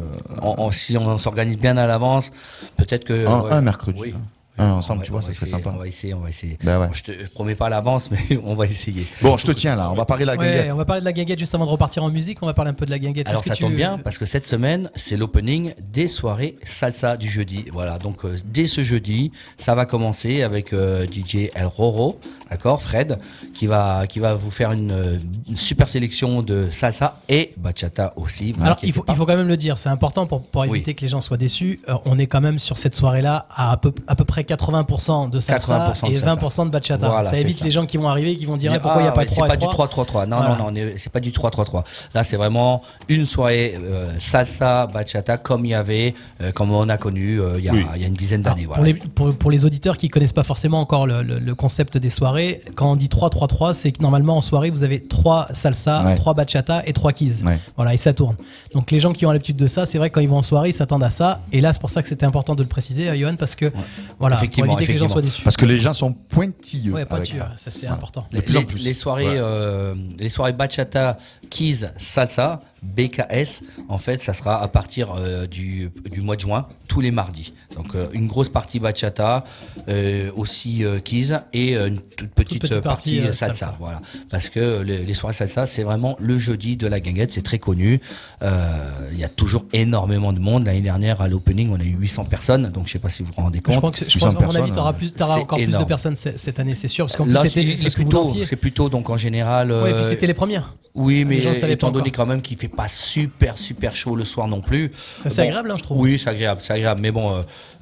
si 0.72 0.96
on 0.96 1.18
s'organise 1.18 1.58
bien 1.58 1.76
à 1.76 1.86
l'avance, 1.86 2.32
peut-être 2.76 3.04
que. 3.04 3.26
un, 3.26 3.40
ouais. 3.42 3.52
un 3.52 3.60
mercredi, 3.60 4.00
Oui. 4.00 4.14
hein. 4.16 4.20
Ensemble, 4.62 5.00
va- 5.00 5.04
tu 5.06 5.10
vois, 5.12 5.22
ça 5.22 5.32
serait 5.32 5.46
essayer, 5.46 5.62
sympa. 5.62 5.72
On 5.74 5.78
va 5.78 5.86
essayer, 5.88 6.14
on 6.14 6.20
va 6.20 6.28
essayer. 6.28 6.58
Ben 6.62 6.78
ouais. 6.80 6.86
Bon, 6.88 6.92
je 6.92 7.02
te 7.02 7.12
je 7.12 7.26
promets 7.30 7.54
pas 7.54 7.66
à 7.66 7.70
l'avance, 7.70 8.10
mais 8.12 8.38
on 8.44 8.54
va 8.54 8.66
essayer. 8.66 9.06
Bon, 9.22 9.36
je 9.36 9.46
te 9.46 9.52
tiens 9.52 9.74
là. 9.76 9.90
On 9.90 9.94
va 9.94 10.04
parler 10.04 10.24
de 10.24 10.30
la 10.30 10.36
Ouais, 10.36 10.46
guinguette. 10.46 10.72
on 10.72 10.76
va 10.76 10.84
parler 10.84 11.00
de 11.00 11.04
la 11.06 11.12
guinguette 11.12 11.38
juste 11.38 11.54
avant 11.54 11.64
de 11.66 11.70
repartir 11.70 12.02
en 12.04 12.10
musique. 12.10 12.38
On 12.42 12.46
va 12.46 12.54
parler 12.54 12.70
un 12.70 12.74
peu 12.74 12.86
de 12.86 12.90
la 12.90 12.98
guinguette. 12.98 13.28
Alors 13.28 13.44
ça 13.44 13.54
tu- 13.54 13.62
tombe 13.62 13.74
bien 13.74 13.98
parce 13.98 14.18
que 14.18 14.26
cette 14.26 14.46
semaine 14.46 14.90
c'est 14.96 15.16
l'opening 15.16 15.74
des 15.92 16.08
soirées 16.08 16.54
salsa 16.64 17.16
du 17.16 17.28
jeudi. 17.28 17.64
Voilà 17.72 17.98
donc 17.98 18.24
euh, 18.24 18.36
dès 18.44 18.66
ce 18.66 18.82
jeudi 18.82 19.32
ça 19.56 19.74
va 19.74 19.86
commencer 19.86 20.42
avec 20.42 20.72
euh, 20.72 21.06
DJ 21.06 21.50
El 21.54 21.66
Roro, 21.66 22.18
d'accord, 22.50 22.80
Fred, 22.82 23.18
qui 23.54 23.66
va 23.66 24.06
qui 24.06 24.18
va 24.20 24.34
vous 24.34 24.50
faire 24.50 24.72
une, 24.72 24.92
euh, 24.92 25.18
une 25.48 25.56
super 25.56 25.88
sélection 25.88 26.42
de 26.42 26.68
salsa 26.70 27.20
et 27.28 27.52
bachata 27.56 28.12
aussi. 28.16 28.54
Alors, 28.60 28.78
il 28.82 28.92
faut, 28.92 29.02
pas. 29.02 29.12
il 29.12 29.16
faut 29.16 29.26
quand 29.26 29.36
même 29.36 29.48
le 29.48 29.56
dire, 29.56 29.78
c'est 29.78 29.88
important 29.88 30.26
pour, 30.26 30.42
pour 30.42 30.64
éviter 30.64 30.90
Oui. 30.90 30.94
que 30.94 31.00
les 31.02 31.08
gens 31.08 31.20
soient 31.20 31.36
déçus. 31.36 31.80
Euh, 31.88 31.94
on 32.04 32.18
est 32.18 32.26
quand 32.26 32.40
même 32.40 32.58
sur 32.58 32.78
cette 32.78 32.94
soirée-là 32.94 33.46
à, 33.50 33.72
à 33.72 33.76
peu, 33.76 33.92
à 34.06 34.14
peu 34.14 34.24
près 34.24 34.43
80% 34.44 35.30
de 35.30 35.40
salsa 35.40 35.92
80% 35.94 36.06
de 36.08 36.12
et 36.12 36.16
salsa. 36.16 36.34
20% 36.36 36.64
de 36.66 36.70
bachata. 36.70 37.08
Voilà, 37.08 37.30
ça 37.30 37.38
évite 37.38 37.58
ça. 37.58 37.64
les 37.64 37.70
gens 37.70 37.86
qui 37.86 37.96
vont 37.96 38.08
arriver 38.08 38.32
et 38.32 38.36
qui 38.36 38.46
vont 38.46 38.56
dire 38.56 38.72
Ah, 38.74 38.78
pourquoi 38.78 39.00
il 39.00 39.04
n'y 39.04 39.08
a 39.08 39.12
pas 39.12 39.20
ouais, 39.22 39.26
3 39.26 39.46
C'est 39.46 39.48
pas 39.48 39.56
du 39.56 39.66
3 39.68 39.86
3-3-3. 39.88 40.26
Non, 40.26 40.36
Voilà. 40.36 40.50
non, 40.50 40.56
non, 40.56 40.64
on 40.70 40.74
est- 40.74 40.98
c'est 40.98 41.10
pas 41.12 41.20
du 41.20 41.30
3-3-3. 41.32 41.84
Là, 42.14 42.24
c'est 42.24 42.36
vraiment 42.36 42.82
une 43.08 43.26
soirée 43.26 43.78
euh, 43.82 44.10
salsa, 44.18 44.86
bachata, 44.86 45.36
comme 45.38 45.64
il 45.64 45.70
y 45.70 45.74
avait, 45.74 46.14
euh, 46.42 46.52
comme 46.52 46.70
on 46.72 46.88
a 46.88 46.96
connu 46.96 47.40
euh, 47.40 47.54
il 47.58 47.64
y, 47.64 47.68
a, 47.68 47.72
Oui. 47.72 47.84
il 47.96 48.00
y 48.02 48.04
a 48.04 48.08
une 48.08 48.14
dizaine 48.14 48.42
d'années. 48.42 48.64
pour, 48.64 48.74
voilà. 48.76 48.92
les, 48.92 48.94
pour, 48.94 49.34
pour 49.36 49.50
les 49.50 49.64
auditeurs 49.64 49.96
qui 49.98 50.08
connaissent 50.08 50.32
pas 50.32 50.42
forcément 50.42 50.78
encore 50.80 51.06
le, 51.06 51.22
le- 51.22 51.38
le 51.38 51.54
concept 51.54 51.96
des 51.98 52.10
soirées, 52.10 52.60
quand 52.76 52.92
on 52.92 52.96
dit 52.96 53.08
3-3-3, 53.08 53.74
c'est 53.74 53.92
que 53.92 54.02
normalement 54.02 54.36
en 54.36 54.40
soirée 54.40 54.70
vous 54.70 54.82
avez 54.84 55.00
3 55.00 55.48
salsa, 55.52 56.02
Ouais. 56.04 56.14
3 56.16 56.34
bachata 56.34 56.82
et 56.86 56.92
3 56.92 57.12
keys. 57.12 57.42
Ouais. 57.44 57.58
Voilà, 57.76 57.94
et 57.94 57.96
ça 57.96 58.12
tourne. 58.12 58.36
Donc 58.74 58.90
les 58.90 59.00
gens 59.00 59.12
qui 59.12 59.26
ont 59.26 59.30
l'habitude 59.32 59.56
de 59.56 59.66
ça, 59.66 59.86
c'est 59.86 59.98
vrai 59.98 60.10
que 60.10 60.14
quand 60.14 60.20
ils 60.20 60.28
vont 60.28 60.38
en 60.38 60.42
soirée, 60.42 60.70
ils 60.70 60.74
s'attendent 60.74 61.04
à 61.04 61.10
ça. 61.10 61.40
Et 61.52 61.60
là, 61.60 61.72
c'est 61.72 61.80
pour 61.80 61.90
ça 61.90 62.02
que 62.02 62.08
c'était 62.08 62.26
important 62.26 62.54
de 62.54 62.62
le 62.62 62.68
préciser, 62.68 63.08
euh, 63.08 63.16
Johan, 63.16 63.36
parce 63.36 63.54
que 63.54 63.72
voilà, 64.18 64.33
pour 64.34 64.42
Effectivement, 64.44 64.76
éviter 64.78 64.86
que 64.86 64.92
les 64.92 64.98
gens 64.98 65.08
soient 65.08 65.22
déçus. 65.22 65.42
Parce 65.42 65.56
que 65.56 65.66
les 65.66 65.78
gens 65.78 65.92
sont 65.92 66.12
pointilleux 66.12 66.92
Ouais, 66.92 67.06
avec 67.08 67.34
ça. 67.34 67.52
c'est 67.56 67.72
Voilà. 67.80 67.94
important. 67.94 68.26
De 68.32 68.40
plus 68.40 68.56
en 68.56 68.60
les, 68.60 68.66
plus. 68.66 68.84
les 68.84 68.94
soirées, 68.94 69.24
Ouais. 69.26 69.34
euh, 69.38 69.94
les 70.18 70.28
soirées 70.28 70.52
bachata, 70.52 71.18
keys, 71.50 71.86
salsa, 71.98 72.58
BKS, 72.82 73.62
en 73.88 73.98
fait, 73.98 74.20
ça 74.22 74.34
sera 74.34 74.62
à 74.62 74.68
partir 74.68 75.14
euh, 75.16 75.46
du, 75.46 75.90
du 76.10 76.20
mois 76.20 76.36
de 76.36 76.40
juin, 76.40 76.66
tous 76.88 77.00
les 77.00 77.10
mardis. 77.10 77.54
Donc 77.76 77.94
euh, 77.94 78.06
une 78.12 78.26
grosse 78.26 78.48
partie 78.50 78.78
bachata, 78.78 79.44
euh, 79.88 80.30
aussi 80.36 80.84
euh, 80.84 80.98
keys 81.00 81.32
et 81.52 81.76
une 81.76 81.98
toute 81.98 82.30
petite, 82.30 82.60
petite 82.60 82.80
partie, 82.80 83.20
partie, 83.20 83.36
salsa, 83.36 83.54
salsa. 83.54 83.76
Voilà, 83.80 84.00
parce 84.30 84.48
que 84.50 84.82
les, 84.82 85.04
les 85.04 85.14
soirées 85.14 85.34
salsa, 85.34 85.66
c'est 85.66 85.82
vraiment 85.82 86.16
le 86.20 86.38
jeudi 86.38 86.76
de 86.76 86.86
la 86.86 87.00
guinguette, 87.00 87.32
c'est 87.32 87.42
très 87.42 87.58
connu. 87.58 88.00
Euh, 88.42 88.68
Il 89.12 89.18
y 89.18 89.24
a 89.24 89.28
toujours 89.28 89.64
énormément 89.72 90.32
de 90.32 90.38
monde. 90.40 90.64
L'année 90.66 90.80
dernière, 90.82 91.20
à 91.20 91.28
l'opening, 91.28 91.70
on 91.72 91.80
a 91.80 91.84
eu 91.84 91.96
800 91.98 92.24
personnes, 92.24 92.68
donc 92.70 92.86
je 92.86 92.92
sais 92.92 92.98
pas 92.98 93.08
si 93.08 93.22
vous 93.22 93.32
vous 93.34 93.42
rendez 93.42 93.58
Je 93.58 93.62
compte. 93.62 93.76
crois 93.78 93.90
que 93.90 93.98
c'est- 93.98 94.08
je 94.10 94.14
800 94.18 94.23
pense, 94.32 94.42
à 94.42 94.46
mon 94.46 94.54
avis, 94.54 94.72
tu 94.72 94.78
auras, 94.78 94.90
euh, 94.90 94.92
plus, 94.92 95.12
encore 95.20 95.58
plus 95.58 95.66
de 95.78 95.84
personnes 95.84 96.16
ce- 96.16 96.36
cette 96.36 96.58
année, 96.60 96.74
c'est 96.74 96.88
sûr. 96.88 97.06
Parce 97.06 97.16
qu'en 97.16 97.24
plus, 97.24 97.36
c'est 97.48 97.94
plutôt, 97.94 98.32
c'est 98.44 98.56
plutôt 98.56 98.88
donc 98.88 99.10
en 99.10 99.16
général. 99.16 99.70
Et 99.70 99.74
puis 99.84 99.92
euh, 99.92 100.02
c'était 100.02 100.26
les 100.26 100.34
premières. 100.34 100.74
Oui, 100.94 101.24
mais 101.24 101.40
gens 101.42 101.54
étant 101.54 101.90
donné 101.90 102.10
quand 102.10 102.26
même 102.26 102.40
qu'il 102.40 102.56
fait 102.56 102.68
pas 102.68 102.88
super 102.88 103.58
super 103.58 103.96
chaud 103.96 104.14
le 104.16 104.24
soir 104.24 104.46
non 104.48 104.60
plus. 104.60 104.92
C'est 105.24 105.36
Bon, 105.36 105.42
agréable, 105.42 105.70
hein, 105.72 105.76
je 105.76 105.82
trouve. 105.82 106.00
Oui, 106.00 106.18
c'est 106.18 106.30
agréable, 106.30 106.60
c'est 106.62 106.72
agréable. 106.72 107.00
Mais 107.00 107.10
bon, 107.10 107.32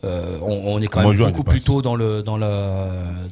euh, 0.05 0.37
on, 0.43 0.75
on 0.75 0.81
est 0.81 0.87
quand 0.89 1.07
même 1.09 1.17
beaucoup 1.17 1.45
plus 1.45 1.61
tôt 1.61 1.81
dans 1.83 1.95
le 1.95 2.23
dans 2.23 2.37
le 2.37 2.47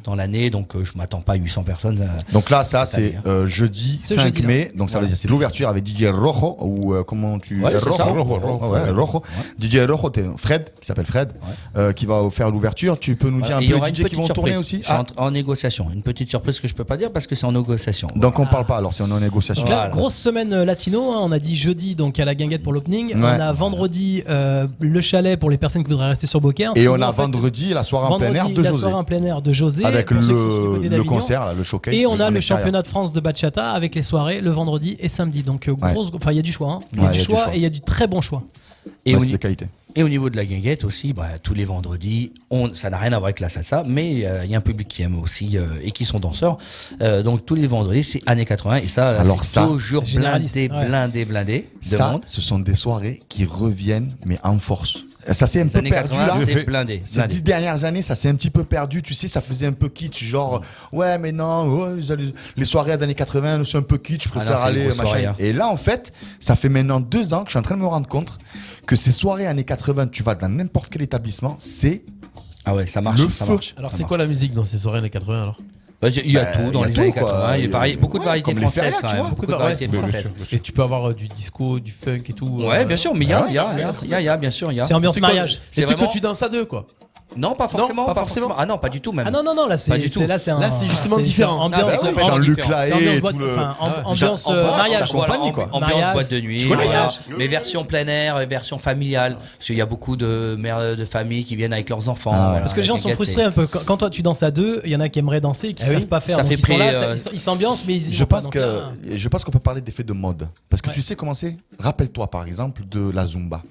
dans 0.05 0.14
l'année, 0.14 0.51
donc 0.51 0.75
euh, 0.77 0.85
je 0.85 0.93
m'attends 0.97 1.21
pas 1.21 1.33
à 1.33 1.37
800 1.37 1.62
personnes. 1.64 2.01
euh. 2.01 2.33
Donc 2.33 2.49
là, 2.51 2.64
ça, 2.64 2.87
c'est 2.87 3.16
hein. 3.16 3.23
euh, 3.27 3.47
jeudi 3.47 3.97
Ce 3.97 4.14
5 4.14 4.23
jeudi-là. 4.23 4.47
mai. 4.47 4.73
Donc 4.77 4.91
ça 4.91 5.01
veut 5.01 5.07
dire 5.07 5.16
c'est 5.16 5.29
l'ouverture 5.29 5.68
avec 5.68 5.87
DJ 5.87 6.05
Rojo 6.05 6.57
ou 6.61 6.95
euh, 6.95 7.03
comment 7.03 7.39
tu 7.39 7.61
Ouais, 7.62 7.73
c'est 7.73 7.91
ça. 7.93 8.05
Rojo, 8.05 8.23
Rojo. 8.25 8.66
Ouais, 8.73 8.91
Rojo. 8.91 9.23
DJ 9.61 9.79
Rojo, 9.89 10.11
t'es 10.11 10.25
Fred 10.37 10.71
qui 10.81 10.87
s'appelle 10.87 11.07
Fred, 11.07 11.33
euh, 11.77 11.93
qui 11.93 12.07
va 12.07 12.23
faire 12.31 12.51
l'ouverture. 12.51 12.99
Tu 12.99 13.16
peux 13.16 13.31
nous 13.31 13.43
dire 13.43 13.57
un 13.57 13.61
il 13.61 13.66
y 13.66 13.71
peu 13.71 13.77
aura 13.77 13.89
les 13.89 13.91
une 14.01 14.07
DJ 14.07 14.09
qui 14.09 14.14
vont 14.16 14.27
tourner 14.29 14.53
surprise. 14.53 14.59
aussi 14.59 14.77
Je 14.79 14.83
suis 14.85 14.93
Ah, 14.93 15.05
en, 15.16 15.27
en 15.27 15.31
négociation. 15.31 15.89
Une 15.93 16.03
petite 16.03 16.29
surprise 16.31 16.61
que 16.61 16.68
je 16.68 16.75
peux 16.75 16.85
pas 16.85 16.97
dire 16.97 17.12
parce 17.12 17.27
que 17.27 17.35
c'est 17.35 17.47
en 17.47 17.53
négociation. 17.53 18.09
Donc 18.16 18.39
on 18.39 18.45
Ah. 18.45 18.51
parle 18.51 18.66
pas 18.66 18.77
alors 18.77 18.95
si 18.95 19.03
on 19.03 19.09
est 19.09 19.12
en 19.12 19.21
négociation. 19.21 19.62
Donc 19.64 19.71
là, 19.71 19.77
Voilà. 19.77 19.91
grosse 19.91 20.14
semaine 20.14 20.62
latino, 20.62 21.12
hein, 21.12 21.18
on 21.21 21.33
a 21.33 21.39
dit 21.39 21.57
jeudi 21.57 21.95
donc 21.97 22.18
à 22.21 22.25
la 22.25 22.35
guinguette 22.35 22.62
pour 22.62 22.73
l'opening, 22.73 23.12
on 23.16 23.23
Ouais. 23.23 23.29
a 23.41 23.53
vendredi 23.53 24.23
le 24.27 25.01
chalet 25.01 25.39
pour 25.39 25.51
les 25.51 25.59
personnes 25.59 25.83
qui 25.83 25.91
voudraient 25.91 26.09
rester 26.09 26.27
sur 26.27 26.41
Et 26.75 26.81
Sinon, 26.81 26.93
on 26.95 27.03
a 27.03 27.09
en 27.09 27.13
fait, 27.13 27.23
vendredi 27.23 27.73
la 27.75 27.83
soirée 27.83 28.13
en 28.13 28.19
plein 28.19 28.35
air 28.35 28.49
de 28.51 28.63
la 28.63 28.71
José. 28.71 28.81
soirée 28.83 28.95
en 28.97 29.05
plein 29.05 29.23
air 29.25 29.43
de 29.43 29.53
José 29.53 29.85
Avec 29.85 30.11
le, 30.11 31.03
concert, 31.05 31.45
là, 31.47 31.55
le 31.55 31.63
showcase. 31.63 31.95
Et 31.95 32.07
on 32.07 32.21
a 32.21 32.31
le 32.31 32.41
championnat 32.41 32.83
de 32.83 32.89
France 32.89 33.13
de 33.13 33.21
bachata 33.21 33.71
avec 33.71 33.95
les 33.95 34.03
soirées 34.03 34.41
le 34.41 34.51
vendredi 34.51 34.97
et 35.01 35.09
samedi. 35.09 35.43
Donc 35.43 35.69
euh, 35.69 35.75
grosse, 35.75 36.11
enfin 36.15 36.33
il 36.33 36.37
y 36.37 36.41
a 36.41 36.43
du 36.43 36.53
choix. 36.53 36.73
hein. 36.73 36.79
Il 36.93 36.99
y 36.99 37.03
Ouais, 37.03 37.09
a 37.09 37.11
du 37.13 37.19
y 37.19 37.21
a 37.21 37.25
choix 37.25 37.49
et 37.55 37.57
il 37.57 37.63
y 37.63 37.67
a 37.67 37.71
du 37.71 37.81
très 37.81 38.07
bon 38.07 38.21
choix. 38.21 38.43
Et, 39.05 39.15
Ouais, 39.15 39.23
au, 39.23 39.27
de 39.27 39.37
qualité. 39.37 39.67
Et 39.97 40.03
au 40.03 40.09
niveau 40.09 40.30
de 40.30 40.36
la 40.36 40.45
guinguette 40.45 40.84
aussi, 40.84 41.12
bah, 41.12 41.28
tous 41.43 41.55
les 41.55 41.64
vendredis, 41.64 42.32
on, 42.51 42.74
ça 42.74 42.91
n'a 42.91 42.99
rien 42.99 43.12
à 43.12 43.18
voir 43.18 43.24
avec 43.26 43.41
la 43.41 43.49
salsa, 43.49 43.82
mais 43.86 44.26
euh, 44.26 44.45
il 44.45 44.51
y 44.51 44.55
a 44.55 44.59
un 44.59 44.62
public 44.62 44.88
qui 44.88 45.03
aime 45.03 45.18
aussi 45.18 45.57
euh, 45.59 45.66
et 45.82 45.91
qui 45.93 46.05
sont 46.05 46.18
danseurs. 46.20 46.59
Euh, 47.03 47.22
donc 47.22 47.45
tous 47.47 47.55
les 47.55 47.66
vendredis, 47.66 48.05
c'est 48.05 48.22
années 48.26 48.45
80 48.45 48.76
et 48.76 48.88
ça, 48.88 49.18
Alors 49.20 49.45
c'est 49.45 49.61
ça, 49.61 49.66
toujours 49.66 50.03
blindé, 50.03 50.49
ouais. 50.55 50.68
blindé, 50.68 51.24
blindé 51.24 51.68
de 51.82 51.86
Ça, 51.86 52.12
monde. 52.12 52.22
ce 52.26 52.41
sont 52.41 52.59
des 52.59 52.74
soirées 52.74 53.20
qui 53.28 53.45
reviennent, 53.45 54.12
mais 54.26 54.38
en 54.43 54.59
force. 54.59 54.99
Ça 55.30 55.47
s'est 55.47 55.61
un 55.61 55.64
Les 55.64 55.70
peu 55.70 55.78
années 55.80 55.91
perdu 55.91 56.16
80, 56.16 56.26
là. 56.26 56.34
c'est 56.47 56.64
blindé. 56.64 57.03
Ces 57.05 57.16
blindé. 57.18 57.34
dix 57.34 57.43
dernières 57.43 57.84
années, 57.84 58.01
ça 58.01 58.14
s'est 58.14 58.30
un 58.30 58.34
petit 58.34 58.49
peu 58.49 58.64
perdu. 58.64 59.03
Tu 59.03 59.12
sais, 59.12 59.28
ça 59.28 59.43
faisait 59.43 59.66
un 59.66 59.72
peu 59.72 59.91
kitsch, 59.91 60.24
genre 60.24 60.62
ouais, 60.93 61.18
mais 61.18 61.30
non, 61.30 61.68
ouais, 61.93 62.01
les, 62.16 62.32
les 62.57 62.64
soirées 62.64 62.97
des 62.97 63.05
années 63.05 63.14
80 63.14 63.62
sont 63.64 63.78
un 63.78 63.82
peu 63.82 63.99
kitsch. 63.99 64.24
Je 64.24 64.28
Ah 64.34 64.38
non, 64.38 64.41
préfère 64.47 64.59
c'est 64.59 64.64
aller 64.66 64.84
machin. 64.86 64.95
soirée, 65.05 65.26
hein. 65.26 65.34
Et 65.38 65.53
là, 65.53 65.68
en 65.68 65.76
fait, 65.76 66.12
ça 66.41 66.57
fait 66.57 66.70
maintenant 66.70 67.01
deux 67.01 67.34
ans 67.34 67.41
que 67.45 67.49
je 67.49 67.51
suis 67.53 67.59
en 67.59 67.62
train 67.62 67.76
de 67.76 67.82
me 67.82 67.86
rendre 67.86 68.09
compte 68.09 68.38
que 68.91 68.97
ces 68.97 69.12
soirées 69.12 69.47
années 69.47 69.62
80, 69.62 70.09
tu 70.09 70.24
vas 70.24 70.34
dans 70.34 70.49
n'importe 70.49 70.88
quel 70.91 71.03
établissement, 71.03 71.55
c'est 71.59 72.03
Ah 72.64 72.74
ouais, 72.74 72.88
ça 72.88 73.01
marche. 73.01 73.20
Le 73.20 73.28
ça 73.28 73.45
feu. 73.45 73.53
marche. 73.53 73.74
Alors 73.76 73.93
ça 73.93 73.99
c'est 73.99 74.03
marche. 74.03 74.09
quoi 74.09 74.18
la 74.18 74.26
musique 74.26 74.53
dans 74.53 74.64
ces 74.64 74.78
soirées 74.78 74.99
années 74.99 75.11
80 75.11 75.43
alors? 75.43 75.57
Bah, 76.03 76.09
Il 76.09 76.28
y 76.28 76.36
a 76.38 76.43
Bah, 76.45 76.51
tout 76.57 76.70
dans 76.72 76.80
il 76.80 76.82
y 76.82 76.84
a 76.84 76.88
les 76.88 76.93
tout, 76.95 77.01
années 77.03 77.12
quoi. 77.12 77.22
80. 77.22 77.57
Il 77.59 77.62
y 77.62 77.66
a 77.66 77.68
pareil, 77.70 77.97
beaucoup 77.97 78.16
de 78.18 78.22
ouais, 78.22 78.26
variétés 78.26 78.51
comme 78.51 78.59
les 78.59 78.66
françaises 78.66 78.82
férias, 78.95 78.99
quand 79.01 79.07
tu 79.09 79.12
même. 79.14 79.20
vois. 79.22 79.30
Beaucoup 79.30 79.47
de 79.47 79.53
Ouais, 79.53 79.59
variétés 79.59 79.86
c'est 79.88 79.97
ça. 79.97 80.03
françaises. 80.03 80.32
Et 80.51 80.59
tu 80.59 80.72
peux 80.72 80.82
avoir 80.82 81.11
euh, 81.11 81.14
du 81.14 81.28
disco, 81.28 81.78
du 81.78 81.93
funk 81.93 82.22
et 82.28 82.32
tout. 82.32 82.47
Ouais, 82.49 82.78
euh, 82.80 82.84
bien 82.84 82.97
sûr, 82.97 83.14
mais 83.14 83.26
il 83.26 83.28
y 83.28 83.32
a, 83.32 83.47
il 83.49 83.55
y 83.55 83.59
a, 83.59 83.72
il 83.74 83.78
y 84.09 84.14
a, 84.14 84.20
il 84.20 84.36
y 84.36 84.41
bien 84.41 84.51
sûr, 84.51 84.72
il 84.72 84.76
y 84.76 84.80
a. 84.80 84.84
C'est 84.84 84.95
ambiance 84.95 85.20
mariage. 85.20 85.61
C'est 85.70 85.82
C'est 85.82 85.84
vraiment- 85.86 86.09
que 86.09 86.12
tu 86.12 86.18
danses 86.20 86.43
à 86.43 86.49
deux, 86.49 86.64
quoi. 86.64 86.88
Non, 87.37 87.55
pas 87.55 87.68
forcément, 87.68 88.07
pas 88.07 88.14
pas, 88.14 88.20
forcément. 88.22 88.49
forcément. 88.49 88.62
Ah 88.62 88.66
non, 88.66 88.78
pas 88.78 88.89
du 88.89 89.01
tout 89.01 89.12
même. 89.12 89.26
Ah 89.26 89.31
non, 89.31 89.43
non, 89.45 89.55
non, 89.55 89.66
là, 89.68 89.78
c'est 89.78 89.91
Pas 89.91 89.99
du 89.99 90.11
tout. 90.11 90.18
c'est- 90.20 90.26
là, 90.26 90.39
c'est 90.39 90.51
un- 90.51 90.59
Là, 90.59 90.70
c'est 90.72 90.87
justement 90.87 91.18
différent. 91.18 91.59
c'est 91.59 91.64
Ambiance, 91.76 91.81
Ah, 91.87 91.91
bah 91.91 92.11
ouais, 92.12 92.22
ambiance, 92.31 92.68
Lahaye 92.68 93.20
le- 93.20 93.51
enfin, 93.53 93.76
Ouais. 93.81 93.89
ambiance 94.05 94.47
En- 94.49 94.53
euh, 94.53 94.64
mariage. 94.76 95.12
voilà, 95.12 95.26
compagnie, 95.26 95.51
amb- 95.51 95.53
quoi. 95.55 95.64
Ambiance 95.72 95.91
Mariage. 95.93 96.12
boîte 96.12 96.31
de 96.31 96.41
nuit. 96.41 96.64
Voilà. 96.64 96.89
ça 96.89 97.09
Mais 97.39 97.47
version 97.47 97.85
plein 97.85 98.07
air, 98.09 98.41
et 98.41 98.47
version 98.47 98.78
familiale. 98.78 99.37
Parce 99.57 99.66
qu'il 99.66 99.76
y 99.76 99.81
a 99.81 99.87
beaucoup 99.87 100.16
de 100.16 100.57
mères 100.59 100.97
de 100.97 101.05
famille 101.05 101.45
qui 101.45 101.55
viennent 101.57 101.72
avec 101.72 101.89
leurs 101.89 102.09
enfants. 102.09 102.33
Ah 102.35 102.45
voilà. 102.47 102.61
Parce 102.61 102.72
que 102.74 102.81
les 102.81 102.87
gens 102.87 102.99
sont 102.99 103.11
frustrés 103.11 103.45
un 103.45 103.53
peu. 103.53 103.66
Quand, 103.66 103.97
toi 103.97 104.11
tu 104.11 104.22
danses 104.22 104.43
à 104.43 104.51
deux, 104.51 104.81
il 104.85 104.91
y 104.91 104.97
en 104.97 105.01
a 105.01 105.09
qui 105.09 105.18
aimeraient 105.20 105.41
danser 105.41 105.68
et 105.68 105.74
qui 105.74 105.83
Ah 105.85 105.89
oui. 105.91 105.95
savent 105.95 106.07
pas 106.07 106.20
faire. 106.20 106.37
Ça 106.37 106.45
fait 106.45 106.57
ils 107.33 107.41
s'ambiancent, 107.41 107.85
mais 107.87 107.95
ils 107.97 108.12
Je 108.12 108.24
pense 108.24 108.49
que 108.49 108.81
je 109.14 109.28
pense 109.28 109.45
qu'on 109.45 109.53
peut 109.53 109.59
parler 109.59 109.81
d'effet 109.81 110.03
de 110.03 110.12
mode 110.12 110.49
parce 110.68 110.83
que 110.83 110.91
tu 110.91 111.03
sais 111.03 111.14
comment 111.16 111.35
c'est? 111.35 111.57
Rappelle-toi 111.78 112.26
par 112.28 112.45
exemple 112.45 112.83
de 112.91 113.11
la 113.11 113.26
Zumba. 113.26 113.62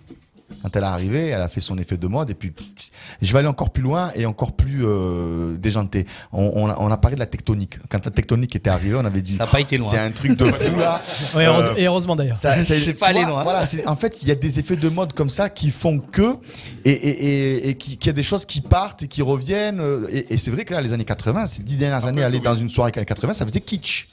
Quand 0.61 0.75
elle 0.75 0.83
est 0.83 0.87
arrivée, 0.87 1.27
elle 1.27 1.41
a 1.41 1.47
fait 1.47 1.61
son 1.61 1.77
effet 1.77 1.97
de 1.97 2.07
mode 2.07 2.29
et 2.29 2.33
puis 2.33 2.51
je 3.21 3.31
vais 3.33 3.39
aller 3.39 3.47
encore 3.47 3.69
plus 3.69 3.83
loin 3.83 4.11
et 4.15 4.25
encore 4.25 4.51
plus 4.53 4.85
euh, 4.85 5.55
déjanté. 5.57 6.05
On, 6.33 6.51
on 6.55 6.69
a, 6.69 6.75
on 6.79 6.91
a 6.91 6.97
parlé 6.97 7.15
de 7.15 7.19
la 7.19 7.25
tectonique. 7.25 7.77
Quand 7.89 8.03
la 8.05 8.11
tectonique 8.11 8.55
était 8.55 8.69
arrivée, 8.69 8.95
on 8.95 9.05
avait 9.05 9.21
dit 9.21 9.35
Ça 9.37 9.45
n'a 9.45 9.49
pas 9.51 9.59
été 9.61 9.77
loin. 9.77 9.87
c'est 9.89 9.97
un 9.99 10.11
truc 10.11 10.35
de 10.37 10.51
fou 10.51 10.75
là. 10.77 11.01
Ouais, 11.35 11.45
Euh, 11.45 11.75
et 11.75 11.85
heureusement 11.85 12.15
d'ailleurs. 12.15 12.37
Ça- 12.37 12.61
ça- 12.61 12.75
C'est 12.75 12.93
pas 12.93 13.07
allé 13.07 13.23
loin. 13.23 13.43
Voilà, 13.43 13.65
c'est- 13.65 13.85
en 13.87 13.95
fait, 13.95 14.21
il 14.23 14.27
y 14.29 14.31
a 14.31 14.35
des 14.35 14.59
effets 14.59 14.75
de 14.75 14.89
mode 14.89 15.13
comme 15.13 15.29
ça 15.29 15.49
qui 15.49 15.69
font 15.71 15.99
que 15.99 16.35
et, 16.85 16.91
et, 16.91 17.25
et, 17.25 17.69
et 17.69 17.75
qui- 17.75 17.97
qu'il 17.97 18.07
y 18.07 18.09
a 18.09 18.13
des 18.13 18.23
choses 18.23 18.45
qui 18.45 18.61
partent 18.61 19.03
et 19.03 19.07
qui 19.07 19.21
reviennent. 19.21 19.79
euh, 19.79 20.07
Et, 20.11 20.33
et 20.33 20.37
c'est 20.37 20.51
vrai 20.51 20.65
que 20.65 20.73
là, 20.73 20.81
les 20.81 20.93
années 20.93 21.05
80, 21.05 21.45
ces 21.45 21.63
dix 21.63 21.77
dernières 21.77 22.05
années, 22.05 22.23
aller 22.23 22.39
dans 22.39 22.55
une 22.55 22.69
soirée 22.69 22.87
avec 22.87 22.95
les 22.95 22.99
années 23.01 23.05
80, 23.05 23.33
ça 23.33 23.45
faisait 23.45 23.61
kitsch. 23.61 24.07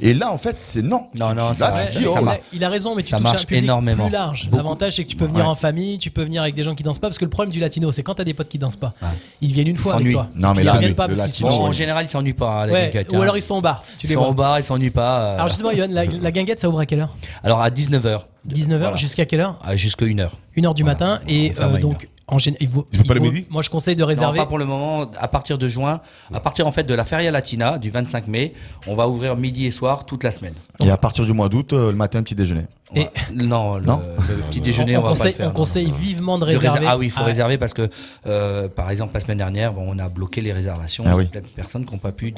Et 0.00 0.14
là, 0.14 0.30
en 0.32 0.38
fait, 0.38 0.56
c'est 0.62 0.82
non. 0.82 1.06
Non, 1.18 1.34
non, 1.34 1.48
Là, 1.50 1.54
ça- 1.56 1.72
tu 1.72 1.78
Ouais, 1.78 2.02
dis, 2.02 2.04
ça 2.12 2.18
oh, 2.20 2.24
marche. 2.24 2.38
il 2.52 2.64
a 2.64 2.68
raison, 2.68 2.94
mais 2.94 3.02
tu 3.02 3.10
ça 3.10 3.16
touches 3.18 3.26
un 3.26 3.30
marche 3.32 3.46
public 3.46 3.64
énormément. 3.64 4.04
plus 4.04 4.12
large. 4.12 4.44
Beaucoup. 4.46 4.56
L'avantage, 4.56 4.96
c'est 4.96 5.04
que 5.04 5.08
tu 5.10 5.16
peux 5.16 5.26
venir 5.26 5.44
Ouais. 5.44 5.50
en 5.50 5.54
famille, 5.54 5.87
tu 5.96 6.10
peux 6.10 6.22
venir 6.24 6.42
avec 6.42 6.54
des 6.54 6.62
gens 6.64 6.74
qui 6.74 6.82
dansent 6.82 6.98
pas. 6.98 7.06
Parce 7.08 7.16
que 7.16 7.24
le 7.24 7.30
problème 7.30 7.50
du 7.52 7.60
latino, 7.60 7.90
c'est 7.92 8.02
quand 8.02 8.14
t'as 8.14 8.24
des 8.24 8.34
potes 8.34 8.48
qui 8.48 8.58
dansent 8.58 8.76
pas, 8.76 8.92
Ouais. 9.00 9.08
ils 9.40 9.52
viennent 9.52 9.68
une 9.68 9.76
fois 9.78 9.94
avec 9.94 10.10
toi. 10.12 10.28
Non, 10.34 10.52
mais 10.52 10.62
ils 10.62 10.64
là, 10.66 10.74
reviennent 10.74 10.94
pas 10.94 11.06
le 11.06 11.14
parce 11.16 11.30
qu'ils 11.30 11.44
latino, 11.44 11.50
sont 11.50 11.62
Bon, 11.62 11.68
en 11.68 11.72
général, 11.72 12.04
ils 12.04 12.10
s'ennuient 12.10 12.32
pas, 12.34 12.62
hein, 12.62 12.66
la 12.66 12.72
Ouais, 12.72 12.84
guinguette. 12.92 13.12
ou 13.12 13.16
hein. 13.16 13.20
alors 13.22 13.36
ils 13.38 13.42
sont 13.42 13.54
au 13.56 13.60
bar. 13.62 13.84
Tu 13.96 14.04
Ils 14.06 14.08
les 14.10 14.14
sont 14.14 14.20
vois. 14.20 14.28
au 14.30 14.34
bar, 14.34 14.58
ils 14.58 14.62
s'ennuient 14.64 14.90
pas. 14.90 15.20
euh, 15.20 15.34
Alors 15.36 15.48
justement, 15.48 15.70
Yoann, 15.70 15.92
la, 15.92 16.04
la 16.04 16.30
guinguette, 16.32 16.60
ça 16.60 16.68
ouvre 16.68 16.80
à 16.80 16.86
quelle 16.86 17.00
heure? 17.00 17.16
Alors 17.44 17.62
à 17.62 17.70
19h. 17.70 18.22
19h 18.48 18.96
jusqu'à 18.96 19.24
quelle 19.24 19.40
heure? 19.40 19.58
Jusqu'à 19.74 20.04
1h. 20.06 20.30
1h 20.56 20.74
du 20.74 20.82
Voilà. 20.82 20.84
matin. 20.84 21.20
Et 21.28 21.52
On 21.58 21.62
euh, 21.74 21.78
donc, 21.78 22.08
en 22.28 22.38
général, 22.38 22.62
il 22.62 22.68
vaut- 22.68 22.86
Il 22.92 22.98
faut 22.98 23.04
pas 23.04 23.14
il 23.14 23.18
le 23.20 23.24
faut- 23.26 23.32
midi 23.32 23.46
Moi, 23.50 23.62
je 23.62 23.70
conseille 23.70 23.96
de 23.96 24.02
Non, 24.02 24.06
réserver. 24.06 24.38
pas 24.38 24.46
pour 24.46 24.58
le 24.58 24.64
moment. 24.66 25.10
À 25.18 25.28
partir 25.28 25.58
de 25.58 25.66
juin, 25.68 26.00
à 26.32 26.40
partir 26.40 26.66
en 26.66 26.72
fait 26.72 26.84
de 26.84 26.94
la 26.94 27.04
Feria 27.04 27.30
Latina 27.30 27.78
du 27.78 27.90
25 27.90 28.28
mai, 28.28 28.52
on 28.86 28.94
va 28.94 29.08
ouvrir 29.08 29.36
midi 29.36 29.66
et 29.66 29.70
soir 29.70 30.04
toute 30.06 30.24
la 30.24 30.30
semaine. 30.32 30.54
Et 30.84 30.90
à 30.90 30.96
partir 30.96 31.24
du 31.24 31.32
mois 31.32 31.48
d'août, 31.48 31.72
euh, 31.72 31.90
le 31.90 31.96
matin, 31.96 32.22
petit 32.22 32.34
déjeuner. 32.34 32.66
Et- 32.94 33.00
Ouais. 33.00 33.10
non, 33.34 33.76
le, 33.76 33.84
Non 33.84 34.00
le 34.28 34.34
petit 34.50 34.60
déjeuner, 34.62 34.96
on, 34.96 35.00
on, 35.00 35.02
va 35.02 35.08
conseille, 35.10 35.24
pas 35.24 35.28
le 35.30 35.34
faire. 35.44 35.48
on 35.50 35.54
conseille 35.54 35.88
non, 35.90 35.96
vivement 35.96 36.38
de 36.38 36.44
De 36.46 36.46
réser- 36.52 36.68
réserver. 36.68 36.86
Ah 36.88 36.96
oui, 36.96 37.06
il 37.06 37.10
faut 37.10 37.20
Ah, 37.22 37.26
réserver 37.26 37.58
parce 37.58 37.74
que, 37.74 37.90
euh, 38.26 38.68
par 38.68 38.90
exemple, 38.90 39.12
la 39.14 39.20
semaine 39.20 39.36
dernière, 39.38 39.72
bon, 39.74 39.84
on 39.88 39.98
a 39.98 40.08
bloqué 40.08 40.40
les 40.40 40.52
réservations. 40.54 41.04
Ah 41.06 41.08
Il 41.08 41.10
y 41.10 41.14
a 41.14 41.16
oui. 41.18 41.26
plein 41.26 41.40
de 41.42 41.46
personnes 41.48 41.84
qui 41.84 41.92
n'ont 41.92 41.98
pas 41.98 42.12
pu 42.12 42.32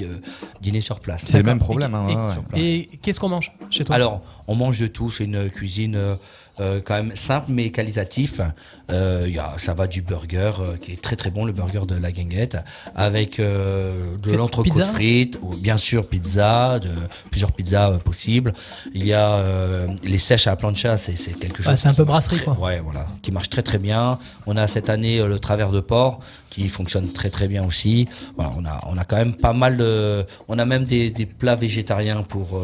dîner 0.61 0.80
sur 0.80 0.99
place. 1.01 1.22
C'est 1.26 1.38
le 1.38 1.45
même 1.45 1.59
problème. 1.61 1.95
hein, 1.95 2.07
Et- 2.09 2.14
ouais, 2.16 2.20
ouais. 2.55 2.61
Et 2.93 2.99
qu'est-ce 3.03 3.20
qu'on 3.20 3.28
mange 3.28 3.53
chez 3.70 3.84
toi? 3.84 3.95
Alors, 3.95 4.22
on 4.49 4.55
mange 4.57 4.80
de 4.80 4.86
tout. 4.88 5.11
C'est 5.12 5.24
une 5.24 5.49
cuisine 5.51 5.95
euh, 5.97 6.14
euh, 6.61 6.80
quand 6.84 6.94
même 6.94 7.12
simple 7.16 7.50
mais 7.52 7.70
qualitatif. 7.70 8.40
Euh, 8.90 9.26
y 9.28 9.38
a, 9.38 9.54
ça 9.56 9.72
va 9.72 9.86
du 9.86 10.02
burger 10.02 10.50
euh, 10.61 10.76
qui 10.76 10.92
est 10.92 11.00
très 11.00 11.14
très 11.14 11.30
bon, 11.30 11.44
le 11.44 11.52
burger 11.52 11.82
de 11.86 11.94
la 11.94 12.11
guinguette, 12.11 12.56
avec 12.96 13.38
euh, 13.38 14.16
de 14.20 14.32
l'entrecôte 14.32 14.72
pizza 14.74 14.84
frite, 14.84 15.38
ou 15.42 15.54
bien 15.56 15.78
sûr 15.78 16.08
pizza, 16.08 16.80
de 16.80 16.90
plusieurs 17.30 17.52
pizzas 17.52 17.98
possibles. 18.04 18.52
Il 18.94 19.06
y 19.06 19.12
a 19.12 19.44
les 20.02 20.18
sèches 20.18 20.48
à 20.48 20.50
la 20.50 20.56
plancha, 20.56 20.96
c'est 20.96 21.14
quelque 21.38 21.62
chose. 21.62 21.72
Ouais, 21.72 21.76
c'est 21.76 21.88
un 21.88 21.94
peu 21.94 22.04
brasserie, 22.04 22.36
très- 22.36 22.44
quoi. 22.46 22.58
Ouais, 22.58 22.80
voilà, 22.80 23.06
qui 23.22 23.30
marche 23.30 23.48
très 23.48 23.62
très 23.62 23.78
bien. 23.78 24.18
On 24.48 24.56
a 24.56 24.66
cette 24.66 24.90
année 24.90 25.22
le 25.24 25.38
travers 25.38 25.70
de 25.70 25.80
porc 25.80 26.20
qui 26.50 26.68
fonctionne 26.68 27.08
très 27.12 27.30
très 27.30 27.46
bien 27.46 27.64
aussi. 27.64 28.06
Voilà, 28.34 28.50
on 28.58 28.64
a 28.64 28.80
on 28.88 28.96
a 28.98 29.04
quand 29.04 29.16
même 29.16 29.34
pas 29.34 29.52
mal 29.52 29.76
de, 29.76 30.24
on 30.48 30.58
a 30.58 30.64
même 30.64 30.84
des, 30.84 31.11
des 31.11 31.26
plats 31.26 31.54
végétariens 31.54 32.22
pour 32.22 32.61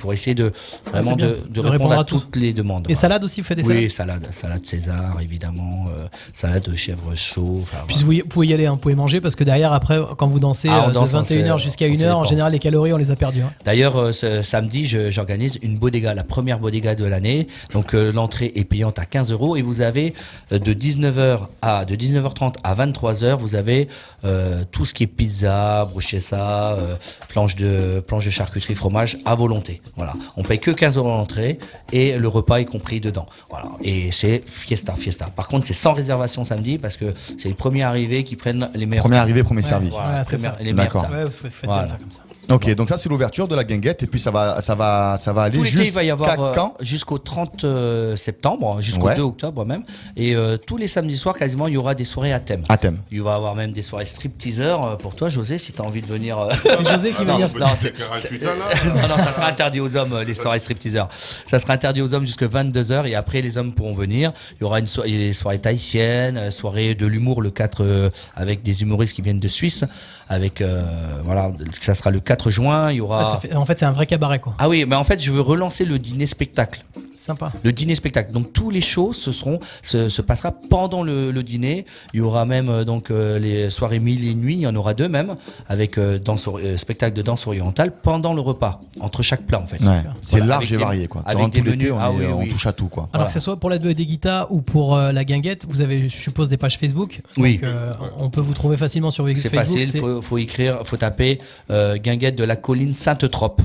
pour 0.00 0.12
essayer 0.12 0.34
de 0.34 0.50
vraiment 0.86 1.10
c'est 1.10 1.16
bien. 1.16 1.26
de, 1.28 1.60
répondre 1.60 1.70
répondre 1.70 1.92
à, 1.92 2.00
à 2.00 2.04
tout. 2.04 2.18
toutes 2.18 2.36
les 2.36 2.52
demandes. 2.52 2.86
Et 2.90 2.94
Voilà. 2.94 3.00
salade 3.00 3.22
aussi, 3.30 3.40
vous 3.40 3.46
faites 3.46 3.58
des 3.58 3.64
salades 3.64 3.82
Oui, 3.82 3.90
salade, 3.90 4.26
salade 4.32 4.66
César 4.66 5.18
évidemment, 5.20 5.84
euh, 5.88 6.06
salade 6.34 6.64
de 6.64 6.76
chèvre 6.76 7.14
chaud. 7.14 7.62
Puis 7.86 7.96
voilà. 8.04 8.22
vous, 8.22 8.28
pouvez 8.28 8.46
y 8.48 8.54
aller, 8.54 8.66
hein, 8.66 8.72
vous 8.72 8.78
pouvez 8.78 8.94
manger 8.94 9.20
parce 9.20 9.36
que 9.36 9.44
derrière, 9.44 9.72
après, 9.72 9.98
quand 10.18 10.26
vous 10.28 10.40
dansez 10.40 10.68
Ah, 10.70 10.88
euh, 10.88 10.92
danse, 10.92 11.12
de 11.12 11.16
on 11.16 11.22
21h 11.22 11.58
sait- 11.58 11.64
jusqu'à 11.64 11.86
on 11.86 11.96
sait 11.96 12.04
1h, 12.04 12.12
en 12.12 12.24
général, 12.24 12.52
les 12.52 12.58
calories, 12.58 12.92
on 12.92 12.96
les 12.96 13.10
a 13.10 13.16
perdues. 13.16 13.42
hein. 13.42 13.52
D'ailleurs, 13.64 13.96
euh, 13.96 14.12
ce 14.12 14.42
samedi, 14.42 14.86
j'organise 15.10 15.58
une 15.62 15.78
bodega, 15.78 16.14
la 16.14 16.24
première 16.24 16.58
bodega 16.58 16.94
de 16.94 17.04
l'année. 17.04 17.46
Donc 17.72 17.94
euh, 17.94 18.12
l'entrée 18.12 18.52
est 18.54 18.64
payante 18.64 18.98
à 18.98 19.04
15 19.04 19.30
euros 19.32 19.56
et 19.56 19.62
vous 19.62 19.80
avez 19.80 20.14
euh, 20.52 20.58
de 20.58 20.72
19h 20.72 21.38
à 21.62 21.84
de 21.84 21.94
19h30 21.96 22.54
à 22.64 22.74
23h, 22.74 23.36
vous 23.36 23.54
avez 23.54 23.88
euh, 24.24 24.64
tout 24.72 24.84
ce 24.84 24.92
qui 24.94 25.04
est 25.04 25.06
pizza, 25.06 25.88
bruschetta, 25.92 26.72
euh, 26.78 26.96
planche 27.28 27.56
de 27.56 28.02
planche 28.06 28.24
de 28.26 28.30
charcuterie, 28.30 28.74
fromage 28.74 29.18
à 29.24 29.34
volonté. 29.34 29.80
Voilà, 29.96 30.12
on 30.36 30.42
paye 30.42 30.58
que 30.58 30.70
15 30.70 30.96
euros 30.96 31.08
l'entrée 31.08 31.58
et 31.92 32.18
le 32.18 32.28
repas 32.28 32.56
est 32.60 32.64
compris 32.64 33.00
dedans. 33.10 33.26
Voilà, 33.50 33.68
et 33.82 34.10
c'est 34.12 34.42
fiesta, 34.48 34.94
fiesta. 34.94 35.26
Par 35.34 35.48
contre, 35.48 35.66
c'est 35.66 35.74
sans 35.74 35.92
réservation 35.92 36.44
samedi 36.44 36.78
parce 36.78 36.96
que 36.96 37.12
c'est 37.38 37.48
les 37.48 37.54
premiers 37.54 37.82
arrivés 37.82 38.24
qui 38.24 38.36
prennent 38.36 38.70
les 38.74 38.86
meilleurs. 38.86 39.04
Premier 39.04 39.18
arrivé, 39.18 39.42
premier 39.42 39.62
servi. 39.62 39.88
Voilà, 39.88 40.06
Voilà, 40.08 40.24
c'est 40.24 40.36
première- 40.36 40.52
ça. 40.54 40.58
les 40.62 40.72
meilleurs 40.72 40.84
D'accord. 40.86 41.02
tables. 41.02 41.14
Ouais, 41.16 41.24
vous 41.24 41.30
faites 41.30 41.52
Voilà. 41.64 41.82
bien 41.84 41.92
ça 41.92 41.98
comme 41.98 42.12
ça. 42.12 42.20
Ok, 42.48 42.68
donc 42.74 42.88
ça 42.88 42.96
c'est 42.96 43.08
l'ouverture 43.08 43.46
de 43.48 43.54
la 43.54 43.64
guinguette 43.64 44.02
et 44.02 44.06
puis 44.06 44.18
ça 44.18 44.30
va, 44.30 44.60
ça 44.60 44.74
va, 44.74 45.16
ça 45.18 45.32
va 45.32 45.42
aller 45.42 45.62
jusqu'à 45.64 46.00
euh, 46.00 46.54
quand? 46.54 46.74
jusqu'au 46.80 47.18
30 47.18 47.64
euh, 47.64 48.16
septembre, 48.16 48.80
jusqu'au 48.80 49.06
Ouais. 49.06 49.16
2 49.16 49.22
octobre 49.22 49.64
même. 49.64 49.82
Et 50.16 50.34
euh, 50.34 50.56
tous 50.56 50.76
les 50.76 50.88
samedis 50.88 51.16
soirs, 51.16 51.36
quasiment, 51.36 51.68
il 51.68 51.74
y 51.74 51.76
aura 51.76 51.94
des 51.94 52.04
soirées 52.04 52.32
à 52.32 52.40
thème. 52.40 52.62
À 52.68 52.76
thème. 52.76 52.98
Il 53.10 53.22
va 53.22 53.32
y 53.32 53.34
avoir 53.34 53.54
même 53.54 53.72
des 53.72 53.82
soirées 53.82 54.06
stripteaseurs 54.06 54.84
euh, 54.84 54.96
pour 54.96 55.14
toi, 55.16 55.28
José, 55.28 55.58
si 55.58 55.72
tu 55.72 55.80
as 55.80 55.84
envie 55.84 56.02
de 56.02 56.06
venir. 56.06 56.48
C'est 56.62 56.86
José 56.86 57.10
qui 57.10 57.24
va 57.24 57.34
venir. 57.34 57.48
non, 58.94 59.08
non, 59.08 59.16
ça 59.16 59.32
sera 59.32 59.48
interdit 59.48 59.80
aux 59.80 59.96
hommes, 59.96 60.20
les 60.26 60.34
soirées 60.34 60.58
stripteaseurs. 60.58 61.08
Ça 61.46 61.58
sera 61.58 61.72
interdit 61.74 62.02
aux 62.02 62.14
hommes 62.14 62.24
jusqu'à 62.24 62.46
22h 62.46 63.06
et 63.06 63.14
après, 63.14 63.40
les 63.42 63.58
hommes 63.58 63.72
pourront 63.72 63.94
venir. 63.94 64.32
Il 64.58 64.62
y 64.62 64.64
aura 64.64 64.80
une 64.80 64.86
soirée, 64.86 65.10
des 65.10 65.32
soirées 65.32 65.58
tahitiennes, 65.58 66.36
euh, 66.36 66.50
soirée 66.50 66.94
de 66.94 67.06
l'humour 67.06 67.42
le 67.42 67.50
4 67.50 67.84
euh, 67.84 68.10
avec 68.34 68.62
des 68.62 68.82
humoristes 68.82 69.14
qui 69.14 69.22
viennent 69.22 69.40
de 69.40 69.48
Suisse. 69.48 69.84
Avec, 70.32 70.60
euh, 70.60 70.84
voilà, 71.24 71.50
ça 71.80 71.96
sera 71.96 72.12
le 72.12 72.20
4 72.20 72.50
juin. 72.50 72.92
Il 72.92 72.98
y 72.98 73.00
aura. 73.00 73.32
Ça 73.34 73.36
fait- 73.40 73.52
en 73.52 73.64
fait, 73.66 73.76
c'est 73.76 73.84
un 73.84 73.90
vrai 73.90 74.06
cabaret, 74.06 74.38
quoi. 74.38 74.54
Ah 74.58 74.68
oui, 74.68 74.84
mais 74.86 74.94
en 74.94 75.02
fait, 75.02 75.18
je 75.20 75.32
veux 75.32 75.40
relancer 75.40 75.84
le 75.84 75.98
dîner 75.98 76.26
spectacle. 76.26 76.82
Sympa. 77.20 77.52
Le 77.62 77.72
dîner 77.72 77.94
spectacle. 77.94 78.32
Donc 78.32 78.52
tous 78.52 78.70
les 78.70 78.80
shows 78.80 79.12
se 79.12 79.30
seront 79.30 79.60
se, 79.82 80.08
se 80.08 80.22
passera 80.22 80.52
pendant 80.70 81.02
le, 81.02 81.30
le 81.30 81.42
dîner. 81.42 81.84
Il 82.14 82.18
y 82.18 82.20
aura 82.22 82.46
même 82.46 82.68
euh, 82.70 82.84
donc 82.84 83.10
euh, 83.10 83.38
les 83.38 83.68
soirées 83.68 83.98
mille 83.98 84.26
et 84.26 84.34
nuits. 84.34 84.54
Il 84.54 84.60
y 84.60 84.66
en 84.66 84.74
aura 84.74 84.94
deux 84.94 85.08
même 85.08 85.36
avec 85.68 85.98
euh, 85.98 86.18
danse 86.18 86.48
euh, 86.48 86.76
spectacle 86.78 87.14
de 87.14 87.20
danse 87.22 87.46
orientale 87.46 87.92
pendant 87.92 88.32
le 88.32 88.40
repas 88.40 88.80
entre 89.00 89.22
chaque 89.22 89.42
plat 89.42 89.60
en 89.60 89.66
fait. 89.66 89.82
Ouais. 89.84 90.00
C'est 90.22 90.38
Voilà, 90.38 90.54
large 90.54 90.72
et 90.72 90.76
des- 90.76 90.82
varié 90.82 91.08
quoi. 91.08 91.22
avec 91.26 91.50
des 91.50 91.60
menus. 91.60 91.92
on, 91.92 91.98
Ah 91.98 92.10
oui, 92.10 92.24
on 92.26 92.40
oui. 92.40 92.48
touche 92.48 92.66
à 92.66 92.72
tout 92.72 92.88
quoi. 92.88 93.02
Alors 93.04 93.10
Voilà. 93.12 93.26
que 93.26 93.32
ce 93.34 93.40
soit 93.40 93.58
pour 93.58 93.68
la 93.68 93.76
de 93.78 93.92
guita 93.92 94.46
ou 94.50 94.62
pour 94.62 94.96
euh, 94.96 95.12
la 95.12 95.24
guinguette, 95.24 95.66
vous 95.68 95.82
avez, 95.82 96.08
je 96.08 96.16
suppose, 96.16 96.48
des 96.48 96.56
pages 96.56 96.78
Facebook. 96.78 97.20
Oui. 97.36 97.54
Donc, 97.58 97.64
euh, 97.64 97.92
on 98.18 98.30
peut 98.30 98.40
vous 98.40 98.54
trouver 98.54 98.76
facilement 98.78 99.10
sur 99.10 99.26
Facebook. 99.26 99.42
C'est 99.42 99.54
facile. 99.54 99.98
Faut, 100.00 100.22
faut 100.22 100.38
écrire, 100.38 100.78
faut 100.84 100.96
taper 100.96 101.38
euh, 101.70 101.96
Guinguette 101.98 102.36
de 102.36 102.44
la 102.44 102.56
colline 102.56 102.94
Sainte-Trope. 102.94 103.60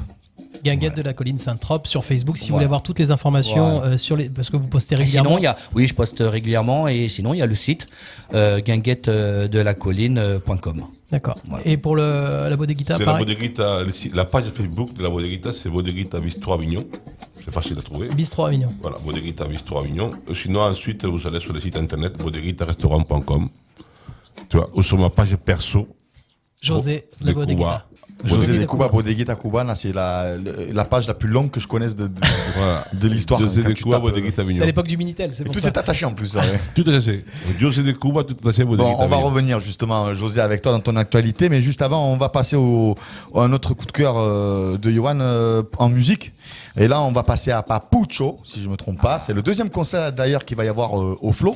Guinguette 0.66 0.97
de 0.97 1.01
la 1.03 1.13
colline 1.13 1.38
Saint-Trope 1.38 1.86
sur 1.88 2.03
Facebook 2.03 2.38
si 2.38 2.49
vous 2.49 2.55
voulez 2.55 2.66
avoir 2.66 2.82
toutes 2.82 2.97
les 2.99 3.11
informations 3.11 3.78
Voilà. 3.80 3.91
euh, 3.93 3.97
sur 3.97 4.18
les 4.18 4.30
parce 4.30 4.49
que 4.49 4.57
vous 4.57 4.68
postez 4.68 4.95
Et 4.95 4.97
régulièrement. 4.97 5.30
sinon, 5.32 5.39
il 5.39 5.43
y 5.43 5.47
a, 5.47 5.55
oui, 5.76 5.88
je 5.88 5.93
poste 5.93 6.18
régulièrement 6.20 6.88
et 6.88 7.07
sinon 7.07 7.34
il 7.34 7.39
y 7.39 7.41
a 7.41 7.45
le 7.45 7.53
site 7.55 7.88
euh, 8.34 8.59
guinguette 8.59 9.07
euh, 9.07 9.47
de 9.47 9.59
la 9.59 9.74
colline.com. 9.76 10.84
D'accord. 11.11 11.36
Voilà. 11.47 11.66
Et 11.68 11.78
pour 11.78 11.95
le, 11.95 12.47
la 12.49 12.55
bodeguita, 12.57 12.97
C'est 12.97 13.05
la 13.05 13.13
bodeguita, 13.13 13.80
la 14.13 14.26
page 14.26 14.45
Facebook 14.45 14.93
de 14.93 15.03
la 15.03 15.09
bodeguita, 15.09 15.53
c'est 15.53 15.70
bodeguita 15.70 16.20
Bistro 16.20 16.53
Avignon. 16.53 16.84
C'est 17.34 17.53
facile 17.53 17.78
à 17.78 17.82
trouver. 17.84 18.07
Bistro 18.09 18.45
Avignon. 18.45 18.70
Voilà, 18.82 18.97
bodeguita 19.05 19.45
Bistro 19.45 19.78
Avignon. 19.80 20.09
Euh, 20.30 20.34
Sinon, 20.34 20.61
ensuite, 20.61 21.05
vous 21.05 21.28
allez 21.28 21.39
sur 21.39 21.53
le 21.53 21.61
site 21.61 21.78
internet 21.78 22.18
bodeguitarestaurant.com. 22.18 23.49
Tu 24.49 24.57
vois, 24.57 24.70
ou 24.74 24.82
sur 24.82 24.97
ma 24.97 25.09
page 25.11 25.36
perso. 25.38 25.88
José, 26.61 27.05
la 27.22 27.28
de 27.30 27.34
bodeguita. 27.36 27.86
José 28.24 28.38
Bodeguita 28.53 28.61
de 28.61 28.66
Cuba, 28.66 28.86
Cuba. 28.86 28.88
Bodeguita 28.89 29.36
Cubana, 29.36 29.76
c'est 29.76 29.91
la, 29.93 30.36
la 30.74 30.86
page 30.86 31.05
la 31.07 31.13
plus 31.13 31.28
longue 31.28 31.51
que 31.51 31.59
je 31.59 31.68
connaisse 31.68 31.95
de, 31.95 32.07
de, 32.07 32.13
Voilà. 32.55 32.86
de 32.93 33.07
l'histoire. 33.09 33.39
José 33.41 33.61
de 33.63 33.74
Cuba, 33.74 33.97
tapes, 33.97 34.05
euh, 34.05 34.09
bodeguita 34.11 34.43
C'est 34.53 34.61
à 34.61 34.66
l'époque 34.66 34.88
du 34.88 34.95
Minitel, 34.97 35.32
c'est 35.34 35.41
Et 35.41 35.45
pour 35.45 35.53
tout 35.53 35.59
ça. 35.59 35.68
est 35.68 35.78
attaché 35.78 36.05
en 36.05 36.13
plus. 36.13 36.28
ça, 36.28 36.39
ouais. 36.39 36.59
Tout 36.76 36.86
à 36.89 37.01
fait. 37.01 37.26
José 37.59 37.84
de 37.84 37.91
Cuba, 37.91 38.24
tout 38.24 38.38
à 38.47 38.53
fait 38.53 38.63
Bon, 38.63 38.72
bodeguita 38.78 39.03
on 39.03 39.07
va 39.07 39.18
revenir 39.18 39.59
justement, 39.59 40.16
José, 40.16 40.39
avec 40.39 40.61
toi 40.61 40.72
dans 40.72 40.80
ton 40.80 40.95
actualité, 40.95 41.49
mais 41.49 41.61
juste 41.61 41.82
avant, 41.82 42.07
on 42.11 42.16
va 42.18 42.30
passer 42.30 42.55
au, 42.55 42.95
à 43.36 43.41
un 43.41 43.51
autre 43.51 43.74
coup 43.74 43.86
de 43.86 43.91
cœur 43.91 44.16
euh, 44.18 44.78
de 44.78 44.89
Johan 44.91 45.20
euh, 45.20 45.63
en 45.78 45.89
musique. 45.89 46.32
Et 46.77 46.87
là, 46.87 47.01
on 47.01 47.11
va 47.11 47.23
passer 47.23 47.51
à 47.51 47.63
Papucho, 47.63 48.37
si 48.43 48.61
je 48.61 48.69
me 48.69 48.75
trompe 48.75 49.01
pas. 49.01 49.17
C'est 49.19 49.33
le 49.33 49.41
deuxième 49.41 49.69
concert 49.69 50.11
d'ailleurs 50.11 50.43
qu'il 50.45 50.57
va 50.57 50.65
y 50.65 50.67
avoir 50.67 50.99
euh, 50.99 51.17
au 51.21 51.31
Flow, 51.31 51.55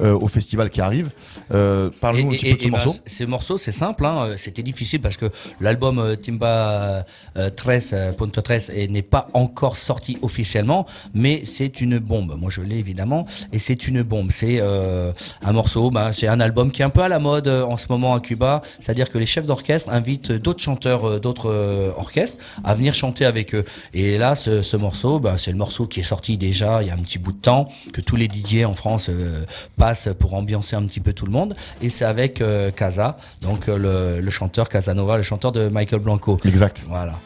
euh, 0.00 0.14
au 0.14 0.28
festival 0.28 0.70
qui 0.70 0.80
arrive. 0.80 1.10
Euh, 1.52 1.90
Parle-nous 2.00 2.28
un 2.28 2.34
petit 2.34 2.50
peu 2.50 2.56
de 2.56 2.62
ce 2.62 2.64
ben, 2.68 2.70
morceau. 2.84 2.94
ces 3.06 3.26
morceaux, 3.26 3.58
c'est 3.58 3.72
simple. 3.72 4.06
hein, 4.06 4.34
C'était 4.36 4.62
difficile 4.62 5.00
parce 5.00 5.16
que 5.16 5.26
l'album 5.60 5.98
euh, 5.98 6.16
Timba 6.16 7.04
euh, 7.36 7.50
13, 7.50 7.90
euh, 7.92 8.12
Punto 8.12 8.40
13 8.40 8.70
est- 8.70 8.88
n'est 8.88 9.02
pas 9.02 9.26
encore 9.34 9.76
sorti 9.76 10.18
officiellement, 10.22 10.86
mais 11.14 11.42
c'est 11.44 11.80
une 11.80 11.98
bombe. 11.98 12.36
Moi, 12.38 12.50
je 12.50 12.60
l'ai 12.60 12.78
évidemment, 12.78 13.26
et 13.52 13.58
c'est 13.58 13.88
une 13.88 14.02
bombe. 14.02 14.28
C'est 14.30 14.58
euh, 14.60 15.12
un 15.44 15.52
morceau, 15.52 15.90
ben, 15.90 16.12
c'est 16.12 16.28
un 16.28 16.38
album 16.40 16.70
qui 16.70 16.82
est 16.82 16.84
un 16.84 16.90
peu 16.90 17.02
à 17.02 17.08
la 17.08 17.18
mode 17.18 17.48
en 17.48 17.76
ce 17.76 17.86
moment 17.90 18.14
à 18.14 18.20
Cuba. 18.20 18.62
C'est-à-dire 18.80 19.10
que 19.10 19.18
les 19.18 19.26
chefs 19.26 19.46
d'orchestre 19.46 19.90
invitent 19.90 20.30
d'autres 20.32 20.62
chanteurs 20.62 21.20
d'autres 21.20 21.92
orchestres 21.96 22.36
à 22.62 22.74
venir 22.74 22.94
chanter 22.94 23.24
avec 23.24 23.54
eux. 23.54 23.64
Et 23.94 24.18
là, 24.18 24.21
ce, 24.34 24.62
ce 24.62 24.76
morceau, 24.76 25.18
ben, 25.18 25.36
c'est 25.36 25.50
le 25.50 25.56
morceau 25.56 25.86
qui 25.86 26.00
est 26.00 26.04
sorti 26.04 26.36
déjà 26.36 26.82
il 26.82 26.88
y 26.88 26.90
a 26.90 26.94
un 26.94 26.98
petit 26.98 27.18
bout 27.18 27.32
de 27.32 27.40
temps, 27.40 27.68
que 27.92 28.00
tous 28.00 28.16
les 28.16 28.26
DJ 28.26 28.64
en 28.64 28.74
France 28.74 29.08
euh, 29.08 29.44
passent 29.76 30.08
pour 30.18 30.34
ambiancer 30.34 30.76
un 30.76 30.84
petit 30.84 31.00
peu 31.00 31.12
tout 31.12 31.26
le 31.26 31.32
monde. 31.32 31.56
Et 31.82 31.90
c'est 31.90 32.04
avec 32.04 32.40
euh, 32.40 32.70
Casa, 32.70 33.16
donc 33.42 33.68
euh, 33.68 33.76
le, 33.76 34.20
le 34.20 34.30
chanteur 34.30 34.68
Casanova, 34.68 35.16
le 35.16 35.22
chanteur 35.22 35.52
de 35.52 35.68
Michael 35.68 36.00
Blanco. 36.00 36.38
Exact. 36.44 36.84
Voilà. 36.88 37.18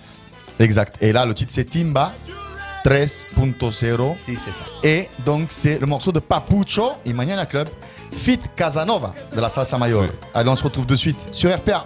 Exact. 0.59 0.97
Et 1.03 1.13
là, 1.13 1.27
le 1.27 1.35
titre 1.35 1.53
c'est 1.53 1.65
Timba 1.65 2.13
3.0. 2.85 4.17
Si, 4.17 4.37
c'est 4.37 4.53
ça. 4.53 4.65
Et 4.85 5.09
donc, 5.25 5.49
c'est 5.51 5.81
le 5.81 5.87
morceau 5.87 6.13
de 6.13 6.21
Papucho 6.21 6.93
et 7.05 7.13
Club, 7.49 7.69
Fit 8.13 8.39
Casanova 8.55 9.13
de 9.35 9.41
la 9.41 9.51
salsa 9.51 9.77
mayor. 9.77 10.03
Oui. 10.03 10.09
Allez, 10.35 10.49
on 10.49 10.57
se 10.57 10.63
retrouve 10.63 10.87
de 10.87 10.97
suite 10.97 11.29
sur 11.33 11.53
RPA. 11.53 11.85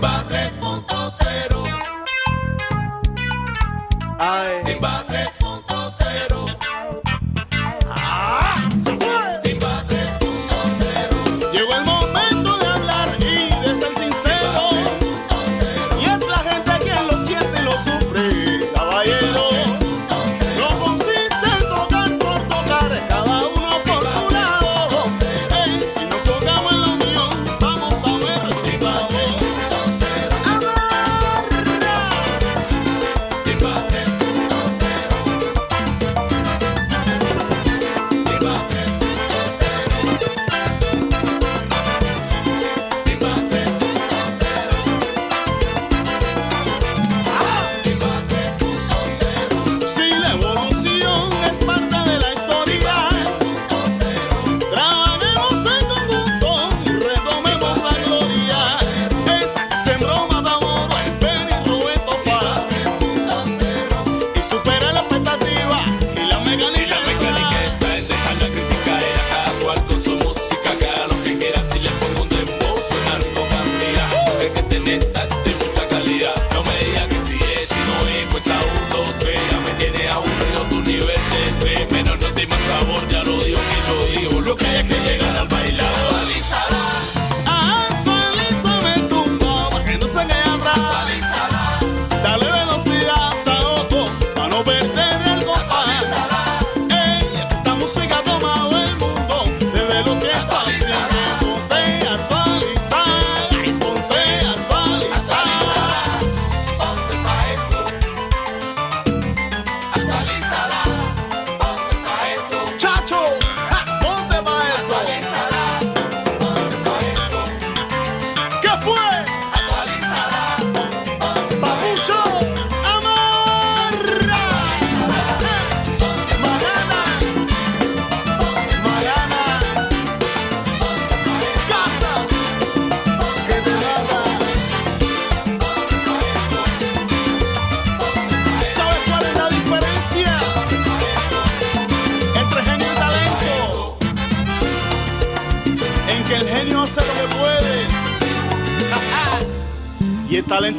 Timba 0.00 0.24
3.0 0.30 0.59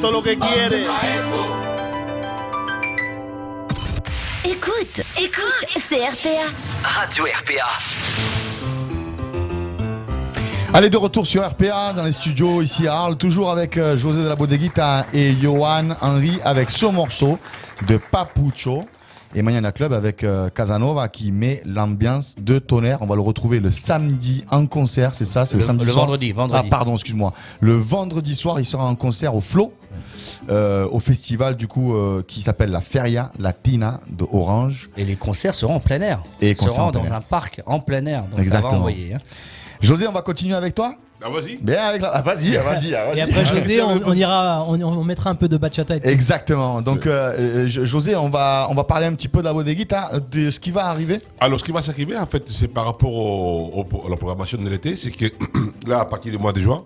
Lo 0.09 0.21
que 0.21 0.35
quiere. 0.35 0.87
Écoute, 4.43 5.01
écoute, 5.17 5.67
c'est 5.77 6.05
RPA. 6.05 6.49
Radio 6.83 7.25
RPA. 7.25 7.67
Allez, 10.73 10.89
de 10.89 10.97
retour 10.97 11.27
sur 11.27 11.47
RPA 11.47 11.93
dans 11.93 12.03
les 12.03 12.11
studios 12.11 12.61
ici 12.61 12.87
à 12.87 12.95
Arles, 12.95 13.17
toujours 13.17 13.51
avec 13.51 13.77
euh, 13.77 13.95
José 13.95 14.23
de 14.23 14.27
la 14.27 14.35
Bodeguita 14.35 15.05
et 15.13 15.33
Johan 15.39 15.89
Henry 16.01 16.39
avec 16.43 16.71
ce 16.71 16.87
morceau 16.87 17.37
de 17.87 17.97
Papucho. 17.97 18.87
Et 19.35 19.41
Maniana 19.41 19.71
Club 19.71 19.93
avec 19.93 20.23
euh, 20.23 20.49
Casanova 20.49 21.07
qui 21.07 21.31
met 21.31 21.61
l'ambiance 21.65 22.35
de 22.39 22.59
tonnerre. 22.59 22.99
On 23.01 23.05
va 23.07 23.15
le 23.15 23.21
retrouver 23.21 23.59
le 23.59 23.71
samedi 23.71 24.43
en 24.51 24.65
concert, 24.65 25.15
c'est 25.15 25.25
ça 25.25 25.45
C'est 25.45 25.55
le, 25.55 25.59
Le- 25.61 25.65
samedi 25.65 25.85
le 25.85 25.91
soir 25.91 26.05
vendredi, 26.05 26.31
vendredi. 26.31 26.63
Ah, 26.65 26.69
pardon, 26.69 26.93
excuse-moi. 26.95 27.33
Le 27.59 27.73
vendredi 27.75 28.35
soir, 28.35 28.59
il 28.59 28.65
sera 28.65 28.85
en 28.85 28.95
concert 28.95 29.35
au 29.35 29.41
Flow, 29.41 29.73
euh, 30.49 30.87
au 30.91 30.99
festival 30.99 31.55
du 31.55 31.67
coup 31.67 31.93
euh, 31.95 32.23
qui 32.27 32.41
s'appelle 32.41 32.71
la 32.71 32.81
Feria 32.81 33.31
Latina 33.39 34.01
de 34.09 34.25
Orange. 34.31 34.89
Et 34.97 35.05
les 35.05 35.15
concerts 35.15 35.53
seront 35.53 35.75
en 35.75 35.79
plein 35.79 36.01
air. 36.01 36.21
Et 36.41 36.53
seront 36.55 36.91
dans 36.91 37.11
un 37.13 37.21
parc 37.21 37.61
en 37.65 37.79
plein 37.79 38.05
air. 38.05 38.23
Donc 38.23 38.39
Exactement. 38.39 38.69
ça 38.69 38.75
va 38.75 38.79
envoyer. 38.79 39.13
hein. 39.13 39.17
José, 39.81 40.07
on 40.07 40.11
va 40.11 40.21
continuer 40.21 40.55
avec 40.55 40.75
toi 40.75 40.95
Ah, 41.23 41.29
vas-y. 41.29 41.57
Bien 41.57 41.81
avec 41.85 42.01
la... 42.01 42.09
ah, 42.09 42.21
vas-y, 42.21 42.55
ah, 42.57 42.63
vas-y, 42.63 42.93
ah, 42.95 43.05
vas-y. 43.07 43.17
Et 43.17 43.21
après 43.21 43.45
José, 43.53 43.81
on, 43.81 43.99
on 44.05 44.13
ira, 44.13 44.63
on, 44.67 44.81
on 44.81 45.03
mettra 45.03 45.29
un 45.29 45.35
peu 45.35 45.47
de 45.47 45.57
bachata. 45.57 45.95
Et. 45.97 46.01
Exactement. 46.07 46.81
Donc, 46.81 47.05
euh, 47.07 47.33
euh, 47.37 47.67
Jo- 47.67 47.85
José, 47.85 48.15
on 48.15 48.29
va, 48.29 48.67
on 48.69 48.75
va 48.75 48.83
parler 48.83 49.07
un 49.07 49.13
petit 49.13 49.27
peu 49.27 49.39
de 49.39 49.45
la 49.45 49.53
bodeguita, 49.53 50.11
de 50.31 50.51
ce 50.51 50.59
qui 50.59 50.71
va 50.71 50.85
arriver. 50.85 51.19
Alors, 51.39 51.59
ce 51.59 51.65
qui 51.65 51.71
va 51.71 51.81
s'arriver, 51.81 52.17
en 52.17 52.25
fait, 52.27 52.43
c'est 52.49 52.67
par 52.67 52.85
rapport 52.85 53.13
au- 53.13 53.85
au- 53.91 54.07
à 54.07 54.09
la 54.09 54.17
programmation 54.17 54.57
de 54.57 54.69
l'été, 54.69 54.95
c'est 54.95 55.11
que 55.11 55.25
là, 55.87 56.01
à 56.01 56.05
partir 56.05 56.31
du 56.31 56.37
mois 56.37 56.53
de 56.53 56.61
juin, 56.61 56.83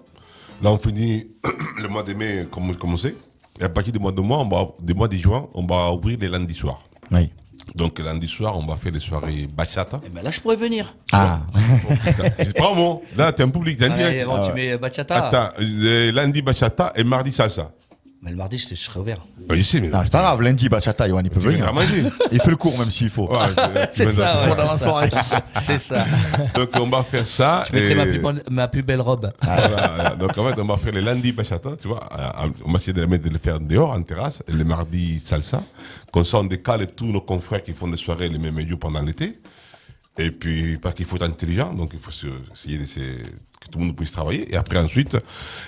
là, 0.64 0.72
on 0.72 0.78
finit 0.78 1.28
le 1.82 1.88
mois 1.90 2.04
de 2.04 2.14
mai 2.14 2.48
comme 2.52 2.76
commencé. 2.76 3.16
Et 3.60 3.64
à 3.64 3.70
partir 3.70 3.94
du 3.94 4.00
mois 4.00 4.12
de 4.12 4.22
mai, 4.22 4.36
on 4.36 4.48
va, 4.50 4.68
du 4.82 4.94
mois 4.94 5.08
de 5.08 5.16
juin, 5.16 5.48
on 5.54 5.66
va 5.66 5.92
ouvrir 5.92 6.18
les 6.20 6.28
lundis 6.30 6.56
soirs. 6.56 6.82
Oui. 7.12 7.30
Donc, 7.74 8.00
lundi 8.00 8.28
soir, 8.28 8.58
on 8.58 8.66
va 8.66 8.76
faire 8.78 8.92
les 8.92 9.00
soirées 9.00 9.48
bachata. 9.52 10.00
Eh 10.06 10.10
ben 10.10 10.22
là, 10.24 10.30
je 10.32 10.40
pourrais 10.40 10.56
venir. 10.56 10.96
Ah, 11.12 11.42
C'est 12.40 12.56
pas 12.58 12.72
un 12.72 12.76
mot. 12.76 13.02
Là, 13.18 13.32
t'es 13.34 13.44
un 13.44 13.50
public, 13.50 13.78
t'es 13.80 13.86
Allez, 13.86 13.96
direct. 13.96 14.26
bon, 14.28 14.36
Ah 14.36 14.42
tu 14.46 14.50
ouais. 14.54 14.72
mets 14.72 14.78
bachata. 14.78 15.26
Attends, 15.28 15.54
le 15.60 16.12
lundi 16.12 16.42
bachata 16.42 16.94
et 16.96 17.04
mardi 17.04 17.32
salsa. 17.34 17.72
Mais 18.26 18.32
le 18.32 18.38
mardi, 18.38 18.58
je, 18.58 18.74
serai 18.74 19.00
ouvert. 19.00 19.18
Bah, 19.48 19.54
mais. 19.56 19.56
non, 19.88 20.02
c'est 20.04 20.12
pas 20.12 20.22
grave, 20.24 20.42
lundi, 20.42 20.68
bachata, 20.68 21.08
Yohan, 21.08 21.22
il 21.24 21.30
peut 21.30 21.40
venir. 21.40 21.72
Il 22.32 22.42
fait 22.42 22.50
le 22.50 22.56
cours 22.58 22.76
même 22.80 22.90
s'il 22.90 23.12
faut. 23.12 23.32
Ouais, 23.32 23.38
C'est 23.94 24.08
ça, 24.08 24.42
ouais. 24.42 24.48
Pour 24.48 24.56
d'avant-soirée. 24.56 25.12
C'est 25.62 25.78
ça. 25.78 26.04
Donc, 26.56 26.70
on 26.74 26.88
va 26.88 27.04
faire 27.04 27.28
ça. 27.28 27.66
Je 27.70 27.76
mettrai 27.76 27.92
et- 27.92 27.96
ma 27.96 28.06
plus, 28.06 28.20
bonne- 28.20 28.42
ma 28.50 28.68
plus 28.68 28.82
belle 28.82 29.02
robe. 29.02 29.32
Voilà. 29.44 30.16
Donc 30.20 30.36
en 30.40 30.50
fait, 30.50 30.60
on 30.60 30.66
va 30.66 30.78
faire 30.78 30.94
les 30.94 31.02
lundis 31.02 31.34
bachata, 31.34 31.72
tu 31.80 31.88
vois. 31.88 32.10
euh, 32.18 32.48
On 32.66 32.72
va 32.72 32.78
essayer 32.80 32.94
de 32.94 33.06
mettre, 33.06 33.26
de 33.26 33.30
les 33.30 33.38
faire 33.38 33.60
dehors, 33.60 33.92
en 33.92 34.02
terrasse, 34.02 34.42
et 34.48 34.54
les 34.54 34.64
mardis 34.64 35.22
salsa. 35.24 35.62
Comme 36.12 36.26
ça, 36.26 36.40
on 36.40 36.46
décale 36.46 36.88
tous 36.88 37.06
nos 37.06 37.22
confrères 37.22 37.62
qui 37.62 37.74
font 37.74 37.88
des 37.88 37.98
soirées 37.98 38.30
les 38.30 38.40
mêmes 38.40 38.60
jours 38.68 38.80
pendant 38.80 39.02
l'été. 39.04 39.38
Et 40.18 40.32
puis, 40.32 40.78
parce 40.78 40.96
qu'il 40.96 41.06
faut 41.06 41.18
être 41.18 41.24
intelligent, 41.24 41.74
donc 41.74 41.92
il 41.94 42.00
faut 42.00 42.12
essayer 42.54 42.78
de 42.78 42.86
que 42.86 43.70
tout 43.72 43.80
le 43.80 43.86
monde 43.86 43.96
puisse 43.96 44.12
travailler. 44.12 44.54
Et 44.54 44.56
après, 44.56 44.78
ensuite, 44.78 45.18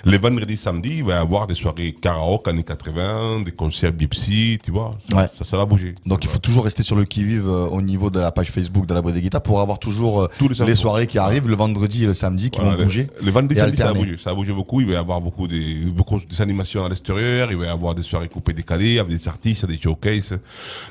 les 0.04 0.16
vendredis, 0.18 0.56
samedis, 0.56 0.98
il 0.98 1.04
va 1.04 1.14
y 1.14 1.16
avoir 1.18 1.46
des 1.46 1.54
soirées 1.54 1.92
karaoke 1.92 2.48
années 2.48 2.62
80, 2.62 3.40
des 3.40 3.50
concerts 3.52 3.92
Bipsy, 3.92 4.58
tu 4.62 4.70
vois. 4.70 4.96
Ça, 5.10 5.16
Ouais. 5.16 5.26
ça, 5.36 5.44
ça 5.44 5.56
va 5.58 5.66
bouger. 5.66 5.94
Donc 6.06 6.24
il 6.24 6.30
faut 6.30 6.38
toujours 6.38 6.64
rester 6.64 6.82
sur 6.82 6.96
le 6.96 7.04
qui-vive 7.04 7.46
euh, 7.48 7.66
au 7.66 7.82
niveau 7.82 8.08
de 8.08 8.20
la 8.20 8.30
page 8.32 8.50
Facebook 8.50 8.86
de 8.86 8.94
la 8.94 9.02
bodeguita 9.02 9.40
pour 9.40 9.60
avoir 9.60 9.78
toujours 9.80 10.22
euh, 10.22 10.28
Tous 10.38 10.48
les 10.48 10.64
les 10.64 10.74
soirées 10.76 11.06
qui 11.08 11.18
arrivent 11.18 11.48
le 11.48 11.56
vendredi 11.56 12.04
et 12.04 12.06
le 12.06 12.14
samedi 12.14 12.50
qui 12.50 12.58
Voilà, 12.60 12.74
vont 12.74 12.78
le- 12.78 12.84
bouger. 12.84 13.06
Le, 13.22 13.30
vendredi, 13.30 13.56
et 13.56 13.58
samedi, 13.62 13.76
ça 13.78 13.86
va 13.86 13.94
bouger. 13.94 14.16
Ça 14.22 14.30
va 14.30 14.36
bouger 14.36 14.52
beaucoup. 14.52 14.80
Il 14.80 14.86
va 14.86 14.92
y 14.94 14.96
avoir 14.96 15.20
beaucoup 15.20 15.48
des, 15.48 15.74
beaucoup 15.86 16.20
des 16.20 16.40
animations 16.40 16.84
à 16.84 16.88
l'extérieur. 16.88 17.50
Il 17.50 17.58
va 17.58 17.66
y 17.66 17.68
avoir 17.68 17.94
des 17.94 18.02
soirées 18.02 18.28
coupées 18.28 18.52
décalées 18.54 18.98
avec 18.98 19.14
des 19.18 19.28
artistes, 19.28 19.66
des 19.66 19.76
showcases. 19.78 20.38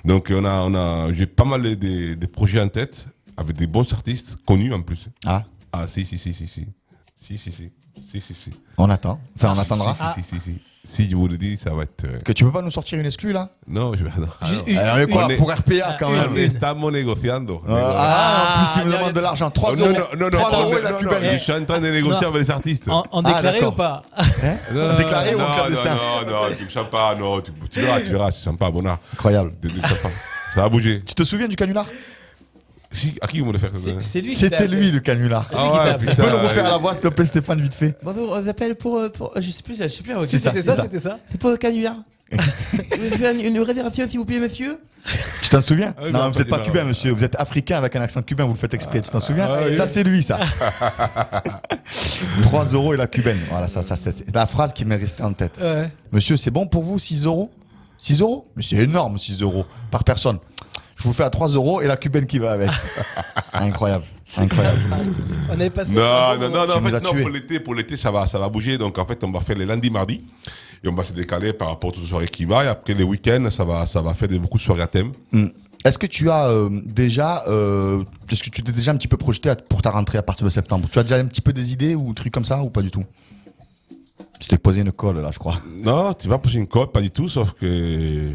Donc, 0.06 0.32
on 0.32 0.46
a, 0.46 0.62
on 0.62 0.76
a, 0.76 1.12
j'ai 1.14 1.26
pas 1.26 1.46
mal 1.46 1.62
de, 1.64 1.74
de- 1.76 2.14
de 2.16 2.26
projets 2.28 2.60
en 2.62 2.68
tête 2.68 3.08
avec 3.38 3.56
des 3.56 3.68
bons 3.68 3.92
artistes 3.94 4.38
connus 4.46 4.74
en 4.74 4.82
plus. 4.82 5.06
Ah, 5.26 5.44
Ah, 5.74 5.88
si, 5.88 6.06
si, 6.06 6.18
si, 6.18 6.34
si, 6.34 6.48
si. 6.48 6.66
Si, 7.16 7.38
si, 7.38 7.52
si. 7.52 7.72
Si, 8.04 8.22
si, 8.22 8.34
si. 8.34 8.52
on 8.78 8.90
attend. 8.90 9.20
Enfin, 9.36 9.54
on 9.56 9.60
attendra. 9.60 9.96
Si, 10.16 10.24
si, 10.24 10.36
si, 10.36 10.40
si. 10.40 10.60
Si, 10.86 11.10
je 11.10 11.16
vous 11.18 11.28
le 11.28 11.38
dis, 11.38 11.58
ça 11.58 11.72
va 11.74 11.84
être. 11.84 12.06
euh, 12.06 12.20
Que 12.20 12.32
tu 12.32 12.46
peux 12.46 12.52
pas 12.52 12.62
nous 12.62 12.72
sortir 12.72 12.98
une 12.98 13.06
exclue 13.06 13.34
là? 13.34 13.50
Non, 13.68 13.94
je 13.96 14.04
vais. 14.06 14.10
Ah, 14.40 14.46
Alors, 14.94 15.10
quoi, 15.10 15.26
on 15.26 15.30
est- 15.30 15.36
Pour 15.36 15.52
RPA 15.52 15.98
quand 16.00 16.08
On 16.08 16.12
même. 16.32 16.38
estamos 16.38 16.92
negociando. 16.92 17.62
Ah, 17.68 18.60
en 18.62 18.64
plus 18.64 18.82
il 18.82 18.88
me 18.88 18.94
Ah, 18.94 18.98
demande 19.00 19.14
de 19.14 19.20
l'argent. 19.20 19.52
3 19.52 19.76
non, 19.76 19.88
euros. 19.88 19.94
non, 19.94 20.06
non, 20.18 20.26
non, 20.26 20.30
3 20.40 20.52
non, 20.52 20.60
euros 20.62 20.72
non, 20.72 20.78
et 20.78 20.82
la 20.84 20.92
non, 20.92 20.98
cubaine. 21.00 21.24
non, 21.24 21.32
je 21.34 21.38
suis 21.44 21.52
en 21.54 21.66
train 21.66 21.82
de 21.82 21.88
négocier 21.90 22.22
Non. 22.28 22.30
avec 22.34 22.44
les 22.48 22.52
artistes. 22.52 22.88
En, 22.88 23.04
en 23.12 23.22
Ah, 23.26 23.34
déclaré 23.34 23.66
ou 23.66 23.72
pas? 23.72 24.02
Non, 24.74 24.98
Déclaré 24.98 25.36
ou 25.36 25.40
en 25.40 25.48
non, 25.50 25.56
clandestin 25.56 25.96
Non, 25.96 26.32
non, 26.32 26.50
non, 26.50 26.56
tu 26.58 26.64
me 26.66 26.70
sens 26.70 26.90
pas, 26.90 27.16
non, 27.16 27.42
tu, 27.42 27.52
tu 27.70 27.80
verras, 27.82 28.00
tu 28.00 28.10
verras, 28.12 28.32
c'est 28.32 28.44
sympa, 28.44 28.72
bonheur. 28.72 29.00
Incroyable. 29.14 29.54
Tu- 29.62 29.70
tu- 29.74 29.82
Ça 29.82 29.96
ça 30.54 30.62
va 30.62 30.70
bouger. 30.70 31.04
Tu 31.06 31.14
te 31.14 31.24
souviens 31.26 31.48
du 31.50 31.56
canular? 31.58 31.86
Si, 32.92 33.18
à 33.22 33.28
qui 33.28 33.40
vous 33.40 33.48
voulez 33.48 33.60
faire 33.60 33.72
ça 33.76 33.92
C'est 34.00 34.22
lui 34.22 34.30
C'était 34.30 34.68
lui 34.68 34.92
le 34.92 35.00
canular. 35.00 35.48
T'a 35.50 35.84
appelé. 35.84 36.12
Tu 36.12 36.16
peux 36.16 36.30
le 36.30 36.36
refaire 36.38 36.66
à 36.66 36.70
la 36.70 36.78
voix 36.78 36.94
s'il 36.94 37.04
te 37.04 37.08
plaît 37.10 37.26
Stéphane 37.26 37.62
vite 37.62 37.74
fait 37.74 37.96
Bonjour, 38.02 38.32
on 38.32 38.42
vous 38.42 38.50
appelle 38.50 38.76
pour, 38.76 38.98
euh, 38.98 39.10
pour- 39.10 39.34
Je 39.36 39.52
sais 39.52 39.64
plus, 39.64 39.78
je 39.78 39.88
sais 39.88 40.04
plus. 40.04 40.14
C'était 40.28 40.64
ça, 40.64 40.76
c'était 40.84 41.00
ça. 41.00 41.20
C'est 41.32 41.40
pour 41.40 41.50
le 41.50 41.58
canular. 41.58 41.96
une, 42.32 43.40
une 43.40 43.60
réservation, 43.62 44.08
s'il 44.08 44.20
vous 44.20 44.26
plaît, 44.26 44.40
monsieur? 44.40 44.78
Tu 45.42 45.50
t'en 45.50 45.62
souviens? 45.62 45.94
Ah 45.98 46.02
oui, 46.06 46.12
Non, 46.12 46.26
vous 46.28 46.32
pas 46.34 46.40
n'êtes 46.40 46.50
pas 46.50 46.60
cubain, 46.60 46.84
monsieur. 46.84 47.12
Vous 47.12 47.24
êtes 47.24 47.40
africain 47.40 47.78
avec 47.78 47.96
un 47.96 48.02
accent 48.02 48.22
cubain. 48.22 48.44
Vous 48.46 48.54
le 48.54 48.58
faites 48.58 48.74
exprès. 48.74 49.02
Tu 49.02 49.10
t'en 49.10 49.22
souviens? 49.22 49.48
ah 49.50 49.60
oui. 49.68 49.74
Ça, 49.74 49.88
c'est 49.88 50.04
lui, 50.04 50.22
ça. 50.22 50.40
3 52.44 52.66
euros 52.74 52.94
et 52.94 52.98
la 52.98 53.08
cubaine. 53.08 53.38
Voilà, 53.50 53.68
ça, 53.68 53.84
ça 53.84 53.96
c'est 53.96 54.26
la 54.34 54.46
phrase 54.46 54.74
qui 54.74 54.86
m'est 54.86 54.96
restée 54.98 55.24
en 55.24 55.34
tête. 55.34 55.60
Ouais. 55.62 55.90
Monsieur, 56.12 56.38
c'est 56.38 56.52
bon 56.52 56.68
pour 56.68 56.84
vous 56.84 57.00
6 57.00 57.26
euros? 57.26 57.52
6 57.98 58.22
euros? 58.22 58.48
Mais 58.56 58.64
c'est 58.64 58.76
énorme, 58.78 59.18
6 59.18 59.42
euros 59.42 59.66
par 59.92 60.04
personne. 60.04 60.40
Je 60.98 61.04
vous 61.04 61.14
fais 61.14 61.24
à 61.24 61.30
3 61.30 61.50
euros 61.50 61.80
et 61.82 61.88
la 61.88 61.96
cubaine 61.96 62.26
qui 62.26 62.40
va 62.40 62.52
avec. 62.54 62.70
Incroyable. 63.54 64.04
Incroyable. 64.36 64.80
On 65.50 65.54
avait 65.54 65.70
passé. 65.70 65.92
Non, 65.94 66.02
un 66.02 66.36
bon 66.38 66.42
non, 66.42 66.50
moment. 66.50 66.58
non, 66.58 66.68
non, 66.68 66.88
en 66.88 66.90
fait, 66.90 67.00
non, 67.04 67.22
pour 67.22 67.30
l'été, 67.30 67.60
pour 67.60 67.76
l'été, 67.76 67.96
ça 67.98 68.12
va, 68.12 68.26
ça 68.28 68.40
va 68.40 68.50
bouger. 68.50 68.78
Donc, 68.78 68.98
en 68.98 69.06
fait, 69.06 69.24
on 69.24 69.32
va 69.32 69.40
faire 69.42 69.58
les 69.58 69.66
lundis, 69.66 69.90
mardis. 69.92 70.22
Et 70.84 70.88
on 70.90 70.94
va 70.94 71.04
se 71.04 71.14
décaler 71.14 71.54
par 71.54 71.70
rapport 71.70 71.92
aux 71.96 72.06
soirées 72.06 72.28
qui 72.28 72.46
va. 72.46 72.66
Et 72.66 72.68
après, 72.68 72.94
les 72.94 73.04
week-ends, 73.04 73.48
ça 73.52 73.64
va, 73.64 73.86
ça 73.86 74.02
va 74.02 74.14
faire 74.14 74.28
des, 74.28 74.38
beaucoup 74.40 74.58
de 74.58 74.64
soirées 74.64 74.82
à 74.84 74.88
thème. 74.88 75.12
Hmm. 75.32 75.48
Est-ce 75.86 76.00
que 76.00 76.08
tu 76.08 76.30
as 76.30 76.50
euh, 76.50 76.70
déjà, 76.86 77.46
euh, 77.48 78.04
est-ce 78.32 78.44
que 78.44 78.50
tu 78.50 78.62
t'es 78.64 78.72
déjà 78.72 78.92
un 78.92 78.98
petit 78.98 79.08
peu 79.08 79.18
projeté 79.18 79.50
à- 79.50 79.56
pour 79.56 79.82
ta 79.82 79.92
rentrée 79.92 80.18
à 80.18 80.24
partir 80.24 80.46
de 80.46 80.50
septembre? 80.50 80.88
Tu 80.92 80.98
as 81.00 81.04
déjà 81.04 81.16
un 81.18 81.26
petit 81.26 81.42
peu 81.42 81.54
des 81.54 81.72
idées 81.72 81.96
ou 81.96 82.14
trucs 82.14 82.34
comme 82.34 82.46
ça 82.46 82.62
ou 82.62 82.70
pas 82.70 82.82
du 82.82 82.92
tout? 82.92 83.06
Je 84.42 84.48
t'ai 84.48 84.58
posé 84.58 84.82
une 84.82 84.92
colle 84.92 85.20
là, 85.22 85.30
je 85.32 85.40
crois. 85.40 85.60
Non, 85.84 86.14
tu 86.14 86.28
vas 86.28 86.38
poser 86.40 86.58
une 86.60 86.68
cote, 86.68 86.92
pas 86.92 87.02
du 87.02 87.10
tout, 87.12 87.30
sauf 87.30 87.54
que. 87.54 88.32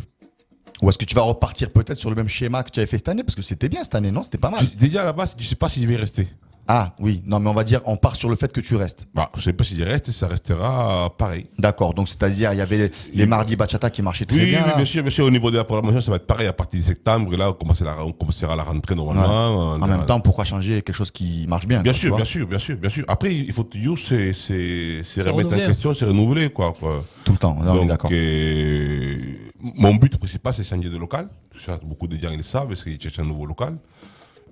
Ou 0.83 0.89
est-ce 0.91 0.99
que 0.99 1.05
tu 1.05 1.15
vas 1.15 1.23
repartir 1.23 1.71
peut-être 1.71 1.97
sur 1.99 2.11
le 2.11 2.17
même 2.17 2.29
schéma 2.29 2.63
que 2.65 2.71
tu 2.71 2.81
avais 2.81 2.87
fait 2.89 2.99
cette 2.99 3.09
année? 3.09 3.23
Parce 3.23 3.37
que 3.37 3.43
c'était 3.43 3.69
bien 3.69 3.83
cette 3.85 3.95
année, 3.95 4.11
non? 4.11 4.23
C'était 4.23 4.39
pas 4.39 4.51
mal. 4.51 4.67
Déjà, 4.77 5.03
à 5.03 5.05
la 5.05 5.13
base, 5.13 5.35
je 5.39 5.47
sais 5.47 5.55
pas 5.55 5.69
si 5.69 5.81
je 5.81 5.87
vais 5.87 5.97
rester. 5.97 6.29
Ah 6.69 6.95
oui, 7.01 7.23
non 7.27 7.41
mais 7.41 7.51
on 7.51 7.55
va 7.55 7.65
dire, 7.65 7.81
on 7.87 7.97
part 7.97 8.15
sur 8.15 8.29
le 8.29 8.37
fait 8.37 8.53
que 8.53 8.61
tu 8.61 8.77
restes. 8.77 9.09
Bah, 9.17 9.29
je 9.37 9.43
sais 9.43 9.53
pas 9.53 9.65
si 9.65 9.77
je 9.77 9.83
reste, 9.83 10.13
ça 10.13 10.29
restera 10.29 11.13
pareil. 11.19 11.47
D'accord, 11.59 11.93
donc 11.93 12.07
c'est-à-dire 12.09 12.53
il 12.53 12.59
y 12.59 12.61
avait 12.61 12.93
les 13.13 13.27
mardis 13.27 13.57
bachata 13.57 13.91
qui 13.91 14.01
marchaient 14.01 14.27
très 14.27 14.39
oui, 14.39 14.51
bien. 14.51 14.63
oui, 14.63 14.69
là. 14.71 14.77
bien 14.77 14.85
sûr, 14.85 15.03
bien 15.03 15.11
sûr. 15.11 15.25
Au 15.25 15.31
niveau 15.31 15.51
de 15.51 15.57
la 15.57 15.65
programmation, 15.65 16.01
ça 16.01 16.13
va 16.13 16.19
être 16.19 16.27
pareil 16.27 16.47
à 16.47 16.53
partir 16.53 16.79
de 16.79 16.85
septembre. 16.85 17.35
Et 17.35 17.37
là, 17.37 17.51
on 17.51 17.53
commencera, 17.55 18.05
on 18.07 18.13
commencera 18.13 18.55
la 18.55 18.63
rentrée 18.63 18.95
normalement. 18.95 19.73
En 19.73 19.87
même 19.89 20.07
temps, 20.07 20.21
pourquoi 20.21 20.45
changer 20.45 20.83
quelque 20.83 20.95
chose 20.95 21.11
qui 21.11 21.47
marche 21.49 21.67
bien 21.67 21.81
Bien 21.83 21.93
quoi, 21.93 21.99
tu 22.01 22.07
sûr, 22.07 22.17
bien 22.17 22.25
sûr, 22.25 22.47
bien 22.47 22.59
sûr, 22.61 22.77
bien 22.77 22.91
sûr. 22.91 23.05
Après, 23.09 23.35
il 23.35 23.53
faut 23.53 23.65
toujours 23.65 23.99
Se 23.99 24.13
remettre 24.15 25.33
renouveler. 25.35 25.65
en 25.65 25.67
question, 25.67 25.95
se 25.95 26.05
renouveler, 26.05 26.51
quoi. 26.51 26.73
quoi. 26.79 27.05
Tout 27.25 27.33
le 27.33 27.39
temps, 27.39 27.57
on 27.59 27.63
est 27.65 27.79
Donc, 27.81 27.89
d'accord. 27.89 28.11
euh, 28.13 29.17
mon 29.63 29.95
but 29.95 30.17
principal, 30.17 30.53
c'est 30.55 30.65
changer 30.65 30.91
de 30.91 30.99
local. 30.99 31.29
Ça, 31.65 31.79
beaucoup 31.85 32.09
de 32.09 32.17
gens 32.17 32.31
ils 32.31 32.39
le 32.39 32.43
savent, 32.43 32.69
parce 32.69 32.83
qu'ils 32.83 33.01
cherchent 33.01 33.21
un 33.21 33.25
nouveau 33.25 33.47
local. 33.47 33.77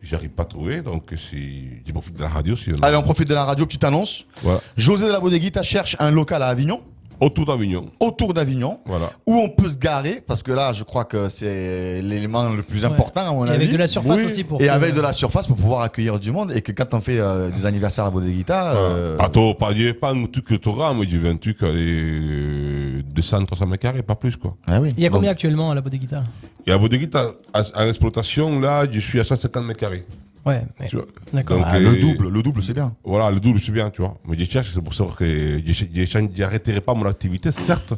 J'arrive 0.03 0.31
pas 0.31 0.45
à 0.45 0.47
trouver, 0.47 0.81
donc 0.81 1.13
je 1.15 1.93
profite 1.93 2.17
de 2.17 2.23
la 2.23 2.29
radio. 2.29 2.57
Si 2.57 2.71
on 2.71 2.83
Allez, 2.83 2.97
on 2.97 3.03
profite 3.03 3.29
de 3.29 3.35
la 3.35 3.45
radio, 3.45 3.67
petite 3.67 3.85
annonce. 3.85 4.25
Voilà. 4.43 4.61
José 4.77 5.07
de 5.07 5.13
la 5.13 5.21
Bodeguita 5.21 5.63
cherche 5.63 5.97
un 5.99 6.11
local 6.11 6.43
à 6.43 6.47
Avignon, 6.47 6.83
Autour 7.21 7.47
d'Avignon. 7.47 7.87
autour 8.01 8.33
d'Avignon, 8.35 8.79
Voilà. 8.87 9.13
où 9.27 9.35
on 9.37 9.49
peut 9.51 9.69
se 9.69 9.77
garer, 9.77 10.23
parce 10.27 10.43
que 10.43 10.53
là, 10.53 10.73
je 10.73 10.85
crois 10.85 11.05
que 11.05 11.29
c'est 11.29 12.01
l'élément 12.03 12.49
le 12.49 12.63
plus 12.63 12.81
Ouais. 12.85 12.91
important, 12.91 13.21
à 13.21 13.33
mon 13.33 13.45
Et 13.47 13.51
avis. 13.51 13.57
avec 13.65 13.73
de 13.73 13.77
la 13.77 13.87
surface 13.89 14.21
Oui. 14.21 14.27
aussi 14.27 14.45
pour. 14.45 14.61
Et 14.63 14.67
que- 14.67 14.71
avec 14.71 14.95
de 14.95 15.01
la 15.01 15.13
surface 15.13 15.47
pour 15.47 15.57
pouvoir 15.57 15.83
accueillir 15.83 16.19
du 16.19 16.33
monde, 16.33 16.53
et 16.53 16.63
que 16.63 16.73
quand 16.73 16.95
on 16.95 17.01
fait 17.01 17.19
euh, 17.21 17.51
des 17.51 17.67
anniversaires 17.67 18.05
à 18.07 18.11
Bodeguita, 18.11 18.75
euh, 18.77 19.17
Attends, 19.19 19.55
pas, 19.55 19.71
veux 19.73 19.93
pas 19.95 20.13
un 20.13 20.25
truc 20.27 20.45
que 20.47 20.55
tu 20.55 20.69
auras, 20.69 20.95
je 21.09 21.17
veux 21.17 21.29
un 21.31 21.37
truc, 21.37 21.63
allez, 21.63 23.03
200, 23.05 23.45
300 23.45 23.67
mètres 23.67 23.83
carrés, 23.83 24.03
pas 24.03 24.15
plus, 24.17 24.37
quoi. 24.37 24.57
ah 24.67 24.81
oui. 24.81 24.91
Il 24.97 25.03
y 25.03 25.07
a 25.07 25.09
Donc, 25.11 25.19
combien 25.19 25.31
actuellement 25.33 25.71
à 25.71 25.75
la 25.75 25.81
Bodeguita 25.81 26.23
Et 26.67 26.73
à 26.73 26.79
Bodeguita, 26.79 27.33
en 27.55 27.87
exploitation, 27.87 28.61
là, 28.61 28.85
je 28.91 29.01
suis 29.01 29.21
à 29.21 29.25
150 29.25 29.65
mètres 29.65 29.81
carrés. 29.81 30.05
Ouais, 30.47 30.63
ouais. 30.81 30.89
Tu 30.89 30.97
vois. 30.97 31.05
d'accord. 31.35 31.59
Donc, 31.59 31.67
ah, 31.69 31.79
le 31.79 31.97
double, 32.01 32.29
le 32.29 32.43
double, 32.43 32.63
c'est 32.63 32.73
bien. 32.73 32.95
Voilà, 33.05 33.31
le 33.31 33.41
double, 33.41 33.61
c'est 33.61 33.73
bien, 33.73 33.91
tu 33.91 34.01
vois. 34.01 34.17
Mais 34.27 34.39
je 34.39 34.45
cherche, 34.51 34.71
c'est 34.73 34.83
pour 34.83 34.95
ça 34.95 35.05
que 35.17 35.61
j'arrêterai 36.35 36.81
pas 36.81 36.95
mon 36.95 37.05
activité, 37.07 37.53
certes, 37.53 37.93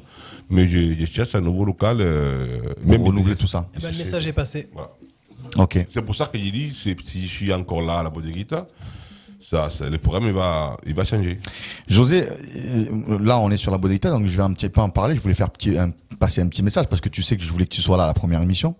mais 0.51 0.67
je, 0.67 0.95
je 0.99 1.07
cherche 1.07 1.35
un 1.35 1.41
nouveau 1.41 1.65
local. 1.65 1.99
Euh, 2.01 2.75
Pour 2.87 3.05
renouveler 3.07 3.37
tout 3.37 3.47
ça. 3.47 3.69
Eh 3.77 3.81
ben, 3.81 3.93
le 3.93 3.99
message 3.99 4.27
est 4.27 4.33
passé. 4.33 4.69
Voilà. 4.73 4.91
Ok. 5.57 5.85
C'est 5.89 6.03
pour 6.03 6.15
ça 6.17 6.27
que 6.27 6.39
j'ai 6.39 6.51
dit, 6.51 6.73
c'est- 6.75 6.97
si 7.05 7.23
je 7.23 7.29
suis 7.31 7.53
encore 7.53 7.83
là 7.83 7.99
à 7.99 8.03
la 8.03 8.11
Bodeguita, 8.11 8.67
ça, 9.41 9.71
ça, 9.71 9.89
le 9.91 9.99
programme 9.99 10.25
il 10.27 10.33
va, 10.33 10.77
il 10.87 10.95
va 10.95 11.05
changer. 11.05 11.39
José, 11.89 12.29
euh, 12.57 13.19
là 13.21 13.39
on 13.41 13.51
est 13.51 13.57
sur 13.57 13.71
la 13.73 13.79
Bodeguita, 13.79 14.11
donc 14.11 14.27
je 14.27 14.37
vais 14.37 14.43
un 14.43 14.53
petit 14.53 14.69
peu 14.69 14.81
en 14.81 14.89
parler. 14.91 15.15
Je 15.17 15.21
voulais 15.21 15.35
faire 15.35 15.51
petit, 15.51 15.77
un- 15.77 15.93
passer 16.19 16.41
un 16.41 16.47
petit 16.49 16.63
message 16.63 16.87
parce 16.89 17.01
que 17.01 17.09
tu 17.09 17.23
sais 17.23 17.37
que 17.37 17.43
je 17.43 17.51
voulais 17.51 17.67
que 17.67 17.75
tu 17.75 17.83
sois 17.83 17.97
là 17.97 18.05
à 18.05 18.07
la 18.07 18.15
première 18.15 18.41
émission. 18.43 18.75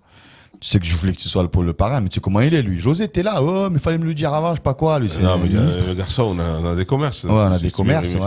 Tu 0.63 0.69
sais 0.69 0.79
que 0.79 0.87
je 0.87 0.95
voulais 0.95 1.13
que 1.13 1.19
tu 1.19 1.29
sois 1.29 1.43
le, 1.43 1.49
pour 1.49 1.65
le 1.65 1.73
parrain, 1.73 2.01
mais 2.01 2.09
tu 2.09 2.15
sais 2.15 2.21
comment 2.21 2.41
il 2.41 2.55
est, 2.55 2.63
lui. 2.63 2.79
José, 2.79 3.09
t'es 3.09 3.25
là, 3.25 3.43
oh, 3.43 3.69
mais 3.69 3.81
fallait 3.81 3.99
me 3.99 4.05
le 4.05 4.15
dire 4.15 4.33
avant, 4.33 4.51
je 4.51 4.57
sais 4.57 4.63
pas 4.63 4.75
quoi, 4.75 5.01
lui. 5.01 5.11
C'est 5.11 5.21
Non, 5.21 5.37
mais 5.37 5.49
il 5.49 5.55
y 5.55 5.57
a- 5.59 5.87
le 5.89 5.95
garçon, 5.95 6.37
on 6.37 6.39
a, 6.39 6.59
on 6.63 6.71
a 6.71 6.77
des 6.77 6.85
commerces. 6.85 7.25
Ouais, 7.25 7.31
on 7.33 7.53
a 7.53 7.59
des 7.59 7.73
commerces, 7.73 8.15
ouais. 8.15 8.21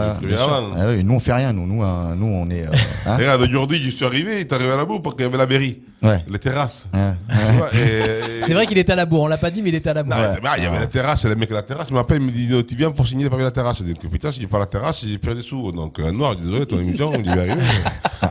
Ah 0.76 0.86
oui, 0.90 1.04
nous, 1.06 1.14
on 1.14 1.20
fait 1.22 1.32
rien, 1.32 1.54
nous. 1.54 1.66
Nous, 1.66 1.82
hein, 1.82 2.14
nous 2.18 2.26
on 2.28 2.50
est. 2.50 2.68
euh, 2.68 2.72
hein 3.06 3.16
Regarde, 3.16 3.42
aujourd'hui, 3.44 3.78
je 3.82 3.90
suis 3.90 4.04
arrivé, 4.04 4.34
il 4.34 4.40
est 4.42 4.52
arrivé 4.52 4.70
à 4.74 4.76
la 4.76 4.84
boue 4.84 5.00
parce 5.00 5.16
qu'il 5.16 5.24
y 5.24 5.28
avait 5.30 5.38
la 5.38 5.48
mairie, 5.48 5.80
ouais. 6.06 6.24
les 6.28 6.40
terrasses. 6.40 6.88
ouais, 6.94 7.00
Tu 7.30 7.36
ouais. 7.36 7.52
vois, 7.58 7.70
et- 7.74 8.42
C'est 8.46 8.54
vrai 8.54 8.68
qu'il 8.68 8.78
était 8.78 8.94
à 8.94 8.96
la 8.96 9.06
bourre, 9.06 9.24
on 9.24 9.28
l'a 9.28 9.38
pas 9.38 9.50
dit, 9.52 9.62
mais 9.62 9.70
il 9.70 9.76
était 9.76 9.90
à 9.90 9.94
la 9.94 10.04
bourre. 10.04 10.16
Non, 10.16 10.22
Ouais. 10.22 10.40
bah, 10.42 10.52
il 10.58 10.64
y 10.64 10.66
avait 10.68 10.76
Ouais. 10.76 10.82
la 10.82 10.88
terrasse, 10.88 11.26
le 11.26 11.36
mec 11.36 11.50
à 11.52 11.56
la 11.56 11.62
terrasse 11.64 11.92
m'appelle, 11.92 12.22
il 12.22 12.28
me 12.28 12.32
dit, 12.32 12.66
tu 12.66 12.76
viens 12.76 12.92
pour 12.92 13.08
signer 13.08 13.24
les 13.26 13.30
papiers 13.30 13.44
de 13.44 13.48
la 13.50 13.52
terrasse. 13.52 13.78
Je 13.80 13.84
dis, 13.84 13.94
putain, 13.96 14.32
si 14.32 14.40
j'ai 14.40 14.48
pas 14.48 14.60
la 14.60 14.66
terrasse, 14.68 15.04
j'ai 15.06 15.18
plus 15.18 15.36
des 15.36 15.42
sous. 15.44 15.72
Donc, 15.72 16.00
un 16.00 16.12
noir, 16.12 16.36
désolé, 16.36 16.66
ton 16.66 16.80
émission, 16.80 17.12
il 17.14 17.26
va 17.26 17.32
arriver. 17.42 17.56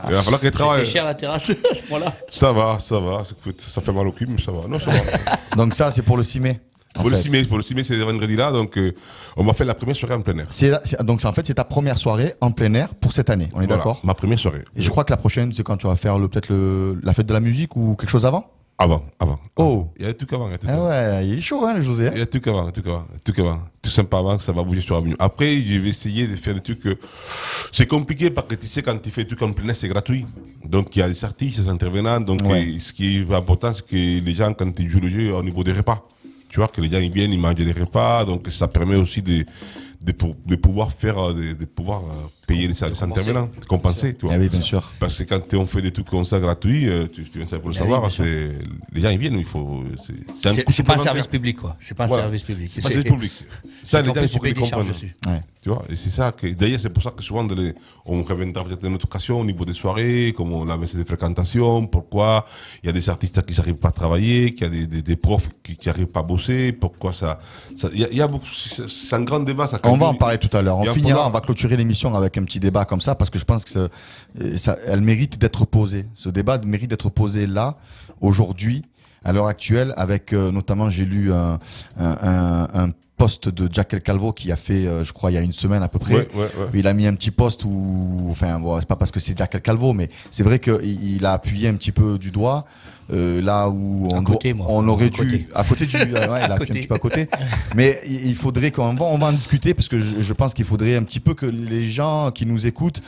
Il 0.07 0.13
va 0.13 0.21
falloir 0.23 0.23
qu'elle 0.23 0.49
C'était 0.49 0.51
travaille. 0.51 0.85
cher 0.85 1.05
la 1.05 1.15
terrasse 1.15 1.49
à 1.71 1.75
ce 1.75 1.81
moment-là. 1.91 2.13
Ça 2.29 2.51
va, 2.51 2.77
ça 2.79 2.99
va, 2.99 3.23
écoute, 3.39 3.61
ça 3.67 3.81
fait 3.81 3.91
mal 3.91 4.07
au 4.07 4.11
cul, 4.11 4.27
mais 4.27 4.41
ça 4.41 4.51
va. 4.51 4.67
Non, 4.67 4.79
ça 4.79 4.91
va. 4.91 5.55
Donc, 5.55 5.73
ça, 5.73 5.91
c'est 5.91 6.01
pour 6.01 6.17
le 6.17 6.23
6 6.23 6.39
mai. 6.39 6.59
Pour, 7.01 7.09
le 7.09 7.15
fait. 7.15 7.23
6 7.23 7.29
mai, 7.29 7.43
pour 7.43 7.57
le 7.57 7.63
6 7.63 7.75
mai, 7.75 7.83
c'est 7.83 7.97
vendredi 7.97 8.35
là, 8.35 8.51
donc 8.51 8.77
euh, 8.77 8.91
on 9.37 9.43
m'a 9.43 9.53
fait 9.53 9.65
la 9.65 9.73
première 9.75 9.95
soirée 9.95 10.15
en 10.15 10.21
plein 10.21 10.37
air. 10.39 10.47
C'est 10.49 10.71
donc, 11.03 11.21
c'est- 11.21 11.27
en 11.27 11.33
fait, 11.33 11.45
c'est 11.45 11.53
ta 11.55 11.63
première 11.65 11.97
soirée 11.97 12.33
en 12.41 12.51
plein 12.51 12.73
air 12.73 12.93
pour 12.95 13.11
cette 13.13 13.29
année. 13.29 13.49
On 13.53 13.61
est 13.61 13.65
Voilà, 13.67 13.77
d'accord? 13.77 13.99
Ma 14.03 14.13
première 14.13 14.39
soirée. 14.39 14.63
Et 14.75 14.81
je 14.81 14.89
crois 14.89 15.03
que 15.03 15.11
la 15.13 15.17
prochaine, 15.17 15.51
c'est 15.53 15.63
quand 15.63 15.77
tu 15.77 15.87
vas 15.87 15.95
faire 15.95 16.17
le- 16.19 16.27
peut-être 16.27 16.49
le- 16.49 16.99
la 17.03 17.13
fête 17.13 17.25
de 17.27 17.33
la 17.33 17.39
musique 17.41 17.75
ou 17.75 17.95
quelque 17.95 18.09
chose 18.09 18.25
avant? 18.25 18.45
Avant, 18.77 19.05
avant. 19.21 19.39
Oh. 19.55 19.87
Il 19.97 20.05
y 20.05 20.09
a 20.09 20.13
tout 20.13 20.25
qu'avant, 20.25 20.47
il 20.49 20.51
y 20.51 20.55
a 20.55 20.57
tout 20.57 20.67
Ah 20.69 20.73
qu'avant. 20.73 20.89
ouais, 20.89 21.27
il 21.27 21.37
est 21.37 21.41
chaud, 21.41 21.63
hein, 21.63 21.75
le 21.75 21.81
José. 21.81 22.07
hein 22.07 22.11
Il 22.13 22.19
y 22.19 22.21
a 22.21 22.25
tout 22.25 22.41
qu'avant, 22.41 22.69
tout 22.71 22.81
qu'avant, 22.81 23.05
tout 23.23 23.31
qu'avant. 23.31 23.59
Tout 23.81 23.89
simplement, 23.89 24.37
ça 24.37 24.51
va 24.51 24.63
bouger 24.63 24.81
sur 24.81 24.97
Avenue. 24.97 25.15
Après, 25.17 25.61
je 25.61 25.79
vais 25.79 25.87
essayer 25.89 26.27
de 26.27 26.35
faire 26.35 26.55
des 26.55 26.59
trucs. 26.59 26.85
euh, 26.87 26.95
C'est 27.71 27.87
compliqué 27.87 28.29
parce 28.29 28.47
que 28.47 28.55
tu 28.55 28.67
sais, 28.67 28.81
quand 28.81 28.97
tu 29.01 29.11
fais 29.11 29.23
des 29.23 29.29
trucs 29.29 29.41
en 29.43 29.53
plein 29.53 29.69
air, 29.69 29.75
c'est 29.77 29.87
gratuit. 29.87 30.25
Donc, 30.65 30.93
il 30.95 30.99
y 30.99 31.01
a 31.03 31.07
des 31.07 31.23
artistes, 31.23 31.61
des 31.61 31.69
intervenants. 31.69 32.19
Donc, 32.19 32.41
Ouais. 32.43 32.65
euh, 32.67 32.79
ce 32.81 32.91
qui 32.91 33.17
est 33.19 33.33
important, 33.33 33.71
c'est 33.73 33.85
que 33.85 33.95
les 33.95 34.35
gens, 34.35 34.51
quand 34.53 34.77
ils 34.77 34.89
jouent 34.89 34.99
le 34.99 35.09
jeu, 35.09 35.33
au 35.33 35.41
niveau 35.41 35.63
des 35.63 35.71
repas, 35.71 36.05
tu 36.55 36.61
vois, 36.61 36.69
que 36.69 36.79
les 36.79 36.89
gens 36.89 36.99
ils 36.99 37.11
viennent, 37.11 37.33
ils 37.33 37.39
mangent 37.39 37.55
des 37.55 37.73
repas. 37.73 38.23
Donc, 38.23 38.47
ça 38.49 38.69
permet 38.69 38.95
aussi 38.95 39.21
de, 39.21 39.45
de, 40.01 40.11
pou- 40.11 40.35
de 40.45 40.55
pouvoir 40.55 40.91
faire, 40.91 41.17
euh, 41.19 41.33
de, 41.33 41.53
de 41.53 41.65
pouvoir 41.65 42.01
euh, 42.03 42.13
payer 42.47 42.67
les, 42.67 42.73
les 42.73 42.83
intervenants, 42.83 43.49
de 43.59 43.65
compenser, 43.65 44.13
tu 44.15 44.25
vois. 44.25 44.35
Ah 44.35 44.39
oui, 44.39 44.49
bien 44.49 44.61
sûr. 44.61 44.91
Parce 44.99 45.17
que 45.17 45.23
quand 45.23 45.53
on 45.55 45.65
fait 45.65 45.81
des 45.81 45.91
trucs 45.91 46.09
comme 46.09 46.25
ça 46.25 46.39
gratuits, 46.39 46.87
euh, 46.89 47.07
tu, 47.11 47.23
tu 47.29 47.37
viens 47.39 47.47
ça 47.47 47.59
pour 47.59 47.69
le 47.69 47.75
Ah 47.75 47.79
savoir, 47.79 48.11
c'est 48.11 48.51
les 48.93 49.01
gens 49.01 49.09
ils 49.09 49.17
viennent, 49.19 49.37
il 49.39 49.45
faut. 49.45 49.83
c'est- 50.05 50.63
C'est 50.63 50.81
un 50.81 50.85
pas 50.85 50.93
un 50.95 50.97
service 50.99 51.27
public, 51.27 51.57
quoi. 51.57 51.75
C'est 51.79 51.95
pas 51.95 52.05
un 52.05 52.09
service 52.09 52.43
public. 52.43 52.69
C'est 52.71 52.81
pas 52.81 52.89
service 52.89 53.11
public. 53.11 53.31
Ça, 53.83 54.01
les 54.01 54.09
en 54.09 54.13
gens, 54.13 54.21
il 54.21 54.27
faut 54.29 54.39
qu'ils 54.39 54.53
comprennent. 54.55 54.87
dessus. 54.87 55.15
Ouais. 55.27 55.41
Tu 55.61 55.69
vois, 55.69 55.83
et 55.89 55.95
c'est 55.95 56.11
ça 56.11 56.31
que, 56.31 56.45
d'ailleurs, 56.53 56.79
c'est 56.79 56.89
pour 56.91 57.01
ça 57.01 57.09
que 57.11 57.23
souvent, 57.23 57.43
les- 57.47 57.73
on 58.05 58.21
reviendra 58.23 58.63
peut-être 58.63 58.81
dans 58.83 58.89
notre 58.91 59.05
occasion 59.05 59.39
au 59.39 59.45
niveau 59.45 59.65
des 59.65 59.73
soirées, 59.73 60.33
comme 60.37 60.53
on 60.53 60.69
a 60.69 60.77
baissé 60.77 60.95
des 60.97 61.05
fréquentations, 61.05 61.87
pourquoi 61.87 62.45
il 62.83 62.87
y 62.87 62.89
a 62.89 62.91
des 62.91 63.09
artistes 63.09 63.43
qui 63.45 63.55
n'arrivent 63.57 63.75
pas 63.75 63.87
à 63.87 63.91
travailler, 63.91 64.53
qu'il 64.53 64.63
y 64.63 64.67
a 64.67 64.69
des, 64.69 64.85
des, 64.87 65.01
des 65.01 65.15
profs 65.15 65.49
qui 65.63 65.75
n'arrivent 65.87 66.05
pas 66.07 66.19
à 66.19 66.23
bosser, 66.23 66.71
pourquoi 66.71 67.13
ça, 67.13 67.39
ça- 67.75 67.89
il 67.93 67.99
y 67.99 68.03
a, 68.05 68.07
il 68.11 68.17
y 68.17 68.21
a 68.21 68.27
beaucoup, 68.27 68.45
c'est 68.55 69.15
un 69.15 69.21
grand 69.23 69.39
débat, 69.39 69.67
ça. 69.67 69.79
On 69.95 69.97
va 69.97 70.07
en 70.07 70.13
parler 70.15 70.37
tout 70.37 70.55
à 70.55 70.61
l'heure. 70.61 70.79
On 70.79 70.85
finira, 70.85 71.27
on 71.27 71.31
va 71.31 71.41
clôturer 71.41 71.77
l'émission 71.77 72.13
avec 72.15 72.37
un 72.37 72.43
petit 72.43 72.59
débat 72.59 72.85
comme 72.85 73.01
ça 73.01 73.15
parce 73.15 73.29
que 73.29 73.39
je 73.39 73.45
pense 73.45 73.65
que 73.65 73.89
euh, 74.39 74.57
ça, 74.57 74.77
elle 74.85 75.01
mérite 75.01 75.37
d'être 75.39 75.65
posée. 75.65 76.05
Ce 76.15 76.29
débat 76.29 76.57
mérite 76.59 76.89
d'être 76.89 77.09
posé 77.09 77.47
là, 77.47 77.77
aujourd'hui, 78.21 78.81
à 79.23 79.31
l'heure 79.33 79.47
actuelle, 79.47 79.93
avec 79.97 80.33
euh, 80.33 80.51
notamment, 80.51 80.89
j'ai 80.89 81.05
lu 81.05 81.33
un, 81.33 81.59
un, 81.97 82.17
un, 82.21 82.67
un 82.73 82.89
post 83.17 83.47
de 83.49 83.69
Jack 83.71 83.93
El 83.93 84.01
Calvo 84.01 84.33
qui 84.33 84.51
a 84.51 84.55
fait, 84.55 84.85
euh, 84.87 85.03
je 85.03 85.13
crois, 85.13 85.31
il 85.31 85.35
y 85.35 85.37
a 85.37 85.41
une 85.41 85.53
semaine 85.53 85.83
à 85.83 85.87
peu 85.87 85.99
près. 85.99 86.13
Ouais, 86.13 86.27
ouais, 86.35 86.41
ouais. 86.43 86.67
Il 86.73 86.87
a 86.87 86.93
mis 86.93 87.07
un 87.07 87.13
petit 87.15 87.31
post 87.31 87.63
où, 87.65 88.27
enfin, 88.29 88.59
bon, 88.59 88.77
c'est 88.79 88.87
pas 88.87 88.95
parce 88.97 89.11
que 89.11 89.19
c'est 89.19 89.37
Jack 89.37 89.55
El 89.55 89.61
Calvo, 89.61 89.93
mais 89.93 90.09
c'est 90.31 90.43
vrai 90.43 90.59
qu'il 90.59 91.15
il 91.15 91.25
a 91.25 91.31
appuyé 91.33 91.67
un 91.69 91.75
petit 91.75 91.91
peu 91.93 92.17
du 92.17 92.31
doigt 92.31 92.65
euh, 93.13 93.39
là 93.39 93.69
où 93.69 94.07
on, 94.11 94.19
À 94.19 94.23
côté, 94.23 94.53
doit- 94.53 94.65
moi. 94.65 94.67
on 94.75 94.87
aurait 94.87 95.05
À 95.05 95.09
dû, 95.09 95.19
côté. 95.19 95.47
à 95.53 95.63
côté 95.63 95.85
du, 95.85 95.95
ouais, 95.97 96.03
il 96.13 96.15
a 96.25 96.53
appuyé 96.55 96.71
un 96.71 96.75
petit 96.81 96.87
peu 96.87 96.95
à 96.95 96.99
côté. 96.99 97.29
Mais 97.75 97.99
il 98.07 98.33
faudrait 98.35 98.71
qu'on 98.71 98.95
va, 98.95 99.05
on 99.05 99.17
va 99.19 99.27
en 99.27 99.31
discuter 99.31 99.73
parce 99.75 99.87
que 99.87 99.99
je, 99.99 100.19
je 100.19 100.33
pense 100.33 100.53
qu'il 100.55 100.65
faudrait 100.65 100.95
un 100.95 101.03
petit 101.03 101.19
peu 101.19 101.35
que 101.35 101.45
les 101.45 101.85
gens 101.85 102.31
qui 102.31 102.45
nous 102.47 102.65
écoutent 102.67 103.01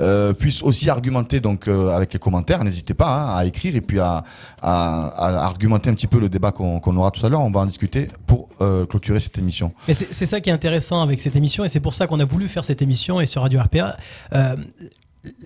euh, 0.00 0.32
puissent 0.32 0.62
aussi 0.64 0.90
argumenter 0.90 1.38
donc 1.40 1.68
euh, 1.68 1.90
avec 1.92 2.12
les 2.12 2.18
commentaires. 2.18 2.64
N'hésitez 2.64 2.94
pas 2.94 3.14
hein, 3.14 3.36
à 3.36 3.44
écrire 3.44 3.76
et 3.76 3.80
puis 3.80 4.00
à, 4.00 4.24
à- 4.60 5.06
à 5.06 5.44
argumenter 5.46 5.88
un 5.88 5.94
petit 5.94 6.08
peu 6.08 6.18
le 6.18 6.28
débat 6.28 6.50
qu'on 6.50 6.96
aura 6.96 7.12
tout 7.12 7.24
à 7.24 7.28
l'heure. 7.28 7.40
On 7.42 7.50
va 7.52 7.60
en 7.60 7.66
discuter 7.66 8.08
pour 8.26 8.48
euh, 8.60 8.86
clôturer 8.86 9.20
cette 9.20 9.38
émission. 9.38 9.53
Mais 9.88 9.94
c'est 9.94 10.26
ça 10.26 10.40
qui 10.40 10.50
est 10.50 10.52
intéressant 10.52 11.00
avec 11.02 11.20
cette 11.20 11.36
émission 11.36 11.64
et 11.64 11.68
c'est 11.68 11.80
pour 11.80 11.94
ça 11.94 12.06
qu'on 12.06 12.20
a 12.20 12.24
voulu 12.24 12.48
faire 12.48 12.64
cette 12.64 12.82
émission 12.82 13.20
et 13.20 13.26
sur 13.26 13.42
Radio 13.42 13.60
RPA. 13.60 13.96
euh, 14.34 14.56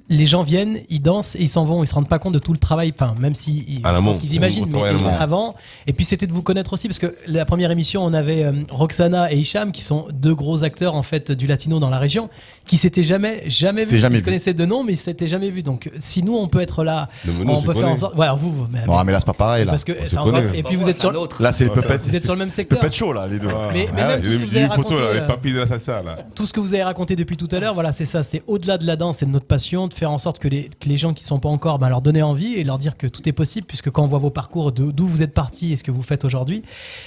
les 0.08 0.26
gens 0.26 0.42
viennent, 0.42 0.78
ils 0.88 1.00
dansent 1.00 1.36
et 1.36 1.42
ils 1.42 1.48
s'en 1.48 1.64
vont. 1.64 1.84
Ils 1.84 1.86
se 1.86 1.94
rendent 1.94 2.08
pas 2.08 2.18
compte 2.18 2.34
de 2.34 2.38
tout 2.38 2.52
le 2.52 2.58
travail. 2.58 2.92
Enfin, 2.94 3.14
même 3.20 3.34
si 3.34 3.80
qu'ils 4.18 4.34
imaginent, 4.34 4.66
mais 4.70 4.82
avant. 5.18 5.54
Et 5.86 5.92
puis 5.92 6.04
c'était 6.04 6.26
de 6.26 6.32
vous 6.32 6.42
connaître 6.42 6.72
aussi 6.72 6.88
parce 6.88 6.98
que 6.98 7.14
la 7.26 7.44
première 7.44 7.70
émission, 7.70 8.04
on 8.04 8.12
avait 8.12 8.44
euh, 8.44 8.52
Roxana 8.70 9.32
et 9.32 9.36
Hicham 9.36 9.72
qui 9.72 9.82
sont 9.82 10.08
deux 10.12 10.34
gros 10.34 10.64
acteurs 10.64 10.94
en 10.94 11.02
fait 11.02 11.30
du 11.32 11.46
latino 11.46 11.78
dans 11.78 11.90
la 11.90 11.98
région, 11.98 12.28
qui 12.68 12.76
s'étaient 12.76 13.02
jamais 13.02 13.42
jamais 13.46 13.84
C'est 13.84 13.96
vus. 13.96 13.98
jamais 13.98 14.16
ils 14.16 14.20
se 14.20 14.24
connaissaient 14.24 14.54
de 14.54 14.64
nom, 14.64 14.84
mais 14.84 14.92
ils 14.92 14.96
s'étaient 14.96 15.26
jamais 15.26 15.50
vus. 15.50 15.62
Donc 15.64 15.90
si 15.98 16.22
nous 16.22 16.36
on 16.36 16.46
peut 16.46 16.60
être 16.60 16.84
là, 16.84 17.08
on 17.46 17.62
peut 17.62 17.74
faire 17.74 17.88
en 17.88 17.96
sorte. 17.96 18.16
Ouais, 18.16 18.26
alors 18.26 18.36
vous, 18.38 18.52
vous 18.52 18.66
mais, 18.70 18.86
Non, 18.86 19.02
mais 19.04 19.10
là 19.12 19.18
c'est 19.20 19.26
pas 19.26 19.32
pareil 19.32 19.64
là. 19.64 19.72
parce 19.72 19.82
que. 19.84 19.92
Et 20.54 20.62
puis 20.62 20.76
vous 20.76 20.88
êtes 20.88 21.00
sur, 21.00 21.10
Là 21.40 21.50
c'est 21.52 21.64
le 21.64 21.70
Ouais, 21.70 21.76
puppet. 21.82 21.98
vous 22.04 22.14
êtes 22.14 22.24
sur 22.24 22.34
le 22.34 22.38
même 22.38 22.50
secteur. 22.50 22.78
puppet 22.78 22.92
show 22.94 23.12
là 23.12 23.26
les 23.26 23.38
deux. 23.40 23.48
Mais- 23.72 23.88
ah, 23.96 24.16
même 24.16 24.22
tout 24.22 24.30
ce 24.32 24.38
que 24.38 24.44
vous 24.46 24.56
avez 24.56 24.66
raconté, 24.66 24.94
les 24.94 25.00
euh, 25.20 25.26
papilles 25.26 25.52
de 25.54 25.58
la 25.60 25.66
salsa, 25.66 26.02
là. 26.02 26.18
tout 26.34 26.46
ce 26.46 26.52
que 26.52 26.60
vous 26.60 26.74
avez 26.74 26.82
raconté 26.84 27.16
depuis 27.16 27.36
tout 27.36 27.48
à 27.50 27.58
l'heure, 27.58 27.74
voilà, 27.74 27.92
c'est 27.92 28.04
ça. 28.04 28.22
C'était 28.22 28.42
au-delà 28.46 28.78
de 28.78 28.86
la 28.86 28.96
danse 28.96 29.22
et 29.22 29.26
de 29.26 29.30
notre 29.30 29.46
passion 29.46 29.88
de 29.88 29.94
faire 29.94 30.10
en 30.10 30.18
sorte 30.18 30.38
que 30.38 30.48
les, 30.48 30.70
que 30.80 30.88
les 30.88 30.96
gens 30.96 31.14
qui 31.14 31.24
sont 31.24 31.38
pas 31.40 31.48
encore, 31.48 31.78
ben, 31.78 31.88
leur 31.88 32.02
donner 32.02 32.22
envie 32.22 32.54
et 32.54 32.64
leur 32.64 32.78
dire 32.78 32.96
que 32.96 33.06
tout 33.06 33.26
est 33.28 33.32
possible, 33.32 33.66
puisque 33.66 33.90
quand 33.90 34.02
on 34.02 34.06
voit 34.06 34.18
vos 34.18 34.30
parcours, 34.30 34.72
de- 34.72 34.90
d'où 34.90 35.06
vous 35.06 35.22
êtes 35.22 35.32
partis 35.34 35.72
et 35.72 35.76
ce 35.76 35.84
que 35.84 35.90
vous 35.90 36.02
faites 36.02 36.24
aujourd'hui, 36.24 36.62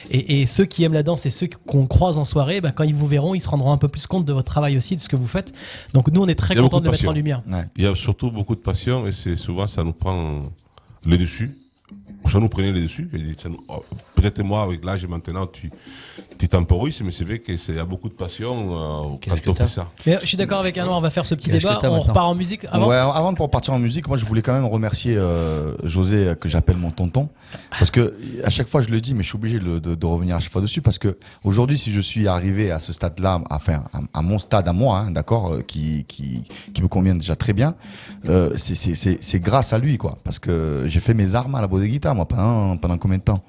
et, 0.10 0.42
et 0.42 0.46
ceux 0.48 0.66
qui 0.66 0.84
aiment 0.84 0.94
la 0.94 1.04
danse 1.04 1.26
et 1.26 1.30
ceux 1.30 1.48
qu'on 1.68 1.86
croise 1.86 2.18
en 2.18 2.26
soirée, 2.26 2.62
ben, 2.62 2.72
quand 2.72 2.84
ils 2.84 2.96
vous 2.96 3.08
verront, 3.08 3.36
ils 3.36 3.42
se 3.42 3.50
rendront 3.50 3.72
un 3.72 3.78
peu 3.78 3.88
plus 3.88 4.08
compte 4.08 4.26
de 4.26 4.34
votre 4.34 4.48
travail 4.52 4.78
aussi, 4.78 4.96
de 4.96 5.02
ce 5.02 5.10
que 5.10 5.16
vous 5.16 5.28
faites. 5.28 5.51
Donc 5.94 6.10
nous, 6.10 6.22
on 6.22 6.28
est 6.28 6.36
très 6.36 6.56
beaucoup 6.56 6.80
de 6.80 6.86
le 6.86 6.92
mettre 6.92 7.08
en 7.08 7.14
lumière. 7.14 7.42
Ouais. 7.48 7.66
Il 7.76 7.84
y 7.84 7.88
a 7.88 7.96
surtout 7.96 8.32
beaucoup 8.32 8.56
de 8.56 8.62
passion 8.62 9.08
et 9.08 9.14
c'est 9.14 9.36
souvent 9.36 9.68
ça 9.68 9.84
nous 9.84 9.94
prend 9.94 10.42
le 11.06 11.18
dessus. 11.18 11.52
Ça 12.30 12.40
nous 12.40 12.50
prenait 12.50 12.72
le 12.72 12.82
dessus. 12.82 13.10
Oh, 13.70 13.84
Peut-être 14.16 14.44
moi, 14.44 14.64
avec 14.64 14.84
l'âge 14.86 15.06
maintenant, 15.08 15.48
tu, 15.48 15.72
tu 16.38 16.48
temporises, 16.50 17.02
mais 17.02 17.12
c'est 17.12 17.24
vrai 17.24 17.40
qu'il 17.40 17.58
y 17.76 17.80
a 17.80 17.86
beaucoup 17.86 18.10
de 18.10 18.14
passion 18.14 19.12
euh, 19.14 19.18
quand 19.26 19.32
on 19.52 19.54
fait 19.56 19.68
ça. 19.68 19.90
Mais 20.08 20.18
je 20.22 20.26
suis 20.28 20.38
d'accord 20.38 20.60
avec 20.60 20.78
Anouar, 20.78 20.98
on 20.98 21.02
va 21.02 21.10
faire 21.10 21.26
ce 21.26 21.36
petit 21.36 21.50
débat. 21.60 21.74
On 21.90 21.92
maintenant 21.94 22.04
repart 22.10 22.26
en 22.28 22.36
musique 22.36 22.66
avant. 22.72 22.88
Ouais, 22.88 22.96
avant 22.96 23.32
de 23.34 23.48
partir 23.48 23.74
en 23.74 23.80
musique, 23.80 24.08
moi 24.08 24.18
je 24.18 24.26
voulais 24.26 24.42
quand 24.42 24.54
même 24.54 24.66
remercier 24.66 25.16
euh, 25.18 25.74
José 25.84 26.34
que 26.40 26.48
j'appelle 26.50 26.78
mon 26.78 26.90
tonton 26.92 27.30
parce 27.78 27.92
que 27.92 28.18
à 28.44 28.50
chaque 28.50 28.68
fois 28.70 28.82
je 28.82 28.88
le 28.90 29.02
dis, 29.02 29.14
mais 29.14 29.24
je 29.24 29.28
suis 29.28 29.36
obligé 29.36 29.60
de, 29.60 29.78
de- 29.80 29.94
de 29.96 30.06
revenir 30.06 30.36
à 30.36 30.40
chaque 30.40 30.52
fois 30.52 30.62
dessus 30.62 30.82
parce 30.82 30.98
que 31.00 31.18
aujourd'hui, 31.44 31.78
si 31.78 31.92
je 31.92 32.00
suis 32.02 32.28
arrivé 32.28 32.72
à 32.72 32.80
ce 32.80 32.94
stade-là, 32.94 33.42
enfin 33.50 33.84
à, 33.94 34.00
à 34.20 34.22
mon 34.22 34.40
stade 34.40 34.68
à 34.68 34.74
moi, 34.74 35.00
hein, 35.00 35.12
d'accord, 35.12 35.52
euh, 35.54 35.62
qui, 35.62 36.06
qui 36.08 36.44
qui 36.74 36.82
me 36.82 36.88
convient 36.88 37.16
déjà 37.16 37.36
très 37.36 37.54
bien, 37.54 37.76
euh, 38.28 38.52
c'est- 38.56 38.76
c'est 38.76 38.96
c'est- 38.96 39.18
c'est 39.22 39.40
grâce 39.40 39.74
à 39.74 39.80
lui 39.80 39.98
quoi, 39.98 40.18
parce 40.24 40.40
que 40.40 40.86
j'ai 40.88 41.00
fait 41.02 41.14
mes 41.14 41.36
armes 41.36 41.56
à 41.56 41.62
la 41.62 41.68
bodeguita 41.68 42.11
moi 42.14 42.28
pendant 42.28 42.78
pendant 42.78 42.98
combien 42.98 43.18
de 43.18 43.24
temps? 43.24 43.44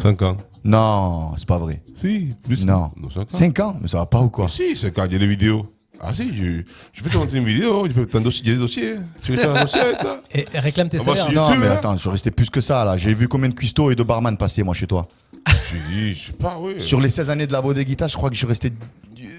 5 0.00 0.22
ans. 0.22 0.36
Non, 0.64 1.32
c'est 1.36 1.46
pas 1.46 1.58
vrai. 1.58 1.82
Si, 2.00 2.30
plus. 2.44 2.64
Non. 2.64 2.90
5 3.12 3.20
ans. 3.20 3.26
5 3.28 3.60
ans, 3.60 3.76
mais 3.82 3.88
ça 3.88 3.98
va 3.98 4.06
pas 4.06 4.20
ou 4.20 4.28
quoi? 4.28 4.48
Si, 4.48 4.76
5 4.76 4.98
ans, 4.98 5.02
il 5.06 5.12
y 5.12 5.16
a 5.16 5.18
des 5.18 5.26
vidéos. 5.26 5.66
Ah 6.04 6.12
si, 6.14 6.34
je, 6.34 6.62
je 6.92 7.02
peux 7.02 7.10
te 7.10 7.16
montrer 7.16 7.38
une 7.38 7.44
vidéo, 7.44 7.86
je 7.86 7.92
peux 7.92 8.06
t'en 8.06 8.20
dossier, 8.20 8.42
il 8.44 8.48
y 8.48 8.52
a 8.52 8.54
des 8.56 8.60
dossiers. 8.60 8.94
Tu 9.22 9.32
veux 9.32 9.48
un 9.48 9.62
dossier, 9.62 9.80
toi? 10.00 10.16
Et 10.32 10.46
et 10.54 10.58
réclame 10.58 10.88
tes 10.88 10.98
Ah 11.00 11.04
salaires. 11.04 11.30
Non, 11.32 11.46
YouTube, 11.46 11.60
mais 11.60 11.68
hein. 11.68 11.72
attends, 11.74 11.96
je 11.96 12.08
restais 12.08 12.32
plus 12.32 12.50
que 12.50 12.60
ça 12.60 12.84
là. 12.84 12.96
J'ai 12.96 13.14
vu 13.14 13.28
combien 13.28 13.48
de 13.48 13.54
cuistots 13.54 13.90
et 13.92 13.94
de 13.94 14.02
barman 14.02 14.36
passer 14.36 14.62
moi 14.64 14.74
chez 14.74 14.86
toi. 14.88 15.06
Je 15.46 15.76
dis, 15.94 16.14
je 16.14 16.26
sais 16.26 16.32
pas, 16.32 16.58
oui. 16.60 16.74
Sur 16.80 17.00
les 17.00 17.08
16 17.08 17.30
années 17.30 17.46
de 17.46 17.52
la 17.52 17.60
bodeguita, 17.62 18.06
je 18.06 18.16
crois 18.16 18.28
que 18.28 18.34
je 18.34 18.38
suis 18.38 18.46
resté 18.46 18.72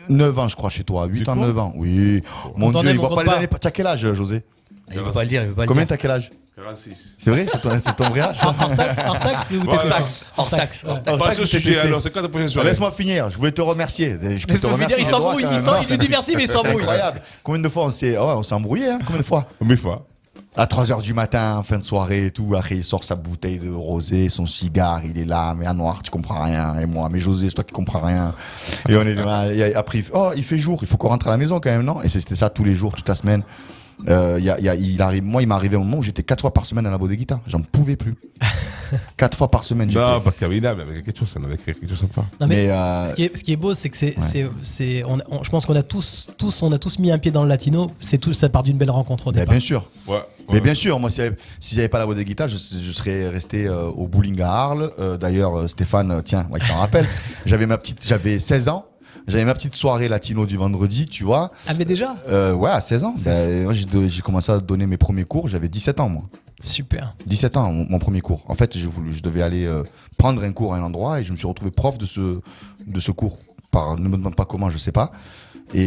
9 0.09 0.39
ans, 0.39 0.47
je 0.47 0.55
crois, 0.55 0.69
chez 0.69 0.83
toi. 0.83 1.05
8 1.05 1.29
ans, 1.29 1.35
quoi 1.35 1.47
9 1.47 1.57
ans. 1.59 1.73
Oui. 1.75 2.21
Mon 2.57 2.71
Dieu, 2.71 2.89
il 2.89 2.97
voit 2.97 3.09
pas 3.15 3.23
les 3.23 3.29
pas. 3.29 3.35
années. 3.37 3.47
Tu 3.47 3.67
as 3.67 3.71
quel 3.71 3.87
âge, 3.87 4.13
José? 4.13 4.41
Il 4.91 4.99
veut 4.99 5.11
pas 5.11 5.23
le 5.23 5.29
dire, 5.29 5.43
il 5.43 5.49
veut 5.49 5.55
pas 5.55 5.61
le 5.63 5.67
Combien 5.67 5.83
dire. 5.83 5.89
t'as 5.89 5.97
quel 5.97 6.11
âge 6.11 6.31
46. 6.55 7.13
C'est 7.17 7.31
vrai 7.31 7.47
C'est 7.51 7.61
ton, 7.61 7.71
c'est 7.79 7.95
ton 7.95 8.09
vrai 8.09 8.19
âge 8.21 8.37
ça 8.37 8.55
Hors 8.59 8.75
taxe, 8.75 8.97
hors 9.07 9.19
taxe 9.19 9.51
ou 9.53 9.61
Voilà. 9.63 9.81
t'es 9.81 11.09
Hors 11.09 11.17
taxe 11.19 11.39
ouais. 11.39 11.45
Sujet, 11.47 11.59
TTC? 11.71 11.87
alors, 11.87 12.01
c'est 12.01 12.11
quand 12.11 12.21
la 12.21 12.29
prochaine 12.29 12.49
soirée 12.49 12.67
Laisse-moi 12.69 12.91
finir, 12.91 13.29
je 13.31 13.37
voulais 13.37 13.51
te 13.51 13.61
remercier. 13.61 14.09
Je 14.11 14.15
peux 14.17 14.27
te 14.27 14.51
Laisse-moi 14.51 14.57
finir, 14.57 14.73
remercier. 14.73 14.97
il 14.99 15.05
j'ai 15.05 15.05
le 15.05 15.09
droit, 15.17 15.19
s'embrouille, 15.31 15.43
quand 15.43 15.49
il 15.49 15.55
même. 15.55 15.65
s'en- 15.65 15.81
il 15.81 15.89
lui 15.89 15.97
dit 15.97 16.09
merci, 16.09 16.35
mais 16.35 16.43
il 16.43 16.47
c'est 16.47 16.53
s'embrouille. 16.53 16.75
incroyable. 16.81 17.21
Combien 17.41 17.61
de 17.61 17.69
fois 17.69 17.85
on 17.85 17.89
s'est 17.89 18.11
ouais, 18.11 18.23
on 18.23 18.43
s'est 18.43 18.53
embrouillé 18.53 18.87
hein 18.89 18.99
Combien 19.03 19.21
de 19.21 19.25
fois 19.25 19.47
Mille 19.61 19.77
fois. 19.77 20.05
À 20.55 20.65
3h 20.67 21.01
du 21.01 21.15
matin, 21.15 21.55
en 21.57 21.63
fin 21.63 21.79
de 21.79 21.83
soirée 21.83 22.27
et 22.27 22.31
tout, 22.31 22.53
après 22.55 22.75
il 22.75 22.83
sort 22.83 23.03
sa 23.03 23.15
bouteille 23.15 23.57
de 23.57 23.71
rosé, 23.71 24.29
son 24.29 24.45
cigare, 24.45 25.01
il 25.03 25.17
est 25.17 25.25
là, 25.25 25.55
mais 25.57 25.65
à 25.65 25.73
noir, 25.73 26.03
tu 26.03 26.11
comprends 26.11 26.43
rien, 26.43 26.75
et 26.79 26.85
moi, 26.85 27.09
mais 27.11 27.19
José, 27.19 27.49
c'est 27.49 27.55
toi 27.55 27.63
qui 27.63 27.73
comprends 27.73 28.01
rien. 28.01 28.35
Et 28.87 28.95
on 28.95 29.01
est 29.01 29.15
là, 29.15 29.47
et 29.51 29.73
après, 29.73 29.97
il 29.97 30.03
fait, 30.03 30.11
oh, 30.13 30.29
il 30.35 30.43
fait 30.43 30.59
jour, 30.59 30.77
il 30.83 30.87
faut 30.87 30.97
qu'on 30.97 31.07
rentre 31.09 31.27
à 31.27 31.31
la 31.31 31.37
maison 31.37 31.59
quand 31.59 31.71
même, 31.71 31.81
non? 31.81 32.03
Et 32.03 32.09
c'était 32.09 32.35
ça 32.35 32.51
tous 32.51 32.63
les 32.63 32.75
jours, 32.75 32.93
toute 32.93 33.09
la 33.09 33.15
semaine. 33.15 33.41
Euh, 34.09 34.35
il 34.39 34.43
y 34.45 34.49
a- 34.49 34.59
il 34.59 34.65
y 34.65 34.69
a- 34.69 34.75
il 34.75 35.01
arrive, 35.01 35.23
moi, 35.23 35.41
il 35.41 35.47
m'est 35.47 35.53
arrivé 35.55 35.75
un 35.75 35.79
moment 35.79 35.97
où 35.97 36.03
j'étais 36.03 36.23
quatre 36.23 36.41
fois 36.41 36.53
par 36.53 36.65
semaine 36.65 36.85
à 36.85 36.91
la 36.91 36.97
bodeguita, 36.97 37.39
j'en 37.47 37.61
pouvais 37.61 37.95
plus. 37.95 38.15
Quatre 39.17 39.35
fois 39.37 39.49
par 39.49 39.63
semaine. 39.63 39.89
Non, 39.91 40.21
pas 40.21 40.31
Kabila, 40.31 40.75
mais 40.75 40.83
avec 40.83 41.03
quelque 41.05 41.17
chose, 41.17 41.33
on 41.39 41.43
avait 41.45 41.57
quelque 41.57 41.81
chose 41.81 41.89
de 41.89 41.95
sympa. 41.95 42.25
Non, 42.39 42.45
mais 42.47 42.65
Mais, 42.67 42.69
euh, 42.69 43.07
ce, 43.07 43.13
qui 43.15 43.23
est, 43.23 43.35
ce 43.35 43.43
qui 43.43 43.51
est 43.53 43.55
beau, 43.55 43.73
c'est 43.73 43.89
que 43.89 43.97
c'est, 43.97 44.15
Ouais. 44.17 44.21
c'est, 44.21 44.47
c'est- 44.61 45.03
on, 45.05 45.17
on- 45.31 45.43
je 45.43 45.49
pense 45.49 45.65
qu'on 45.65 45.75
a 45.75 45.81
tous, 45.81 46.27
tous, 46.37 46.61
on 46.61 46.71
a 46.71 46.77
tous 46.77 46.99
mis 46.99 47.09
un 47.09 47.17
pied 47.17 47.31
dans 47.31 47.41
le 47.41 47.49
latino. 47.49 47.89
C'est 47.99 48.19
tout, 48.19 48.33
ça 48.33 48.49
part 48.49 48.61
d'une 48.61 48.77
belle 48.77 48.91
rencontre 48.91 49.27
au 49.27 49.31
mais 49.31 49.39
départ. 49.39 49.53
bien 49.53 49.59
sûr. 49.59 49.89
Ouais. 50.07 50.19
Mais 50.51 50.61
bien 50.61 50.75
sûr, 50.75 50.99
moi, 50.99 51.09
si 51.09 51.17
j'avais 51.17 51.35
si 51.59 51.73
j'avais 51.73 51.87
pas 51.89 51.97
la 51.97 52.05
voix 52.05 52.13
des 52.13 52.25
guitares, 52.25 52.49
je, 52.49 52.57
je 52.57 52.91
serais 52.91 53.29
resté 53.29 53.65
euh, 53.65 53.85
au 53.85 54.07
bowling 54.07 54.39
à 54.41 54.51
Arles. 54.51 54.91
Euh, 54.99 55.17
D'ailleurs, 55.17 55.57
euh, 55.57 55.67
Stéphane, 55.67 56.11
euh, 56.11 56.21
tiens, 56.23 56.45
ouais, 56.51 56.59
il 56.61 56.65
s'en 56.65 56.77
rappelle. 56.77 57.07
J'avais 57.47 57.65
ma 57.65 57.77
petite, 57.79 58.05
j'avais 58.05 58.37
16 58.37 58.67
ans. 58.67 58.85
J'avais 59.27 59.45
ma 59.45 59.53
petite 59.53 59.75
soirée 59.75 60.09
latino 60.09 60.45
du 60.45 60.57
vendredi, 60.57 61.05
tu 61.07 61.23
vois. 61.23 61.51
Ah 61.67 61.73
mais 61.77 61.85
déjà, 61.85 62.15
Euh, 62.27 62.53
ouais, 62.53 62.69
à 62.69 62.81
16 62.81 63.03
ans. 63.05 63.15
Ben, 63.23 63.63
moi, 63.63 63.73
j'ai 63.73 64.21
commencé 64.21 64.51
à 64.51 64.59
donner 64.59 64.85
mes 64.87 64.97
premiers 64.97 65.23
cours. 65.25 65.47
J'avais 65.47 65.69
17 65.69 65.99
ans, 65.99 66.09
moi. 66.09 66.23
super. 66.61 67.15
17 67.25 67.57
ans, 67.57 67.71
mon, 67.71 67.85
mon 67.89 67.99
premier 67.99 68.21
cours. 68.21 68.43
En 68.47 68.53
fait, 68.55 68.75
voulu, 68.77 69.11
je 69.13 69.23
devais 69.23 69.41
aller 69.41 69.65
euh, 69.65 69.83
prendre 70.17 70.43
un 70.43 70.51
cours 70.51 70.73
à 70.73 70.77
un 70.77 70.83
endroit 70.83 71.19
et 71.19 71.23
je 71.23 71.31
me 71.31 71.37
suis 71.37 71.47
retrouvé 71.47 71.71
prof 71.71 71.97
de 71.97 72.05
ce, 72.05 72.39
de 72.85 72.99
ce 72.99 73.11
cours. 73.11 73.37
Par, 73.73 73.97
ne 73.99 74.07
me 74.07 74.15
demande 74.15 74.35
pas 74.35 74.45
comment, 74.45 74.69
je 74.69 74.77
sais 74.77 74.91
pas. 74.93 75.11
Et, 75.75 75.81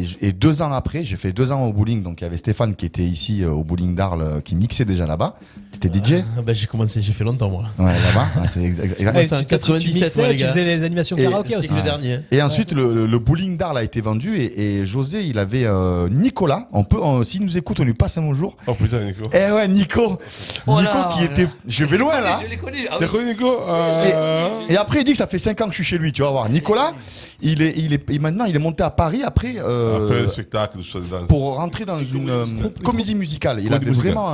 et, 0.00 0.04
et 0.20 0.32
deux 0.32 0.60
ans 0.60 0.72
après, 0.72 1.04
j'ai 1.04 1.16
fait 1.16 1.32
deux 1.32 1.52
ans 1.52 1.64
au 1.64 1.72
bowling. 1.72 2.02
Donc 2.02 2.20
il 2.20 2.24
y 2.24 2.26
avait 2.26 2.36
Stéphane 2.36 2.74
qui 2.74 2.84
était 2.84 3.02
ici 3.02 3.42
euh, 3.42 3.50
au 3.50 3.64
bowling 3.64 3.94
d'Arles, 3.94 4.22
euh, 4.22 4.40
qui 4.40 4.54
mixait 4.54 4.84
déjà 4.84 5.06
là-bas. 5.06 5.36
T'étais 5.80 5.96
DJ 5.98 6.22
Ah 6.36 6.42
bah, 6.42 6.52
j'ai 6.52 6.66
commencé, 6.66 7.00
j'ai 7.00 7.12
fait 7.14 7.24
longtemps 7.24 7.48
moi. 7.48 7.64
Ouais, 7.78 7.86
là-bas. 7.86 8.26
Ouais, 8.42 8.46
c'est 8.46 8.60
exa- 8.60 8.84
exa- 8.84 9.14
Ouais, 9.14 9.24
c'est 9.24 9.34
en 9.36 9.38
tu- 9.38 9.46
tu- 9.46 9.54
tu 9.54 9.58
97, 9.58 10.02
mixais, 10.02 10.20
moi, 10.20 10.28
les 10.28 10.36
tu 10.36 10.42
gars. 10.42 10.48
faisais 10.48 10.64
les 10.64 10.82
animations 10.84 11.16
Et- 11.16 11.22
karaoké 11.22 11.48
C'est 11.50 11.56
aussi. 11.60 11.72
le 11.72 11.80
dernier. 11.82 12.18
Et 12.30 12.42
ensuite, 12.42 12.72
le, 12.72 12.92
le- 12.92 13.06
le 13.06 13.18
bowling 13.18 13.56
d'Arles 13.56 13.78
a 13.78 13.82
été 13.84 14.02
vendu 14.02 14.36
et, 14.36 14.80
et 14.80 14.84
José, 14.86 15.22
il 15.24 15.38
avait 15.38 15.64
euh, 15.64 16.10
Nicolas. 16.10 16.68
On 16.72 16.84
peut, 16.84 16.98
on- 17.00 17.24
s'il 17.24 17.42
nous 17.42 17.56
écoute, 17.56 17.80
on 17.80 17.84
lui 17.84 17.94
passe 17.94 18.18
un 18.18 18.22
bonjour. 18.22 18.58
Oh 18.66 18.74
putain, 18.74 19.00
Nico. 19.00 19.30
Eh 19.32 19.50
ouais, 19.50 19.66
Nico. 19.68 20.18
Oh 20.66 20.72
Nico 20.78 20.82
là, 20.92 21.08
qui 21.14 21.20
là. 21.20 21.30
était. 21.30 21.48
Je 21.66 21.84
vais 21.86 21.96
loin 21.96 22.20
là. 22.20 22.38
Je 22.42 22.48
l'ai 22.50 22.58
connu. 22.58 22.86
ah 22.90 22.96
oui. 23.00 23.06
connu 23.08 23.28
Nico? 23.30 23.46
Euh, 23.66 24.60
Et 24.68 24.76
après, 24.76 24.98
il 25.00 25.04
dit 25.04 25.12
que 25.12 25.18
ça 25.18 25.26
fait 25.26 25.38
5 25.38 25.58
ans 25.62 25.64
que 25.66 25.70
je 25.70 25.76
suis 25.76 25.84
chez 25.84 25.96
lui, 25.98 26.12
tu 26.12 26.20
vas 26.22 26.30
voir. 26.30 26.50
Nicolas, 26.50 26.92
il 27.40 27.62
est, 27.62 27.74
il 27.76 27.92
est, 27.92 28.02
il- 28.10 28.20
maintenant, 28.20 28.44
il 28.44 28.54
est 28.56 28.58
monté 28.60 28.82
à 28.82 28.90
Paris 28.90 29.22
après, 29.24 29.54
euh, 29.58 30.04
Après 30.04 30.22
le 30.22 30.28
spectacle, 30.28 30.78
pour 31.28 31.56
rentrer 31.56 31.84
dans 31.84 32.02
une 32.02 32.30
euh, 32.30 32.46
comédie 32.84 33.14
musicale. 33.14 33.58
Il 33.60 33.64
Comédie 33.68 33.74
avait 33.74 33.90
musicale. 33.90 34.12
vraiment 34.12 34.30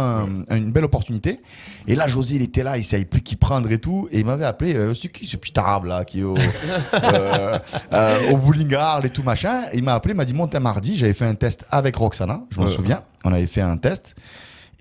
un- 0.50 0.56
une 0.56 0.72
belle 0.72 0.84
opportunité. 0.84 1.40
Et 1.86 1.94
là, 1.94 2.06
José, 2.08 2.36
il 2.36 2.42
était 2.42 2.62
là, 2.62 2.76
il 2.78 2.84
savait 2.84 3.04
plus 3.04 3.20
qui 3.22 3.36
prendre 3.36 3.70
et 3.70 3.78
tout. 3.78 4.08
Et 4.12 4.20
il 4.20 4.26
m'avait 4.26 4.44
appelé, 4.44 4.74
euh, 4.74 4.94
c'est 4.94 5.08
qui 5.08 5.26
ce 5.26 5.36
petit 5.36 5.58
arabe 5.58 5.84
là, 5.86 6.04
qui 6.04 6.20
est 6.20 6.24
au, 6.24 6.36
euh, 6.94 7.58
euh, 7.92 8.30
au 8.32 8.36
bowling 8.36 8.74
Arles 8.74 9.06
et 9.06 9.10
tout 9.10 9.22
machin. 9.22 9.62
Et 9.72 9.78
il 9.78 9.84
m'a 9.84 9.94
appelé, 9.94 10.14
il 10.14 10.16
m'a 10.16 10.24
dit, 10.24 10.34
monte 10.34 10.54
un 10.54 10.60
mardi. 10.60 10.96
J'avais 10.96 11.12
fait 11.14 11.24
un 11.26 11.34
test 11.34 11.64
avec 11.70 11.96
Roxana, 11.96 12.42
je 12.50 12.60
m'en 12.60 12.66
Ouais. 12.66 12.72
souviens. 12.72 13.02
On 13.24 13.32
avait 13.32 13.46
fait 13.46 13.60
un 13.62 13.76
test. 13.76 14.14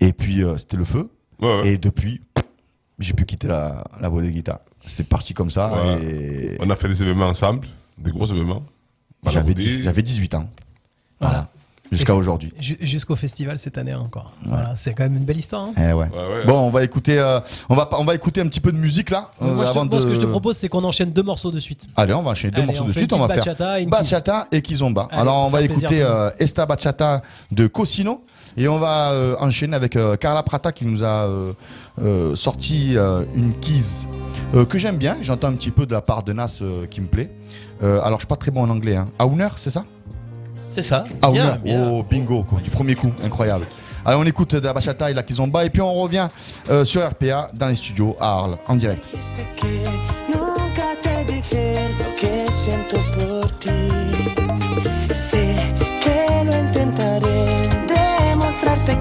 Et 0.00 0.12
puis, 0.12 0.42
euh, 0.44 0.56
c'était 0.56 0.76
le 0.76 0.84
feu. 0.84 1.08
Ouais, 1.40 1.48
ouais. 1.60 1.68
Et 1.70 1.78
depuis, 1.78 2.20
j'ai 2.98 3.12
pu 3.12 3.24
quitter 3.24 3.48
la, 3.48 3.84
la 4.00 4.08
voix 4.08 4.22
des 4.22 4.30
guitares. 4.30 4.60
C'était 4.86 5.04
parti 5.04 5.34
comme 5.34 5.50
ça. 5.50 5.70
Ouais. 5.72 6.04
Et 6.04 6.56
On 6.60 6.68
a 6.70 6.76
fait 6.76 6.88
des 6.88 7.02
événements 7.02 7.26
ensemble, 7.28 7.66
des 8.02 8.10
gros 8.10 8.26
événements. 8.26 8.62
j'avais. 9.26 9.54
10 9.54 9.82
j'avais 9.82 10.02
18 10.02 10.34
ans. 10.34 10.48
Voilà. 11.20 11.34
Voilà. 11.34 11.48
Jusqu'à 11.90 12.14
aujourd'hui. 12.14 12.52
Ju- 12.60 12.76
Jusqu'au 12.82 13.16
festival 13.16 13.58
cette 13.58 13.78
année 13.78 13.94
encore. 13.94 14.32
Voilà, 14.44 14.76
c'est 14.76 14.92
quand 14.92 15.04
même 15.04 15.16
une 15.16 15.24
belle 15.24 15.38
histoire. 15.38 15.68
hein. 15.68 15.72
Eh 15.78 15.94
ouais. 15.94 15.94
Ouais, 15.94 16.04
ouais. 16.10 16.44
Bon, 16.46 16.58
on 16.60 16.68
va 16.68 16.84
écouter, 16.84 17.18
euh, 17.18 17.40
on 17.70 17.74
va, 17.74 17.88
on 17.92 18.04
va 18.04 18.14
écouter 18.14 18.42
un 18.42 18.46
petit 18.46 18.60
peu 18.60 18.72
de 18.72 18.76
musique 18.76 19.08
là. 19.08 19.30
euh, 19.40 19.54
Moi, 19.54 19.64
je 19.64 19.70
te- 19.72 19.78
avant 19.78 19.86
moi, 19.86 19.98
ce 19.98 20.04
que 20.04 20.14
je 20.14 20.20
te 20.20 20.26
propose, 20.26 20.58
c'est 20.58 20.68
qu'on 20.68 20.84
enchaîne 20.84 21.12
deux 21.12 21.22
morceaux 21.22 21.50
de 21.50 21.58
suite. 21.58 21.86
Allez, 21.96 22.12
on 22.12 22.22
va 22.22 22.32
enchaîner 22.32 22.50
deux 22.50 22.58
Allez, 22.58 22.66
morceaux 22.66 22.82
on 22.84 22.88
de 22.88 22.92
fait 22.92 23.00
suite. 23.00 23.12
une 23.12 23.16
On 23.16 23.20
va 23.26 23.28
petite 23.28 23.44
faire 23.44 23.54
bachata 23.54 23.80
et 23.80 23.84
une 23.84 23.88
bachata 23.88 24.48
et 24.52 24.60
kizomba. 24.60 25.08
Allez, 25.10 25.20
Alors, 25.22 25.46
on 25.46 25.48
va 25.48 25.60
plaisir 25.60 25.76
écouter 25.76 26.02
euh, 26.02 26.30
Esta 26.38 26.66
Bachata 26.66 27.22
de 27.52 27.66
Cosino 27.66 28.22
et 28.58 28.68
on 28.68 28.78
va 28.78 29.12
euh, 29.12 29.36
enchaîner 29.40 29.74
avec 29.74 29.96
euh, 29.96 30.16
Carla 30.16 30.42
Prata 30.42 30.72
qui 30.72 30.84
nous 30.84 31.02
a 31.04 31.24
euh, 31.26 31.54
euh, 32.02 32.34
sorti 32.34 32.98
euh, 32.98 33.24
une 33.34 33.54
keys 33.54 34.06
euh, 34.54 34.66
que 34.66 34.76
j'aime 34.76 34.98
bien. 34.98 35.16
J'entends 35.22 35.48
un 35.48 35.54
petit 35.54 35.70
peu 35.70 35.86
de 35.86 35.92
la 35.92 36.02
part 36.02 36.22
de 36.22 36.34
Nas 36.34 36.58
euh, 36.60 36.84
qui 36.86 37.00
me 37.00 37.06
plaît. 37.06 37.30
Euh, 37.82 38.00
alors, 38.02 38.18
je 38.18 38.22
suis 38.22 38.26
pas 38.26 38.36
très 38.36 38.50
bon 38.50 38.62
en 38.62 38.70
anglais. 38.70 38.96
Hein. 38.96 39.08
Auner, 39.20 39.48
c'est 39.56 39.70
ça? 39.70 39.84
C'est 40.56 40.82
ça. 40.82 41.04
Bien, 41.20 41.30
Auner. 41.30 41.58
bien. 41.62 41.90
Oh, 41.90 42.04
bingo, 42.08 42.42
quoi, 42.42 42.60
du 42.60 42.70
premier 42.70 42.94
coup, 42.94 43.12
incroyable. 43.24 43.66
Allez, 44.04 44.16
on 44.16 44.24
écoute 44.24 44.54
de 44.54 44.64
la 44.64 44.72
bachata 44.72 45.10
et 45.10 45.14
la 45.14 45.22
kizomba 45.22 45.64
et 45.64 45.70
puis 45.70 45.82
on 45.82 45.92
revient 45.94 46.28
euh, 46.70 46.84
sur 46.84 47.06
RPA 47.06 47.50
dans 47.54 47.68
les 47.68 47.74
studios 47.74 48.16
à 48.20 48.30
Arles 48.30 48.58
en 48.66 48.76
direct. 48.76 49.04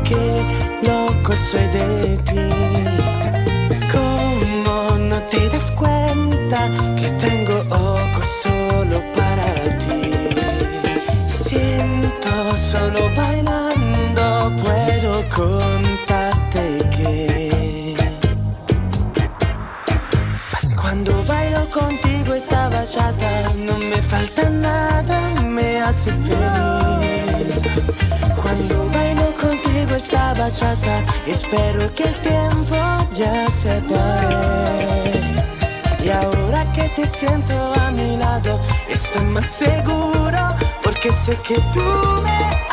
que 0.03 0.15
lo 0.87 1.35
soy 1.35 1.67
de 1.69 2.15
ti. 2.23 2.66
Contarte 15.37 16.79
que. 16.89 17.95
Pues 20.51 20.73
Cuando 20.73 21.23
bailo 21.25 21.69
contigo 21.69 22.33
esta 22.33 22.69
bachata 22.69 23.31
no 23.67 23.77
me 23.77 23.97
falta 24.01 24.49
nada, 24.49 25.17
me 25.43 25.79
hace 25.81 26.11
feliz. 26.11 27.61
Cuando 28.41 28.89
bailo 28.95 29.27
contigo 29.35 29.95
esta 29.95 30.33
bachata 30.33 31.03
espero 31.27 31.93
que 31.93 32.03
el 32.03 32.17
tiempo 32.21 32.77
ya 33.13 33.47
se 33.51 33.79
pare. 33.91 35.35
Y 36.03 36.09
ahora 36.09 36.71
que 36.73 36.89
te 36.95 37.05
siento 37.05 37.53
a 37.81 37.91
mi 37.91 38.17
lado 38.17 38.59
estoy 38.89 39.25
más 39.25 39.45
seguro 39.45 40.55
porque 40.83 41.11
sé 41.11 41.35
que 41.47 41.55
tú 41.73 41.83
me 42.23 42.66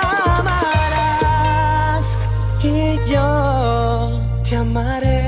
amarás 2.64 2.96
y 3.06 3.10
yo 3.10 4.10
te 4.42 4.56
amaré. 4.56 5.23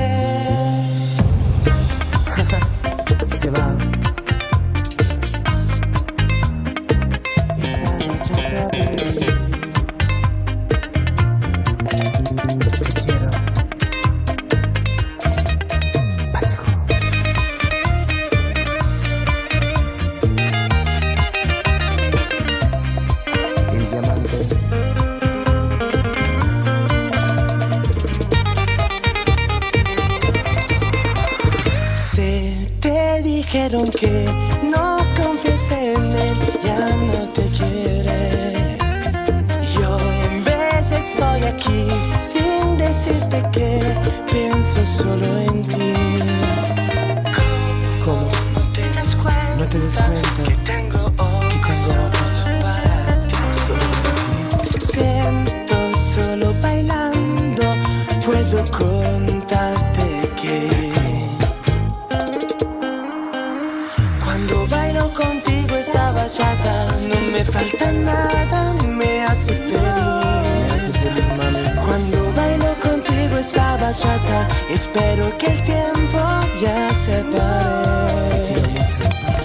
Contarte 59.17 60.07
que 60.39 60.91
cuando 64.23 64.67
bailo 64.67 65.11
contigo 65.13 65.75
esta 65.75 66.11
bachata 66.11 66.73
no 67.09 67.19
me 67.31 67.43
falta 67.43 67.91
nada, 67.91 68.73
me 68.85 69.23
hace 69.23 69.53
feliz. 69.53 69.87
Cuando 71.85 72.31
bailo 72.35 72.71
contigo 72.87 73.37
esta 73.37 73.77
bachata 73.77 74.47
espero 74.69 75.35
que 75.39 75.47
el 75.47 75.63
tiempo 75.63 76.19
ya 76.61 76.91
se 76.91 77.17
pare. 77.33 78.67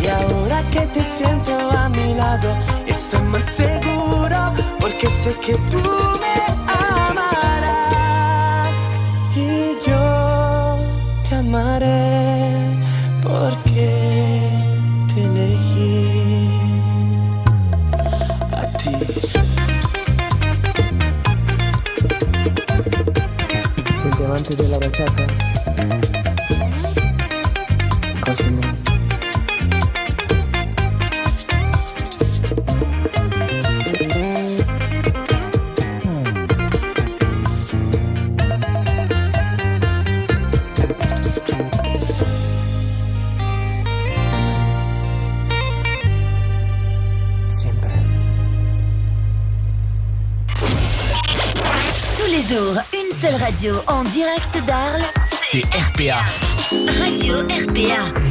Y 0.03 0.09
ahora 0.09 0.69
que 0.71 0.87
te 0.89 1.03
siento 1.03 1.53
a 1.79 1.89
mi 1.89 2.15
lado 2.15 2.49
estoy 2.87 3.23
más 3.23 3.45
seguro 3.45 4.53
porque 4.81 5.07
sé 5.07 5.33
que 5.45 5.55
tú 5.71 5.83
me 6.23 6.52
El 25.03 25.42
Radio 55.99 57.47
RPA. 57.47 58.22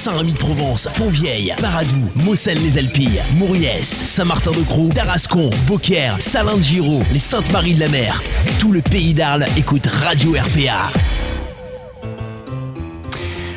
Saint-Rémy-de-Provence, 0.00 0.88
Fontvieille, 0.88 1.54
Paradou, 1.60 2.10
Moselle-les-Alpilles, 2.24 3.20
Mauriès, 3.36 3.86
Saint-Martin-de-Croix, 3.86 4.94
Tarascon, 4.94 5.50
Beaucaire, 5.66 6.16
Salin 6.18 6.56
de 6.56 6.62
Giraud, 6.62 7.02
les 7.12 7.18
Saintes-Maries 7.18 7.74
de 7.74 7.80
la 7.80 7.88
Mer. 7.88 8.22
Tout 8.58 8.72
le 8.72 8.80
pays 8.80 9.12
d'Arles 9.12 9.44
écoute 9.58 9.86
Radio 9.86 10.32
RPA. 10.32 10.88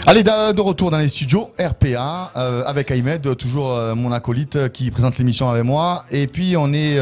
Allez, 0.06 0.24
de 0.24 0.60
retour 0.60 0.92
dans 0.92 0.98
les 0.98 1.08
studios 1.08 1.50
RPA 1.58 2.34
euh, 2.36 2.66
avec 2.66 2.92
Ahmed, 2.92 3.38
toujours 3.38 3.72
euh, 3.72 3.96
mon 3.96 4.12
acolyte 4.12 4.58
euh, 4.58 4.68
qui 4.68 4.92
présente 4.92 5.18
l'émission 5.18 5.50
avec 5.50 5.64
moi. 5.64 6.04
Et 6.12 6.28
puis 6.28 6.58
on 6.58 6.74
est 6.74 7.00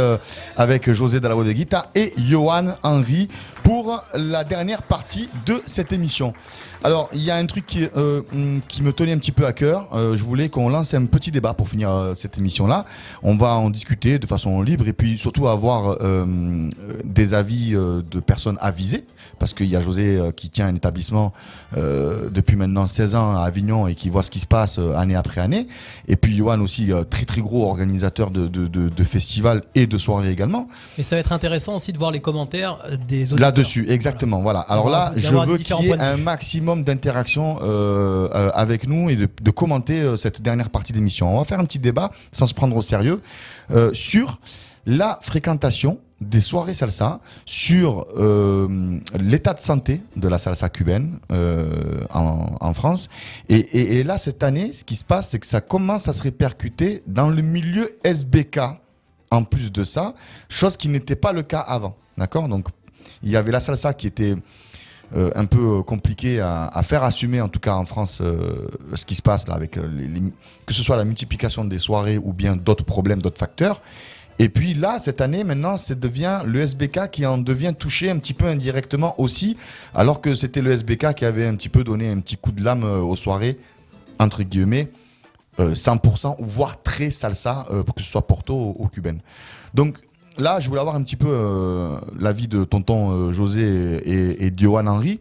avec 0.56 0.92
José 0.92 1.20
de 1.20 1.28
la 1.28 1.34
Voix 1.34 1.44
de 1.44 1.52
Guita 1.52 1.88
et 1.96 2.14
Johan 2.30 2.76
Henry 2.84 3.28
pour 3.64 4.04
la 4.14 4.44
dernière 4.44 4.84
partie 4.84 5.30
de 5.48 5.64
cette 5.66 5.92
émission. 5.94 6.36
Alors, 6.84 7.10
il 7.14 7.22
y 7.22 7.30
a 7.30 7.36
un 7.36 7.46
truc 7.46 7.68
qui, 7.68 7.88
euh, 7.96 8.22
hum, 8.34 8.60
qui 8.68 8.82
me 8.82 8.92
tenait 8.92 9.12
un 9.14 9.20
petit 9.20 9.32
peu 9.32 9.46
à 9.46 9.54
cœur. 9.54 9.88
Euh, 9.94 10.18
je 10.18 10.24
voulais 10.24 10.50
qu'on 10.50 10.68
lance 10.68 10.96
un 10.96 11.06
petit 11.06 11.30
débat 11.30 11.54
pour 11.54 11.70
finir 11.70 11.92
euh, 11.92 12.14
cette 12.18 12.40
émission-là. 12.40 12.86
On 13.22 13.36
va 13.36 13.54
en 13.56 13.70
discuter 13.70 14.18
de 14.18 14.26
façon 14.26 14.64
libre 14.64 14.88
et 14.88 14.94
puis 14.94 15.16
surtout 15.20 15.48
avoir 15.48 15.90
euh, 15.92 15.98
euh, 16.02 16.70
des 17.04 17.36
avis 17.36 17.72
de 17.74 18.20
personnes 18.20 18.58
avisées. 18.62 19.06
Parce 19.38 19.54
qu'il 19.54 19.68
y 19.68 19.76
a 19.76 19.82
José 19.82 20.20
qui 20.36 20.50
tient 20.50 20.68
un 20.68 20.76
établissement 20.76 21.34
euh, 21.76 22.30
depuis 22.32 22.56
maintenant 22.56 22.86
16 22.88 23.16
ans 23.16 23.36
à 23.38 23.42
Avignon 23.44 23.88
et 23.88 23.96
qui 23.96 24.10
voit 24.10 24.22
ce 24.24 24.30
qui 24.32 24.40
se 24.40 24.46
passe 24.46 24.80
année 24.96 25.16
après 25.16 25.42
année. 25.42 25.68
Et 26.08 26.16
puis 26.16 26.36
Johan 26.36 26.60
aussi, 26.62 26.92
très 27.10 27.26
très 27.26 27.42
gros 27.42 27.68
organisateur 27.68 28.30
de, 28.32 28.48
de, 28.48 28.68
de- 28.68 28.90
de 28.90 29.04
festivals 29.04 29.64
et 29.76 29.88
de 29.88 29.98
soirées 29.98 30.32
également. 30.32 30.68
Et 31.00 31.04
ça 31.04 31.16
va 31.16 31.20
être 31.22 31.32
intéressant 31.32 31.76
aussi 31.76 31.92
de 31.94 31.98
voir 31.98 32.12
les 32.12 32.20
commentaires 32.22 32.78
des 33.08 33.34
auditeurs. 33.34 33.40
Là-dessus, 33.52 33.86
exactement. 33.90 34.42
Voilà. 34.42 34.60
Alors 34.60 34.86
D'avoir- 34.86 35.10
là, 35.12 35.18
je 35.18 35.36
veux 35.36 35.58
qu'il 35.58 35.76
y 35.86 35.90
ait 35.90 36.00
un 36.00 36.16
vue. 36.18 36.24
Maximum 36.76 36.84
d'interaction 36.84 37.60
euh, 37.62 38.30
euh, 38.34 38.52
avec 38.54 38.88
nous 38.88 39.10
et 39.10 39.16
de, 39.16 39.52
commenter 39.52 40.02
euh, 40.02 40.18
cette 40.18 40.42
dernière 40.42 40.70
partie 40.70 40.94
d'émission. 40.94 41.34
On 41.34 41.40
va 41.40 41.46
faire 41.46 41.60
un 41.60 41.66
petit 41.66 41.80
débat 41.80 42.12
sans 42.32 42.48
se 42.48 42.54
prendre 42.54 42.76
au 42.76 42.82
sérieux 42.82 43.22
sur 43.94 44.40
la 44.86 45.20
fréquentation 45.22 46.00
des 46.20 46.42
soirées 46.42 46.74
salsa, 46.74 47.20
sur 47.46 48.06
l'état 49.18 49.54
de 49.54 49.60
santé 49.60 50.02
de 50.16 50.28
la 50.28 50.38
salsa 50.38 50.70
cubaine 50.70 51.20
en, 52.10 52.74
France. 52.74 53.10
Et, 53.50 54.04
là, 54.04 54.18
cette 54.18 54.44
année, 54.44 54.74
ce 54.74 54.84
qui 54.84 54.96
se 54.96 55.04
passe, 55.04 55.30
c'est 55.30 55.40
que 55.40 55.46
ça 55.46 55.62
commence 55.62 56.08
à 56.08 56.14
se 56.14 56.24
répercuter 56.24 57.02
dans 57.08 57.30
le 57.30 57.42
milieu 57.42 57.90
SBK 58.04 58.60
en 59.32 59.44
plus 59.44 59.72
de 59.72 59.84
ça, 59.84 60.16
chose 60.50 60.76
qui 60.76 60.90
n'était 60.90 61.16
pas 61.16 61.32
le 61.32 61.44
cas 61.44 61.62
avant. 61.62 61.96
D'accord? 62.18 62.50
Donc, 62.50 62.68
il 63.24 63.30
y 63.30 63.38
avait 63.38 63.52
la 63.52 63.62
salsa 63.62 63.94
qui 63.94 64.08
était 64.08 64.36
un 65.14 65.46
peu 65.46 65.80
euh, 65.80 65.84
compliqué 65.84 66.40
à, 66.40 66.82
faire 66.84 67.04
assumer, 67.04 67.42
en 67.42 67.50
tout 67.50 67.60
cas 67.60 67.74
en 67.74 67.86
France, 67.86 68.20
euh, 68.22 68.68
ce 68.94 69.06
qui 69.06 69.16
se 69.16 69.22
passe 69.22 69.48
là, 69.48 69.56
avec 69.56 69.78
euh, 69.78 69.90
que 70.66 70.74
ce 70.74 70.84
soit 70.84 70.96
la 70.96 71.06
multiplication 71.06 71.66
des 71.66 71.80
soirées 71.80 72.18
ou 72.18 72.34
bien 72.34 72.56
d'autres 72.56 72.86
problèmes, 72.86 73.22
d'autres 73.22 73.40
facteurs. 73.40 73.82
Et 74.40 74.50
puis 74.50 74.74
là, 74.74 74.98
cette 74.98 75.22
année, 75.22 75.44
maintenant, 75.44 75.78
ça 75.78 75.94
devient 75.94 76.42
le 76.46 76.62
SBK 76.62 77.12
qui 77.12 77.26
en 77.26 77.38
devient 77.38 77.74
touché 77.78 78.10
un 78.10 78.18
petit 78.18 78.34
peu 78.34 78.46
indirectement 78.46 79.20
aussi, 79.20 79.58
alors 79.94 80.22
que 80.22 80.34
c'était 80.34 80.62
le 80.62 80.72
SBK 80.72 81.14
qui 81.14 81.26
avait 81.26 81.46
un 81.46 81.56
petit 81.56 81.70
peu 81.70 81.84
donné 81.84 82.10
un 82.10 82.20
petit 82.20 82.38
coup 82.38 82.52
de 82.52 82.64
lame 82.64 82.84
euh, 82.84 83.02
aux 83.02 83.16
soirées, 83.16 83.60
entre 84.20 84.44
guillemets, 84.44 84.92
euh, 85.60 85.76
100% 85.76 86.38
ou 86.40 86.46
voire 86.46 86.82
très 86.82 87.12
salsa, 87.12 87.68
euh, 87.72 87.84
pour 87.84 87.94
que 87.96 88.02
ce 88.02 88.10
soit 88.10 88.26
Porto 88.26 88.76
ou 88.80 88.88
cubaine. 88.88 89.20
Donc 89.74 89.98
là, 90.42 90.60
je 90.60 90.68
voulais 90.68 90.82
avoir 90.82 90.96
un 90.96 91.04
petit 91.04 91.16
peu 91.16 91.30
euh, 91.30 91.98
l'avis 92.20 92.48
de 92.48 92.64
tonton 92.64 93.12
euh, 93.12 93.32
José 93.32 93.62
et, 93.64 94.46
et 94.46 94.52
Diohan 94.52 94.88
Henry 94.88 95.20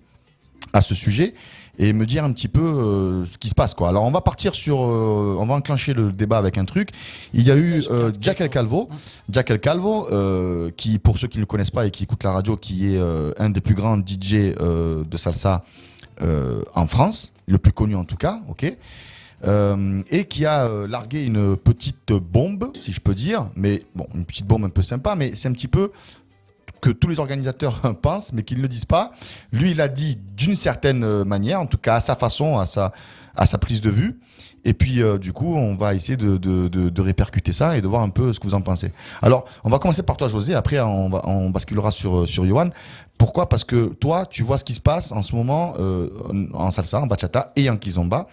à 0.73 0.81
ce 0.81 0.95
sujet 0.95 1.35
et 1.81 1.95
me 1.95 2.05
dire 2.05 2.25
un 2.25 2.33
petit 2.33 2.49
peu 2.49 2.61
euh, 2.61 3.25
ce 3.25 3.39
qui 3.39 3.49
se 3.49 3.55
passe 3.55 3.75
quoi. 3.75 3.89
Alors 3.89 4.05
on 4.05 4.11
va 4.11 4.21
partir 4.21 4.55
sur, 4.55 4.81
euh, 4.83 5.37
on 5.39 5.47
va 5.47 5.55
enclencher 5.55 5.95
le 5.95 6.13
débat 6.13 6.39
avec 6.39 6.59
un 6.59 6.67
truc. 6.67 6.91
Il 7.33 7.43
y 7.43 7.51
a 7.51 7.57
eu 7.57 7.83
euh, 7.91 8.13
Jack 8.21 8.43
El 8.43 8.51
Calvo, 8.51 8.91
Jack 9.31 9.51
El 9.51 9.61
Calvo, 9.61 10.07
qui 10.77 10.99
pour 10.99 11.19
ceux 11.19 11.27
qui 11.27 11.39
ne 11.39 11.43
le 11.43 11.47
connaissent 11.47 11.71
pas 11.71 11.87
et 11.87 11.91
qui 11.91 12.05
écoutent 12.05 12.25
la 12.25 12.33
radio, 12.33 12.57
qui 12.57 12.95
est 12.95 13.01
un 13.39 13.51
des 13.51 13.61
plus 13.61 13.75
grands 13.75 13.97
DJ 13.97 14.55
de 14.55 15.17
salsa 15.17 15.65
en 16.21 16.87
France, 16.87 17.33
le 17.47 17.59
plus 17.59 17.73
connu 17.73 17.97
en 17.97 18.05
tout 18.05 18.17
cas, 18.17 18.41
ok. 18.49 18.77
Euh, 19.47 20.03
et 20.11 20.27
qui 20.27 20.45
a 20.45 20.67
euh, 20.67 20.87
largué 20.87 21.25
une 21.25 21.57
petite 21.57 22.12
bombe, 22.12 22.73
si 22.79 22.93
je 22.93 23.01
peux 23.01 23.15
dire, 23.15 23.49
mais 23.57 23.83
bon, 23.95 24.07
une 24.15 24.27
petite 24.27 24.47
bombe 24.47 24.65
un 24.65 24.69
peu 24.69 24.83
sympa, 24.83 25.15
mais 25.15 25.35
c'est 25.35 25.49
un 25.49 25.53
petit 25.53 25.69
peu 25.69 25.93
que 26.83 26.91
tous 26.91 27.09
les 27.09 27.19
organisateurs 27.19 27.81
pensent, 28.03 28.35
mais 28.35 28.43
qu'ils 28.43 28.59
ne 28.59 28.62
le 28.62 28.69
disent 28.69 28.85
pas. 28.85 29.12
Lui, 29.53 29.71
il 29.71 29.81
a 29.81 29.89
dit 29.89 30.19
d'une 30.37 30.57
certaine 30.57 31.05
euh, 31.05 31.25
manière, 31.25 31.61
en 31.61 31.67
tout 31.67 31.79
cas 31.79 31.97
à 31.97 32.01
sa 32.01 32.17
façon, 32.17 32.59
à 32.59 32.67
sa, 32.67 32.93
à 33.35 33.47
sa 33.47 33.57
prise 33.57 33.81
de 33.81 33.89
vue. 33.89 34.21
Et 34.67 34.75
puis, 34.75 35.01
du 35.23 35.33
coup, 35.33 35.55
on 35.55 35.75
va 35.75 35.95
essayer 35.95 36.19
de, 36.19 36.37
de, 36.37 36.69
de, 36.69 37.01
répercuter 37.01 37.51
ça 37.51 37.79
et 37.79 37.81
de 37.81 37.89
voir 37.89 38.03
un 38.03 38.11
peu 38.11 38.35
ce 38.35 38.39
que 38.39 38.47
vous 38.47 38.53
en 38.53 38.61
pensez. 38.61 38.93
Alors, 39.23 39.47
on 39.65 39.71
va 39.71 39.79
commencer 39.79 40.03
par 40.03 40.19
toi, 40.19 40.29
José. 40.29 40.55
Après, 40.55 40.79
on, 40.81 41.49
basculera 41.49 41.91
sur, 41.91 42.29
sur 42.29 42.45
Johan. 42.45 42.69
Pourquoi? 43.17 43.49
Parce 43.49 43.65
que 43.65 43.87
toi, 43.87 44.27
tu 44.27 44.43
vois 44.43 44.59
ce 44.59 44.65
qui 44.65 44.75
se 44.75 44.81
passe 44.81 45.12
en 45.12 45.23
ce 45.23 45.35
moment 45.35 45.77
en 45.79 46.67
en 46.67 46.71
salsa, 46.71 47.01
en 47.01 47.07
bachata 47.07 47.53
et 47.57 47.71
en 47.71 47.79
kizomba. 47.79 48.27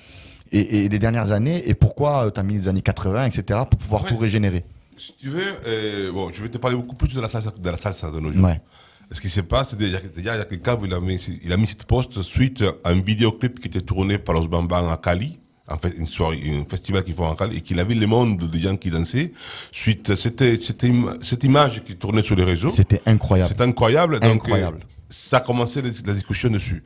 Et, 0.52 0.86
et 0.86 0.90
les 0.90 0.99
dernières 0.99 1.32
années, 1.32 1.68
et 1.69 1.74
pourquoi 1.74 2.32
tu 2.32 2.40
as 2.40 2.44
mis 2.44 2.53
les 2.56 2.68
années 2.68 2.82
80, 2.82 3.26
etc., 3.26 3.60
pour 3.69 3.80
pouvoir 3.80 4.06
tout 4.06 4.18
régénérer. 4.18 4.64
Si 4.98 5.14
tu 5.19 5.30
veux, 5.30 5.41
euh, 5.68 6.11
bon, 6.11 6.32
je 6.34 6.41
vais 6.41 6.49
te 6.49 6.57
parler 6.57 6.76
beaucoup 6.76 6.95
plus 6.95 7.14
de 7.14 7.22
la 7.22 7.30
salsa, 7.30 7.52
de 7.57 7.69
la 7.69 7.78
salsa 7.78 8.10
de 8.11 8.19
nos 8.19 8.32
jours. 8.32 8.45
Ouais. 8.45 8.60
Ce 9.11 9.22
qui 9.22 9.30
se 9.30 9.41
passe, 9.41 9.69
c'est 9.69 9.78
déjà, 9.78 9.99
déjà, 9.99 10.36
il 10.36 10.40
y 10.40 10.41
a 10.41 10.45
quelqu'un, 10.45 10.78
il 10.84 10.94
a 10.94 10.99
mis, 10.99 11.15
il 11.44 11.53
a 11.53 11.57
mis 11.57 11.68
cette 11.68 11.84
poste 11.86 12.22
suite 12.24 12.64
à 12.84 12.90
un 12.90 12.99
vidéoclip 13.02 13.60
qui 13.60 13.68
était 13.68 13.82
tourné 13.82 14.18
par 14.18 14.36
Los 14.36 14.48
Bambang 14.48 14.91
à 14.91 14.98
Cali. 14.98 15.38
En 15.69 15.78
fait, 15.78 15.94
une 15.98 16.07
soirée, 16.07 16.41
un 16.49 16.65
festival 16.68 17.03
qu'ils 17.03 17.14
font 17.14 17.30
à 17.30 17.36
Cali, 17.36 17.57
et 17.57 17.61
qu'il 17.61 17.80
avait 17.80 17.94
le 17.94 18.07
monde 18.07 18.38
de 18.38 18.57
gens 18.60 18.76
qui 18.76 18.90
dansaient. 18.90 19.34
Suite, 19.72 20.15
c'était, 20.15 20.57
c'était 20.60 20.94
cette 21.22 21.44
image 21.44 21.84
qui 21.86 21.95
tournait 21.95 22.24
sur 22.24 22.36
les 22.36 22.44
réseaux. 22.45 22.69
C'était 22.69 23.02
incroyable. 23.06 23.49
C'était 23.52 23.64
incroyable. 23.64 24.19
Donc, 24.19 24.32
Incroyable. 24.32 24.80
euh, 24.82 24.86
ça 25.10 25.38
a 25.38 25.40
commencé 25.41 25.82
la, 25.82 25.90
la 26.06 26.14
discussion 26.14 26.49
dessus. 26.49 26.84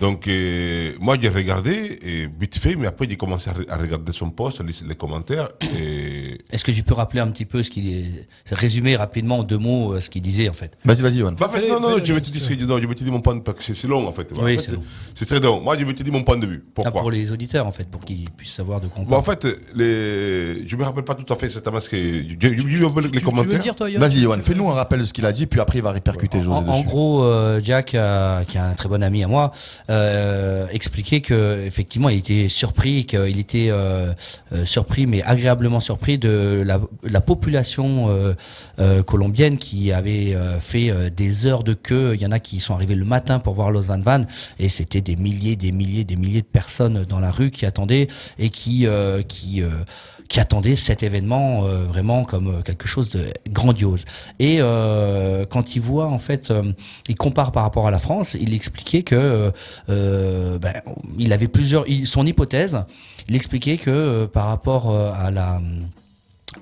Donc, 0.00 0.26
euh, 0.26 0.90
moi, 1.00 1.16
j'ai 1.20 1.28
regardé, 1.28 1.98
et 2.02 2.28
vite 2.40 2.58
fait, 2.58 2.74
mais 2.74 2.86
après, 2.88 3.06
j'ai 3.08 3.16
commencé 3.16 3.48
à, 3.48 3.52
re- 3.52 3.70
à 3.70 3.76
regarder 3.76 4.12
son 4.12 4.30
post, 4.30 4.60
les, 4.60 4.88
les 4.88 4.94
commentaires, 4.96 5.50
et 5.76 6.38
Est-ce 6.50 6.64
que 6.64 6.72
tu 6.72 6.82
peux 6.82 6.94
rappeler 6.94 7.20
un 7.20 7.28
petit 7.28 7.44
peu 7.44 7.62
ce 7.62 7.70
qu'il 7.70 7.88
est. 7.88 8.26
Résumer 8.50 8.96
rapidement 8.96 9.38
en 9.38 9.42
deux 9.44 9.56
mots 9.58 9.92
euh, 9.94 10.00
ce 10.00 10.10
qu'il 10.10 10.22
disait 10.22 10.48
en 10.48 10.52
fait? 10.52 10.76
Vas-y, 10.84 11.02
vas-y, 11.02 11.18
Johan. 11.18 11.32
Bah, 11.38 11.46
en 11.48 11.52
fait, 11.52 11.68
non, 11.68 11.78
non, 11.80 11.96
je 12.04 12.12
vais 12.12 12.20
te 12.20 12.30
dire, 12.30 12.66
non, 12.66 12.78
je 12.78 12.86
vais 12.86 12.94
te 12.94 13.04
dire 13.04 13.12
mon 13.12 13.20
point 13.20 13.34
de 13.34 13.38
vue, 13.38 13.44
parce 13.44 13.58
que 13.64 13.74
c'est- 13.74 13.86
long, 13.86 14.06
en 14.08 14.12
fait. 14.12 14.28
Oui, 14.34 14.40
En 14.40 14.46
fait, 14.46 14.58
c'est 14.60 14.72
long. 14.72 14.82
C'est 15.14 15.26
très 15.26 15.38
long. 15.40 15.60
Moi, 15.60 15.76
je 15.78 15.84
vais 15.84 15.94
te 15.94 16.02
dire 16.02 16.12
mon 16.12 16.24
point 16.24 16.38
de 16.38 16.46
vue. 16.46 16.62
Ah, 16.66 16.70
Pourquoi? 16.74 17.00
Pour 17.02 17.10
les 17.10 17.30
auditeurs 17.30 17.66
en 17.66 17.70
fait, 17.72 17.88
pour 17.88 18.04
qu'ils 18.04 18.28
puissent 18.30 18.52
savoir 18.54 18.80
de 18.80 18.88
quoi 18.88 19.02
on 19.02 19.06
Bon, 19.06 19.16
en 19.16 19.22
fait, 19.22 19.46
les... 19.76 20.66
je 20.66 20.76
me 20.76 20.82
rappelle 20.84 21.04
pas 21.04 21.14
tout 21.14 21.30
à 21.32 21.36
fait 21.36 21.46
exactement 21.46 21.80
ce 21.80 21.88
que. 21.88 21.96
J'ai 21.96 22.36
j'ai 22.40 22.48
vu 22.50 22.84
un 22.84 22.90
peu 22.90 23.00
les 23.06 23.20
commentaires. 23.20 23.60
Vas-y, 23.98 24.20
Johan, 24.22 24.40
fais-nous 24.40 24.68
un 24.70 24.74
rappel 24.74 25.00
de 25.00 25.04
ce 25.04 25.12
qu'il 25.12 25.26
a 25.26 25.32
dit, 25.32 25.46
puis 25.46 25.60
après, 25.60 25.78
il 25.78 25.82
va 25.82 25.92
répercuter 25.92 26.38
José 26.42 26.50
En, 26.56 26.66
en 26.66 26.80
gros, 26.82 27.24
euh, 27.24 27.60
Jack, 27.62 27.94
euh, 27.94 28.42
qui 28.44 28.56
est 28.56 28.60
un 28.60 28.74
très 28.74 28.88
bon 28.88 29.02
ami 29.02 29.22
à 29.22 29.28
moi, 29.28 29.52
euh, 29.90 30.66
expliquait 30.70 31.20
que 31.20 31.64
effectivement, 31.64 32.08
il 32.08 32.18
était 32.18 32.48
surpris, 32.48 33.04
qu'il 33.04 33.38
était 33.38 33.68
euh, 33.70 34.12
euh, 34.52 34.64
surpris, 34.64 35.06
mais 35.06 35.22
agréablement 35.22 35.80
surpris 35.80 36.18
de 36.18 36.62
la, 36.64 36.80
la 37.02 37.20
population 37.20 38.08
euh, 38.78 39.02
colombienne 39.02 39.58
qui 39.58 39.92
avait 39.92 40.36
fait 40.60 41.10
des 41.10 41.46
heures 41.46 41.64
de 41.64 41.74
queue. 41.74 42.14
Il 42.14 42.20
y 42.20 42.26
en 42.26 42.32
a 42.32 42.38
qui 42.40 42.60
sont 42.60 42.74
arrivés 42.74 42.94
le 42.94 43.04
matin 43.04 43.38
pour 43.38 43.54
voir 43.54 43.70
Lausanne 43.70 44.02
Van, 44.02 44.24
et 44.58 44.68
c'était 44.68 45.00
des 45.00 45.16
milliers, 45.16 45.56
des 45.56 45.72
milliers, 45.72 46.04
des 46.04 46.16
milliers 46.16 46.42
de 46.42 46.46
personnes 46.46 47.04
dans 47.04 47.20
la 47.20 47.30
rue 47.30 47.50
qui 47.50 47.66
attendaient 47.66 48.08
et 48.38 48.50
qui 48.50 48.86
qui 50.28 50.40
attendaient 50.40 50.76
cet 50.76 51.02
événement 51.02 51.64
euh, 51.64 51.84
vraiment 51.84 52.24
comme 52.24 52.48
euh, 52.48 52.62
quelque 52.62 52.86
chose 52.86 53.10
de 53.10 53.32
grandiose. 53.48 54.04
Et 54.38 54.58
euh, 54.60 55.44
quand 55.46 55.76
il 55.76 55.82
voit, 55.82 56.06
en 56.06 56.18
fait, 56.18 56.52
il 57.08 57.16
compare 57.16 57.52
par 57.52 57.62
rapport 57.62 57.86
à 57.86 57.90
la 57.90 57.98
France, 57.98 58.36
il 58.40 58.54
expliquait 58.54 59.02
que 59.02 59.52
ben, 59.88 60.74
il 61.18 61.32
avait 61.32 61.48
plusieurs, 61.48 61.84
son 62.04 62.26
hypothèse, 62.26 62.78
il 63.28 63.36
expliquait 63.36 63.78
que 63.78 64.26
par 64.26 64.46
rapport 64.46 64.94
à 64.94 65.30
la 65.30 65.60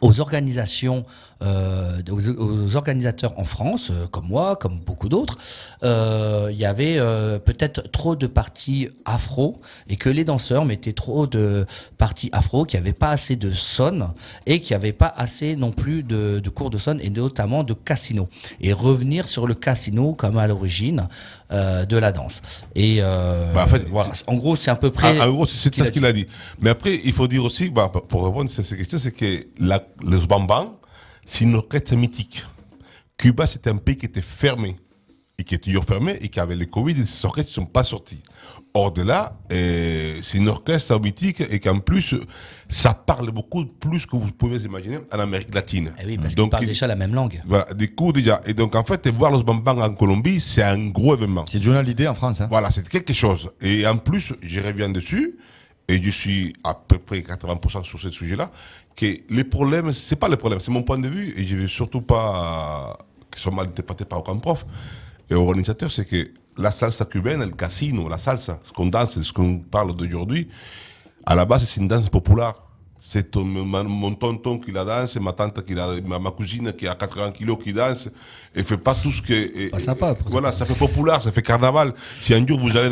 aux 0.01 0.21
organisations, 0.21 1.05
euh, 1.43 2.01
aux, 2.11 2.29
aux 2.29 2.77
organisateurs 2.77 3.39
en 3.39 3.45
France, 3.45 3.91
euh, 3.91 4.07
comme 4.07 4.29
moi, 4.29 4.57
comme 4.57 4.79
beaucoup 4.79 5.09
d'autres, 5.09 5.39
euh, 5.83 6.49
il 6.51 6.59
y 6.59 6.65
avait 6.65 6.99
peut-être 7.45 7.91
trop 7.91 8.17
de 8.17 8.27
parties 8.27 8.89
afro 9.05 9.61
et 9.89 9.97
que 9.97 10.09
les 10.09 10.25
danseurs 10.25 10.65
mettaient 10.65 10.93
trop 10.93 11.27
de 11.27 11.67
parties 11.99 12.31
afro, 12.33 12.65
qu'il 12.65 12.79
n'y 12.81 12.87
avait 12.87 12.93
pas 12.93 13.11
assez 13.11 13.37
de 13.37 13.51
son 13.51 14.11
et 14.47 14.61
qu'il 14.61 14.75
n'y 14.75 14.83
avait 14.83 14.93
pas 14.93 15.13
assez 15.17 15.57
non 15.57 15.73
plus 15.73 16.03
de, 16.03 16.41
de 16.43 16.51
cours 16.51 16.71
de 16.71 16.79
son 16.79 16.99
et 16.99 17.11
notamment 17.11 17.65
de 17.65 17.75
casino. 17.75 18.29
Et 18.61 18.73
revenir 18.73 19.29
sur 19.29 19.47
le 19.47 19.55
casino 19.55 20.15
comme 20.15 20.39
à 20.39 20.47
l'origine 20.47 21.09
de 21.51 21.97
la 21.99 22.13
danse. 22.13 22.41
Et 22.75 22.99
euh, 23.01 23.53
Bah, 23.53 23.65
en 23.65 23.69
fait, 23.69 23.87
voilà. 23.89 24.13
En 24.27 24.37
gros, 24.37 24.57
c'est 24.57 24.71
à 24.71 24.77
peu 24.77 24.91
près. 24.91 25.19
Ah, 25.21 25.29
en 25.29 25.33
gros, 25.33 25.47
c'est 25.47 25.57
ce 25.57 25.91
qu'il 25.91 26.05
a 26.07 26.13
dit. 26.13 26.27
Mais 26.61 26.71
après, 26.71 27.01
il 27.05 27.13
faut 27.13 27.29
dire 27.29 27.45
aussi, 27.45 27.71
bah, 27.71 27.91
pour 28.09 28.25
répondre 28.25 28.51
à 28.51 28.63
ces 28.63 28.77
questions, 28.77 28.99
c'est 28.99 29.13
que 29.13 29.45
la, 29.59 29.83
les 30.03 30.27
Bambang, 30.27 30.73
c'est 31.25 31.45
une 31.45 31.55
orchestre 31.55 31.97
mythique. 31.97 32.45
Cuba, 33.17 33.47
c'est 33.47 33.67
un 33.67 33.77
pays 33.77 33.97
qui 33.97 34.07
était 34.07 34.21
fermé, 34.21 34.77
et 35.39 35.45
qui 35.45 35.55
est 35.55 35.59
toujours 35.59 35.85
fermé, 35.85 36.19
et 36.21 36.29
qui 36.29 36.41
avait 36.41 36.57
le 36.57 36.67
Covid, 36.67 37.01
et 37.01 37.05
ces 37.05 37.25
orchestres 37.25 37.51
ne 37.51 37.65
sont 37.65 37.67
pas 37.67 37.85
sortis. 37.85 38.23
Hors 38.75 38.91
de 38.91 39.03
là, 39.03 39.39
euh, 39.53 40.19
c'est 40.23 40.39
une 40.39 40.49
orchestre 40.49 40.99
mythique, 40.99 41.41
et 41.41 41.61
qu'en 41.61 41.79
plus, 41.79 42.15
ça 42.69 42.95
parle 42.95 43.31
beaucoup 43.31 43.67
plus 43.67 44.07
que 44.07 44.17
vous 44.17 44.31
pouvez 44.33 44.63
imaginer 44.63 44.99
en 45.13 45.19
Amérique 45.19 45.55
latine. 45.55 45.93
Eh 46.01 46.07
oui, 46.07 46.19
parce 46.19 46.35
qu'ils 46.35 46.49
parlent 46.49 46.67
déjà 46.67 46.87
la 46.87 46.97
même 46.97 47.15
langue. 47.15 47.43
Voilà, 47.47 47.67
des 47.75 47.89
cours 47.89 48.13
déjà. 48.13 48.41
Et 48.47 48.55
donc, 48.55 48.75
en 48.75 48.85
fait, 48.85 49.09
voir 49.09 49.31
los 49.31 49.43
Bambang 49.43 49.79
en 49.81 49.95
Colombie, 49.95 50.41
c'est 50.41 50.63
un 50.63 50.89
gros 50.89 51.15
événement. 51.15 51.45
C'est 51.47 51.63
Johnny 51.63 51.79
Hallyday 51.79 52.09
en 52.09 52.15
France. 52.15 52.41
Hein. 52.41 52.49
Voilà, 52.51 52.71
c'est 52.71 52.89
quelque 52.89 53.13
chose. 53.13 53.51
Et 53.61 53.87
en 53.87 53.99
plus, 53.99 54.33
je 54.41 54.61
reviens 54.61 54.89
dessus, 54.89 55.37
et 55.89 56.03
je 56.03 56.11
suis 56.11 56.55
à 56.65 56.75
peu 56.75 56.99
près 56.99 57.21
80% 57.21 57.85
sur 57.85 58.01
ce 58.01 58.11
sujet-là, 58.11 58.51
que 58.97 59.07
les 59.31 59.45
problèmes, 59.45 59.93
c'est 59.93 60.17
pas 60.17 60.29
le 60.29 60.37
problème, 60.37 60.61
c'est 60.61 60.71
mon 60.71 60.83
point 60.83 60.99
de 60.99 61.09
vue, 61.09 61.35
et 61.37 61.47
je 61.47 61.57
veux 61.57 61.69
surtout 61.69 62.03
pas 62.03 62.99
que 63.31 63.39
ce 63.39 63.45
soit 63.45 63.53
mal 63.53 63.67
interprété 63.67 64.05
par 64.05 64.21
aucun 64.21 64.37
prof 64.37 64.67
et 65.31 65.35
organisateur, 65.35 65.91
c'est 65.91 66.05
que 66.05 66.31
la 66.59 66.71
salsa 66.71 67.05
cubaine, 67.07 67.41
le 67.43 67.51
casino, 67.51 68.09
la 68.09 68.19
salsa, 68.19 68.61
ce 68.65 68.73
qu'on 68.73 68.87
danse, 68.87 69.21
ce 69.21 69.33
qu'on 69.33 69.59
parle 69.59 69.97
d'aujourd'hui, 69.97 70.49
à 71.25 71.35
la 71.35 71.45
base, 71.45 71.65
c'est 71.65 71.81
une 71.81 71.89
danse 71.89 72.09
populaire. 72.09 72.55
C'est 73.05 73.35
mon 73.35 74.15
tonton 74.15 74.59
qui 74.59 74.71
la 74.71 74.85
danse, 74.85 75.17
ma 75.17 75.33
tante 75.33 75.65
qui 75.65 75.75
la, 75.75 76.01
ma, 76.03 76.31
cousine 76.31 76.73
qui 76.73 76.87
a 76.87 76.95
80 76.95 77.33
kilos 77.33 77.59
qui 77.63 77.73
danse, 77.73 78.09
et 78.55 78.63
fait 78.63 78.77
pas 78.77 78.95
tout 78.95 79.11
ce 79.11 79.21
que. 79.21 79.33
et- 79.33 79.81
sympa, 79.81 80.15
pour 80.15 80.31
Voilà, 80.31 80.53
ça 80.53 80.67
fait 80.67 80.79
populaire, 80.79 81.21
ça 81.21 81.33
fait 81.33 81.43
carnaval. 81.43 81.95
Si 82.21 82.33
un 82.33 82.47
jour 82.47 82.61
vous 82.61 82.77
allez, 82.77 82.91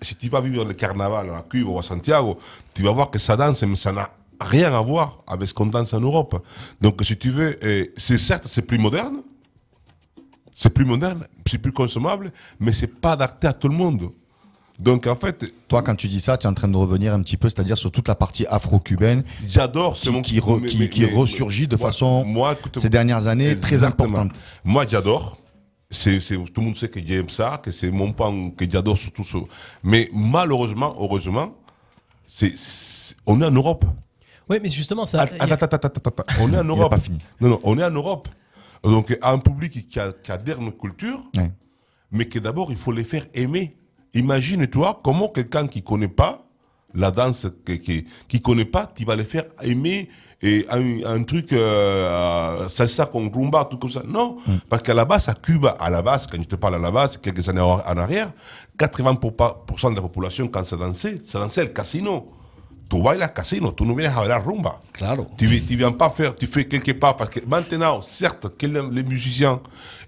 si 0.00 0.16
tu 0.16 0.30
vas 0.30 0.40
vivre 0.40 0.64
le 0.64 0.72
carnaval 0.72 1.28
à 1.30 1.42
Cuba 1.42 1.68
ou 1.68 1.78
à 1.78 1.82
Santiago, 1.82 2.38
tu 2.72 2.82
vas 2.82 2.92
voir 2.92 3.10
que 3.10 3.18
ça 3.18 3.36
danse, 3.36 3.62
mais 3.64 3.76
ça 3.76 3.92
n'a 3.92 4.08
rien 4.40 4.72
à 4.72 4.80
voir 4.80 5.22
avec 5.26 5.48
ce 5.48 5.54
qu'on 5.54 5.66
danse 5.66 5.92
en 5.92 6.00
Europe. 6.00 6.44
Donc, 6.80 7.00
si 7.04 7.16
tu 7.16 7.30
veux, 7.30 7.56
eh, 7.66 7.92
c'est 7.96 8.18
certes, 8.18 8.46
c'est 8.48 8.62
plus 8.62 8.78
moderne, 8.78 9.22
c'est 10.54 10.70
plus 10.72 10.84
moderne, 10.84 11.26
c'est 11.48 11.58
plus 11.58 11.72
consommable, 11.72 12.32
mais 12.58 12.72
c'est 12.72 13.00
pas 13.00 13.12
adapté 13.12 13.46
à 13.46 13.52
tout 13.52 13.68
le 13.68 13.74
monde. 13.74 14.10
Donc, 14.78 15.06
en 15.06 15.14
fait, 15.16 15.52
Toi, 15.68 15.82
quand 15.82 15.94
tu 15.94 16.08
dis 16.08 16.20
ça, 16.20 16.38
tu 16.38 16.46
es 16.46 16.50
en 16.50 16.54
train 16.54 16.68
de 16.68 16.76
revenir 16.76 17.12
un 17.12 17.22
petit 17.22 17.36
peu, 17.36 17.48
c'est-à-dire 17.50 17.76
sur 17.76 17.92
toute 17.92 18.08
la 18.08 18.14
partie 18.14 18.46
afro-cubaine 18.46 19.24
J'adore, 19.46 19.96
c'est 19.96 20.04
qui, 20.08 20.10
mon 20.10 20.22
qui, 20.22 20.40
re- 20.40 20.58
mais- 20.60 20.68
qui- 20.68 20.78
mais- 20.78 20.88
qui 20.88 21.00
mais- 21.02 21.12
ressurgit 21.14 21.68
de 21.68 21.76
moi- 21.76 21.86
façon, 21.88 22.24
moi, 22.24 22.54
écoute- 22.58 22.78
ces 22.78 22.88
dernières 22.88 23.26
années, 23.26 23.54
très 23.60 23.84
importante. 23.84 24.40
Moi, 24.64 24.86
j'adore. 24.88 25.36
C'est, 25.90 26.20
tout 26.20 26.60
le 26.60 26.62
monde 26.62 26.76
sait 26.76 26.88
que 26.88 27.00
j'aime 27.04 27.28
ça, 27.28 27.60
que 27.62 27.70
c'est 27.72 27.90
mon 27.90 28.12
pan, 28.12 28.50
que 28.50 28.64
j'adore 28.70 28.96
surtout 28.96 29.24
ça. 29.24 29.38
Mais 29.82 30.08
malheureusement, 30.12 30.94
heureusement, 30.98 31.54
c'est- 32.26 32.54
on 33.26 33.42
est 33.42 33.44
en 33.44 33.50
Europe. 33.50 33.84
Oui, 34.50 34.58
mais 34.62 34.68
justement, 34.68 35.04
ça. 35.04 35.20
Attends, 35.22 35.36
attends, 35.44 35.54
attends, 35.66 35.76
attends, 35.88 36.22
attends. 36.22 36.42
On 36.42 36.52
est 36.52 36.58
en 36.58 36.64
Europe. 36.74 36.90
n'a 36.90 36.96
pas 36.96 37.02
fini. 37.02 37.18
Non, 37.40 37.48
non, 37.50 37.58
on 37.64 37.78
est 37.78 37.84
en 37.84 37.90
Europe. 37.90 38.28
Donc, 38.82 39.16
un 39.22 39.38
public 39.38 39.88
qui, 39.88 40.00
a- 40.00 40.12
qui 40.12 40.32
adhère 40.32 40.58
à 40.58 40.62
notre 40.62 40.78
culture, 40.78 41.20
Ouais. 41.36 41.50
mais 42.10 42.26
que 42.26 42.38
d'abord, 42.38 42.70
il 42.72 42.76
faut 42.78 42.92
les 42.92 43.04
faire 43.04 43.26
aimer 43.34 43.76
Imagine-toi 44.12 45.00
comment 45.04 45.28
quelqu'un 45.28 45.68
qui 45.68 45.84
connaît 45.84 46.08
pas 46.08 46.44
la 46.94 47.12
danse, 47.12 47.46
qui, 47.64 47.80
qui, 47.80 48.06
qui 48.26 48.40
connaît 48.42 48.64
pas, 48.64 48.90
tu 48.92 49.04
vas 49.04 49.14
le 49.14 49.22
faire 49.22 49.44
aimer 49.62 50.08
et 50.42 50.66
un, 50.68 51.04
un 51.04 51.22
truc 51.22 51.52
euh, 51.52 52.68
salsa 52.68 53.06
con 53.06 53.30
rumba, 53.32 53.66
tout 53.70 53.78
comme 53.78 53.92
ça. 53.92 54.02
Non, 54.04 54.38
parce 54.68 54.82
qu'à 54.82 54.94
la 54.94 55.04
base, 55.04 55.28
à 55.28 55.34
Cuba, 55.34 55.76
à 55.78 55.90
la 55.90 56.02
base, 56.02 56.26
quand 56.26 56.38
je 56.40 56.48
te 56.48 56.56
parle 56.56 56.74
à 56.74 56.78
la 56.78 56.90
base, 56.90 57.18
quelques 57.18 57.48
années 57.48 57.60
en 57.60 57.78
en 57.86 57.96
arrière, 57.98 58.32
80% 58.78 59.90
de 59.90 59.94
la 59.96 60.02
population, 60.02 60.48
quand 60.48 60.64
ça 60.64 60.76
dansait, 60.76 61.20
ça 61.26 61.38
dansait 61.38 61.62
le 61.64 61.70
casino. 61.70 62.26
Tu 62.90 63.00
bailas 63.00 63.28
casino, 63.28 63.72
tu 63.72 63.84
no 63.84 63.94
vienes 63.94 64.12
a 64.12 64.20
bailar 64.20 64.44
rumba. 64.44 64.80
Claro. 64.92 65.28
Tu, 65.38 65.46
tu 65.64 65.76
viens 65.76 65.92
pas 65.92 66.10
faire, 66.10 66.34
tu 66.34 66.48
fais 66.48 66.66
quelque 66.66 66.90
part, 66.90 67.16
parce 67.16 67.30
que 67.30 67.40
maintenant, 67.46 68.02
certes, 68.02 68.56
que 68.58 68.66
les, 68.66 69.02
musiciens, 69.04 69.60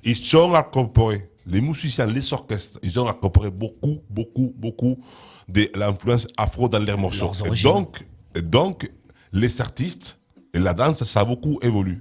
ils 0.02 0.16
sont 0.16 0.52
incorporés, 0.52 1.30
les 1.46 1.60
musiciens, 1.60 2.06
les 2.06 2.32
orchestres, 2.32 2.80
ils 2.82 2.98
ont 2.98 3.08
incorporé 3.08 3.50
beaucoup, 3.52 4.00
beaucoup, 4.10 4.52
beaucoup 4.56 4.98
de 5.48 5.70
l'influence 5.76 6.26
afro 6.36 6.68
dans 6.68 6.80
leurs 6.80 6.98
morceaux. 6.98 7.26
Leurs 7.26 7.46
Et 7.46 7.48
origines. 7.48 7.70
donc, 7.72 8.04
et 8.34 8.42
donc, 8.42 8.90
les 9.32 9.60
artistes 9.60 10.18
et 10.52 10.58
la 10.58 10.74
danse, 10.74 11.04
ça 11.04 11.20
a 11.20 11.24
beaucoup 11.24 11.60
évolué. 11.62 11.98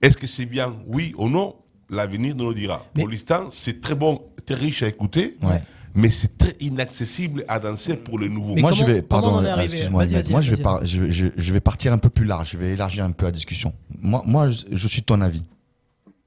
Est-ce 0.00 0.16
que 0.16 0.28
c'est 0.28 0.46
bien, 0.46 0.76
oui 0.86 1.12
ou 1.18 1.28
non 1.28 1.56
L'avenir 1.90 2.34
nous 2.34 2.48
le 2.48 2.54
dira. 2.54 2.86
Pour 2.94 3.08
l'instant, 3.08 3.48
c'est 3.50 3.80
très 3.80 3.94
bon, 3.94 4.22
très 4.46 4.54
riche 4.54 4.82
à 4.82 4.88
écouter, 4.88 5.36
mais 5.94 6.10
c'est 6.10 6.36
très 6.38 6.56
inaccessible 6.60 7.44
à 7.48 7.58
danser 7.60 7.96
pour 7.96 8.18
les 8.18 8.28
nouveaux. 8.28 8.56
moi, 8.56 8.72
je 8.72 8.84
vais, 8.84 9.02
pardon, 9.02 9.40
excuse-moi, 9.64 10.04
moi, 10.32 10.40
je 10.40 10.50
vais, 10.50 10.62
par- 10.62 10.84
je, 10.84 11.00
vais- 11.02 11.10
je- 11.10 11.26
je 11.36 11.52
vais 11.52 11.60
partir 11.60 11.92
un 11.92 11.98
peu 11.98 12.10
plus 12.10 12.24
large. 12.26 12.50
Je 12.52 12.58
vais 12.58 12.72
élargir 12.72 13.04
un 13.04 13.12
peu 13.12 13.26
la 13.26 13.32
discussion. 13.32 13.72
Moi, 14.00 14.22
moi, 14.26 14.50
je, 14.50 14.64
je 14.72 14.88
suis 14.88 15.02
ton 15.02 15.20
avis. 15.20 15.44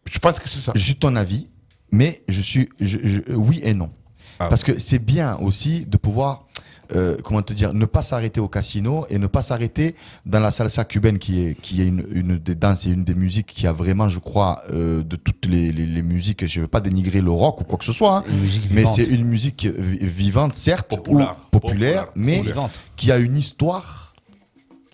Je 0.09 0.19
pense 0.19 0.39
que 0.39 0.47
c'est 0.49 0.59
ça. 0.61 0.71
Je 0.75 0.81
suis 0.81 0.95
ton 0.95 1.15
avis, 1.15 1.47
mais 1.91 2.23
je 2.29 2.41
suis, 2.41 2.69
je- 2.79 2.99
je- 3.03 3.33
oui 3.33 3.59
et 3.63 3.73
non. 3.73 3.91
Ah. 4.39 4.47
Parce 4.47 4.63
que 4.63 4.77
c'est 4.77 4.99
bien 4.99 5.35
aussi 5.37 5.85
de 5.85 5.97
pouvoir, 5.97 6.47
euh, 6.95 7.17
comment 7.23 7.41
te 7.41 7.53
dire, 7.53 7.73
ne 7.73 7.85
pas 7.85 8.01
s'arrêter 8.01 8.39
au 8.39 8.47
casino 8.47 9.05
et 9.09 9.17
ne 9.19 9.27
pas 9.27 9.41
s'arrêter 9.41 9.95
dans 10.25 10.39
la 10.39 10.51
salsa 10.51 10.85
cubaine 10.85 11.19
qui 11.19 11.41
est, 11.41 11.59
qui 11.61 11.81
est 11.81 11.87
une, 11.87 12.05
une 12.11 12.37
des 12.37 12.55
danses 12.55 12.85
et 12.85 12.89
une 12.89 13.03
des 13.03 13.15
musiques 13.15 13.47
qui 13.47 13.67
a 13.67 13.71
vraiment, 13.71 14.07
je 14.09 14.19
crois, 14.19 14.61
euh, 14.71 15.03
de 15.03 15.15
toutes 15.15 15.45
les, 15.45 15.71
les- 15.71 15.85
les 15.85 16.01
musiques. 16.01 16.45
Je 16.45 16.59
ne 16.59 16.63
veux 16.63 16.67
pas 16.69 16.81
dénigrer 16.81 17.21
le 17.21 17.31
rock 17.31 17.61
ou 17.61 17.63
quoi 17.63 17.77
que 17.77 17.85
ce 17.85 17.93
soit, 17.93 18.17
hein, 18.17 18.23
mais 18.27 18.35
vivante. 18.47 18.93
c'est 18.95 19.05
une 19.05 19.25
musique 19.25 19.65
vi- 19.65 19.99
vivante, 20.01 20.55
certes, 20.55 20.89
Populaire. 20.89 21.35
ou 21.53 21.59
populaire, 21.59 22.07
mais 22.15 22.41
Vivante. 22.41 22.79
qui 22.95 23.11
a 23.11 23.17
une 23.17 23.37
histoire. 23.37 24.06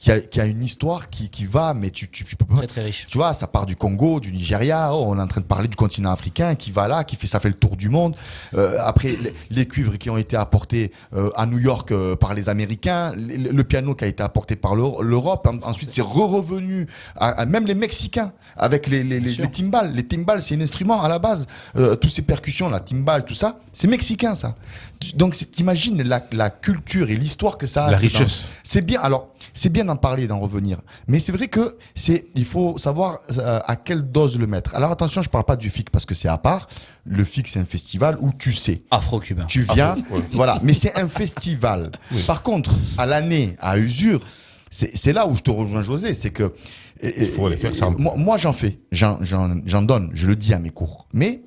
Qui 0.04 0.12
a, 0.12 0.20
qui 0.20 0.42
a 0.42 0.46
une 0.46 0.62
histoire 0.62 1.10
qui, 1.10 1.30
qui 1.30 1.46
va, 1.46 1.74
mais 1.74 1.90
tu, 1.90 2.10
tu, 2.10 2.26
tu 2.26 2.36
peux 2.36 2.44
pas. 2.44 2.58
Très 2.58 2.68
très 2.68 2.84
riche. 2.84 3.08
Tu 3.10 3.18
vois, 3.18 3.34
ça 3.34 3.48
part 3.48 3.66
du 3.66 3.78
Congo, 3.78 4.20
du 4.20 4.34
Nigeria. 4.34 4.94
oh, 4.94 5.06
on 5.08 5.18
est 5.18 5.22
en 5.22 5.28
train 5.28 5.40
de 5.40 5.46
parler 5.46 5.70
du 5.70 5.78
continent 5.78 6.12
africain 6.12 6.56
qui 6.56 6.72
va 6.72 6.90
là, 6.90 7.06
qui 7.06 7.16
fait 7.16 7.26
ça 7.28 7.40
fait 7.40 7.48
le 7.48 7.54
tour 7.54 7.78
du 7.78 7.88
monde. 7.88 8.18
Euh, 8.54 8.78
après, 8.82 9.12
les, 9.16 9.34
les 9.50 9.66
cuivres 9.66 9.98
qui 9.98 10.10
ont 10.10 10.18
été 10.18 10.36
apportés 10.36 10.92
euh, 11.16 11.30
à 11.38 11.46
New 11.46 11.58
York 11.58 11.94
euh, 11.94 12.18
par 12.18 12.34
les 12.34 12.50
Américains, 12.50 13.14
le, 13.16 13.50
le 13.52 13.64
piano 13.64 13.96
qui 13.96 14.04
a 14.04 14.08
été 14.08 14.22
apporté 14.22 14.58
par 14.58 14.76
l'Eu- 14.76 15.02
l'Europe. 15.02 15.48
En- 15.48 15.66
Ensuite, 15.70 15.92
c'est 15.92 16.02
re-revenu 16.02 16.88
à, 17.16 17.30
à 17.30 17.46
même 17.46 17.66
les 17.66 17.74
Mexicains 17.76 18.34
avec 18.58 18.88
les, 18.88 19.06
les, 19.06 19.22
les, 19.22 19.36
les 19.36 19.48
timbales. 19.52 19.94
Les 19.94 20.04
timbales, 20.06 20.42
c'est 20.42 20.56
un 20.56 20.62
instrument 20.62 21.02
à 21.02 21.08
la 21.08 21.20
base. 21.20 21.48
Tous 22.02 22.10
ces 22.10 22.24
percussions, 22.24 22.68
la 22.68 22.82
timbale, 22.82 23.24
tout 23.24 23.36
ça, 23.36 23.58
c'est 23.72 23.88
mexicain 23.88 24.36
ça. 24.36 24.56
Donc, 25.16 25.36
t'imagines 25.52 26.02
la, 26.02 26.26
la 26.32 26.50
culture 26.50 27.10
et 27.10 27.16
l'histoire 27.16 27.58
que 27.58 27.66
ça 27.66 27.86
a. 27.86 27.92
La 27.92 27.98
richesse. 27.98 28.44
c'est 28.64 28.82
bien. 28.86 29.00
Alors, 29.02 29.34
c'est 29.54 29.70
bien 29.70 29.86
d'en 29.86 29.96
parler, 29.96 30.28
d'en 30.28 30.40
revenir. 30.40 30.80
Mais 31.08 31.20
c'est 31.20 31.32
vrai 31.32 31.48
que 31.48 31.78
c'est, 31.94 32.26
il 32.36 32.46
faut 32.46 32.78
savoir 32.78 33.20
euh, 33.38 33.60
à 33.66 33.76
quelle 33.76 34.12
dose 34.12 34.40
le 34.40 34.48
mettre. 34.48 34.76
Alors 34.76 34.92
attention, 34.92 35.22
je 35.22 35.30
parle 35.30 35.46
pas 35.46 35.56
du 35.56 35.70
FIC 35.70 35.90
parce 35.92 36.06
que 36.06 36.16
c'est 36.16 36.28
à 36.28 36.38
part. 36.38 36.68
Le 37.06 37.24
FIC, 37.24 37.48
c'est 37.48 37.60
un 37.60 37.66
festival 37.66 38.18
où 38.20 38.32
tu 38.38 38.52
sais. 38.52 38.82
Afro-cubain. 38.90 39.46
Tu 39.46 39.62
viens, 39.62 39.92
Afro, 39.92 40.16
ouais. 40.16 40.24
voilà. 40.34 40.60
Mais 40.64 40.74
c'est 40.74 40.98
un 40.98 41.08
festival. 41.08 41.92
Par 42.26 42.42
contre, 42.42 42.72
à 42.98 43.06
l'année, 43.06 43.56
à 43.60 43.78
usure, 43.78 44.22
c'est 44.70 45.14
là 45.14 45.28
où 45.28 45.36
je 45.36 45.42
te 45.42 45.52
rejoins, 45.52 45.82
José. 45.82 46.14
C'est 46.14 46.32
que. 46.32 46.54
Il 47.04 47.28
faut 47.28 47.50
les 47.50 47.58
faire 47.58 47.76
simple. 47.76 48.02
Moi, 48.02 48.14
moi, 48.16 48.38
j'en 48.38 48.54
fais. 48.54 48.80
J'en 48.92 49.20
donne. 49.84 50.12
Je 50.14 50.28
le 50.28 50.36
dis 50.36 50.54
à 50.54 50.60
mes 50.60 50.70
cours. 50.70 51.08
Mais 51.14 51.42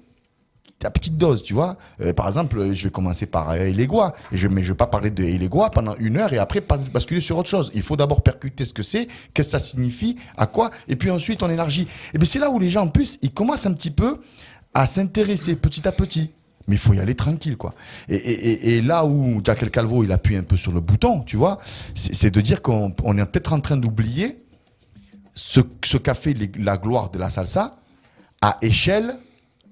ta 0.78 0.90
petite 0.90 1.16
dose, 1.16 1.43
tu 1.43 1.55
vois. 1.55 1.77
Euh, 2.01 2.12
par 2.12 2.28
exemple, 2.28 2.74
je 2.74 2.85
vais 2.85 2.90
commencer 2.90 3.27
par 3.27 3.51
euh, 3.51 3.65
et 3.65 3.74
je, 4.32 4.48
mais 4.48 4.62
je 4.62 4.73
vais 4.73 4.77
pas 4.77 4.86
parler 4.86 5.11
de 5.11 5.24
Elégois 5.24 5.70
pendant 5.70 5.97
une 5.97 6.16
heure 6.19 6.32
et 6.32 6.39
après 6.39 6.61
basculer 6.93 7.20
sur 7.20 7.39
autre 7.39 7.48
chose. 7.48 7.70
Il 7.74 7.82
faut 7.82 7.97
d'abord 7.97 8.23
percuter 8.23 8.65
ce 8.65 8.74
que 8.74 8.82
c'est, 8.82 9.07
qu'est-ce 9.32 9.48
que 9.48 9.59
ça 9.59 9.61
signifie, 9.61 10.16
à 10.36 10.47
quoi, 10.47 10.70
et 10.89 10.97
puis 10.97 11.11
ensuite 11.11 11.43
on 11.43 11.51
élargit. 11.51 11.86
Et 12.15 12.19
bien 12.19 12.27
c'est 12.27 12.39
là 12.39 12.51
où 12.51 12.59
les 12.59 12.69
gens, 12.69 12.82
en 12.82 12.89
plus, 12.89 13.19
ils 13.23 13.32
commencent 13.32 13.66
un 13.66 13.73
petit 13.73 13.90
peu 13.90 14.20
à 14.74 14.86
s'intéresser 14.86 15.57
petit 15.57 15.86
à 15.89 15.93
petit. 15.93 16.31
Mais 16.69 16.74
il 16.74 16.78
faut 16.81 16.93
y 16.94 16.98
aller 16.98 17.15
tranquille, 17.15 17.57
quoi. 17.57 17.74
Et, 18.09 18.16
et- 18.16 18.82
là 18.82 19.07
où 19.07 19.40
Jack 19.44 19.70
Calvo, 19.70 20.03
il 20.03 20.11
appuie 20.11 20.36
un 20.36 20.43
peu 20.43 20.57
sur 20.57 20.73
le 20.73 20.81
bouton, 20.81 21.20
tu 21.23 21.36
vois, 21.36 21.59
c'est 21.94 22.31
de 22.35 22.40
dire 22.40 22.61
qu'on 22.61 22.93
on 23.05 23.16
est 23.16 23.24
peut-être 23.24 23.53
en 23.53 23.61
train 23.61 23.77
d'oublier 23.77 24.36
ce, 25.35 25.61
qu'a 25.61 26.15
fait 26.15 26.35
la 26.59 26.77
gloire 26.77 27.11
de 27.11 27.19
la 27.20 27.31
salsa 27.31 27.78
à 28.40 28.59
échelle 28.62 29.16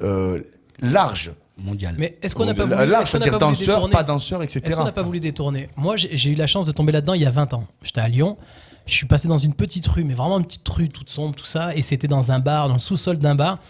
euh, 0.02 0.40
large. 0.80 1.32
Mondiale. 1.56 1.94
Mais 1.98 2.18
est-ce 2.20 2.34
qu'on 2.34 2.46
n'a 2.46 2.54
pas 2.54 2.64
voulu, 2.64 2.90
n'a 2.90 3.04
c'est-à-dire 3.04 3.38
danseur, 3.38 3.76
détourner 3.76 3.92
pas 3.92 4.02
danseur, 4.02 4.42
etc. 4.42 4.60
Est-ce 4.64 4.76
qu'on 4.76 4.84
n'a 4.84 4.90
pas 4.90 5.02
voulu 5.02 5.20
détourner 5.20 5.68
Moi, 5.76 5.96
j'ai 5.96 6.16
j'ai 6.16 6.30
eu 6.30 6.34
la 6.34 6.48
chance 6.48 6.66
de 6.66 6.72
tomber 6.72 6.90
là-dedans 6.90 7.14
il 7.14 7.22
y 7.22 7.26
a 7.26 7.30
20 7.30 7.54
ans. 7.54 7.64
J'étais 7.82 8.00
à 8.00 8.08
Lyon. 8.08 8.36
Je 8.86 8.94
suis 8.94 9.06
passé 9.06 9.28
dans 9.28 9.38
une 9.38 9.54
petite 9.54 9.86
rue, 9.86 10.04
mais 10.04 10.14
vraiment 10.14 10.38
une 10.38 10.44
petite 10.44 10.68
rue 10.68 10.88
toute 10.88 11.10
sombre, 11.10 11.34
tout 11.34 11.46
ça. 11.46 11.74
Et 11.76 11.82
c'était 11.82 12.08
dans 12.08 12.32
un 12.32 12.40
bar, 12.40 12.66
dans 12.68 12.74
le 12.74 12.80
sous-sol 12.80 13.18
d'un 13.18 13.34
bar. 13.36 13.60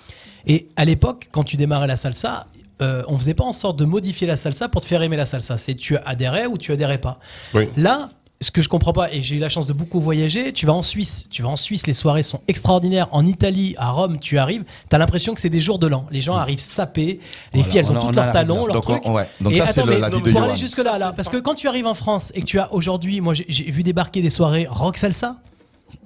Et 0.46 0.66
à 0.76 0.84
l'époque, 0.84 1.28
quand 1.30 1.44
tu 1.44 1.56
démarrais 1.56 1.86
la 1.86 1.96
salsa, 1.96 2.46
euh, 2.82 3.02
on 3.06 3.18
faisait 3.18 3.34
pas 3.34 3.44
en 3.44 3.52
sorte 3.52 3.78
de 3.78 3.84
modifier 3.84 4.26
la 4.26 4.36
salsa 4.36 4.68
pour 4.68 4.80
te 4.80 4.86
faire 4.86 5.02
aimer 5.02 5.16
la 5.16 5.26
salsa. 5.26 5.58
C'est 5.58 5.74
tu 5.74 5.96
adhérais 5.98 6.46
ou 6.46 6.58
tu 6.58 6.72
adhérais 6.72 6.98
pas. 6.98 7.20
Oui. 7.54 7.68
Là, 7.76 8.10
ce 8.40 8.50
que 8.50 8.60
je 8.62 8.68
comprends 8.68 8.92
pas, 8.92 9.12
et 9.12 9.22
j'ai 9.22 9.36
eu 9.36 9.38
la 9.38 9.48
chance 9.48 9.66
de 9.66 9.72
beaucoup 9.72 10.00
voyager, 10.00 10.52
tu 10.52 10.66
vas 10.66 10.74
en 10.74 10.82
Suisse. 10.82 11.26
Tu 11.30 11.40
vas 11.42 11.48
en 11.48 11.56
Suisse, 11.56 11.86
les 11.86 11.92
soirées 11.94 12.22
sont 12.22 12.40
extraordinaires. 12.48 13.08
En 13.12 13.24
Italie, 13.24 13.74
à 13.78 13.90
Rome, 13.90 14.18
tu 14.18 14.38
arrives, 14.38 14.64
tu 14.90 14.94
as 14.94 14.98
l'impression 14.98 15.34
que 15.34 15.40
c'est 15.40 15.48
des 15.50 15.60
jours 15.60 15.78
de 15.78 15.86
l'an. 15.86 16.06
Les 16.10 16.20
gens 16.20 16.34
arrivent 16.34 16.60
sapés, 16.60 17.20
les 17.54 17.62
Voilà, 17.62 17.68
filles, 17.70 17.78
elles 17.80 17.92
on 17.92 17.96
ont 17.96 18.08
a 18.08 18.12
leurs 18.12 18.32
talons, 18.32 18.66
leurs 18.66 18.80
trucs. 18.82 19.06
ouais. 19.06 19.28
Donc 19.40 19.52
Et 19.54 19.58
ça, 19.58 19.66
c'est 19.66 19.84
la 19.86 20.10
vie 20.10 20.22
de 20.22 20.30
Pour 20.30 20.42
aller 20.42 20.56
jusque-là, 20.56 20.98
là, 20.98 21.12
parce 21.12 21.28
que 21.28 21.38
quand 21.38 21.54
tu 21.54 21.68
arrives 21.68 21.86
en 21.86 21.94
France 21.94 22.32
et 22.34 22.40
que 22.40 22.46
tu 22.46 22.58
as 22.58 22.72
aujourd'hui, 22.74 23.20
moi 23.20 23.34
j'ai- 23.34 23.70
vu 23.70 23.82
débarquer 23.82 24.20
des 24.20 24.30
soirées 24.30 24.66
rock 24.68 24.98
salsa, 24.98 25.36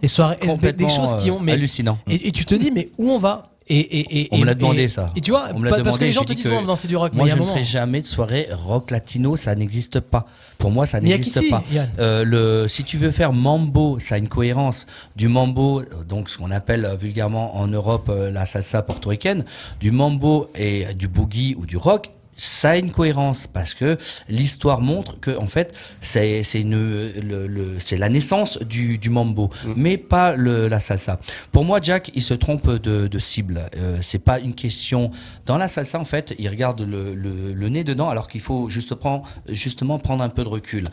des 0.01 0.09
soirées 0.09 0.37
SB, 0.43 0.73
des 0.75 0.89
choses 0.89 1.15
qui 1.17 1.31
ont. 1.31 1.39
euh, 1.39 1.43
Mais, 1.43 1.53
hallucinant. 1.53 1.99
Et, 2.09 2.29
et 2.29 2.33
tu 2.33 2.45
te 2.45 2.55
dis, 2.55 2.71
mais 2.71 2.91
où 2.99 3.11
on 3.11 3.19
va? 3.19 3.51
Et, 3.69 3.79
et, 3.79 4.21
et, 4.23 4.29
On 4.33 4.39
me 4.39 4.45
l'a 4.45 4.55
demandé 4.55 4.89
ça. 4.89 5.13
Et 5.17 5.21
tu 5.21 5.31
vois, 5.31 5.49
On 5.55 5.59
me 5.59 5.69
parce 5.83 5.99
que 5.99 6.05
les 6.05 6.13
gens 6.13 6.25
te 6.25 6.33
disent, 6.33 6.47
que 6.47 6.51
on 6.51 6.61
va 6.61 6.67
danser 6.67 6.89
du 6.89 6.97
rock. 6.97 7.15
Moi, 7.15 7.27
mais 7.27 7.31
je 7.31 7.37
ne 7.37 7.45
ferai 7.45 7.65
jamais 7.65 8.01
de 8.01 8.07
soirée 8.07 8.49
rock 8.51 8.91
latino, 8.91 9.37
ça 9.37 9.55
n'existe 9.55 10.01
pas. 10.01 10.27
Pour 10.59 10.71
moi, 10.71 10.87
ça 10.87 11.01
n'existe 11.01 11.49
pas. 11.51 11.63
Euh, 11.99 12.25
le, 12.25 12.69
si 12.69 12.85
tu 12.85 12.97
veux 12.97 13.11
faire 13.11 13.33
mambo, 13.33 13.99
ça 14.01 14.17
a 14.17 14.19
une 14.19 14.29
cohérence. 14.29 14.87
Du 15.17 15.29
mambo, 15.29 15.83
donc 16.09 16.31
ce 16.31 16.39
qu'on 16.39 16.51
appelle 16.51 16.85
euh, 16.85 16.97
vulgairement 16.97 17.57
en 17.57 17.67
Europe 17.69 18.09
euh, 18.09 18.31
la 18.31 18.47
salsa 18.47 18.83
portoricaine, 18.83 19.45
du 19.81 19.91
mambo 19.91 20.51
et 20.55 20.95
du 20.95 21.09
boogie 21.09 21.55
ou 21.57 21.67
du 21.67 21.77
rock. 21.77 22.11
Ça 22.41 22.71
a 22.71 22.77
une 22.77 22.93
cohérence 22.93 23.49
parce 23.49 23.75
que 23.75 23.99
l'histoire 24.29 24.81
montre 24.81 25.19
que 25.19 25.37
en 25.37 25.49
fait 25.49 25.75
c'est 26.01 26.45
c'est 26.45 26.61
une 26.61 26.77
le, 27.21 27.47
le- 27.49 27.79
c'est 27.85 27.97
la 27.97 28.09
naissance 28.09 28.59
du, 28.63 28.97
du 28.97 29.11
mambo, 29.11 29.51
mais 29.77 29.97
pas 29.99 30.37
le, 30.37 30.69
la 30.69 30.79
salsa. 30.79 31.19
Pour 31.51 31.65
moi, 31.65 31.81
Jack, 31.83 32.13
il 32.15 32.23
se 32.23 32.35
trompe 32.35 32.71
de, 32.71 33.09
de 33.09 33.19
cible. 33.19 33.69
Euh, 33.77 33.99
c'est 34.03 34.21
pas 34.21 34.39
une 34.39 34.55
question 34.55 35.11
dans 35.47 35.59
la 35.59 35.67
salsa 35.67 35.99
en 35.99 36.05
fait. 36.05 36.33
Il 36.39 36.49
regarde 36.49 36.81
le, 36.81 37.13
le, 37.15 37.53
le 37.53 37.69
nez 37.69 37.83
dedans 37.83 38.09
alors 38.09 38.29
qu'il 38.29 38.41
faut 38.41 38.69
juste 38.69 38.95
prendre, 38.95 39.25
justement 39.49 39.99
prendre 39.99 40.23
un 40.23 40.29
peu 40.29 40.45
de 40.45 40.49
recul. 40.49 40.87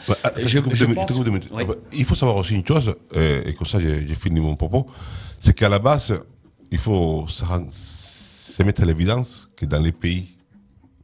Je- 0.47 0.59
je 0.73 0.85
pense-. 0.95 1.05
Oui. 1.51 1.63
Il 1.93 2.05
faut 2.05 2.15
savoir 2.15 2.38
aussi 2.38 2.55
une 2.55 2.65
chose, 2.65 2.95
euh, 3.15 3.43
et 3.45 3.53
comme 3.53 3.67
ça 3.67 3.80
j'ai 3.80 4.15
fini 4.15 4.39
mon 4.39 4.55
propos, 4.55 4.88
c'est 5.39 5.53
qu'à 5.53 5.69
la 5.69 5.77
base, 5.77 6.15
il 6.72 6.80
faut 6.80 7.27
se 7.30 8.63
mettre 8.63 8.81
à 8.81 8.85
l'évidence 8.85 9.47
que 9.55 9.65
dans 9.67 9.80
les 9.81 9.91
pays, 9.91 10.35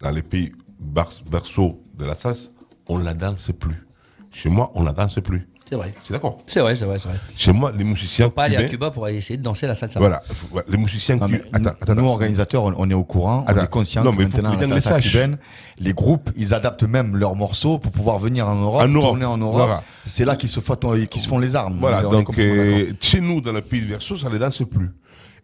dans 0.02 0.12
les 0.12 0.22
pays 0.22 0.52
berceaux 0.80 1.82
de 1.98 2.06
la 2.06 2.16
salse, 2.16 2.50
on 2.88 2.98
la 2.98 3.14
danse 3.14 3.52
plus. 3.58 3.86
Chez 4.32 4.50
moi, 4.50 4.72
on 4.76 4.84
la 4.84 4.94
danse 4.94 5.16
plus. 5.24 5.48
C'est 5.70 5.76
vrai. 5.78 5.94
C'est 6.06 6.12
d'accord 6.14 6.40
C'est 6.48 6.60
vrai, 6.60 6.76
c'est 6.76 6.84
vrai, 6.84 7.00
c'est 7.00 7.08
vrai. 7.08 7.18
Chez 7.38 7.54
moi, 7.54 7.72
les 7.78 7.86
musiciens 7.86 8.26
Faut 8.26 8.32
pas 8.32 8.44
aller 8.44 8.58
à 8.58 8.64
Cuba 8.66 8.92
pour 8.92 9.06
aller 9.06 9.16
essayer 9.16 9.38
de 9.38 9.42
danser 9.44 9.68
la 9.68 9.76
salsa. 9.76 10.00
Voilà, 10.02 10.22
les 10.68 10.76
musiciens 10.78 11.16
Non, 11.16 11.28
cubains. 11.28 11.40
Attends, 11.54 11.70
attends, 11.80 11.96
nous, 11.96 12.08
organisateurs, 12.08 12.64
on, 12.66 12.74
on 12.78 12.90
est 12.90 12.94
au 12.94 13.06
courant, 13.06 13.46
on 13.48 13.56
est 13.58 13.68
conscient 13.70 14.04
Non, 14.04 14.12
que 14.12 14.22
maintenant, 14.24 14.56
que 14.58 14.66
la 14.68 14.76
les 14.76 14.82
salsa 14.82 15.00
cubaine, 15.00 15.38
les 15.80 15.94
groupes, 15.94 16.30
ils 16.36 16.54
adaptent 16.54 16.84
même 16.84 17.16
leurs 17.16 17.36
morceaux 17.36 17.78
pour 17.78 17.94
pouvoir 17.94 18.20
venir 18.20 18.50
en 18.50 18.56
Europe, 18.56 18.82
En 18.82 18.88
Europe, 18.90 19.10
tourner 19.12 19.26
en 19.26 19.38
Europe. 19.38 19.56
voilà. 19.68 19.84
C'est 20.06 20.26
là 20.26 20.36
qu'ils 20.36 20.50
se, 20.50 20.60
font- 20.60 20.76
qu'ils 20.76 21.22
se 21.22 21.28
font 21.28 21.40
les 21.40 21.56
armes. 21.56 21.78
Voilà, 21.80 22.02
donc 22.02 22.38
euh, 22.38 22.88
chez 23.00 23.22
nous, 23.22 23.40
dans 23.40 23.54
le 23.54 23.62
pays 23.62 23.82
de 23.82 23.88
Verso, 23.88 24.18
ça 24.18 24.28
ne 24.28 24.34
les 24.34 24.40
danse 24.40 24.62
plus. 24.70 24.90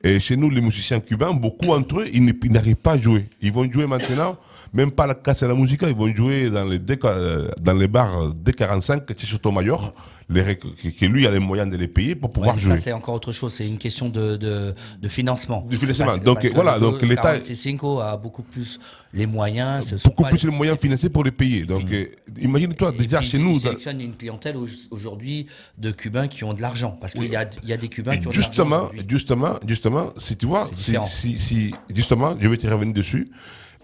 Et 0.03 0.19
chez 0.19 0.37
nous, 0.37 0.49
les 0.49 0.61
musiciens 0.61 0.99
cubains, 0.99 1.33
beaucoup 1.33 1.71
entre 1.71 2.01
eux, 2.01 2.07
ils 2.13 2.23
n'arrivent 2.51 2.75
pas 2.75 2.93
à 2.93 2.99
jouer. 2.99 3.25
Ils 3.41 3.51
vont 3.51 3.69
jouer 3.71 3.87
maintenant, 3.87 4.37
même 4.73 4.91
pas 4.91 5.07
la 5.07 5.15
casse 5.15 5.44
et 5.44 5.48
la 5.48 5.56
musique, 5.56 5.81
ils 5.84 5.95
vont 5.95 6.14
jouer 6.15 6.49
dans 6.49 6.65
les, 6.65 6.80
euh, 7.06 7.48
dans 7.61 7.73
les 7.73 7.88
bars 7.88 8.34
D45, 8.45 9.06
qui 9.06 9.26
est 9.26 9.30
Sotomayor. 9.30 9.94
les 10.30 10.57
que, 10.57 11.06
lui 11.06 11.26
a 11.26 11.31
les 11.31 11.39
moyens 11.39 11.72
de 11.72 11.77
les 11.77 11.88
payer 11.88 12.14
pour 12.14 12.30
pouvoir 12.31 12.57
jouer. 12.57 12.76
ça, 12.76 12.81
c'est 12.84 12.91
encore 12.91 13.15
autre 13.15 13.31
chose. 13.31 13.53
C'est 13.53 13.65
une 13.65 13.77
question 13.77 14.10
de, 14.10 14.35
de, 14.35 14.76
de 15.02 15.07
financement. 15.07 15.65
Du 15.69 15.77
financement. 15.77 16.06
Parce- 16.07 16.19
Donc, 16.22 16.35
parce 16.35 16.49
que 16.49 16.53
voilà, 16.53 16.80
donc 16.80 17.02
l'État- 17.02 17.38
45 17.39 17.80
a 18.02 18.18
beaucoup 18.18 18.44
plus 18.44 18.77
les 19.14 19.26
moyens. 19.26 19.85
ce 19.88 20.03
beaucoup 20.03 20.23
plus 20.26 20.44
les- 20.44 20.52
moyens 20.52 20.77
financiers 20.77 21.07
pour 21.10 21.23
les 21.23 21.31
payer. 21.31 21.64
Donc, 21.64 21.84
euh, 21.94 22.06
imagine-toi, 22.41 22.91
Et 22.94 22.98
déjà 22.98 23.19
puis, 23.19 23.27
chez 23.30 23.38
ils- 23.38 23.44
nous, 23.45 23.56
Ils 23.56 23.64
dans- 23.64 23.99
une 23.99 24.18
clientèle 24.18 24.57
au- 24.57 24.68
aujourd'hui 24.91 25.45
de 25.77 25.91
Cubains 25.91 26.27
qui 26.27 26.44
ont 26.44 26.53
de 26.53 26.61
l'argent. 26.61 26.98
Parce 26.99 27.14
qu'il 27.14 27.30
y 27.31 27.35
a, 27.38 27.48
il 27.64 27.69
y 27.69 27.73
a 27.73 27.77
des 27.77 27.88
Cubains 27.88 28.18
qui 28.18 28.27
ont 28.27 28.31
de 28.31 28.35
l'argent. 28.35 28.49
justement, 28.49 28.89
justement, 29.07 29.53
justement, 29.65 30.10
si 30.18 30.35
tu 30.35 30.45
vois, 30.45 30.69
si, 30.76 31.38
si- 31.38 31.73
justement, 31.95 32.35
je 32.38 32.49
vais 32.49 32.57
te 32.57 32.68
revenir 32.68 32.94
dessus. 32.94 33.30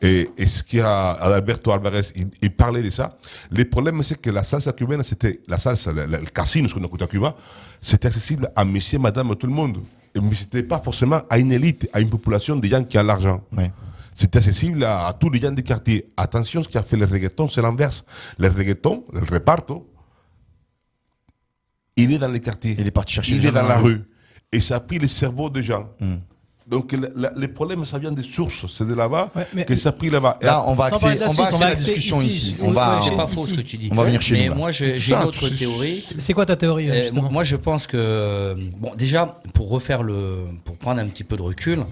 Et, 0.03 0.29
et 0.37 0.45
ce 0.45 0.63
qu'il 0.63 0.79
y 0.79 0.81
a 0.81 1.11
Alberto 1.11 1.71
Alvarez, 1.71 2.01
il, 2.15 2.27
il 2.41 2.53
parlait 2.53 2.83
de 2.83 2.89
ça. 2.89 3.17
Le 3.51 3.63
problème, 3.63 4.03
c'est 4.03 4.19
que 4.21 4.29
la 4.29 4.43
salsa 4.43 4.73
cubaine, 4.73 5.01
c'était 5.03 5.39
la 5.47 5.57
salsa, 5.57 5.93
le, 5.93 6.05
le 6.05 6.17
casino, 6.25 6.67
ce 6.67 6.73
qu'on 6.75 6.83
écoute 6.83 7.01
à 7.01 7.07
Cuba, 7.07 7.35
c'était 7.81 8.07
accessible 8.09 8.51
à 8.55 8.65
monsieur, 8.65 8.99
madame, 8.99 9.33
tout 9.37 9.47
le 9.47 9.53
monde. 9.53 9.77
Mais 10.21 10.35
c'était 10.35 10.63
pas 10.63 10.79
forcément 10.79 11.21
à 11.29 11.39
une 11.39 11.51
élite, 11.53 11.89
à 11.93 12.01
une 12.01 12.09
population 12.09 12.57
de 12.57 12.67
gens 12.67 12.83
qui 12.83 12.97
ont 12.97 13.03
l'argent. 13.03 13.41
C'était 14.15 14.39
accessible 14.39 14.83
à, 14.83 15.07
à 15.07 15.13
tous 15.13 15.29
les 15.29 15.39
gens 15.39 15.51
du 15.51 15.63
quartier. 15.63 16.11
Attention, 16.17 16.63
ce 16.63 16.67
qui 16.67 16.77
a 16.77 16.83
fait 16.83 16.97
le 16.97 17.05
reggaeton, 17.05 17.47
c'est 17.49 17.61
l'inverse. 17.61 18.03
Le 18.37 18.49
reggaeton, 18.49 19.05
le 19.13 19.21
reparto, 19.21 19.89
il 21.95 22.11
est 22.11 22.19
dans 22.19 22.27
les 22.27 22.39
quartiers. 22.41 22.75
Il 22.77 22.85
est 22.85 22.91
parti 22.91 23.13
chercher 23.13 23.35
Il 23.35 23.45
est 23.45 23.51
dans 23.51 23.65
la 23.65 23.77
rue. 23.77 24.01
Et 24.51 24.59
ça 24.59 24.75
a 24.75 24.79
pris 24.81 24.99
le 24.99 25.07
cerveau 25.07 25.49
des 25.49 25.63
gens. 25.63 25.89
Hmm. 25.99 26.17
Donc 26.65 26.93
le- 26.93 27.11
le- 27.15 27.29
les 27.35 27.47
problèmes, 27.49 27.83
ça 27.83 27.97
vient 27.99 28.11
des 28.13 28.23
sources. 28.23 28.65
C'est 28.73 28.87
de 28.87 28.93
là-bas 28.93 29.29
mais- 29.53 29.65
que 29.65 29.75
ça 29.75 29.89
a 29.89 29.91
pris 29.91 30.09
là-bas. 30.09 30.37
Et 30.41 30.45
Là, 30.45 30.63
on 30.65 30.73
va 30.73 30.85
axer, 30.85 31.07
on 31.27 31.33
va 31.33 31.43
axer 31.47 31.63
la 31.63 31.75
discussion 31.75 32.21
ici. 32.21 32.57
On 32.63 32.71
va, 32.71 33.01
c'est 33.03 33.15
pas 33.15 33.27
faux 33.27 33.45
ce 33.45 33.53
que 33.53 33.61
tu 33.61 33.77
dis. 33.77 33.89
On 33.91 33.95
va 33.95 34.03
venir 34.05 34.21
chez 34.21 34.33
Mais 34.35 34.47
nous. 34.49 34.55
moi, 34.55 34.71
j'ai 34.71 34.97
une 35.05 35.15
autre 35.15 35.49
théorie. 35.49 36.01
C'est 36.17 36.33
quoi 36.33 36.45
ta 36.45 36.55
théorie 36.55 36.89
Euh, 36.89 37.11
moi, 37.13 37.29
moi, 37.29 37.43
je 37.43 37.55
pense 37.57 37.85
que 37.87 38.55
bon, 38.79 38.91
déjà 38.97 39.35
pour 39.53 39.69
refaire 39.69 40.03
le, 40.03 40.37
pour 40.63 40.77
prendre 40.77 41.01
un 41.01 41.07
petit 41.07 41.23
peu 41.25 41.35
de 41.35 41.41
recul, 41.41 41.83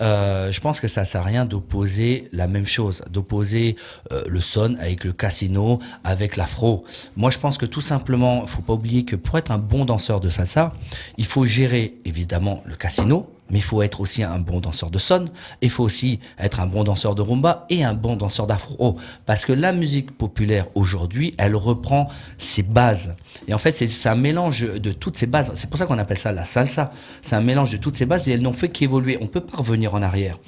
euh, 0.00 0.50
je 0.52 0.60
pense 0.60 0.80
que 0.80 0.88
ça 0.88 1.04
sert 1.04 1.20
à 1.22 1.24
rien 1.24 1.46
d'opposer 1.46 2.28
la 2.32 2.46
même 2.48 2.66
chose, 2.66 3.02
d'opposer 3.10 3.76
euh, 4.12 4.24
le 4.26 4.40
son 4.40 4.76
avec 4.80 5.04
le 5.04 5.12
casino, 5.12 5.78
avec 6.04 6.36
l'afro. 6.36 6.84
Moi, 7.16 7.30
je 7.30 7.38
pense 7.38 7.58
que 7.58 7.66
tout 7.66 7.80
simplement, 7.80 8.46
faut 8.46 8.60
pas 8.62 8.72
oublier 8.74 9.04
que 9.04 9.16
pour 9.16 9.38
être 9.38 9.50
un 9.52 9.58
bon 9.58 9.84
danseur 9.84 10.20
de 10.20 10.28
salsa, 10.28 10.72
il 11.16 11.24
faut 11.26 11.46
gérer 11.46 11.94
évidemment 12.04 12.62
le 12.66 12.74
casino. 12.74 13.30
Mais 13.50 13.58
il 13.58 13.62
faut 13.62 13.82
être 13.82 14.00
aussi 14.00 14.22
un 14.22 14.38
bon 14.38 14.60
danseur 14.60 14.90
de 14.90 14.98
son, 14.98 15.26
il 15.62 15.70
faut 15.70 15.84
aussi 15.84 16.20
être 16.38 16.60
un 16.60 16.66
bon 16.66 16.84
danseur 16.84 17.14
de 17.14 17.22
rumba 17.22 17.66
et 17.70 17.84
un 17.84 17.94
bon 17.94 18.16
danseur 18.16 18.46
d'afro. 18.46 18.96
Parce 19.24 19.44
que 19.44 19.52
la 19.52 19.72
musique 19.72 20.10
populaire 20.16 20.66
aujourd'hui, 20.74 21.34
elle 21.38 21.54
reprend 21.54 22.08
ses 22.38 22.62
bases. 22.62 23.14
Et 23.46 23.54
en 23.54 23.58
fait, 23.58 23.76
c'est 23.76 24.08
un 24.08 24.16
mélange 24.16 24.62
de 24.62 24.92
toutes 24.92 25.16
ces 25.16 25.26
bases. 25.26 25.52
C'est 25.54 25.70
pour 25.70 25.78
ça 25.78 25.86
qu'on 25.86 25.98
appelle 25.98 26.18
ça 26.18 26.32
la 26.32 26.44
salsa. 26.44 26.92
C'est 27.22 27.36
un 27.36 27.40
mélange 27.40 27.70
de 27.70 27.76
toutes 27.76 27.96
ces 27.96 28.06
bases 28.06 28.26
et 28.28 28.32
elles 28.32 28.42
n'ont 28.42 28.52
fait 28.52 28.68
qu'évoluer. 28.68 29.18
On 29.20 29.26
peut 29.26 29.40
pas 29.40 29.58
revenir 29.58 29.94
en 29.94 30.02
arrière. 30.02 30.38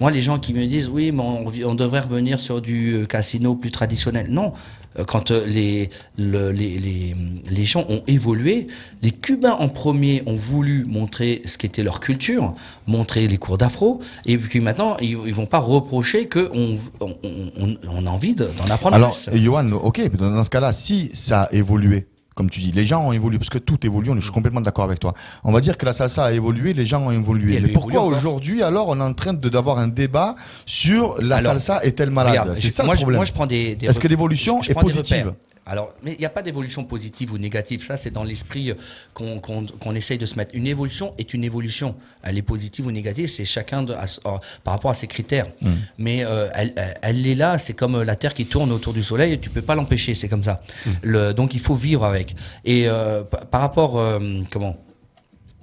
Moi, 0.00 0.10
les 0.10 0.22
gens 0.22 0.38
qui 0.38 0.54
me 0.54 0.66
disent, 0.66 0.88
oui, 0.88 1.12
mais 1.12 1.22
on, 1.22 1.46
on 1.64 1.74
devrait 1.74 2.00
revenir 2.00 2.40
sur 2.40 2.62
du 2.62 2.94
euh, 2.94 3.06
casino 3.06 3.54
plus 3.54 3.70
traditionnel. 3.70 4.28
Non. 4.30 4.52
Euh, 4.98 5.04
Quand 5.04 5.30
euh, 5.30 5.44
les, 5.46 5.90
le- 6.18 6.50
les, 6.52 6.78
les, 6.78 7.14
les 7.50 7.64
gens 7.64 7.84
ont 7.88 8.02
évolué, 8.06 8.66
les 9.02 9.10
Cubains 9.10 9.56
en 9.58 9.68
premier 9.68 10.22
ont 10.26 10.36
voulu 10.36 10.84
montrer 10.86 11.42
ce 11.44 11.58
qu'était 11.58 11.82
leur 11.82 12.00
culture, 12.00 12.54
montrer 12.86 13.28
les 13.28 13.38
cours 13.38 13.58
d'afro, 13.58 14.00
et 14.24 14.38
puis 14.38 14.60
maintenant, 14.60 14.96
ils, 15.00 15.18
ils 15.26 15.34
vont 15.34 15.46
pas 15.46 15.58
reprocher 15.58 16.28
qu'on 16.28 16.78
on, 17.00 17.08
on, 17.22 17.76
on 17.90 18.06
a 18.06 18.10
envie 18.10 18.34
de- 18.34 18.48
d'en 18.62 18.70
apprendre 18.74 18.96
Alors, 18.96 19.16
plus. 19.16 19.40
Johan, 19.40 19.70
ok, 19.72 20.10
dans 20.16 20.44
ce 20.44 20.50
cas-là, 20.50 20.72
si 20.72 21.10
ça 21.12 21.42
a 21.42 21.52
évolué, 21.52 22.06
comme 22.36 22.50
tu 22.50 22.60
dis, 22.60 22.70
les 22.70 22.84
gens 22.84 23.02
ont 23.02 23.12
évolué, 23.12 23.38
parce 23.38 23.48
que 23.48 23.56
tout 23.56 23.84
évolue, 23.86 24.10
je 24.14 24.20
suis 24.20 24.30
complètement 24.30 24.60
d'accord 24.60 24.84
avec 24.84 25.00
toi. 25.00 25.14
On 25.42 25.52
va 25.52 25.60
dire 25.62 25.78
que 25.78 25.86
la 25.86 25.94
salsa 25.94 26.26
a 26.26 26.32
évolué, 26.32 26.74
les 26.74 26.84
gens 26.84 27.02
ont 27.02 27.10
évolué. 27.10 27.58
Mais 27.60 27.68
pourquoi 27.70 28.02
aujourd'hui, 28.02 28.62
alors, 28.62 28.88
on 28.88 29.00
est 29.00 29.02
en 29.02 29.14
train 29.14 29.32
d'avoir 29.32 29.78
un 29.78 29.88
débat 29.88 30.36
sur 30.66 31.16
la 31.20 31.36
Alors, 31.36 31.52
salsa 31.52 31.82
est-elle 31.82 32.10
malade? 32.10 32.52
C'est 32.54 32.68
je- 32.68 32.72
ça 32.72 32.84
moi, 32.84 32.92
le 32.92 32.98
je- 32.98 33.02
problème. 33.04 33.18
moi, 33.20 33.24
je 33.24 33.32
prends 33.32 33.46
des. 33.46 33.74
des 33.74 33.86
Est-ce 33.86 33.98
que 34.00 34.06
l'évolution 34.08 34.60
je 34.60 34.70
est 34.70 34.74
positive 34.74 35.16
repères. 35.28 35.34
Alors, 35.66 35.92
mais 36.02 36.12
il 36.12 36.18
n'y 36.18 36.24
a 36.26 36.30
pas 36.30 36.42
d'évolution 36.42 36.84
positive 36.84 37.32
ou 37.32 37.38
négative. 37.38 37.84
Ça, 37.84 37.96
c'est 37.96 38.12
dans 38.12 38.22
l'esprit 38.22 38.70
euh, 38.70 38.74
qu'on 39.14 39.40
qu'on- 39.40 39.66
qu'on 39.66 39.94
essaye 39.96 40.16
de 40.18 40.24
se 40.26 40.36
mettre. 40.36 40.54
Une 40.54 40.66
évolution 40.68 41.12
est 41.18 41.34
une 41.34 41.42
évolution. 41.42 41.96
Elle 42.22 42.38
est 42.38 42.42
positive 42.42 42.86
ou 42.86 42.92
négative, 42.92 43.26
c'est 43.28 43.44
chacun 43.44 43.82
de, 43.82 43.92
à- 43.92 44.04
à- 44.24 44.40
par 44.62 44.74
rapport 44.74 44.90
à 44.92 44.94
ses 44.94 45.08
critères. 45.08 45.48
Hmm. 45.62 45.72
Mais 45.98 46.24
euh, 46.24 46.48
elle, 46.54 46.72
elle- 46.76 46.94
elle 47.02 47.26
est 47.26 47.34
là, 47.34 47.58
c'est 47.58 47.72
comme 47.74 47.96
euh, 47.96 48.04
la 48.04 48.14
Terre 48.16 48.34
qui 48.34 48.46
tourne 48.46 48.70
autour 48.70 48.92
du 48.92 49.02
Soleil, 49.02 49.32
et 49.32 49.38
tu 49.40 49.50
peux 49.50 49.62
pas 49.62 49.74
l'empêcher, 49.74 50.14
c'est 50.14 50.28
comme 50.28 50.44
ça. 50.44 50.60
Le, 51.02 51.32
donc 51.34 51.54
il 51.54 51.60
faut 51.60 51.74
vivre 51.74 52.04
avec. 52.04 52.36
Et 52.64 52.86
euh, 52.88 53.24
par 53.24 53.46
par 53.46 53.60
rapport, 53.60 53.98
euh, 53.98 54.20
comment 54.52 54.76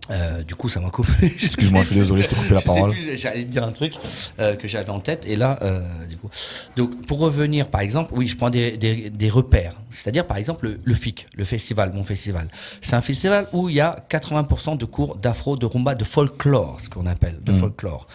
euh, 0.10 0.44
du 0.44 0.56
coup, 0.56 0.68
ça 0.70 0.80
m'a 0.82 0.90
coupé. 0.90 1.12
Excuse-moi, 1.24 1.84
je 1.84 1.88
suis 1.88 1.96
désolé, 1.96 2.24
je 2.24 2.28
t'ai 2.28 2.36
coupé 2.36 2.54
la 2.54 2.62
parole. 2.62 2.94
J'allais 3.16 3.46
dire 3.46 3.64
un 3.64 3.72
truc 3.72 3.94
euh, 4.40 4.56
que 4.56 4.68
j'avais 4.68 4.90
en 4.90 5.00
tête, 5.00 5.26
et 5.26 5.36
là, 5.36 5.60
euh, 5.62 5.82
du 6.08 6.18
coup. 6.18 6.30
Donc, 6.76 7.06
pour 7.06 7.20
revenir, 7.20 7.70
par 7.70 7.82
exemple, 7.82 8.14
oui, 8.16 8.28
je 8.28 8.36
prends 8.36 8.50
des, 8.50 8.76
des, 8.78 9.10
des 9.10 9.30
repères. 9.30 9.80
C'est-à-dire, 9.90 10.28
par 10.28 10.38
exemple, 10.38 10.66
le, 10.68 10.80
le 10.84 10.94
FIC, 10.94 11.28
le 11.38 11.46
festival, 11.46 11.94
mon 11.94 12.04
festival. 12.04 12.48
C'est 12.82 12.96
un 12.96 13.02
festival 13.02 13.48
où 13.54 13.70
il 13.70 13.76
y 13.76 13.82
a 13.82 14.06
80% 14.10 14.78
de 14.78 14.86
cours 14.86 15.16
d'afro, 15.16 15.56
de 15.56 15.66
rumba, 15.66 15.96
de 15.96 16.04
folklore, 16.04 16.82
ce 16.82 16.90
qu'on 16.90 17.06
appelle, 17.06 17.40
de 17.42 17.52
Mm. 17.52 17.60
folklore. 17.60 18.08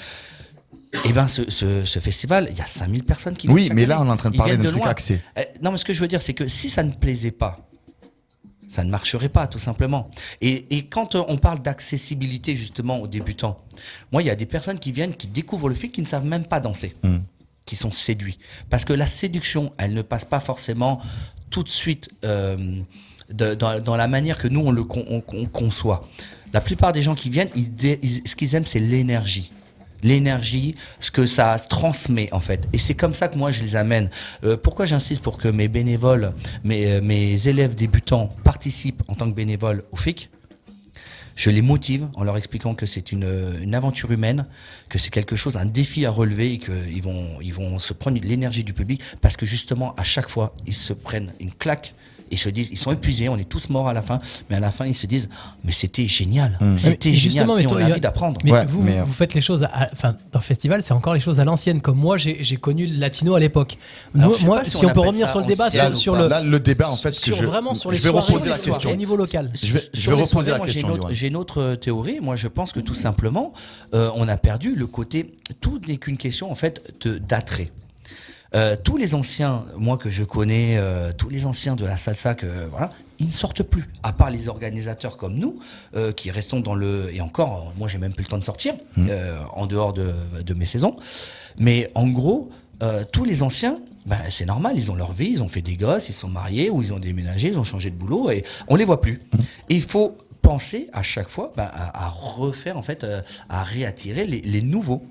Et 1.05 1.12
ben, 1.12 1.28
ce, 1.28 1.51
ce, 1.51 1.85
ce 1.85 1.98
festival, 2.01 2.48
il 2.51 2.56
y 2.59 2.60
a 2.62 2.66
5000 2.66 3.05
personnes 3.05 3.36
qui 3.36 3.48
Oui, 3.48 3.62
viennent 3.65 3.74
mais 3.74 3.82
chaque 3.82 3.90
là, 3.90 4.01
on 4.02 4.06
est 4.06 4.10
en 4.10 4.16
train 4.16 4.31
de 4.31 4.36
parler 4.36 4.56
d'un 4.56 4.65
de 4.65 4.70
truc 4.70 4.86
axé. 4.86 5.20
Euh, 5.39 5.43
non, 5.62 5.70
mais 5.70 5.77
ce 5.78 5.85
que 5.85 5.93
je 5.93 6.01
veux 6.01 6.09
dire, 6.09 6.23
c'est 6.23 6.35
que 6.35 6.48
si 6.48 6.69
ça 6.70 6.82
ne 6.82 6.93
plaisait 6.93 7.31
pas, 7.31 7.59
ça 8.69 8.85
ne 8.85 8.90
marcherait 8.90 9.28
pas, 9.28 9.47
tout 9.47 9.59
simplement. 9.59 10.11
Et, 10.40 10.77
et 10.77 10.86
quand 10.86 11.15
on 11.15 11.36
parle 11.39 11.61
d'accessibilité, 11.61 12.55
justement, 12.55 12.99
aux 13.01 13.07
débutants, 13.07 13.59
moi, 14.12 14.23
il 14.23 14.27
y 14.27 14.31
a 14.31 14.36
des 14.36 14.47
personnes 14.47 14.78
qui 14.78 14.93
viennent, 14.93 15.15
qui 15.15 15.27
découvrent 15.27 15.69
le 15.69 15.74
fait 15.74 15.89
qu'ils 15.89 16.05
ne 16.05 16.09
savent 16.09 16.27
même 16.27 16.45
pas 16.45 16.61
danser, 16.61 16.93
Hmm. 17.03 17.19
qui 17.65 17.77
sont 17.77 17.90
séduits. 17.90 18.39
Parce 18.70 18.85
que 18.85 18.93
la 18.93 19.07
séduction, 19.07 19.73
elle 19.78 19.95
ne 19.95 20.03
passe 20.03 20.24
pas 20.24 20.40
forcément 20.40 21.01
tout 21.51 21.62
de 21.62 21.69
suite 21.69 22.11
euh, 22.24 22.81
de- 23.31 23.55
dans, 23.55 23.81
dans 23.81 23.97
la 23.97 24.09
manière 24.09 24.39
que 24.39 24.49
nous, 24.49 24.61
on 24.61 24.70
le 24.70 24.85
con- 24.85 25.05
on- 25.09 25.23
on 25.28 25.47
conçoit. 25.47 26.07
La 26.53 26.61
plupart 26.62 26.93
des 26.93 27.03
gens 27.03 27.15
qui 27.15 27.28
viennent, 27.31 27.51
ils- 27.55 28.23
ce 28.27 28.35
qu'ils 28.36 28.55
aiment, 28.55 28.65
c'est 28.65 28.81
l'énergie 28.81 29.53
l'énergie, 30.03 30.75
ce 31.01 31.11
que 31.11 31.27
ça 31.27 31.59
transmet 31.59 32.29
en 32.33 32.41
fait. 32.41 32.69
Et 32.73 32.79
c'est 32.79 32.95
comme 32.95 33.15
ça 33.15 33.29
que 33.29 33.39
moi 33.39 33.51
je 33.51 33.62
les 33.62 33.77
amène. 33.77 34.11
Euh, 34.45 34.57
pourquoi 34.57 34.87
j'insiste 34.87 35.23
pour 35.23 35.39
que 35.39 35.49
mes 35.49 35.69
bénévoles, 35.69 36.33
mes, 36.65 36.87
euh, 36.87 37.01
mes 37.01 37.49
élèves 37.49 37.75
débutants 37.75 38.29
participent 38.45 39.03
en 39.09 39.15
tant 39.15 39.31
que 39.31 39.35
bénévoles 39.35 39.85
au 39.93 39.97
FIC 39.97 40.31
je 41.39 41.51
les 41.51 41.62
motive 41.62 42.09
en 42.15 42.25
leur 42.25 42.37
expliquant 42.37 42.75
que 42.75 42.85
c'est 42.85 43.12
une, 43.12 43.57
une 43.62 43.77
aventure 43.77 44.11
humaine, 44.11 44.47
que 44.89 44.99
c'est 44.99 45.11
quelque 45.11 45.37
chose, 45.37 45.57
un 45.57 45.66
défi 45.66 46.05
à 46.05 46.11
relever 46.11 46.55
et 46.55 46.59
qu'ils 46.59 47.01
vont, 47.01 47.41
ils 47.41 47.55
vont 47.55 47.79
se 47.79 47.93
prendre 47.93 48.20
l'énergie 48.20 48.65
du 48.65 48.73
public 48.73 49.01
parce 49.20 49.37
que 49.37 49.47
justement, 49.47 49.95
à 49.95 50.03
chaque 50.03 50.29
fois, 50.29 50.53
ils 50.66 50.75
se 50.75 50.93
prennent 50.93 51.33
une 51.39 51.53
claque. 51.53 51.95
Ils 52.31 52.39
se 52.39 52.49
disent, 52.49 52.69
ils 52.71 52.79
sont 52.79 52.93
épuisés, 52.93 53.29
on 53.29 53.37
est 53.37 53.49
tous 53.49 53.69
morts 53.71 53.89
à 53.89 53.93
la 53.93 54.03
fin, 54.03 54.21
mais 54.51 54.57
à 54.57 54.61
la 54.61 54.71
fin, 54.71 54.87
ils 54.87 54.95
se 54.95 55.07
disent, 55.07 55.29
mais 55.65 55.73
c'était 55.73 56.07
génial, 56.07 56.57
Hmm. 56.61 56.77
c'était 56.77 57.13
génial, 57.15 57.21
justement, 57.21 57.57
mais 57.57 57.63
et 57.63 57.67
on 57.67 57.71
toi, 57.71 57.83
a 57.83 57.85
envie 57.91 58.01
d'apprendre. 58.01 58.41
Mais 58.45 58.53
Ouais, 58.53 58.65
vous, 58.67 58.83
mais, 58.83 58.99
euh, 58.99 59.05
vous 59.05 59.13
faites 59.13 59.35
les 59.35 59.41
choses, 59.41 59.67
enfin, 59.93 60.13
dans 60.33 60.39
le 60.39 60.45
festival, 60.45 60.83
c'est 60.83 60.93
encore 60.95 61.15
les 61.15 61.21
choses 61.21 61.41
à 61.41 61.45
l'ancienne, 61.45 61.81
comme 61.81 61.99
moi, 61.99 62.17
j'ai 62.17 62.57
connu 62.57 62.87
le 62.87 62.99
latino 62.99 63.35
à 63.35 63.41
l'époque. 63.41 63.79
Moi, 64.15 64.59
pas 64.59 64.65
si 64.65 64.71
si, 64.73 64.85
on 64.85 64.91
on, 64.91 64.93
peut 64.93 65.01
revenir 65.01 65.27
ça 65.27 65.33
sur 65.33 65.41
le 65.41 65.47
débat, 65.47 65.71
sur, 65.95 66.15
le, 66.17 66.29
Là, 66.29 66.43
le 66.43 66.61
débat, 66.61 66.91
en 66.91 66.97
fait, 66.97 67.11
que 67.11 67.17
sur 67.17 67.37
je, 67.37 67.45
vraiment 67.47 67.75
sur 67.75 67.91
les 67.91 67.97
je 67.97 68.03
vais 68.03 68.09
soirées, 68.11 68.27
reposer 68.27 68.49
la 68.51 68.59
question. 68.59 68.91
au 68.91 68.97
niveau 68.97 69.17
local. 69.17 69.51
Je 69.61 69.73
vais, 69.75 69.83
je 69.93 70.11
reposer 70.11 70.51
la 70.51 70.59
moi, 70.59 70.67
question. 70.67 70.99
J'ai 71.11 71.29
une 71.29 71.37
autre 71.37 71.75
théorie. 71.75 72.19
Moi, 72.21 72.37
je 72.37 72.49
pense 72.49 72.73
que 72.73 72.81
tout 72.81 72.95
simplement, 72.95 73.53
euh, 73.95 74.11
on 74.15 74.29
a 74.29 74.37
perdu 74.37 74.75
le 74.75 74.87
côté. 74.87 75.35
Tout 75.61 75.81
n'est 75.87 75.97
qu'une 75.97 76.17
question 76.17 76.51
en 76.51 76.55
fait 76.55 76.95
de- 77.05 77.19
d'attrait. 77.19 77.71
Euh, 78.55 78.77
tous 78.83 78.97
les 78.97 79.15
anciens, 79.15 79.66
moi 79.77 79.99
que 79.99 80.09
je 80.09 80.25
connais, 80.25 80.79
euh, 80.79 81.12
tous 81.16 81.29
les 81.29 81.45
anciens 81.45 81.77
de 81.77 81.85
la 81.85 81.99
salsa, 81.99 82.35
que 82.35 82.47
voilà, 82.70 82.93
ils 83.19 83.27
ne 83.27 83.33
sortent 83.33 83.62
plus. 83.62 83.85
À 84.03 84.12
part 84.12 84.31
les 84.31 84.49
organisateurs 84.49 85.19
comme 85.19 85.35
nous, 85.35 85.59
euh, 85.95 86.12
qui 86.12 86.31
restons 86.31 86.61
dans 86.61 86.75
le 86.75 87.15
et 87.15 87.20
encore, 87.20 87.75
moi 87.77 87.89
j'ai 87.89 87.99
même 87.99 88.15
plus 88.15 88.25
le 88.25 88.29
temps 88.31 88.39
de 88.39 88.45
sortir 88.45 88.75
Mm. 88.97 89.07
euh, 89.11 89.37
en 89.53 89.66
dehors 89.66 89.93
de, 89.93 90.12
de 90.45 90.55
mes 90.55 90.65
saisons. 90.65 90.97
Mais 91.59 91.91
en 91.95 92.09
gros, 92.09 92.51
tous 93.12 93.25
les 93.25 93.43
anciens, 93.43 93.81
ben, 94.07 94.16
c'est 94.31 94.47
normal, 94.47 94.75
ils 94.77 94.91
ont 94.91 94.95
leur 94.95 95.12
vie, 95.12 95.31
ils 95.31 95.43
ont 95.43 95.49
fait 95.49 95.62
des 95.62 95.77
gosses, 95.77 96.09
ils 96.09 96.12
sont 96.15 96.29
mariés 96.29 96.70
ou 96.70 96.81
ils 96.81 96.95
ont 96.95 97.01
déménagé, 97.01 97.49
ils 97.49 97.59
ont 97.59 97.65
changé 97.65 97.91
de 97.91 97.97
boulot 97.97 98.31
et 98.31 98.45
on 98.69 98.77
les 98.77 98.85
voit 98.85 99.01
plus. 99.01 99.20
Et 99.69 99.75
il 99.75 99.83
faut 99.83 100.16
penser 100.41 100.89
à 100.93 101.03
chaque 101.03 101.29
fois 101.29 101.53
ben, 101.57 101.69
à, 101.73 102.07
à 102.07 102.09
refaire 102.09 102.79
en 102.79 102.83
fait, 102.83 103.05
à 103.49 103.62
réattirer 103.65 104.25
les, 104.25 104.41
les 104.41 104.62
nouveaux. 104.62 105.03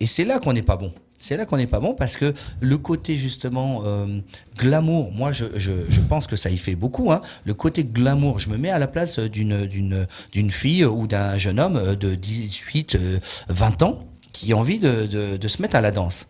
Et 0.00 0.06
c'est 0.06 0.24
là 0.24 0.38
qu'on 0.38 0.52
n'est 0.52 0.62
pas 0.62 0.76
bon. 0.76 0.92
C'est 1.26 1.38
là 1.38 1.46
qu'on 1.46 1.56
n'est 1.56 1.66
pas 1.66 1.80
bon 1.80 1.94
parce 1.94 2.18
que 2.18 2.34
le 2.60 2.76
côté 2.76 3.16
justement 3.16 3.80
euh, 3.86 4.20
glamour, 4.58 5.10
moi 5.10 5.32
je, 5.32 5.46
je, 5.56 5.72
je 5.88 6.00
pense 6.02 6.26
que 6.26 6.36
ça 6.36 6.50
y 6.50 6.58
fait 6.58 6.74
beaucoup. 6.74 7.12
Hein. 7.12 7.22
Le 7.46 7.54
côté 7.54 7.82
glamour, 7.82 8.38
je 8.40 8.50
me 8.50 8.58
mets 8.58 8.68
à 8.68 8.78
la 8.78 8.86
place 8.86 9.18
d'une 9.18 9.64
d'une 9.64 10.06
d'une 10.32 10.50
fille 10.50 10.84
ou 10.84 11.06
d'un 11.06 11.38
jeune 11.38 11.58
homme 11.60 11.76
euh, 11.76 11.94
de 11.96 12.14
18, 12.14 12.96
euh, 12.96 13.18
20 13.48 13.82
ans 13.82 13.98
qui 14.32 14.52
a 14.52 14.56
envie 14.58 14.78
de, 14.78 15.06
de, 15.06 15.38
de 15.38 15.48
se 15.48 15.62
mettre 15.62 15.76
à 15.76 15.80
la 15.80 15.92
danse. 15.92 16.26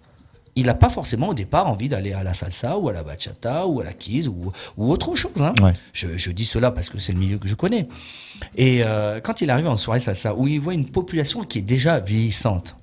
il 0.54 0.66
n'a 0.66 0.74
pas 0.74 0.88
forcément 0.90 1.30
au 1.30 1.34
départ 1.34 1.66
envie 1.66 1.88
d'aller 1.88 2.12
à 2.12 2.22
la 2.22 2.32
salsa 2.32 2.78
ou 2.78 2.88
à 2.88 2.92
la 2.92 3.02
bachata 3.02 3.66
ou 3.66 3.80
à 3.80 3.84
la 3.84 3.92
kizz 3.92 4.28
ou, 4.28 4.52
ou 4.76 4.92
autre 4.92 5.16
chose. 5.16 5.40
hein. 5.42 5.54
Ouais. 5.60 5.72
Je, 5.92 6.16
je 6.16 6.30
dis 6.30 6.44
cela 6.44 6.70
parce 6.70 6.88
que 6.88 6.98
c'est 7.00 7.12
le 7.12 7.18
milieu 7.18 7.38
que 7.38 7.48
je 7.48 7.56
connais. 7.56 7.88
Et 8.56 8.84
euh, 8.84 9.18
quand 9.20 9.40
il 9.40 9.50
arrive 9.50 9.66
en 9.66 9.76
soirée 9.76 9.98
salsa, 9.98 10.36
où 10.36 10.46
il 10.46 10.60
voit 10.60 10.74
une 10.74 10.88
population 10.88 11.42
qui 11.42 11.58
est 11.58 11.62
déjà 11.62 11.98
vieillissante, 11.98 12.76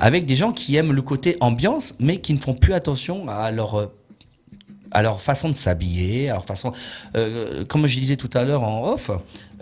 avec 0.00 0.26
des 0.26 0.34
gens 0.34 0.52
qui 0.52 0.74
aiment 0.76 0.92
le 0.92 1.02
côté 1.02 1.36
ambiance, 1.40 1.94
mais 2.00 2.20
qui 2.20 2.32
ne 2.32 2.38
font 2.38 2.54
plus 2.54 2.72
attention 2.72 3.28
à 3.28 3.52
leur 3.52 3.74
euh, 3.76 5.18
façon 5.18 5.50
de 5.50 5.54
s'habiller, 5.54 6.30
à 6.30 6.34
leur 6.34 6.46
façon, 6.46 6.72
euh, 7.16 7.64
comme 7.66 7.86
je 7.86 8.00
disais 8.00 8.16
tout 8.16 8.30
à 8.32 8.42
l'heure 8.42 8.62
en 8.62 8.92
off, 8.92 9.10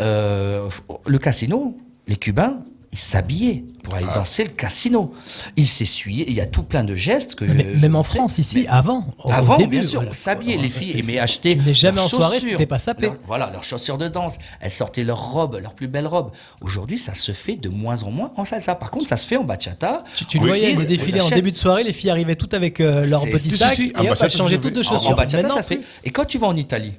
euh, 0.00 0.68
le 1.06 1.18
casino, 1.18 1.76
les 2.06 2.16
Cubains, 2.16 2.60
ils 2.90 2.98
s'habillaient 2.98 3.64
pour 3.82 3.94
aller 3.94 4.06
danser 4.14 4.44
le 4.44 4.50
casino. 4.50 5.14
Ils 5.56 5.66
s'essuyaient. 5.66 6.24
Il 6.26 6.32
y 6.34 6.40
a 6.40 6.46
tout 6.46 6.62
plein 6.62 6.84
de 6.84 6.94
gestes 6.94 7.34
que 7.34 7.46
je, 7.46 7.52
Mais- 7.52 7.66
je 7.76 7.80
même 7.80 7.96
en. 7.96 8.02
France, 8.02 8.38
ici, 8.38 8.66
avant. 8.68 9.06
Avant, 9.28 9.58
début, 9.58 9.78
bien 9.78 9.82
sûr, 9.82 10.00
voilà. 10.00 10.10
on 10.10 10.14
s'habillait. 10.14 10.56
Les 10.56 10.68
filles 10.70 10.98
aimaient 10.98 11.18
acheter. 11.18 11.56
Tu 11.56 11.62
n'es 11.64 11.74
jamais 11.74 11.96
leurs 11.96 12.06
en 12.06 12.08
soirée 12.08 12.40
t'étais 12.40 12.64
pas 12.66 12.78
sapé. 12.78 13.06
leurs- 13.06 13.16
voilà, 13.26 13.50
leurs 13.50 13.64
chaussures 13.64 13.98
de 13.98 14.08
danse. 14.08 14.38
Elles 14.60 14.70
sortaient 14.70 15.04
leurs 15.04 15.32
robes, 15.32 15.58
leurs 15.60 15.74
plus 15.74 15.88
belles 15.88 16.06
robes. 16.06 16.30
Aujourd'hui, 16.62 16.98
ça 16.98 17.12
se 17.14 17.32
fait 17.32 17.56
de 17.56 17.68
moins 17.68 18.02
en 18.04 18.10
moins 18.10 18.32
en 18.36 18.44
salsa. 18.46 18.74
Par 18.74 18.90
contre, 18.90 19.08
ça 19.08 19.16
se 19.18 19.26
fait 19.26 19.36
en 19.36 19.44
bachata. 19.44 20.04
Tu, 20.16 20.24
tu 20.24 20.38
le 20.38 20.46
voyais 20.46 20.74
les 20.74 20.86
défilés 20.86 21.20
en 21.20 21.28
début 21.28 21.52
de 21.52 21.56
soirée, 21.56 21.84
les 21.84 21.92
filles 21.92 22.10
arrivaient 22.10 22.36
toutes 22.36 22.54
avec 22.54 22.80
euh, 22.80 23.04
leur 23.06 23.22
C'est- 23.22 23.30
petit 23.30 23.50
si, 23.50 23.56
sac 23.58 23.74
si, 23.74 23.88
si, 23.88 23.92
en 23.96 24.02
et 24.02 24.06
hop, 24.06 24.08
bachata, 24.10 24.24
elles 24.26 24.30
changeaient 24.32 24.58
toutes 24.58 24.74
de 24.74 24.82
chaussures. 24.82 25.10
En 25.10 25.14
bachata, 25.14 25.48
ça 25.50 25.62
se 25.62 25.68
fait. 25.68 25.80
Et 26.04 26.10
quand 26.10 26.24
tu 26.24 26.38
vas 26.38 26.46
en 26.46 26.56
Italie, 26.56 26.94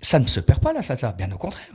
ça 0.00 0.18
ne 0.18 0.26
se 0.26 0.40
perd 0.40 0.60
pas 0.60 0.72
la 0.72 0.82
salsa, 0.82 1.12
bien 1.12 1.30
au 1.32 1.38
contraire. 1.38 1.66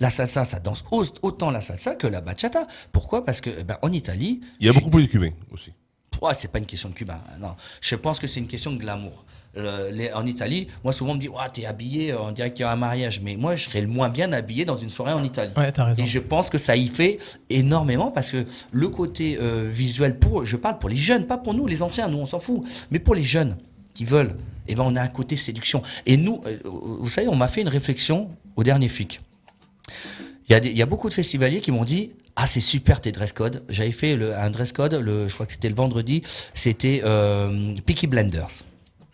La 0.00 0.10
salsa, 0.10 0.44
ça 0.44 0.60
danse 0.60 0.84
au- 0.90 1.04
autant 1.22 1.50
la 1.50 1.60
salsa 1.60 1.94
que 1.94 2.06
la 2.06 2.20
bachata. 2.20 2.66
Pourquoi? 2.92 3.24
Parce 3.24 3.40
que 3.40 3.50
eh 3.58 3.64
ben, 3.64 3.78
en 3.82 3.92
Italie, 3.92 4.40
Il 4.60 4.66
y 4.66 4.68
a 4.68 4.72
beaucoup 4.72 4.90
plus 4.90 5.02
de 5.02 5.08
Cubains 5.08 5.32
aussi. 5.50 5.72
Ouais, 6.20 6.34
c'est 6.34 6.52
pas 6.52 6.58
une 6.60 6.66
question 6.66 6.88
de 6.90 6.94
cubain. 6.94 7.18
Non, 7.40 7.56
je 7.80 7.96
pense 7.96 8.20
que 8.20 8.28
c'est 8.28 8.38
une 8.38 8.46
question 8.46 8.70
de 8.70 8.76
glamour. 8.78 9.24
Euh, 9.56 9.90
les- 9.90 10.12
en 10.12 10.24
Italie, 10.24 10.68
moi 10.84 10.92
souvent 10.92 11.12
on 11.12 11.14
me 11.16 11.20
dit, 11.20 11.28
ouais, 11.28 11.48
t'es 11.52 11.64
habillé, 11.66 12.12
euh, 12.12 12.20
on 12.20 12.30
dirait 12.32 12.52
qu'il 12.52 12.60
y 12.64 12.68
a 12.68 12.70
un 12.70 12.76
mariage. 12.76 13.20
Mais 13.20 13.34
moi, 13.34 13.56
je 13.56 13.64
serais 13.64 13.80
le 13.80 13.86
moins 13.88 14.08
bien 14.08 14.30
habillé 14.32 14.64
dans 14.64 14.76
une 14.76 14.88
soirée 14.90 15.14
en 15.14 15.24
Italie. 15.24 15.52
Ouais, 15.56 15.72
t'as 15.72 15.84
raison. 15.86 16.02
Et 16.02 16.06
je 16.06 16.18
pense 16.20 16.48
que 16.48 16.58
ça 16.58 16.76
y 16.76 16.86
fait 16.86 17.18
énormément 17.50 18.10
parce 18.12 18.30
que 18.30 18.46
le 18.70 18.88
côté 18.88 19.36
euh, 19.40 19.68
visuel, 19.68 20.18
pour, 20.18 20.44
je 20.46 20.56
parle 20.56 20.78
pour 20.78 20.90
les 20.90 20.96
jeunes, 20.96 21.26
pas 21.26 21.38
pour 21.38 21.54
nous, 21.54 21.66
les 21.66 21.82
anciens, 21.82 22.06
nous 22.08 22.18
on 22.18 22.26
s'en 22.26 22.38
fout, 22.38 22.62
mais 22.90 22.98
pour 23.00 23.14
les 23.14 23.24
jeunes 23.24 23.56
qui 23.94 24.04
veulent, 24.04 24.34
eh 24.68 24.74
ben, 24.74 24.84
on 24.84 24.96
a 24.96 25.02
un 25.02 25.08
côté 25.08 25.36
séduction. 25.36 25.82
Et 26.06 26.16
nous, 26.16 26.42
euh, 26.46 26.58
vous 26.64 27.08
savez, 27.08 27.28
on 27.28 27.36
m'a 27.36 27.48
fait 27.48 27.60
une 27.62 27.68
réflexion 27.68 28.28
au 28.56 28.64
dernier 28.64 28.88
FIC. 28.88 29.20
Il 30.48 30.76
y, 30.76 30.82
a 30.82 30.86
beaucoup 30.86 31.08
de 31.08 31.14
festivaliers 31.14 31.62
qui 31.62 31.70
m'ont 31.70 31.84
dit 31.84 32.10
Ah, 32.36 32.46
c'est 32.46 32.60
super 32.60 33.00
tes 33.00 33.10
dress 33.10 33.32
codes. 33.32 33.62
J'avais 33.70 33.92
fait 33.92 34.12
un 34.34 34.50
dress 34.50 34.72
code, 34.72 35.02
je 35.06 35.32
crois 35.32 35.46
que 35.46 35.52
c'était 35.52 35.70
le 35.70 35.74
vendredi, 35.74 36.22
c'était 36.52 37.00
euh, 37.04 37.74
Peaky 37.86 38.06
Blenders. 38.06 38.64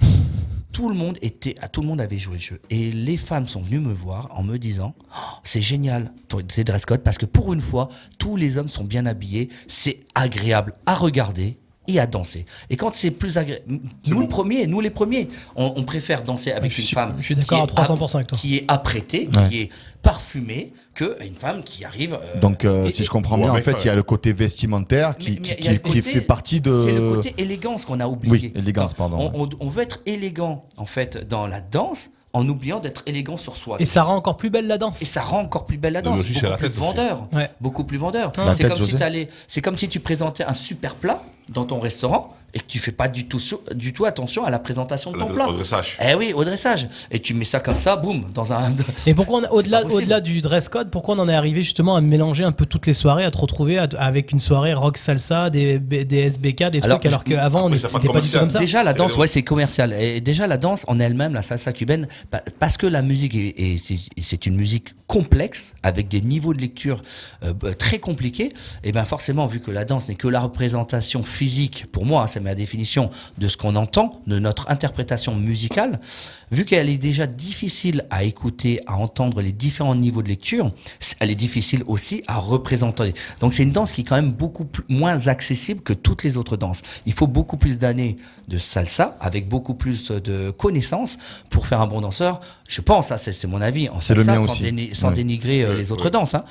Tout 0.73 0.89
le 0.89 0.97
monde 0.97 1.17
était, 1.23 1.55
ah, 1.61 1.69
tout 1.69 1.81
le 1.81 1.87
monde 1.87 2.01
avait 2.01 2.19
joué 2.19 2.35
le 2.35 2.41
jeu. 2.41 2.61
Et 2.71 2.91
les 2.91 3.17
femmes 3.17 3.47
sont 3.47 3.61
venues 3.61 3.81
me 3.81 3.93
voir 3.93 4.31
en 4.33 4.43
me 4.43 4.59
disant 4.59 4.95
Oh, 5.13 5.37
C'est 5.45 5.63
génial 5.63 6.13
tes 6.55 6.65
dress 6.65 6.87
codes 6.87 7.03
parce 7.03 7.19
que 7.19 7.27
pour 7.27 7.53
une 7.53 7.61
fois, 7.61 7.89
tous 8.19 8.37
les 8.37 8.59
hommes 8.59 8.69
sont 8.69 8.85
bien 8.85 9.07
habillés. 9.07 9.49
C'est 9.67 10.01
agréable 10.15 10.75
à 10.87 10.95
regarder 10.95 11.57
et 11.89 11.99
à 11.99 12.07
danser. 12.07 12.45
Et 12.71 12.77
quand 12.77 12.95
c'est 12.95 13.11
plus 13.11 13.39
agréable, 13.39 13.65
nous 14.07 14.21
le 14.21 14.29
premier, 14.29 14.67
nous 14.67 14.81
les 14.81 14.91
premiers, 14.91 15.29
on, 15.57 15.73
on 15.77 15.83
préfère 15.85 16.23
danser 16.23 16.53
avec 16.53 16.71
Je 16.71 16.79
une 16.79 16.85
suis- 16.85 16.95
femme. 16.95 17.15
je 17.19 17.25
suis 17.25 17.35
d'accord 17.35 17.67
qui 17.67 17.73
à 17.77 17.83
est 17.83 17.85
300% 17.87 18.15
avec 18.17 18.27
toi. 18.29 18.39
Qui 18.39 18.57
est 18.57 18.65
apprêtée, 18.69 19.29
Ouais. 19.35 19.49
qui 19.49 19.61
est 19.63 19.69
parfumée, 20.03 20.73
que 20.95 21.17
une 21.27 21.35
femme 21.35 21.63
qui 21.63 21.85
arrive. 21.85 22.15
euh, 22.15 22.39
Donc, 22.41 22.65
euh, 22.65 22.87
et- 22.87 22.91
si 22.91 23.03
et- 23.03 23.05
je 23.05 23.11
comprends 23.11 23.37
Ouais, 23.37 23.43
bien, 23.45 23.53
en 23.53 23.57
fait, 23.57 23.85
il 23.85 23.87
y 23.87 23.91
a 23.91 23.95
le 23.95 24.03
côté 24.03 24.33
vestimentaire 24.33 25.17
qui, 25.17 25.41
mais- 25.43 25.81
mais 25.85 26.01
fait 26.03 26.21
partie 26.21 26.61
de. 26.61 26.83
C'est 26.85 26.93
le 26.93 27.15
côté 27.15 27.35
élégance 27.39 27.85
qu'on 27.85 28.01
a 28.01 28.07
oublié. 28.07 28.33
Oui, 28.33 28.53
élégance, 28.55 28.95
pardon. 28.95 29.31
On, 29.35 29.45
on- 29.45 29.49
on 29.61 29.69
veut 29.69 29.83
être 29.83 30.01
élégant, 30.07 30.65
en 30.77 30.87
fait, 30.87 31.29
dans 31.29 31.47
la 31.47 31.61
danse, 31.61 32.11
en 32.35 32.47
oubliant 32.49 32.79
d'être 32.79 33.03
élégant 33.07 33.37
sur 33.39 33.57
soi. 33.57 33.77
Et 33.81 33.85
ça 33.87 34.03
rend 34.03 34.15
encore 34.17 34.37
plus 34.37 34.51
belle 34.51 34.67
la 34.67 34.77
danse. 34.79 35.01
Et 35.01 35.07
ça 35.07 35.23
rend 35.23 35.41
encore 35.41 35.65
plus 35.65 35.79
belle 35.79 35.95
la 35.95 36.03
danse, 36.03 36.19
beaucoup 36.25 36.45
la 36.47 36.57
plus 36.59 36.69
vendeur, 36.69 37.27
Ouais. 37.33 37.51
beaucoup 37.61 37.85
plus 37.85 37.97
vendeur. 37.99 38.33
C'est 38.55 38.65
comme, 38.69 38.77
si 38.77 38.83
José. 38.83 38.99
t'allais- 38.99 39.29
c'est 39.49 39.63
comme 39.63 39.79
si 39.79 39.89
tu 39.89 39.99
présentais 40.01 40.45
un 40.45 40.53
super 40.53 40.95
plat 40.95 41.23
dans 41.49 41.65
ton 41.65 41.81
restaurant 41.81 42.35
et 42.55 42.61
que 42.61 42.65
tu 42.67 42.79
fais 42.79 42.93
pas 42.93 43.09
du 43.09 43.27
tout, 43.27 43.41
du 43.75 43.93
tout 43.93 44.05
attention 44.07 44.45
à 44.45 44.51
la 44.51 44.59
présentation 44.59 45.13
de 45.13 45.19
ton 45.19 45.29
Au- 45.31 45.35
plat. 45.35 45.49
au 45.49 45.53
dressage. 45.53 45.99
Eh 46.03 46.15
oui, 46.15 46.33
au 46.35 46.45
dressage. 46.45 46.89
Et 47.11 47.21
tu 47.21 47.35
mets 47.35 47.45
ça 47.45 47.61
comme 47.61 47.79
ça, 47.79 47.97
boum, 47.97 48.25
dans 48.33 48.53
un. 48.53 48.71
Et 49.07 49.15
pourquoi, 49.15 49.43
au-delà, 49.53 49.85
au-delà 49.85 50.21
du 50.21 50.41
dress 50.41 50.69
code, 50.69 50.91
pourquoi 50.91 51.15
on 51.17 51.19
en 51.19 51.29
est 51.29 51.35
arrivé 51.35 51.63
justement 51.63 51.97
à 51.97 52.01
mélanger 52.01 52.45
un 52.45 52.53
peu 52.53 52.65
toutes 52.67 52.87
les 52.87 52.95
soirées, 52.95 53.25
à 53.25 53.31
te 53.31 53.39
retrouver 53.39 53.79
à- 53.79 53.87
avec 53.99 54.33
une 54.33 54.41
soirée 54.41 54.73
rock 54.75 54.97
salsa, 54.99 55.51
des, 55.51 55.79
des 55.79 56.17
SBK, 56.19 56.71
des 56.71 56.81
Alors, 56.83 56.99
trucs, 57.01 57.07
alors 57.07 57.25
qu'avant 57.25 57.67
on 57.67 57.71
n'était 57.71 57.83
pas 57.89 57.99
pas 58.01 58.21
du 58.21 58.31
tout 58.31 58.39
comme 58.39 58.51
ça 58.51 58.59
Déjà 58.59 58.83
la 58.83 58.95
danse, 58.95 59.17
ouais, 59.17 59.27
c'est 59.27 59.43
commercial. 59.43 59.93
Et 59.93 60.21
déjà 60.21 60.47
la 60.47 60.57
danse 60.57 60.85
en 60.89 60.99
elle-même, 61.01 61.35
la 61.35 61.43
salsa 61.43 61.73
cubaine, 61.73 62.09
pa- 62.31 62.43
parce 62.59 62.77
que 62.79 62.87
la 62.87 63.03
musique 63.03 63.35
est, 63.35 63.55
est- 63.59 63.99
c'est- 64.23 64.47
une 64.47 64.57
musique 64.57 64.95
complexe 65.09 65.75
avec 65.83 66.09
des 66.09 66.21
niveaux 66.21 66.55
de 66.55 66.61
lecture 66.61 67.03
euh, 67.45 67.53
très 67.79 67.99
compliqués. 67.99 68.51
Et 68.85 68.93
ben 68.93 69.05
forcément, 69.05 69.47
vu 69.47 69.61
que 69.61 69.71
la 69.71 69.85
danse 69.85 70.09
n'est 70.09 70.15
que 70.15 70.29
la 70.29 70.41
représentation 70.41 71.23
physique, 71.25 71.87
pour 71.93 72.07
moi, 72.07 72.23
hein, 72.23 72.27
c'est 72.27 72.41
ma 72.49 72.55
définition 72.55 73.11
de 73.37 73.47
ce 73.47 73.57
qu'on 73.59 73.77
entend, 73.77 74.21
de 74.27 74.39
notre 74.39 74.71
interprétation 74.71 75.35
musicale, 75.37 76.01
vu 76.51 76.65
qu'elle 76.65 76.89
est 76.89 76.97
déjà 76.97 77.27
difficile 77.27 78.07
à 78.11 78.25
écouter, 78.25 78.81
à 78.87 78.95
entendre 78.97 79.43
les 79.43 79.53
différents 79.53 79.95
niveaux 79.95 80.23
de 80.23 80.29
lecture, 80.29 80.73
elle 81.21 81.31
est 81.31 81.35
difficile 81.35 81.83
aussi 81.87 82.23
à 82.27 82.39
représenter. 82.39 83.13
Donc 83.41 83.53
c'est 83.53 83.65
une 83.65 83.73
danse 83.73 83.93
qui 83.93 84.01
est 84.01 84.05
quand 84.05 84.17
même 84.17 84.33
beaucoup 84.33 84.65
plus- 84.65 84.85
moins 84.89 85.29
accessible 85.29 85.83
que 85.83 85.93
toutes 85.93 86.23
les 86.25 86.39
autres 86.39 86.57
danses. 86.57 86.81
Il 87.05 87.13
faut 87.13 87.27
beaucoup 87.27 87.59
plus 87.59 87.79
d'années 87.79 88.17
de 88.49 88.57
salsa, 88.57 89.17
avec 89.21 89.47
beaucoup 89.49 89.75
plus 89.75 90.11
de 90.11 90.51
connaissances 90.51 91.19
pour 91.51 91.67
faire 91.67 91.83
un 91.83 91.87
bon 91.87 92.01
danseur. 92.01 92.41
Je 92.67 92.81
pense, 92.81 93.09
ça 93.09 93.19
c'est 93.19 93.35
c'est 93.35 93.47
mon 93.47 93.61
avis, 93.61 93.91
en 93.91 93.99
le 94.15 94.25
mien 94.25 94.37
sans, 94.37 94.45
aussi. 94.53 94.63
déni- 94.63 94.95
sans 94.95 95.11
dénigrer 95.11 95.63
euh, 95.65 95.69
Ouais, 95.73 95.77
les 95.77 95.93
autres 95.93 96.09
danses. 96.09 96.35
hein. 96.35 96.45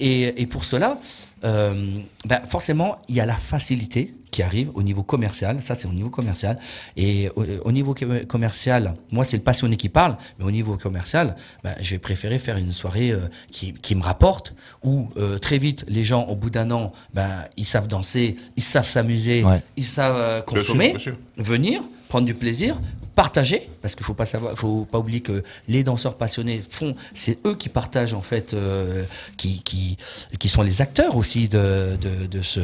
Et, 0.00 0.40
et 0.42 0.46
pour 0.46 0.64
cela, 0.64 0.98
euh, 1.44 1.98
ben, 2.24 2.40
forcément, 2.46 2.96
il 3.08 3.16
y 3.16 3.20
a 3.20 3.26
la 3.26 3.34
facilité 3.34 4.12
qui 4.30 4.42
arrive 4.42 4.70
au 4.74 4.82
niveau 4.82 5.02
commercial. 5.02 5.62
Ça, 5.62 5.74
c'est 5.74 5.88
au 5.88 5.92
niveau 5.92 6.10
commercial. 6.10 6.58
Et 6.96 7.30
au, 7.34 7.44
au 7.64 7.72
niveau 7.72 7.94
com- 7.94 8.24
commercial, 8.26 8.94
moi, 9.10 9.24
c'est 9.24 9.36
le 9.38 9.42
passionné 9.42 9.76
qui 9.76 9.88
parle, 9.88 10.16
mais 10.38 10.44
au 10.44 10.50
niveau 10.50 10.76
commercial, 10.76 11.34
ben, 11.64 11.74
je 11.80 11.90
vais 11.90 11.98
préférer 11.98 12.38
faire 12.38 12.56
une 12.58 12.72
soirée 12.72 13.10
euh, 13.10 13.20
qui, 13.50 13.72
qui 13.72 13.94
me 13.96 14.02
rapporte, 14.02 14.54
où 14.84 15.08
euh, 15.16 15.38
très 15.38 15.58
vite, 15.58 15.84
les 15.88 16.04
gens, 16.04 16.24
au 16.26 16.36
bout 16.36 16.50
d'un 16.50 16.70
an, 16.70 16.92
ben, 17.14 17.28
ils 17.56 17.64
savent 17.64 17.88
danser, 17.88 18.36
ils 18.56 18.62
savent 18.62 18.86
s'amuser, 18.86 19.42
Ouais. 19.44 19.62
ils 19.76 19.84
savent 19.84 20.16
Bien 20.16 20.36
sûr, 20.36 20.44
consommer, 20.44 20.90
bien 20.90 20.98
sûr. 21.00 21.16
venir, 21.38 21.82
prendre 22.08 22.26
du 22.26 22.34
plaisir, 22.34 22.78
partager, 23.18 23.68
parce 23.82 23.96
qu'il 23.96 24.06
faut 24.06 24.14
faut 24.54 24.84
pas 24.84 24.98
oublier 25.00 25.22
que 25.22 25.42
les 25.66 25.82
danseurs 25.82 26.16
passionnés 26.16 26.62
font, 26.62 26.94
c'est 27.14 27.44
eux 27.48 27.56
qui 27.56 27.68
partagent 27.68 28.14
en 28.14 28.22
fait, 28.22 28.54
euh, 28.54 29.02
qui, 29.36 29.60
qui, 29.62 29.96
qui 30.38 30.48
sont 30.48 30.62
les 30.62 30.82
acteurs 30.82 31.16
aussi 31.16 31.48
de, 31.48 31.98
de, 32.00 32.26
de 32.26 32.42
ce, 32.42 32.60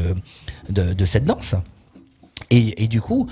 de, 0.69 0.95
de 0.95 1.05
cette 1.05 1.25
danse. 1.25 1.57
Et, 2.51 2.85
et 2.85 2.87
du 2.87 3.01
coup, 3.01 3.29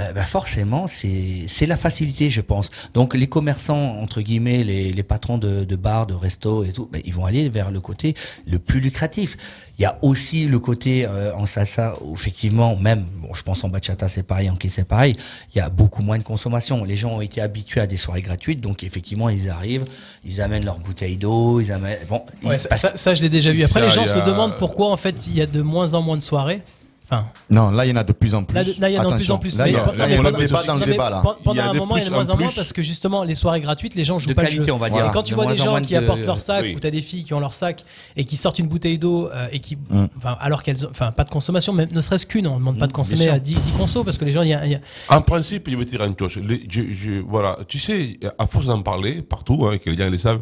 euh, 0.00 0.12
bah 0.12 0.24
forcément, 0.24 0.86
c'est 0.86 1.44
c'est 1.46 1.66
la 1.66 1.76
facilité, 1.76 2.28
je 2.30 2.40
pense. 2.40 2.70
Donc 2.94 3.14
les 3.14 3.26
commerçants, 3.28 3.98
entre 4.00 4.20
guillemets, 4.20 4.62
les, 4.64 4.92
les 4.92 5.02
patrons 5.02 5.38
de, 5.38 5.64
de 5.64 5.76
bars, 5.76 6.06
de 6.06 6.14
restos 6.14 6.64
et 6.64 6.72
tout, 6.72 6.88
bah, 6.92 6.98
ils 7.04 7.14
vont 7.14 7.24
aller 7.24 7.48
vers 7.48 7.70
le 7.70 7.80
côté 7.80 8.14
le 8.46 8.58
plus 8.58 8.80
lucratif. 8.80 9.36
Il 9.78 9.82
y 9.82 9.84
a 9.84 9.98
aussi 10.00 10.46
le 10.46 10.58
côté 10.58 11.04
euh, 11.06 11.34
en 11.34 11.44
salsa, 11.44 11.96
où 12.02 12.14
effectivement, 12.14 12.76
même, 12.76 13.04
bon, 13.16 13.34
je 13.34 13.42
pense 13.42 13.62
en 13.64 13.68
bachata 13.68 14.08
c'est 14.08 14.22
pareil, 14.22 14.48
en 14.48 14.56
kiss 14.56 14.74
c'est 14.74 14.84
pareil, 14.88 15.16
il 15.54 15.58
y 15.58 15.60
a 15.60 15.68
beaucoup 15.68 16.02
moins 16.02 16.18
de 16.18 16.22
consommation. 16.24 16.82
Les 16.84 16.96
gens 16.96 17.12
ont 17.16 17.20
été 17.20 17.40
habitués 17.42 17.80
à 17.80 17.86
des 17.86 17.96
soirées 17.98 18.22
gratuites, 18.22 18.60
donc 18.60 18.84
effectivement, 18.84 19.28
ils 19.28 19.50
arrivent, 19.50 19.84
ils 20.24 20.40
amènent 20.40 20.64
leur 20.64 20.78
bouteille 20.78 21.16
d'eau, 21.16 21.60
ils 21.60 21.72
amènent... 21.72 21.98
Bon, 22.08 22.22
ils- 22.42 22.48
Ouais, 22.48 22.58
ça, 22.58 22.74
ça- 22.76 22.96
ça, 22.96 23.14
je 23.14 23.20
l'ai 23.22 23.28
déjà 23.28 23.50
vu. 23.52 23.62
Après, 23.64 23.80
Ça, 23.80 23.86
les 23.86 23.90
gens 23.92 24.06
se 24.06 24.18
a- 24.18 24.26
demandent 24.26 24.56
pourquoi 24.58 24.90
en 24.90 24.96
fait 24.96 25.26
il 25.26 25.34
y 25.36 25.42
a 25.42 25.46
de 25.46 25.60
moins 25.62 25.92
en 25.94 26.00
moins 26.02 26.16
de 26.16 26.22
soirées. 26.22 26.62
Enfin, 27.08 27.24
Non, 27.50 27.70
là, 27.70 27.86
il 27.86 27.90
y 27.90 27.92
en 27.92 27.96
a 27.96 28.02
de 28.02 28.12
plus 28.12 28.34
en 28.34 28.42
plus. 28.42 28.54
là, 28.56 28.64
là, 28.80 28.90
il 28.90 28.94
y 28.94 28.98
en 28.98 29.02
a 29.08 29.12
de 29.12 29.14
plus 29.16 29.30
en 29.30 29.38
plus. 29.38 29.56
Là, 29.58 29.68
il 29.68 29.74
y 29.74 29.76
a- 29.76 29.92
Mais- 29.92 29.96
là, 29.96 30.06
mais 30.08 30.18
on 30.18 30.22
le 30.22 30.32
débat 30.32 30.64
dans 30.64 30.74
le 30.74 30.84
là. 30.86 31.22
Pendant 31.44 31.62
un 31.62 31.72
moment, 31.72 31.96
il 31.96 32.02
y 32.02 32.04
en 32.04 32.06
a 32.06 32.10
de 32.10 32.14
moins 32.24 32.30
en 32.30 32.36
moins 32.36 32.50
parce 32.54 32.72
que 32.72 32.82
justement, 32.82 33.22
les 33.22 33.36
soirées 33.36 33.60
gratuites, 33.60 33.94
les 33.94 34.04
gens 34.04 34.18
jouent 34.18 34.28
de 34.28 34.34
pas 34.34 34.42
le 34.42 34.48
qualité, 34.48 34.64
jeu. 34.66 34.72
on 34.72 34.76
va 34.76 34.88
dire. 34.88 34.94
Voilà. 34.96 35.10
Et 35.10 35.12
quand 35.12 35.22
tu 35.22 35.30
De 35.30 35.36
vois 35.36 35.46
des 35.46 35.56
gens 35.56 35.80
qui 35.80 35.92
de- 35.94 35.98
apportent 35.98 36.24
leur 36.26 36.40
sac, 36.40 36.62
oui. 36.64 36.74
ou 36.74 36.80
t'as 36.80 36.90
des 36.90 37.02
filles 37.02 37.22
qui 37.22 37.32
ont 37.32 37.38
leur 37.38 37.54
sac 37.54 37.84
et 38.16 38.24
qui 38.24 38.36
sortent 38.36 38.58
une 38.58 38.66
bouteille 38.66 38.98
d'eau 38.98 39.28
euh, 39.30 39.46
et 39.52 39.60
qui, 39.60 39.76
Mm. 39.76 40.06
enfin, 40.16 40.36
alors 40.40 40.64
qu'elles, 40.64 40.84
ont- 40.84 40.90
enfin, 40.90 41.12
pas 41.12 41.22
de 41.22 41.30
consommation, 41.30 41.72
même 41.72 41.88
ne 41.92 42.00
serait-ce 42.00 42.26
qu'une, 42.26 42.48
on 42.48 42.54
ne 42.54 42.58
demande 42.58 42.78
pas 42.78 42.86
de 42.88 42.92
Mm, 42.92 42.96
consommer 42.96 43.28
à 43.28 43.38
10, 43.38 43.54
10 43.54 43.72
consos 43.78 44.02
parce 44.02 44.18
que 44.18 44.24
les 44.24 44.32
gens, 44.32 44.42
il 44.42 44.48
y 44.48 44.54
a, 44.54 44.64
il 44.66 44.72
y 44.72 44.74
a- 44.74 44.80
En 45.10 45.20
principe, 45.20 45.70
je 45.70 45.76
vais 45.76 45.84
te 45.84 45.90
dire 45.90 46.04
une 46.04 46.16
chose. 46.18 46.36
Les- 46.44 46.66
je- 46.68 46.82
je- 46.92 47.20
voilà, 47.20 47.56
tu 47.68 47.78
sais, 47.78 48.18
à 48.36 48.48
force 48.48 48.66
d'en 48.66 48.82
parler 48.82 49.22
partout, 49.22 49.68
hein, 49.70 49.78
que 49.78 49.90
les 49.90 49.96
gens 49.96 50.10
le 50.10 50.18
savent, 50.18 50.40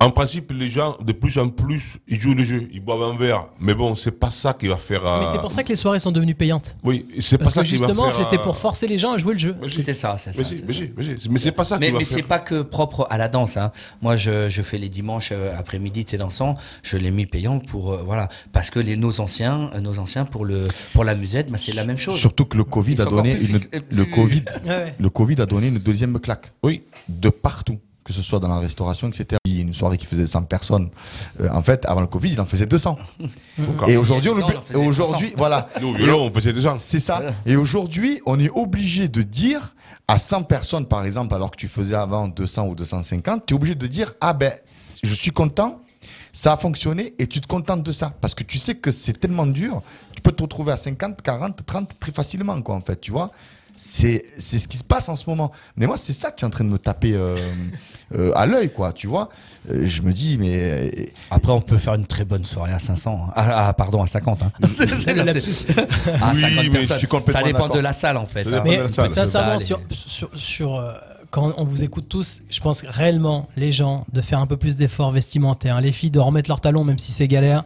En 0.00 0.10
principe, 0.10 0.52
les 0.52 0.68
gens, 0.68 0.96
de 1.04 1.12
plus 1.12 1.38
en 1.38 1.48
plus, 1.48 1.96
ils 2.06 2.20
jouent 2.20 2.34
le 2.34 2.44
jeu, 2.44 2.68
ils 2.72 2.80
boivent 2.80 3.02
un 3.02 3.16
verre. 3.16 3.46
Mais 3.58 3.74
bon, 3.74 3.96
c'est 3.96 4.12
pas 4.12 4.30
ça 4.30 4.52
qui 4.52 4.68
va 4.68 4.76
faire. 4.76 5.02
Mais 5.02 5.08
euh, 5.26 5.28
c'est 5.32 5.40
pour 5.40 5.50
ça 5.50 5.64
que 5.64 5.70
les 5.70 5.76
soirées 5.76 5.98
sont 5.98 6.12
devenues 6.12 6.36
payantes. 6.36 6.76
Oui, 6.84 7.04
c'est 7.20 7.36
pas 7.36 7.44
Parce 7.44 7.54
ça 7.56 7.62
que 7.62 7.66
qui 7.66 7.76
va 7.78 7.86
justement, 7.86 8.10
faire. 8.12 8.24
c'était 8.24 8.40
euh, 8.40 8.44
pour 8.44 8.56
forcer 8.56 8.86
les 8.86 8.96
gens 8.96 9.12
à 9.14 9.18
jouer 9.18 9.32
le 9.32 9.40
jeu. 9.40 9.56
C'est 9.76 9.94
ça, 9.94 10.16
c'est 10.18 10.32
ça. 10.32 10.42
Mais 10.42 10.62
mais 10.68 10.92
mais. 10.96 11.16
Mais 11.30 11.38
c'est 11.40 11.50
pas 11.50 11.64
ça 11.64 11.78
Mais, 11.80 11.86
qui 11.86 11.92
va 11.94 11.98
mais 11.98 12.04
faire. 12.04 12.16
c'est 12.16 12.22
pas 12.22 12.38
que 12.38 12.62
propre 12.62 13.08
à 13.10 13.18
la 13.18 13.26
danse. 13.28 13.56
Hein. 13.56 13.72
Moi, 14.00 14.14
je, 14.14 14.48
je 14.48 14.62
fais 14.62 14.78
les 14.78 14.88
dimanches 14.88 15.30
euh, 15.32 15.52
après-midi 15.58 16.04
thé 16.04 16.16
dansant. 16.16 16.54
Je 16.84 16.96
l'ai 16.96 17.10
mis 17.10 17.26
payant 17.26 17.58
pour 17.58 17.92
euh, 17.92 18.02
voilà 18.04 18.28
parce 18.52 18.70
que 18.70 18.78
les 18.78 18.96
nos 18.96 19.20
anciens, 19.20 19.70
nos 19.80 19.98
anciens 19.98 20.24
pour 20.24 20.44
le 20.44 20.68
pour 20.92 21.02
la 21.02 21.16
musette, 21.16 21.50
bah, 21.50 21.58
c'est 21.58 21.74
la 21.74 21.84
même 21.84 21.98
chose. 21.98 22.16
Surtout 22.16 22.44
que 22.44 22.56
le 22.56 22.62
Covid 22.64 22.92
Ils 22.94 23.02
a 23.02 23.04
donné 23.06 23.36
une, 23.36 24.06
Covid, 24.06 24.44
ouais. 24.64 24.94
le 24.98 25.10
Covid 25.10 25.40
a 25.40 25.46
donné 25.46 25.66
une 25.68 25.78
deuxième 25.78 26.20
claque. 26.20 26.52
Oui. 26.62 26.82
De 27.08 27.30
partout, 27.30 27.78
que 28.08 28.14
ce 28.14 28.22
soit 28.22 28.40
dans 28.40 28.48
la 28.48 28.58
restauration, 28.58 29.06
etc. 29.08 29.36
Une 29.46 29.74
soirée 29.74 29.98
qui 29.98 30.06
faisait 30.06 30.26
100 30.26 30.44
personnes. 30.44 30.88
euh, 31.40 31.48
en 31.52 31.60
fait, 31.62 31.84
avant 31.84 32.00
le 32.00 32.06
Covid, 32.06 32.32
il 32.32 32.40
en 32.40 32.46
faisait 32.46 32.64
200. 32.66 32.96
Encore. 33.68 33.88
Et 33.90 33.98
aujourd'hui, 33.98 34.30
on, 34.30 34.36
Il 34.36 34.40
y 34.40 34.42
a 34.42 34.46
oublie- 34.46 34.54
10 34.54 34.56
ans, 34.56 34.56
on 34.56 34.58
en 34.58 34.62
faisait 34.62 34.86
aujourd'hui, 34.88 35.32
300. 35.32 35.34
voilà. 35.36 35.68
Nous, 35.82 36.12
on 36.14 36.32
faisait 36.32 36.52
des 36.54 36.62
gens. 36.62 36.78
C'est 36.78 37.00
ça. 37.00 37.22
Et 37.44 37.56
aujourd'hui, 37.56 38.20
on 38.24 38.40
est 38.40 38.48
obligé 38.50 39.08
de 39.08 39.20
dire 39.22 39.74
à 40.08 40.18
100 40.18 40.44
personnes, 40.44 40.86
par 40.86 41.04
exemple, 41.04 41.34
alors 41.34 41.50
que 41.50 41.56
tu 41.56 41.68
faisais 41.68 41.94
avant 41.96 42.28
200 42.28 42.66
ou 42.68 42.74
250, 42.74 43.44
tu 43.44 43.52
es 43.52 43.56
obligé 43.56 43.74
de 43.74 43.86
dire 43.86 44.14
Ah 44.22 44.32
ben, 44.32 44.54
je 45.02 45.14
suis 45.14 45.30
content, 45.30 45.82
ça 46.32 46.54
a 46.54 46.56
fonctionné 46.56 47.14
et 47.18 47.26
tu 47.26 47.42
te 47.42 47.46
contentes 47.46 47.82
de 47.82 47.92
ça. 47.92 48.14
Parce 48.22 48.34
que 48.34 48.42
tu 48.42 48.56
sais 48.58 48.74
que 48.74 48.90
c'est 48.90 49.12
tellement 49.20 49.46
dur, 49.46 49.82
tu 50.16 50.22
peux 50.22 50.32
te 50.32 50.42
retrouver 50.42 50.72
à 50.72 50.76
50, 50.78 51.20
40, 51.20 51.66
30 51.66 51.98
très 52.00 52.12
facilement, 52.12 52.60
quoi, 52.62 52.74
en 52.74 52.80
fait, 52.80 53.00
tu 53.00 53.10
vois. 53.12 53.32
C'est 53.80 54.24
c'est 54.38 54.58
ce 54.58 54.66
qui 54.66 54.76
se 54.76 54.82
passe 54.82 55.08
en 55.08 55.14
ce 55.14 55.30
moment. 55.30 55.52
Mais 55.76 55.86
moi, 55.86 55.96
c'est 55.96 56.12
ça 56.12 56.32
qui 56.32 56.44
est 56.44 56.46
en 56.46 56.50
train 56.50 56.64
de 56.64 56.68
me 56.70 56.78
taper 56.78 57.14
euh, 57.14 57.36
euh, 58.16 58.32
à 58.34 58.44
l'œil, 58.46 58.72
quoi, 58.72 58.92
tu 58.92 59.06
vois. 59.06 59.28
Euh, 59.70 59.82
je 59.86 60.02
me 60.02 60.12
dis, 60.12 60.36
mais. 60.38 60.56
euh, 60.58 60.90
Après, 61.30 61.52
on 61.52 61.60
peut 61.60 61.78
faire 61.78 61.94
une 61.94 62.06
très 62.06 62.24
bonne 62.24 62.44
soirée 62.44 62.72
à 62.72 62.80
500. 62.80 63.26
hein. 63.28 63.32
Ah, 63.36 63.68
ah, 63.68 63.72
pardon, 63.74 64.02
à 64.02 64.08
50. 64.08 64.42
Hein. 64.42 64.52
Le 64.62 65.22
lapsus. 65.22 65.64
À 66.20 66.32
Oui, 66.34 66.40
50 66.40 66.64
mais 66.72 66.86
je 66.86 66.94
suis 66.94 67.06
complètement 67.06 67.40
Ça 67.40 67.46
dépend 67.46 67.68
de 67.68 67.78
la 67.78 67.92
salle 67.92 68.16
en 68.16 68.26
fait. 68.26 68.42
Ça 68.44 68.58
hein. 68.58 68.62
Mais 68.64 68.80
sincèrement, 68.90 69.58
Ça, 69.60 69.64
sur, 69.64 69.80
sur, 69.90 70.30
sur, 70.34 70.76
euh, 70.76 70.92
quand 71.30 71.52
on 71.58 71.64
vous 71.64 71.84
écoute 71.84 72.08
tous, 72.08 72.40
je 72.50 72.58
pense 72.60 72.82
réellement, 72.82 73.48
les 73.56 73.70
gens, 73.70 74.06
de 74.12 74.20
faire 74.20 74.40
un 74.40 74.46
peu 74.46 74.56
plus 74.56 74.74
d'efforts 74.76 75.12
vestimentaires. 75.12 75.80
Les 75.80 75.92
filles 75.92 76.10
de 76.10 76.18
remettre 76.18 76.50
leurs 76.50 76.60
talons, 76.60 76.82
même 76.84 76.98
si 76.98 77.12
c'est 77.12 77.28
galère. 77.28 77.64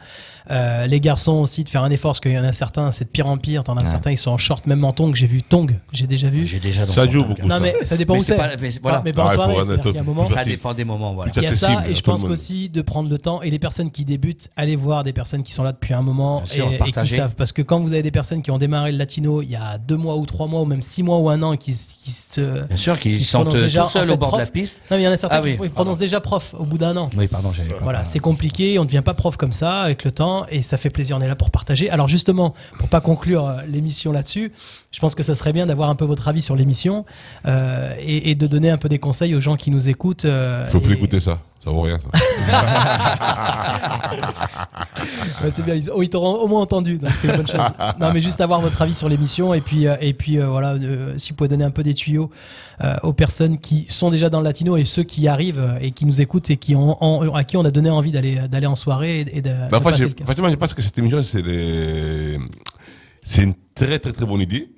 Euh, 0.51 0.87
les 0.87 1.01
garçons 1.01 1.33
aussi 1.35 1.65
de 1.65 1.69
faire 1.69 1.83
un 1.85 1.91
effort, 1.91 2.11
parce 2.11 2.21
qu'il 2.21 2.33
y 2.33 2.39
en 2.39 2.45
a 2.45 2.53
certains, 2.53 2.91
c'est 2.91 3.05
de 3.05 3.11
pire 3.11 3.27
en 3.29 3.37
pire. 3.39 3.65
T'en 3.65 3.77
as 3.77 3.83
Ouais. 3.83 3.87
certains, 3.89 4.11
ils 4.11 4.17
sont 4.17 4.31
en 4.31 4.39
short, 4.39 4.67
même 4.67 4.85
en 4.85 4.93
tongs. 4.93 5.15
J'ai 5.15 5.27
vu 5.27 5.43
tongs, 5.43 5.67
j'ai 5.93 6.07
déjà 6.07 6.29
vu. 6.29 6.47
J'ai 6.47 6.59
déjà 6.61 6.87
dans 6.87 6.93
Ça 6.93 7.07
temps, 7.07 7.13
beaucoup. 7.13 7.35
Non, 7.43 7.57
ça. 7.57 7.61
mais 7.61 7.75
ça 7.85 7.97
dépend 7.97 8.15
Mais 8.15 8.21
où 8.21 8.25
c'est 8.25 8.37
mais 8.61 8.71
voilà. 8.83 8.99
Ah, 8.99 9.03
mais 9.05 9.13
Ah, 9.17 9.31
soirée, 9.31 9.55
un 9.99 10.03
moment. 10.03 10.29
Ça 10.29 10.45
dépend 10.45 10.75
des 10.75 10.85
moments. 10.85 11.15
Voilà. 11.15 11.33
Il 11.37 11.43
y 11.43 11.47
a 11.47 11.55
ça, 11.55 11.85
et 11.89 11.95
je 11.95 12.03
pense 12.03 12.25
qu'aussi 12.25 12.69
de 12.69 12.83
prendre 12.83 13.09
le 13.09 13.19
temps, 13.19 13.43
et 13.43 13.51
les 13.51 13.59
personnes 13.59 13.91
qui 13.91 14.05
débutent, 14.05 14.49
allez 14.57 14.77
voir 14.77 15.03
des 15.05 15.13
personnes 15.13 15.43
qui 15.43 15.53
sont 15.53 15.63
là 15.63 15.73
depuis 15.73 15.95
un 15.95 16.03
moment 16.03 16.45
sûr, 16.47 16.69
et, 16.71 16.89
et 16.89 16.93
qui 16.93 17.09
savent. 17.09 17.35
Parce 17.37 17.53
que 17.53 17.63
quand 17.63 17.81
vous 17.81 17.93
avez 17.93 18.03
des 18.03 18.11
personnes 18.11 18.43
qui 18.43 18.51
ont 18.51 18.59
démarré 18.59 18.93
le 18.93 18.99
latino 18.99 19.43
il 19.43 19.51
y 19.51 19.57
a 19.57 19.79
deux 19.79 19.97
mois 19.97 20.17
ou 20.17 20.27
trois 20.27 20.47
mois, 20.47 20.61
ou 20.63 20.65
même 20.65 20.83
six 20.83 21.03
mois 21.03 21.19
ou 21.19 21.29
un 21.31 21.43
an, 21.43 21.53
et 21.53 21.59
qui, 21.59 21.73
qui 21.73 22.11
se. 22.11 22.67
Bien 22.67 22.77
sûr 22.77 22.99
qu'ils 22.99 23.17
qui 23.17 23.21
se 23.21 23.27
se 23.27 23.31
sentent 23.33 23.47
prononcent 23.49 23.63
déjà, 23.63 23.83
tout 23.83 23.89
seuls 23.91 24.11
au 24.11 24.17
bord 24.17 24.33
de 24.33 24.39
la 24.39 24.45
prof. 24.45 24.53
piste. 24.53 24.81
Non, 24.91 24.97
mais 24.97 25.03
il 25.03 25.07
y 25.07 25.09
en 25.09 25.13
a 25.13 25.17
certains 25.17 25.41
Ah 25.45 25.49
qui 25.49 25.69
prononcent 25.69 25.99
déjà 25.99 26.21
prof 26.21 26.55
au 26.59 26.65
bout 26.65 26.79
d'un 26.79 26.97
an. 26.97 27.11
Oui, 27.17 27.29
pardon. 27.29 27.51
Voilà, 27.83 28.05
c'est 28.05 28.19
compliqué, 28.19 28.79
on 28.79 28.83
ne 28.83 28.87
devient 28.87 29.03
pas 29.05 29.15
prof 29.15 29.37
comme 29.37 29.53
ça 29.53 29.81
avec 29.83 30.05
le 30.05 30.11
temps 30.11 30.32
et 30.51 30.63
ça 30.63 30.77
fait 30.77 30.91
plaisir, 30.91 31.17
on 31.17 31.21
est 31.21 31.29
là 31.29 31.37
pour 31.37 31.51
partager. 31.51 31.91
Alors 31.91 32.09
justement, 32.09 32.55
pour 32.79 32.89
pas 32.89 33.01
conclure 33.01 33.47
euh, 33.47 33.63
l'émission 33.67 34.13
là-dessus, 34.13 34.53
je 34.91 35.01
pense 35.01 35.15
que 35.15 35.23
ça 35.23 35.35
serait 35.35 35.53
bien 35.53 35.67
d'avoir 35.67 35.89
un 35.91 35.95
peu 35.95 36.05
votre 36.05 36.29
avis 36.29 36.43
sur 36.43 36.57
l'émission 36.57 37.05
euh, 37.47 37.95
et, 38.01 38.31
et 38.31 38.35
de 38.35 38.47
donner 38.47 38.71
un 38.71 38.79
peu 38.79 38.89
des 38.89 38.99
conseils 38.99 39.35
aux 39.35 39.41
gens 39.41 39.57
qui 39.57 39.71
nous 39.71 39.89
écoutent. 39.89 40.25
euh, 40.25 40.67
Faut 40.69 40.81
plus 40.81 40.95
écouter 40.95 41.21
ça. 41.21 41.39
Ça 41.63 41.71
vaut 41.71 41.83
rien. 41.83 41.99
ça. 41.99 42.09
Ouais, 45.43 45.51
c'est 45.51 45.65
bien, 45.65 45.75
ils, 45.75 45.91
oh, 45.93 46.03
ils 46.03 46.09
t'auront 46.09 46.35
au 46.37 46.47
moins 46.47 46.61
entendu, 46.61 46.99
donc 46.99 47.11
c'est 47.21 47.29
une 47.29 47.37
bonne 47.37 47.49
chose. 47.49 47.61
Non, 48.01 48.13
mais 48.13 48.21
juste 48.21 48.41
avoir 48.41 48.61
votre 48.61 48.81
avis 48.83 48.95
sur 48.95 49.09
l'émission 49.09 49.55
et 49.55 49.61
puis, 49.61 49.87
euh, 49.87 49.97
et 50.01 50.13
puis 50.13 50.39
euh, 50.39 50.47
voilà, 50.49 50.73
euh, 50.75 51.15
si 51.19 51.31
vous 51.31 51.37
pouvez 51.37 51.49
donner 51.49 51.65
un 51.65 51.71
peu 51.71 51.83
des 51.83 51.95
tuyaux 51.95 52.31
aux 53.05 53.13
personnes 53.13 53.59
qui 53.59 53.87
sont 53.89 54.11
déjà 54.11 54.29
dans 54.29 54.39
le 54.41 54.45
latino 54.45 54.77
et 54.77 54.85
ceux 54.85 55.05
qui 55.05 55.29
arrivent 55.29 55.63
et 55.81 55.93
qui 55.93 56.05
nous 56.05 56.21
écoutent 56.21 56.51
et 56.51 56.57
qui 56.57 56.75
ont, 56.75 57.01
en- 57.03 57.33
à 57.35 57.45
qui 57.45 57.57
on 57.57 57.65
a 57.65 57.71
donné 57.71 57.91
envie 57.91 58.11
d'aller 58.11 58.41
d'aller 58.49 58.67
en 58.67 58.75
soirée 58.75 59.21
et, 59.21 59.39
et 59.39 59.43
de, 59.43 59.51
Bah, 59.71 59.71
de 59.71 59.77
en 59.77 59.81
fait, 59.97 60.25
franchement, 60.25 60.49
je 60.49 60.57
pense 60.57 60.75
que 60.75 60.83
cette 60.83 60.99
émission, 60.99 61.23
c'est 61.23 61.43
les- 61.43 62.39
c'est 63.23 63.45
une 63.45 63.55
très 63.75 64.01
très 64.01 64.13
très 64.13 64.27
bonne 64.27 64.41
idée. 64.41 64.69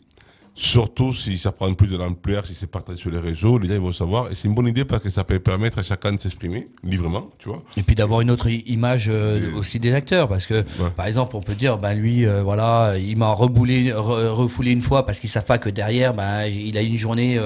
Surtout 0.57 1.13
si 1.13 1.37
ça 1.37 1.51
prend 1.51 1.73
plus 1.75 1.89
de 1.89 1.97
l'ampleur, 1.97 2.47
si 2.47 2.55
c'est 2.55 2.69
partagé 2.69 2.99
sur 3.01 3.11
les 3.11 3.19
réseaux, 3.19 3.59
les 3.59 3.67
gens 3.69 3.75
ils 3.75 3.81
vont 3.81 3.91
savoir. 3.93 4.31
Et 4.31 4.37
c'est 4.37 4.47
une 4.47 4.55
bonne 4.55 4.69
idée 4.69 4.85
parce 4.85 5.03
que 5.03 5.11
ça 5.11 5.25
peut 5.25 5.41
permettre 5.41 5.81
à 5.81 5.83
chacun 5.83 6.13
de 6.13 6.21
s'exprimer 6.21 6.69
librement, 6.85 7.29
tu 7.41 7.49
vois. 7.49 7.61
Et 7.77 7.83
puis 7.83 7.97
d'avoir 7.97 8.21
une 8.21 8.31
autre 8.31 8.49
image 8.49 9.07
euh, 9.09 9.51
Et- 9.51 9.59
aussi 9.59 9.81
des 9.81 9.93
acteurs, 9.93 10.29
parce 10.29 10.47
que 10.47 10.55
Ouais. 10.55 10.91
par 10.97 11.07
exemple, 11.07 11.35
on 11.35 11.41
peut 11.43 11.57
dire, 11.57 11.77
ben 11.79 11.95
lui, 11.95 12.25
euh, 12.25 12.43
voilà, 12.45 12.95
il 12.97 13.17
m'a 13.17 13.33
reboulé, 13.33 13.91
re- 13.91 14.29
refoulé 14.29 14.71
une 14.71 14.81
fois 14.81 15.05
parce 15.05 15.19
qu'ils 15.19 15.29
savent 15.31 15.45
pas 15.45 15.59
que 15.59 15.69
derrière, 15.71 16.15
ben 16.15 16.45
il 16.45 16.79
a 16.79 16.83
une 16.83 16.99
journée 16.99 17.37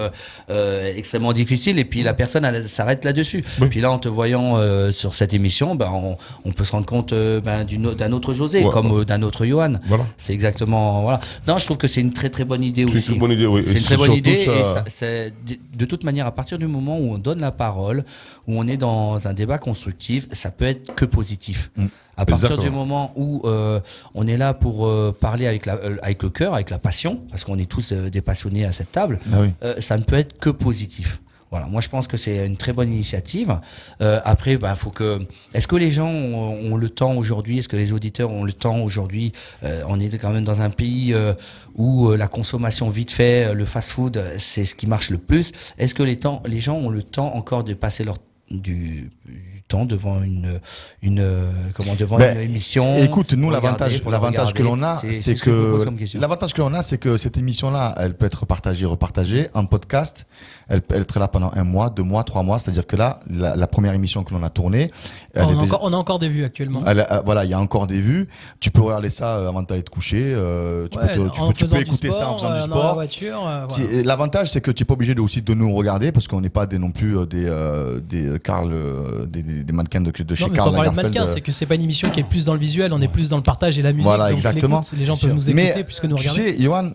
euh, 0.51 0.95
extrêmement 0.95 1.33
difficile, 1.33 1.79
et 1.79 1.87
puis 1.87 2.03
la 2.03 2.13
personne 2.13 2.45
elle, 2.45 2.69
s'arrête 2.69 3.07
là-dessus. 3.07 3.43
Puis 3.71 3.81
là, 3.81 3.91
en 3.91 3.99
te 3.99 4.09
voyant 4.09 4.57
sur 4.93 5.15
cette 5.15 5.33
émission, 5.33 5.75
ben 5.77 5.91
on, 5.91 6.19
on 6.45 6.53
peut 6.53 6.65
se 6.65 6.73
rendre 6.73 6.87
compte 6.87 7.15
ben, 7.15 7.65
d'une 7.65 7.95
d'un 7.95 8.13
autre 8.13 8.35
José, 8.35 8.65
Ouais, 8.65 8.71
comme 8.71 9.05
d'un 9.07 9.23
autre 9.23 9.47
Johan. 9.47 9.75
Voilà. 9.87 10.05
C'est 10.19 10.35
exactement 10.35 11.01
voilà. 11.03 11.21
Non, 11.47 11.57
je 11.57 11.65
trouve 11.65 11.79
que 11.79 11.89
c'est 11.89 12.03
une 12.03 12.13
très 12.13 12.29
très 12.29 12.45
bonne 12.45 12.63
idée 12.63 12.85
C'est 12.98 12.98
une 12.99 13.03
aussi. 13.03 13.11
très 13.11 13.19
bonne 13.19 13.33
idée, 13.33 13.47
oui. 13.47 13.63
Et 13.63 13.69
C'est 13.69 13.79
une 13.79 13.85
très 13.85 13.97
bonne 13.97 14.13
idée 14.13 14.45
ça- 14.45 14.53
et 14.61 14.65
ça- 14.65 14.85
c'est 14.89 15.33
de- 15.77 15.85
toute 15.85 16.05
manière 16.05 16.27
à 16.27 16.33
partir 16.33 16.59
du 16.59 16.67
moment 16.67 16.99
où 16.99 17.13
on 17.13 17.19
donne 17.19 17.41
la 17.41 17.51
parole, 17.51 18.05
où 18.47 18.59
on 18.59 18.67
est 18.69 18.77
dans 18.77 19.27
un 19.27 19.33
débat 19.35 19.59
constructif, 19.59 20.27
ça 20.33 20.51
peut 20.51 20.65
être 20.67 20.95
que 20.95 21.05
positif. 21.05 21.71
Mm. 21.77 21.87
À 22.17 22.27
partir 22.27 22.51
Exactement. 22.51 22.63
du 22.63 22.71
moment 22.71 23.13
où 23.17 23.43
euh, 23.45 23.81
on 24.15 24.27
est 24.27 24.37
là 24.37 24.53
pour 24.53 24.87
euh, 24.87 25.17
parler 25.19 25.47
avec, 25.47 25.67
la, 25.67 25.77
euh, 25.77 25.97
avec 26.03 26.23
le 26.23 26.31
cœur, 26.31 26.53
avec 26.55 26.69
la 26.71 26.79
passion, 26.79 27.21
parce 27.31 27.45
qu'on 27.45 27.59
est 27.59 27.71
tous 27.71 27.93
des 27.93 28.21
passionnés 28.21 28.65
à 28.65 28.73
cette 28.73 28.91
table, 28.91 29.21
Ah 29.33 29.39
oui. 29.43 29.51
ça 29.81 29.97
ne 29.97 30.03
peut 30.03 30.17
être 30.17 30.37
que 30.39 30.51
positif. 30.51 31.21
Voilà, 31.51 31.67
moi 31.67 31.81
je 31.81 31.89
pense 31.89 32.07
que 32.07 32.17
c'est 32.17 32.45
une 32.47 32.57
très 32.59 32.73
bonne 32.73 32.93
initiative. 32.93 33.59
Euh, 34.03 34.21
après, 34.25 34.57
bah, 34.59 34.75
faut 34.75 34.91
que. 34.91 35.21
Est-ce 35.55 35.67
que 35.67 35.77
les 35.77 35.91
gens 35.91 36.09
ont, 36.11 36.73
ont 36.73 36.77
le 36.77 36.89
temps 36.91 37.15
aujourd'hui 37.15 37.59
Est-ce 37.59 37.69
que 37.69 37.77
les 37.77 37.93
auditeurs 37.93 38.31
ont 38.31 38.45
le 38.45 38.53
temps 38.53 38.81
aujourd'hui 38.81 39.33
Euh, 39.63 39.83
On 39.89 39.99
est 39.99 40.17
quand 40.19 40.31
même 40.31 40.45
dans 40.45 40.61
un 40.61 40.71
pays 40.71 41.15
euh, 41.15 41.33
où 41.75 42.09
euh, 42.11 42.17
la 42.17 42.29
consommation 42.29 42.91
vite 42.91 43.11
fait, 43.11 43.47
euh, 43.47 43.55
le 43.55 43.65
fast-food, 43.65 44.23
c'est 44.39 44.65
ce 44.67 44.75
qui 44.75 44.87
marche 44.87 45.09
le 45.11 45.19
plus. 45.19 45.53
Est-ce 45.79 45.95
que 45.95 46.03
les, 46.03 46.17
temps, 46.19 46.43
les 46.47 46.61
gens 46.61 46.77
ont 46.77 46.91
le 46.91 47.03
temps 47.03 47.35
encore 47.35 47.65
de 47.65 47.73
passer 47.75 48.05
leur 48.05 48.19
du, 48.51 49.11
du 49.27 49.63
temps 49.69 49.85
devant 49.85 50.23
une 50.23 50.59
une 51.03 51.23
comment 51.75 51.95
devant 51.95 52.17
Ben, 52.17 52.35
une 52.39 52.49
émission 52.49 52.97
Écoute, 52.97 53.35
nous 53.35 53.51
l'avantage, 53.51 54.03
l'avantage 54.05 54.55
que 54.55 54.63
l'on 54.63 54.83
a, 54.83 54.99
C'est- 55.01 55.13
c'est 55.13 55.21
c'est 55.33 55.37
ce 55.37 55.43
que 55.43 55.51
que 55.85 56.19
l'avantage 56.19 56.55
que 56.55 56.63
l'on 56.63 56.73
a, 56.73 56.83
c'est 56.83 56.97
que 56.97 57.19
cette 57.19 57.37
émission-là, 57.37 57.95
elle 57.99 58.15
peut 58.17 58.25
être 58.25 58.47
partagée, 58.47 58.87
repartagée 58.87 59.49
en 59.53 59.67
podcast. 59.67 60.27
Elle 60.71 60.83
peut 60.83 60.97
être 60.97 61.19
là 61.19 61.29
pendant 61.29 61.51
un 61.55 61.65
mois, 61.65 61.89
deux 61.91 62.03
mois, 62.03 62.25
trois 62.25 62.43
mois. 62.43 62.59
C'est-à-dire 62.59 62.87
que 62.87 62.95
là, 62.97 63.21
la, 63.31 63.57
la 63.57 63.67
première 63.67 63.95
émission 63.95 64.23
que 64.23 64.35
l'on 64.35 64.43
a 64.43 64.51
tournée, 64.51 64.91
elle 65.35 65.45
on, 65.45 65.49
est 65.49 65.53
a 65.53 65.55
déjà- 65.55 65.63
encore, 65.65 65.81
on 65.83 65.93
a 65.93 65.97
encore 65.97 66.19
des 66.19 66.29
vues 66.29 66.45
actuellement. 66.45 66.83
elle 66.87 67.01
euh, 67.11 67.21
voilà, 67.25 67.45
il 67.45 67.51
y 67.51 67.55
a 67.55 67.59
encore 67.61 67.87
des 67.87 68.01
vues. 68.01 68.29
Tu 68.61 68.71
peux 68.71 68.83
regarder 68.83 69.09
ça 69.09 69.37
euh, 69.39 69.49
avant 69.49 69.63
d'aller 69.63 69.83
te 69.83 69.91
coucher. 69.91 70.23
euh, 70.35 70.87
tu, 70.91 70.99
Ouais, 70.99 71.07
peux, 71.07 71.29
te- 71.29 71.35
tu 71.35 71.41
peux- 71.41 71.53
tu 71.55 71.65
peux 71.67 71.81
écouter 71.81 72.11
ça 72.11 72.29
en 72.31 72.37
faisant 72.37 72.51
du 72.51 72.59
euh, 72.59 72.63
sport. 72.65 72.95
voilà. 72.95 74.03
L'avantage, 74.05 74.51
c'est 74.51 74.61
que 74.61 74.71
tu 74.71 74.83
n'es 74.83 74.87
pas 74.87 74.95
obligé 74.95 75.15
de, 75.15 75.21
aussi 75.21 75.43
de 75.43 75.55
nous 75.55 75.75
regarder 75.75 76.13
parce 76.13 76.29
qu'on 76.29 76.41
n'est 76.41 76.49
pas 76.51 76.67
des, 76.67 76.79
non 76.79 76.91
plus 76.91 77.17
des, 77.27 77.51
des, 78.09 78.39
Karl, 78.39 78.73
des, 79.27 79.43
des- 79.43 79.65
des 79.65 79.73
mannequins 79.73 80.01
de, 80.01 80.11
de 80.11 80.35
chez 80.35 80.45
Non, 80.45 80.51
mais 80.51 80.57
Karl 80.57 80.69
sans 80.71 80.75
parler 80.77 80.91
de 80.91 80.97
Lagerfeld, 80.97 81.15
mannequin, 81.15 81.31
euh, 81.31 81.35
c'est 81.35 81.41
que 81.41 81.53
c'est 81.53 81.67
pas 81.67 81.75
une 81.77 81.83
émission 81.83 82.11
qui 82.11 82.21
est 82.21 82.25
plus 82.29 82.45
dans 82.45 82.55
le 82.55 82.61
visuel, 82.61 82.93
on 82.93 83.01
est 83.01 83.09
plus 83.09 83.29
dans 83.31 83.37
le 83.37 83.43
partage 83.43 83.79
et 83.79 83.83
la 83.83 83.93
musique. 83.93 84.05
Voilà, 84.07 84.33
exactement. 84.33 84.83
Les 84.97 85.05
gens 85.05 85.17
peuvent 85.17 85.33
nous 85.35 85.49
écouter 85.51 85.73
mais 85.77 85.85
puisque 85.85 86.05
nous 86.05 86.17
tu 86.17 86.29
regarder. 86.29 86.57
sais, 86.57 86.63
Johan, 86.63 86.91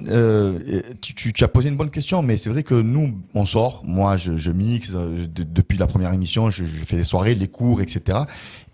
tu, 1.01 1.15
tu- 1.15 1.33
tu 1.33 1.43
as 1.43 1.47
posé 1.47 1.69
une 1.69 1.77
bonne 1.77 1.89
question, 1.89 2.21
mais 2.21 2.37
c'est 2.37 2.49
vrai 2.49 2.63
que 2.63 2.75
nous, 2.75 3.13
on 3.33 3.45
sort. 3.45 3.62
Moi, 3.83 4.15
je, 4.17 4.35
je 4.35 4.51
mixe 4.51 4.91
euh, 4.93 5.25
de- 5.27 5.43
depuis 5.43 5.77
la 5.77 5.87
première 5.87 6.11
émission, 6.13 6.49
je, 6.49 6.65
je 6.65 6.83
fais 6.85 6.95
des 6.95 7.03
soirées, 7.03 7.35
les 7.35 7.47
cours, 7.47 7.81
etc. 7.81 8.19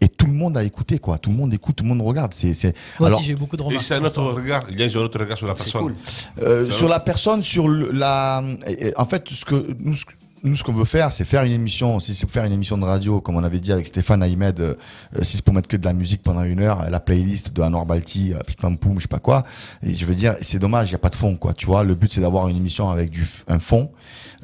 Et 0.02 0.08
tout 0.08 0.26
le 0.28 0.34
monde 0.34 0.58
a 0.58 0.64
écouté, 0.64 1.00
quoi. 1.00 1.18
Tout 1.18 1.30
le 1.30 1.36
monde 1.36 1.54
écoute, 1.54 1.76
tout 1.76 1.84
le 1.84 1.90
monde 1.90 2.02
regarde. 2.02 2.34
C'est, 2.34 2.54
c'est... 2.54 2.74
Moi 3.00 3.08
Alors, 3.08 3.20
aussi, 3.20 3.28
j'ai 3.28 3.34
eu 3.34 3.36
beaucoup 3.36 3.58
de 3.58 3.62
Et 3.64 3.66
remarques. 3.66 3.84
c'est 3.86 3.96
un 3.96 4.04
autre 4.04 4.22
regard. 4.24 4.64
Il 4.70 4.80
y 4.80 4.84
a 4.84 4.86
un 4.88 5.02
autre 5.04 5.20
regard 5.20 5.38
sur 5.38 5.48
la 5.48 5.56
personne. 5.56 5.82
cool. 5.82 5.96
Euh, 6.42 6.66
sur 6.70 6.88
la 6.88 7.00
personne, 7.00 7.42
sur 7.42 7.68
le- 7.68 7.92
la. 7.92 8.44
et- 8.68 8.88
et 8.88 8.98
En 8.98 9.06
fait, 9.06 9.28
ce 9.30 9.44
que 9.46 9.76
nous, 9.80 9.94
ce 9.96 10.06
que- 10.06 10.14
nous, 10.42 10.56
ce 10.56 10.64
qu'on 10.64 10.72
veut 10.72 10.86
faire, 10.86 11.12
c'est 11.12 11.26
faire 11.26 11.44
une 11.44 11.52
émission. 11.52 12.00
Si 12.00 12.14
c'est 12.14 12.26
pour 12.26 12.32
faire 12.32 12.46
une 12.46 12.54
émission 12.54 12.78
de 12.78 12.86
radio, 12.86 13.20
comme 13.20 13.36
on 13.36 13.44
avait 13.44 13.60
dit 13.60 13.74
avec 13.74 13.88
Stéphane 13.88 14.24
Ahmed, 14.24 14.62
euh, 14.62 14.76
euh, 15.18 15.24
si 15.24 15.36
c'est 15.36 15.44
pour 15.44 15.54
mettre 15.54 15.68
que 15.68 15.76
de 15.76 15.84
la 15.84 15.92
musique 15.92 16.24
pendant 16.24 16.44
une 16.44 16.62
heure, 16.62 16.90
la 16.90 17.02
playlist 17.02 17.52
de 17.54 17.62
Anor 17.62 17.86
Balti, 17.86 18.32
euh, 18.34 18.40
Pim 18.48 18.54
Pam 18.62 18.78
Poum, 18.78 18.94
je 19.00 19.02
sais 19.02 19.08
pas 19.10 19.20
quoi. 19.20 19.44
Et 19.84 19.94
je 19.94 20.06
veux 20.06 20.16
dire, 20.16 20.38
c'est 20.42 20.58
dommage, 20.60 20.88
il 20.88 20.92
n'y 20.92 20.96
a 20.96 21.00
pas 21.00 21.10
de 21.10 21.16
fond, 21.16 21.36
quoi. 21.36 21.54
Tu 21.54 21.66
vois, 21.66 21.84
le 21.84 21.94
but 21.94 22.10
c'est 22.14 22.22
d'avoir 22.22 22.48
une 22.48 22.56
émission 22.56 22.90
avec 22.90 23.10
du 23.10 23.24
f- 23.26 23.44
un 23.50 23.60
fond, 23.60 23.92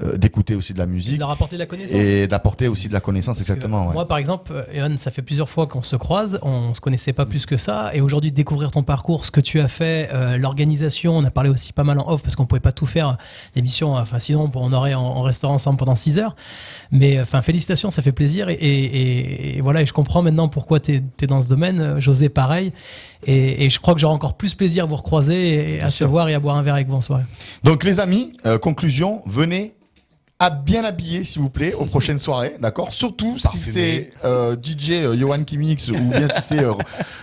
euh, 0.03 0.17
d'écouter 0.17 0.55
aussi 0.55 0.73
de 0.73 0.77
la 0.79 0.85
De 0.85 0.91
musique 0.91 1.19
leur 1.19 1.29
apporter 1.31 1.55
de 1.55 1.59
la 1.61 1.65
connaissance. 1.65 1.97
et 1.97 2.27
d'apporter 2.27 2.67
aussi 2.67 2.87
de 2.89 2.93
la 2.93 2.99
connaissance, 2.99 3.37
Parce 3.37 3.49
exactement. 3.49 3.87
ouais. 3.87 3.93
Moi, 3.93 4.07
par 4.07 4.17
exemple, 4.17 4.65
Evan, 4.73 4.97
ça 4.97 5.09
fait 5.11 5.21
plusieurs 5.21 5.49
fois 5.49 5.67
qu'on 5.67 5.81
se 5.81 5.95
croise, 5.95 6.39
on 6.41 6.73
se 6.73 6.81
connaissait 6.81 7.13
pas 7.13 7.25
plus 7.25 7.45
que 7.45 7.55
ça, 7.57 7.91
et 7.93 8.01
aujourd'hui, 8.01 8.31
découvrir 8.31 8.71
ton 8.71 8.83
parcours, 8.83 9.25
ce 9.25 9.31
que 9.31 9.41
tu 9.41 9.59
as 9.61 9.67
fait, 9.67 10.09
euh, 10.13 10.37
l'organisation, 10.37 11.17
on 11.17 11.23
a 11.23 11.31
parlé 11.31 11.49
aussi 11.49 11.71
pas 11.73 11.83
mal 11.83 11.99
en 11.99 12.09
off 12.11 12.21
parce 12.23 12.35
qu'on 12.35 12.45
pouvait 12.45 12.59
pas 12.59 12.71
tout 12.73 12.85
faire 12.85 13.17
l'émission. 13.55 13.93
Enfin, 13.95 14.19
sinon, 14.19 14.51
on 14.53 14.73
aurait 14.73 14.93
en, 14.93 15.21
restant 15.21 15.51
ensemble 15.53 15.77
pendant 15.79 15.95
6 15.95 16.19
heures. 16.19 16.35
Mais 16.91 17.19
enfin, 17.19 17.41
félicitations, 17.41 17.89
ça 17.91 18.01
fait 18.01 18.11
plaisir. 18.11 18.49
Et, 18.49 18.53
et- 18.53 18.83
et- 18.85 19.57
et 19.57 19.61
voilà, 19.61 19.81
et 19.81 19.85
je 19.85 19.93
comprends 19.93 20.21
maintenant 20.21 20.49
pourquoi 20.49 20.79
tu 20.79 20.95
es, 21.21 21.27
dans 21.27 21.41
ce 21.41 21.47
domaine. 21.47 21.99
José, 21.99 22.29
pareil. 22.29 22.73
Et, 23.27 23.65
et 23.65 23.69
je 23.69 23.79
crois 23.79 23.93
que 23.95 23.99
j'aurai 23.99 24.13
encore 24.13 24.35
plus 24.35 24.53
plaisir 24.55 24.83
à 24.83 24.87
vous 24.87 24.95
recroiser 24.97 25.75
et 25.77 25.81
à 25.81 25.89
se 25.89 26.03
voir 26.03 26.29
et 26.29 26.33
à 26.35 26.39
boire 26.39 26.55
un 26.57 26.61
verre 26.61 26.75
avec 26.75 26.87
vous 26.87 26.95
en 26.95 27.01
soirée. 27.01 27.23
Donc 27.63 27.83
les 27.83 27.99
amis, 27.99 28.33
euh, 28.45 28.57
conclusion, 28.59 29.21
venez 29.25 29.73
à 30.37 30.49
bien 30.49 30.83
habillé 30.83 31.23
s'il 31.23 31.41
vous 31.41 31.49
plaît 31.49 31.73
aux 31.73 31.85
prochaines 31.85 32.17
soirées, 32.19 32.55
d'accord? 32.59 32.91
Surtout 32.91 33.37
si 33.39 33.57
c'est 33.57 34.11
euh, 34.25 34.57
DJ 34.61 34.91
euh, 34.91 35.17
Johan 35.17 35.43
Kimix 35.45 35.87
ou 35.89 35.97
bien 36.11 36.27
si 36.27 36.41
c'est 36.41 36.59
euh, 36.63 36.73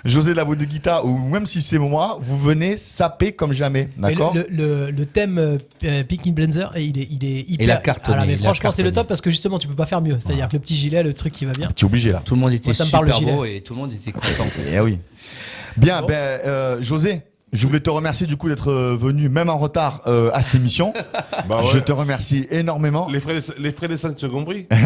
José 0.07 0.33
Labo 0.33 0.55
de 0.55 0.65
Guita 0.65 1.05
ou 1.05 1.19
même 1.19 1.45
si 1.45 1.61
c'est 1.61 1.79
moi, 1.79 2.17
vous 2.21 2.39
venez 2.39 2.79
saper 2.79 3.33
comme 3.33 3.53
jamais, 3.53 3.91
Mais 3.99 4.13
d'accord? 4.13 4.35
le, 4.35 4.47
le, 4.49 4.91
le 4.91 5.07
thème 5.07 5.39
euh, 5.39 6.05
Picking 6.05 6.33
Blender, 6.33 6.69
il 6.77 6.99
est, 6.99 7.09
il 7.11 7.23
est 7.25 7.41
hyper. 7.51 7.65
Il 7.67 7.71
a 7.71 7.77
cartonné, 7.77 8.19
Ah 8.23 8.25
mais 8.27 8.37
franchement, 8.39 8.71
c'est 8.71 8.83
le 8.83 8.93
top 8.93 9.09
parce 9.09 9.21
que 9.21 9.31
justement, 9.31 9.59
tu 9.59 9.69
peux 9.69 9.75
pas 9.75 9.87
faire 9.87 10.01
mieux. 10.01 10.17
C'est-à-dire 10.19 10.49
que 10.49 10.55
le 10.55 10.61
petit 10.61 10.75
gilet, 10.77 11.03
le 11.03 11.13
truc 11.13 11.35
qui 11.35 11.45
va 11.45 11.53
bien. 11.53 11.69
Tu 11.77 11.85
es 11.85 11.87
obligé 11.87 12.13
là. 12.13 12.23
Tout 12.25 12.35
le 12.35 12.41
monde 12.41 12.53
était 12.55 12.69
Moi, 12.69 12.75
ça 12.75 12.87
me 12.87 12.91
parle, 12.91 13.09
le 13.09 13.13
super 13.13 13.29
gilet. 13.29 13.37
beau 13.37 13.45
et 13.45 13.61
tout 13.61 13.75
le 13.75 13.81
monde 13.81 13.93
était 13.93 14.13
content. 14.13 14.47
Eh 14.73 14.81
oui. 14.81 14.99
Bien, 15.77 16.01
ben 16.03 16.15
euh, 16.15 16.81
José, 16.83 17.23
je 17.53 17.67
voulais 17.67 17.81
te 17.81 17.91
remercier 17.91 18.27
du 18.27 18.37
coup 18.37 18.49
d'être 18.49 18.69
euh, 18.71 18.97
venu 18.99 19.29
même 19.29 19.51
en 19.51 19.59
retard 19.59 20.01
euh, 20.07 20.31
à 20.33 20.43
cette 20.43 20.55
émission. 20.55 20.93
Bah 21.49 21.61
ouais. 21.63 21.69
Je 21.73 21.79
te 21.81 21.91
remercie 21.93 22.47
énormément. 22.51 23.09
Les 23.11 23.19
frais, 23.21 23.35
de- 23.41 23.55
les 23.59 23.73
frais 23.73 23.89
d'essence 23.89 24.17
sont 24.19 24.29
compris 24.31 24.67
Ah, 24.71 24.77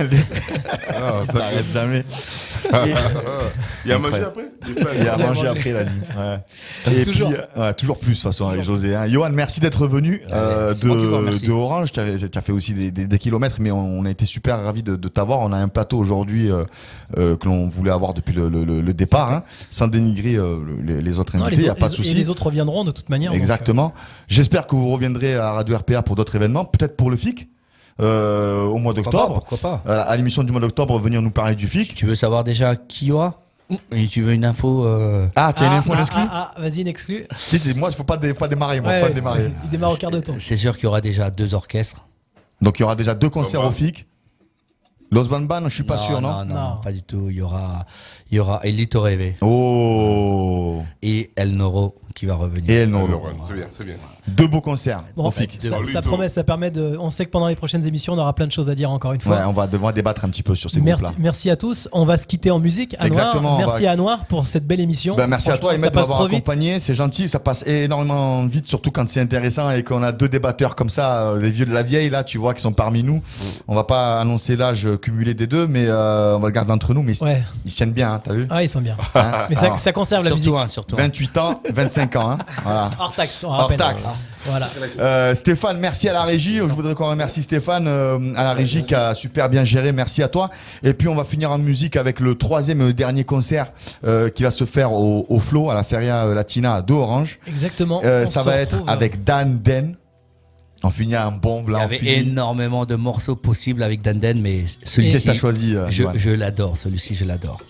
ça 1.27 1.33
s'arrête 1.33 1.67
jamais. 1.73 2.05
Il 3.85 3.91
y 3.91 3.93
a 3.93 3.99
mangé 3.99 4.23
après 4.23 4.45
Il 4.99 5.05
y 5.05 5.09
a 5.09 5.17
mangé 5.17 5.47
après, 5.47 5.71
il 5.71 5.77
a 5.77 5.85
dit. 5.85 5.99
Ouais. 6.17 6.93
Et 6.93 7.05
Toujours. 7.05 7.29
puis, 7.31 7.39
euh, 7.57 7.61
ouais, 7.63 7.75
toujours 7.75 7.99
plus, 7.99 8.11
de 8.11 8.15
toute 8.15 8.23
façon, 8.23 8.49
avec 8.49 8.63
José. 8.63 8.95
Hein. 8.95 9.07
Johan, 9.09 9.31
merci 9.33 9.61
d'être 9.61 9.87
venu 9.87 10.23
euh, 10.33 10.75
de, 10.75 10.89
de 11.47 11.53
Orange. 11.53 11.93
Tu 11.93 12.01
as, 12.01 12.41
fait 12.41 12.53
aussi 12.53 12.75
des, 12.75 12.91
des- 12.91 13.07
des 13.07 13.19
kilomètres, 13.19 13.57
mais 13.61 13.71
on, 13.71 13.99
on 13.99 14.05
a 14.05 14.11
été 14.11 14.25
super 14.27 14.63
ravis 14.63 14.83
de, 14.83 14.97
de 14.97 15.09
t'avoir. 15.09 15.41
On 15.41 15.53
a 15.53 15.57
un 15.57 15.69
plateau 15.69 15.99
aujourd'hui 15.99 16.51
euh, 16.51 16.65
euh, 17.17 17.37
que 17.37 17.47
l'on 17.49 17.69
voulait 17.69 17.91
avoir 17.93 18.15
depuis 18.15 18.35
le, 18.35 18.49
le- 18.49 18.65
le- 18.65 18.95
départ, 18.95 19.33
hein, 19.33 19.43
sans 19.71 19.89
dénigrer 19.89 20.37
euh, 20.37 20.59
les, 20.83 21.01
les 21.03 21.19
autres 21.19 21.37
invités, 21.37 21.57
il 21.57 21.65
n'y 21.65 21.69
a 21.69 21.75
pas 21.75 21.89
de 21.89 21.95
souci. 21.95 22.13
et 22.13 22.15
les 22.15 22.31
autres 22.31 22.47
reviendront 22.47 22.83
de 22.85 22.91
toute 22.91 23.09
manière. 23.11 23.33
Exactement. 23.35 23.93
J'espère 24.29 24.67
que 24.67 24.75
vous 24.75 24.89
reviendrez 24.91 25.35
à 25.35 25.53
Radio 25.53 25.77
RPA 25.77 26.03
pour 26.03 26.17
d'autres 26.17 26.35
événements, 26.35 26.65
peut-être 26.65 26.97
pour 26.97 27.11
le 27.11 27.17
FIC. 27.17 27.49
Euh, 28.01 28.65
au 28.65 28.79
mois 28.79 28.93
Pourquoi 28.95 29.11
pas, 29.13 29.19
d'octobre, 29.19 29.35
Pourquoi 29.47 29.59
pas 29.59 29.83
Euh, 29.91 30.05
à 30.07 30.17
l'émission 30.17 30.43
du 30.43 30.53
mois 30.53 30.61
d'octobre, 30.61 30.99
venir 30.99 31.23
nous 31.23 31.31
parler 31.31 31.55
du 31.55 31.67
FIC. 31.69 31.95
Tu 31.95 32.07
veux 32.07 32.15
savoir 32.15 32.45
déjà 32.45 32.77
qui 32.77 33.07
y 33.07 33.13
aura 33.13 33.41
Et 33.93 34.07
tu 34.07 34.23
veux 34.23 34.33
une 34.33 34.45
info 34.45 34.85
euh, 34.87 35.29
Ah, 35.37 35.53
tu 35.57 35.63
as 35.63 35.67
une 35.67 35.73
ah, 35.73 35.77
info 35.79 35.93
ah, 35.95 35.97
d'exclus 35.97 36.21
ah, 36.31 36.53
ah, 36.55 36.61
vas-y, 36.61 36.81
une 36.83 36.89
exclu. 36.89 37.27
Si, 37.37 37.59
c'est 37.59 37.75
moi, 37.75 37.89
il 37.91 37.97
faut 37.97 38.05
pas, 38.05 38.17
dé- 38.17 38.35
pas 38.35 38.49
démarrer, 38.49 38.81
moi, 38.81 38.91
Ouais, 38.91 39.01
pas 39.01 39.09
c'est- 39.09 39.15
démarrer. 39.15 39.51
Il 39.65 39.71
démarre 39.71 39.93
au 39.93 39.97
quart 39.97 40.11
de 40.11 40.21
tour. 40.21 40.35
C'est 40.39 40.57
sûr 40.57 40.75
qu'il 40.77 40.85
y 40.85 40.87
aura 40.87 41.01
déjà 41.01 41.31
deux 41.31 41.55
orchestres. 41.55 42.07
Donc 42.61 42.79
il 42.79 42.83
y 42.83 42.85
aura 42.85 42.97
déjà 42.97 43.15
deux 43.15 43.31
concerts 43.31 43.65
au. 43.65 43.71
FIC. 43.71 44.07
Los 45.13 45.25
Banban, 45.29 45.63
je 45.69 45.75
suis 45.75 45.85
pas 45.85 45.97
non, 45.99 46.03
sûr, 46.03 46.21
non, 46.21 46.29
non, 46.39 46.45
non, 46.47 46.55
Non. 46.55 46.77
pas 46.83 46.91
du 46.93 47.03
tout. 47.03 47.29
Il 47.31 47.37
y 47.37 47.41
aura, 47.41 47.87
il 48.31 48.37
y 48.37 48.41
aura 48.41 48.61
Elito 48.65 49.01
Rêvé 49.01 49.37
Oh 49.41 50.83
et 51.03 51.31
El 51.37 51.53
Noro 51.57 51.95
qui 52.15 52.25
va 52.27 52.35
revenir. 52.35 52.71
Et. 52.71 52.79
C'est 53.49 53.55
bien, 53.55 53.67
c'est 53.77 53.85
bien. 53.85 53.95
Deux 54.27 54.47
beaux 54.49 54.63
concerts 54.63 55.05
Bon, 55.17 55.31
ça, 55.31 55.43
ça 55.93 56.03
promet, 56.03 56.29
ça 56.31 56.43
permet 56.45 56.71
de. 56.71 56.97
On 56.99 57.11
sait 57.11 57.27
que 57.27 57.31
pendant 57.31 57.47
les 57.47 57.55
prochaines 57.57 57.87
émissions, 57.87 58.15
on 58.15 58.19
aura 58.19 58.35
plein 58.35 58.47
de 58.47 58.53
choses 58.53 58.71
à 58.71 58.75
dire 58.75 58.91
encore 58.91 59.13
une 59.13 59.21
fois. 59.21 59.37
Ouais, 59.37 59.45
on 59.47 59.53
va 59.53 59.67
devoir 59.67 59.93
débattre 59.93 60.25
un 60.25 60.31
petit 60.31 60.43
peu 60.43 60.55
sur 60.55 60.71
ces 60.71 60.81
merci, 60.81 61.03
groupes-là. 61.03 61.23
merci 61.23 61.51
à 61.51 61.57
tous. 61.57 61.89
On 61.93 62.05
va 62.07 62.17
se 62.17 62.27
quitter 62.27 62.51
en 62.51 62.59
musique. 62.59 62.95
Anouar, 62.99 63.07
Exactement, 63.07 63.59
merci 63.59 63.83
va- 63.85 63.91
à 63.91 63.93
Anouar 63.93 64.25
pour 64.25 64.47
cette 64.47 64.67
belle 64.67 64.81
émission. 64.81 65.15
Ben, 65.15 65.27
merci 65.27 65.51
à 65.51 65.59
toi, 65.59 65.77
ça 65.77 65.91
de 65.91 65.95
m'avoir 65.95 66.23
accompagné. 66.23 66.81
C'est 66.81 66.95
gentil, 66.95 67.29
ça 67.29 67.39
passe 67.39 67.67
énormément 67.67 68.47
vite, 68.47 68.67
surtout 68.67 68.91
quand 68.91 69.07
c'est 69.09 69.21
intéressant 69.21 69.71
et 69.71 69.85
qu'on 69.85 70.03
a 70.03 70.11
deux 70.13 70.29
débatteurs 70.31 70.75
comme 70.75 70.89
ça, 70.91 71.23
euh, 71.33 71.41
les 71.41 71.51
vieux 71.51 71.67
de 71.67 71.75
la 71.75 71.83
vieille, 71.83 72.09
là, 72.11 72.25
tu 72.25 72.39
vois, 72.39 72.55
qui 72.55 72.63
sont 72.63 72.73
parmi 72.73 73.03
nous. 73.03 73.23
On 73.69 73.75
va 73.75 73.85
pas 73.85 74.19
annoncer 74.21 74.57
l'âge 74.57 74.89
cumulé 75.03 75.35
des 75.35 75.47
deux, 75.47 75.67
mais 75.67 75.85
euh, 75.87 76.37
on 76.37 76.41
va 76.41 76.49
le 76.49 76.55
garder 76.55 76.73
entre 76.73 76.95
nous. 76.95 77.03
Mais 77.03 77.13
Ouais. 77.23 77.43
ils 77.67 77.71
se 77.71 77.77
tiennent 77.77 77.93
bien, 77.93 78.15
hein, 78.15 78.16
t'as 78.23 78.33
vu 78.35 78.47
Ah, 78.51 78.63
ils 78.63 78.69
sont 78.69 78.81
bien. 78.81 78.97
Hein 79.15 79.47
Mais 79.51 79.57
ça, 79.57 79.67
Alors, 79.67 79.79
ça 79.79 79.93
conserve 79.93 80.25
la 80.25 80.31
musique. 80.31 80.45
Surtout 80.45 80.59
un, 80.59 80.69
surtout 80.69 80.95
un. 80.97 81.03
28 81.03 81.37
ans, 81.39 81.63
25 81.73 82.17
ans. 82.17 82.31
Hein 82.31 82.39
voilà. 82.65 82.91
Hors 82.99 83.13
taxe, 83.15 83.45
on 83.45 83.49
Hors 83.49 83.57
rappelle. 83.63 83.79
taxe. 83.79 84.09
Voilà. 84.47 84.69
Euh, 85.01 85.35
Stéphane, 85.35 85.79
merci 85.79 86.09
à 86.09 86.13
la 86.13 86.23
régie. 86.23 86.59
Je 86.59 86.63
voudrais 86.63 86.95
qu'on 86.95 87.09
remercie 87.11 87.43
Stéphane 87.43 87.87
euh, 87.89 88.35
à 88.37 88.45
la 88.45 88.53
régie 88.53 88.83
qui 88.83 88.95
a 88.95 89.15
super 89.15 89.49
bien 89.49 89.65
géré. 89.65 89.93
Merci 89.93 90.23
à 90.23 90.29
toi. 90.29 90.51
Et 90.85 90.95
puis 90.95 91.09
on 91.09 91.15
va 91.17 91.25
finir 91.25 91.51
en 91.51 91.59
musique 91.59 91.97
avec 91.97 92.21
le 92.21 92.37
troisième 92.37 92.81
et 92.89 92.93
dernier 92.93 93.25
concert 93.25 93.73
euh, 94.05 94.31
qui 94.31 94.45
va 94.45 94.51
se 94.53 94.65
faire 94.65 94.93
au, 94.93 95.27
au 95.29 95.39
Flow 95.41 95.69
à 95.71 95.75
la 95.75 95.83
Feria 95.83 96.27
Latina 96.27 96.81
de 96.83 96.93
Orange. 96.93 97.41
Exactement. 97.49 98.01
Euh, 98.05 98.25
ça 98.27 98.43
va 98.45 98.57
être 98.59 98.73
retrouve- 98.75 98.89
avec 98.89 99.25
Dan 99.25 99.59
Den. 99.59 99.97
On 100.85 100.91
finit 100.91 101.17
un 101.17 101.33
bon 101.33 101.61
Il 101.61 101.63
y 101.63 101.67
blanc. 101.67 101.81
avait 101.81 102.01
énormément 102.05 102.85
de 102.87 102.95
morceaux 102.95 103.35
possibles 103.35 103.83
avec 103.83 104.03
Danden, 104.03 104.41
mais 104.41 104.59
Qu'est-ce 104.61 104.77
que 104.85 104.89
celui-ci, 104.91 105.35
choisi 105.35 105.75
je 105.91 106.31
l'adore. 106.31 106.77
Celui-ci, 106.77 107.15
je 107.17 107.25
l'adore. 107.25 107.61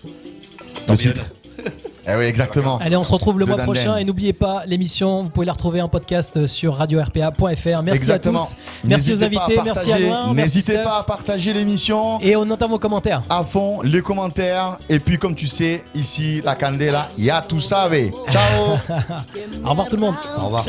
Le 0.89 0.97
titre. 0.97 1.21
Eh 2.09 2.15
oui, 2.15 2.23
exactement. 2.23 2.77
Allez, 2.77 2.95
on 2.95 3.03
se 3.03 3.11
retrouve 3.11 3.37
le 3.37 3.43
De 3.43 3.49
mois 3.49 3.57
Dan 3.57 3.65
prochain 3.65 3.97
et 3.97 4.05
n'oubliez 4.05 4.31
pas 4.31 4.63
l'émission, 4.65 5.23
vous 5.23 5.29
pouvez 5.29 5.45
la 5.45 5.51
retrouver 5.51 5.81
en 5.81 5.89
podcast 5.89 6.47
sur 6.47 6.75
radio-rpa.fr. 6.75 7.83
Merci 7.83 7.91
Exactement. 7.91 8.43
à 8.43 8.47
tous. 8.47 8.55
Merci 8.85 9.11
aux 9.11 9.17
pas 9.17 9.23
à 9.23 9.27
invités, 9.27 9.61
merci 9.61 9.91
à 9.91 9.99
merci 9.99 10.33
N'hésitez 10.33 10.77
pas 10.83 10.99
à 10.99 11.03
partager 11.03 11.51
l'émission. 11.51 12.21
Et 12.21 12.37
on 12.37 12.49
entend 12.49 12.69
vos 12.69 12.79
commentaires. 12.79 13.23
à 13.29 13.43
fond 13.43 13.81
les 13.81 14.01
commentaires 14.01 14.77
et 14.87 14.99
puis 14.99 15.17
comme 15.17 15.35
tu 15.35 15.47
sais 15.47 15.83
ici 15.95 16.39
la 16.45 16.55
candela 16.55 17.09
ya 17.17 17.43
tu 17.45 17.59
saves 17.59 18.09
ciao 18.29 18.77
Au 19.65 19.69
revoir 19.71 19.89
tout 19.89 19.97
le 19.97 20.01
monde. 20.01 20.15
Au 20.37 20.45
revoir. 20.45 20.65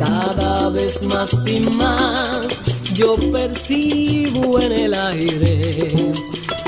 Cada 0.00 0.70
vez 0.70 1.02
más 1.02 1.46
y 1.46 1.60
más 1.60 2.46
yo 2.94 3.16
percibo 3.30 4.58
en 4.58 4.72
el 4.72 4.94
aire 4.94 6.10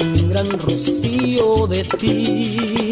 un 0.02 0.28
gran 0.28 0.50
rocío 0.58 1.66
de 1.66 1.82
ti. 1.82 2.91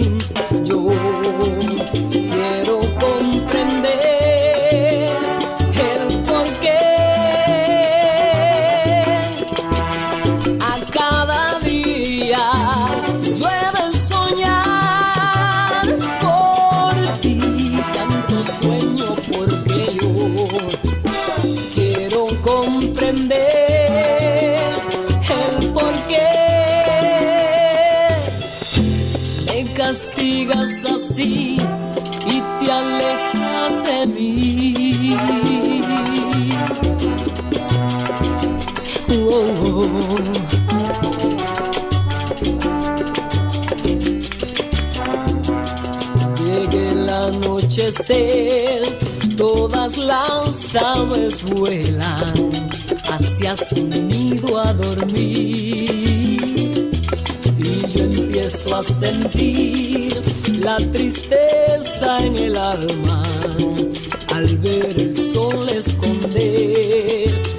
Todas 49.36 49.98
las 49.98 50.76
aves 50.76 51.42
vuelan 51.44 52.50
hacia 53.10 53.56
su 53.56 53.86
nido 53.86 54.58
a 54.58 54.72
dormir. 54.72 55.90
Y 57.58 57.86
yo 57.88 58.04
empiezo 58.04 58.76
a 58.76 58.82
sentir 58.82 60.20
la 60.60 60.76
tristeza 60.76 62.18
en 62.24 62.36
el 62.36 62.56
alma 62.56 63.22
al 64.34 64.56
ver 64.58 64.94
el 64.96 65.32
sol 65.32 65.68
esconder. 65.68 67.49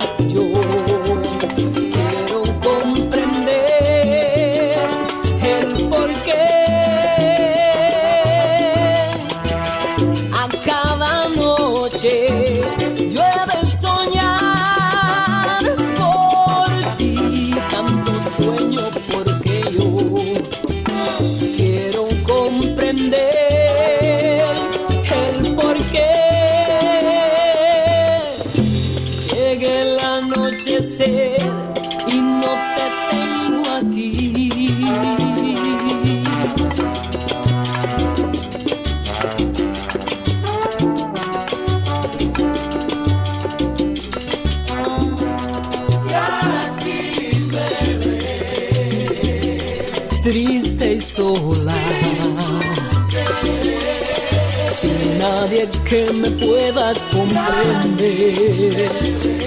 que 55.69 56.11
me 56.11 56.31
pueda 56.31 56.93
comprender. 57.11 58.91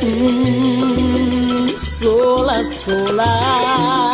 Mm, 0.03 1.77
sola, 1.77 2.65
sola. 2.65 4.14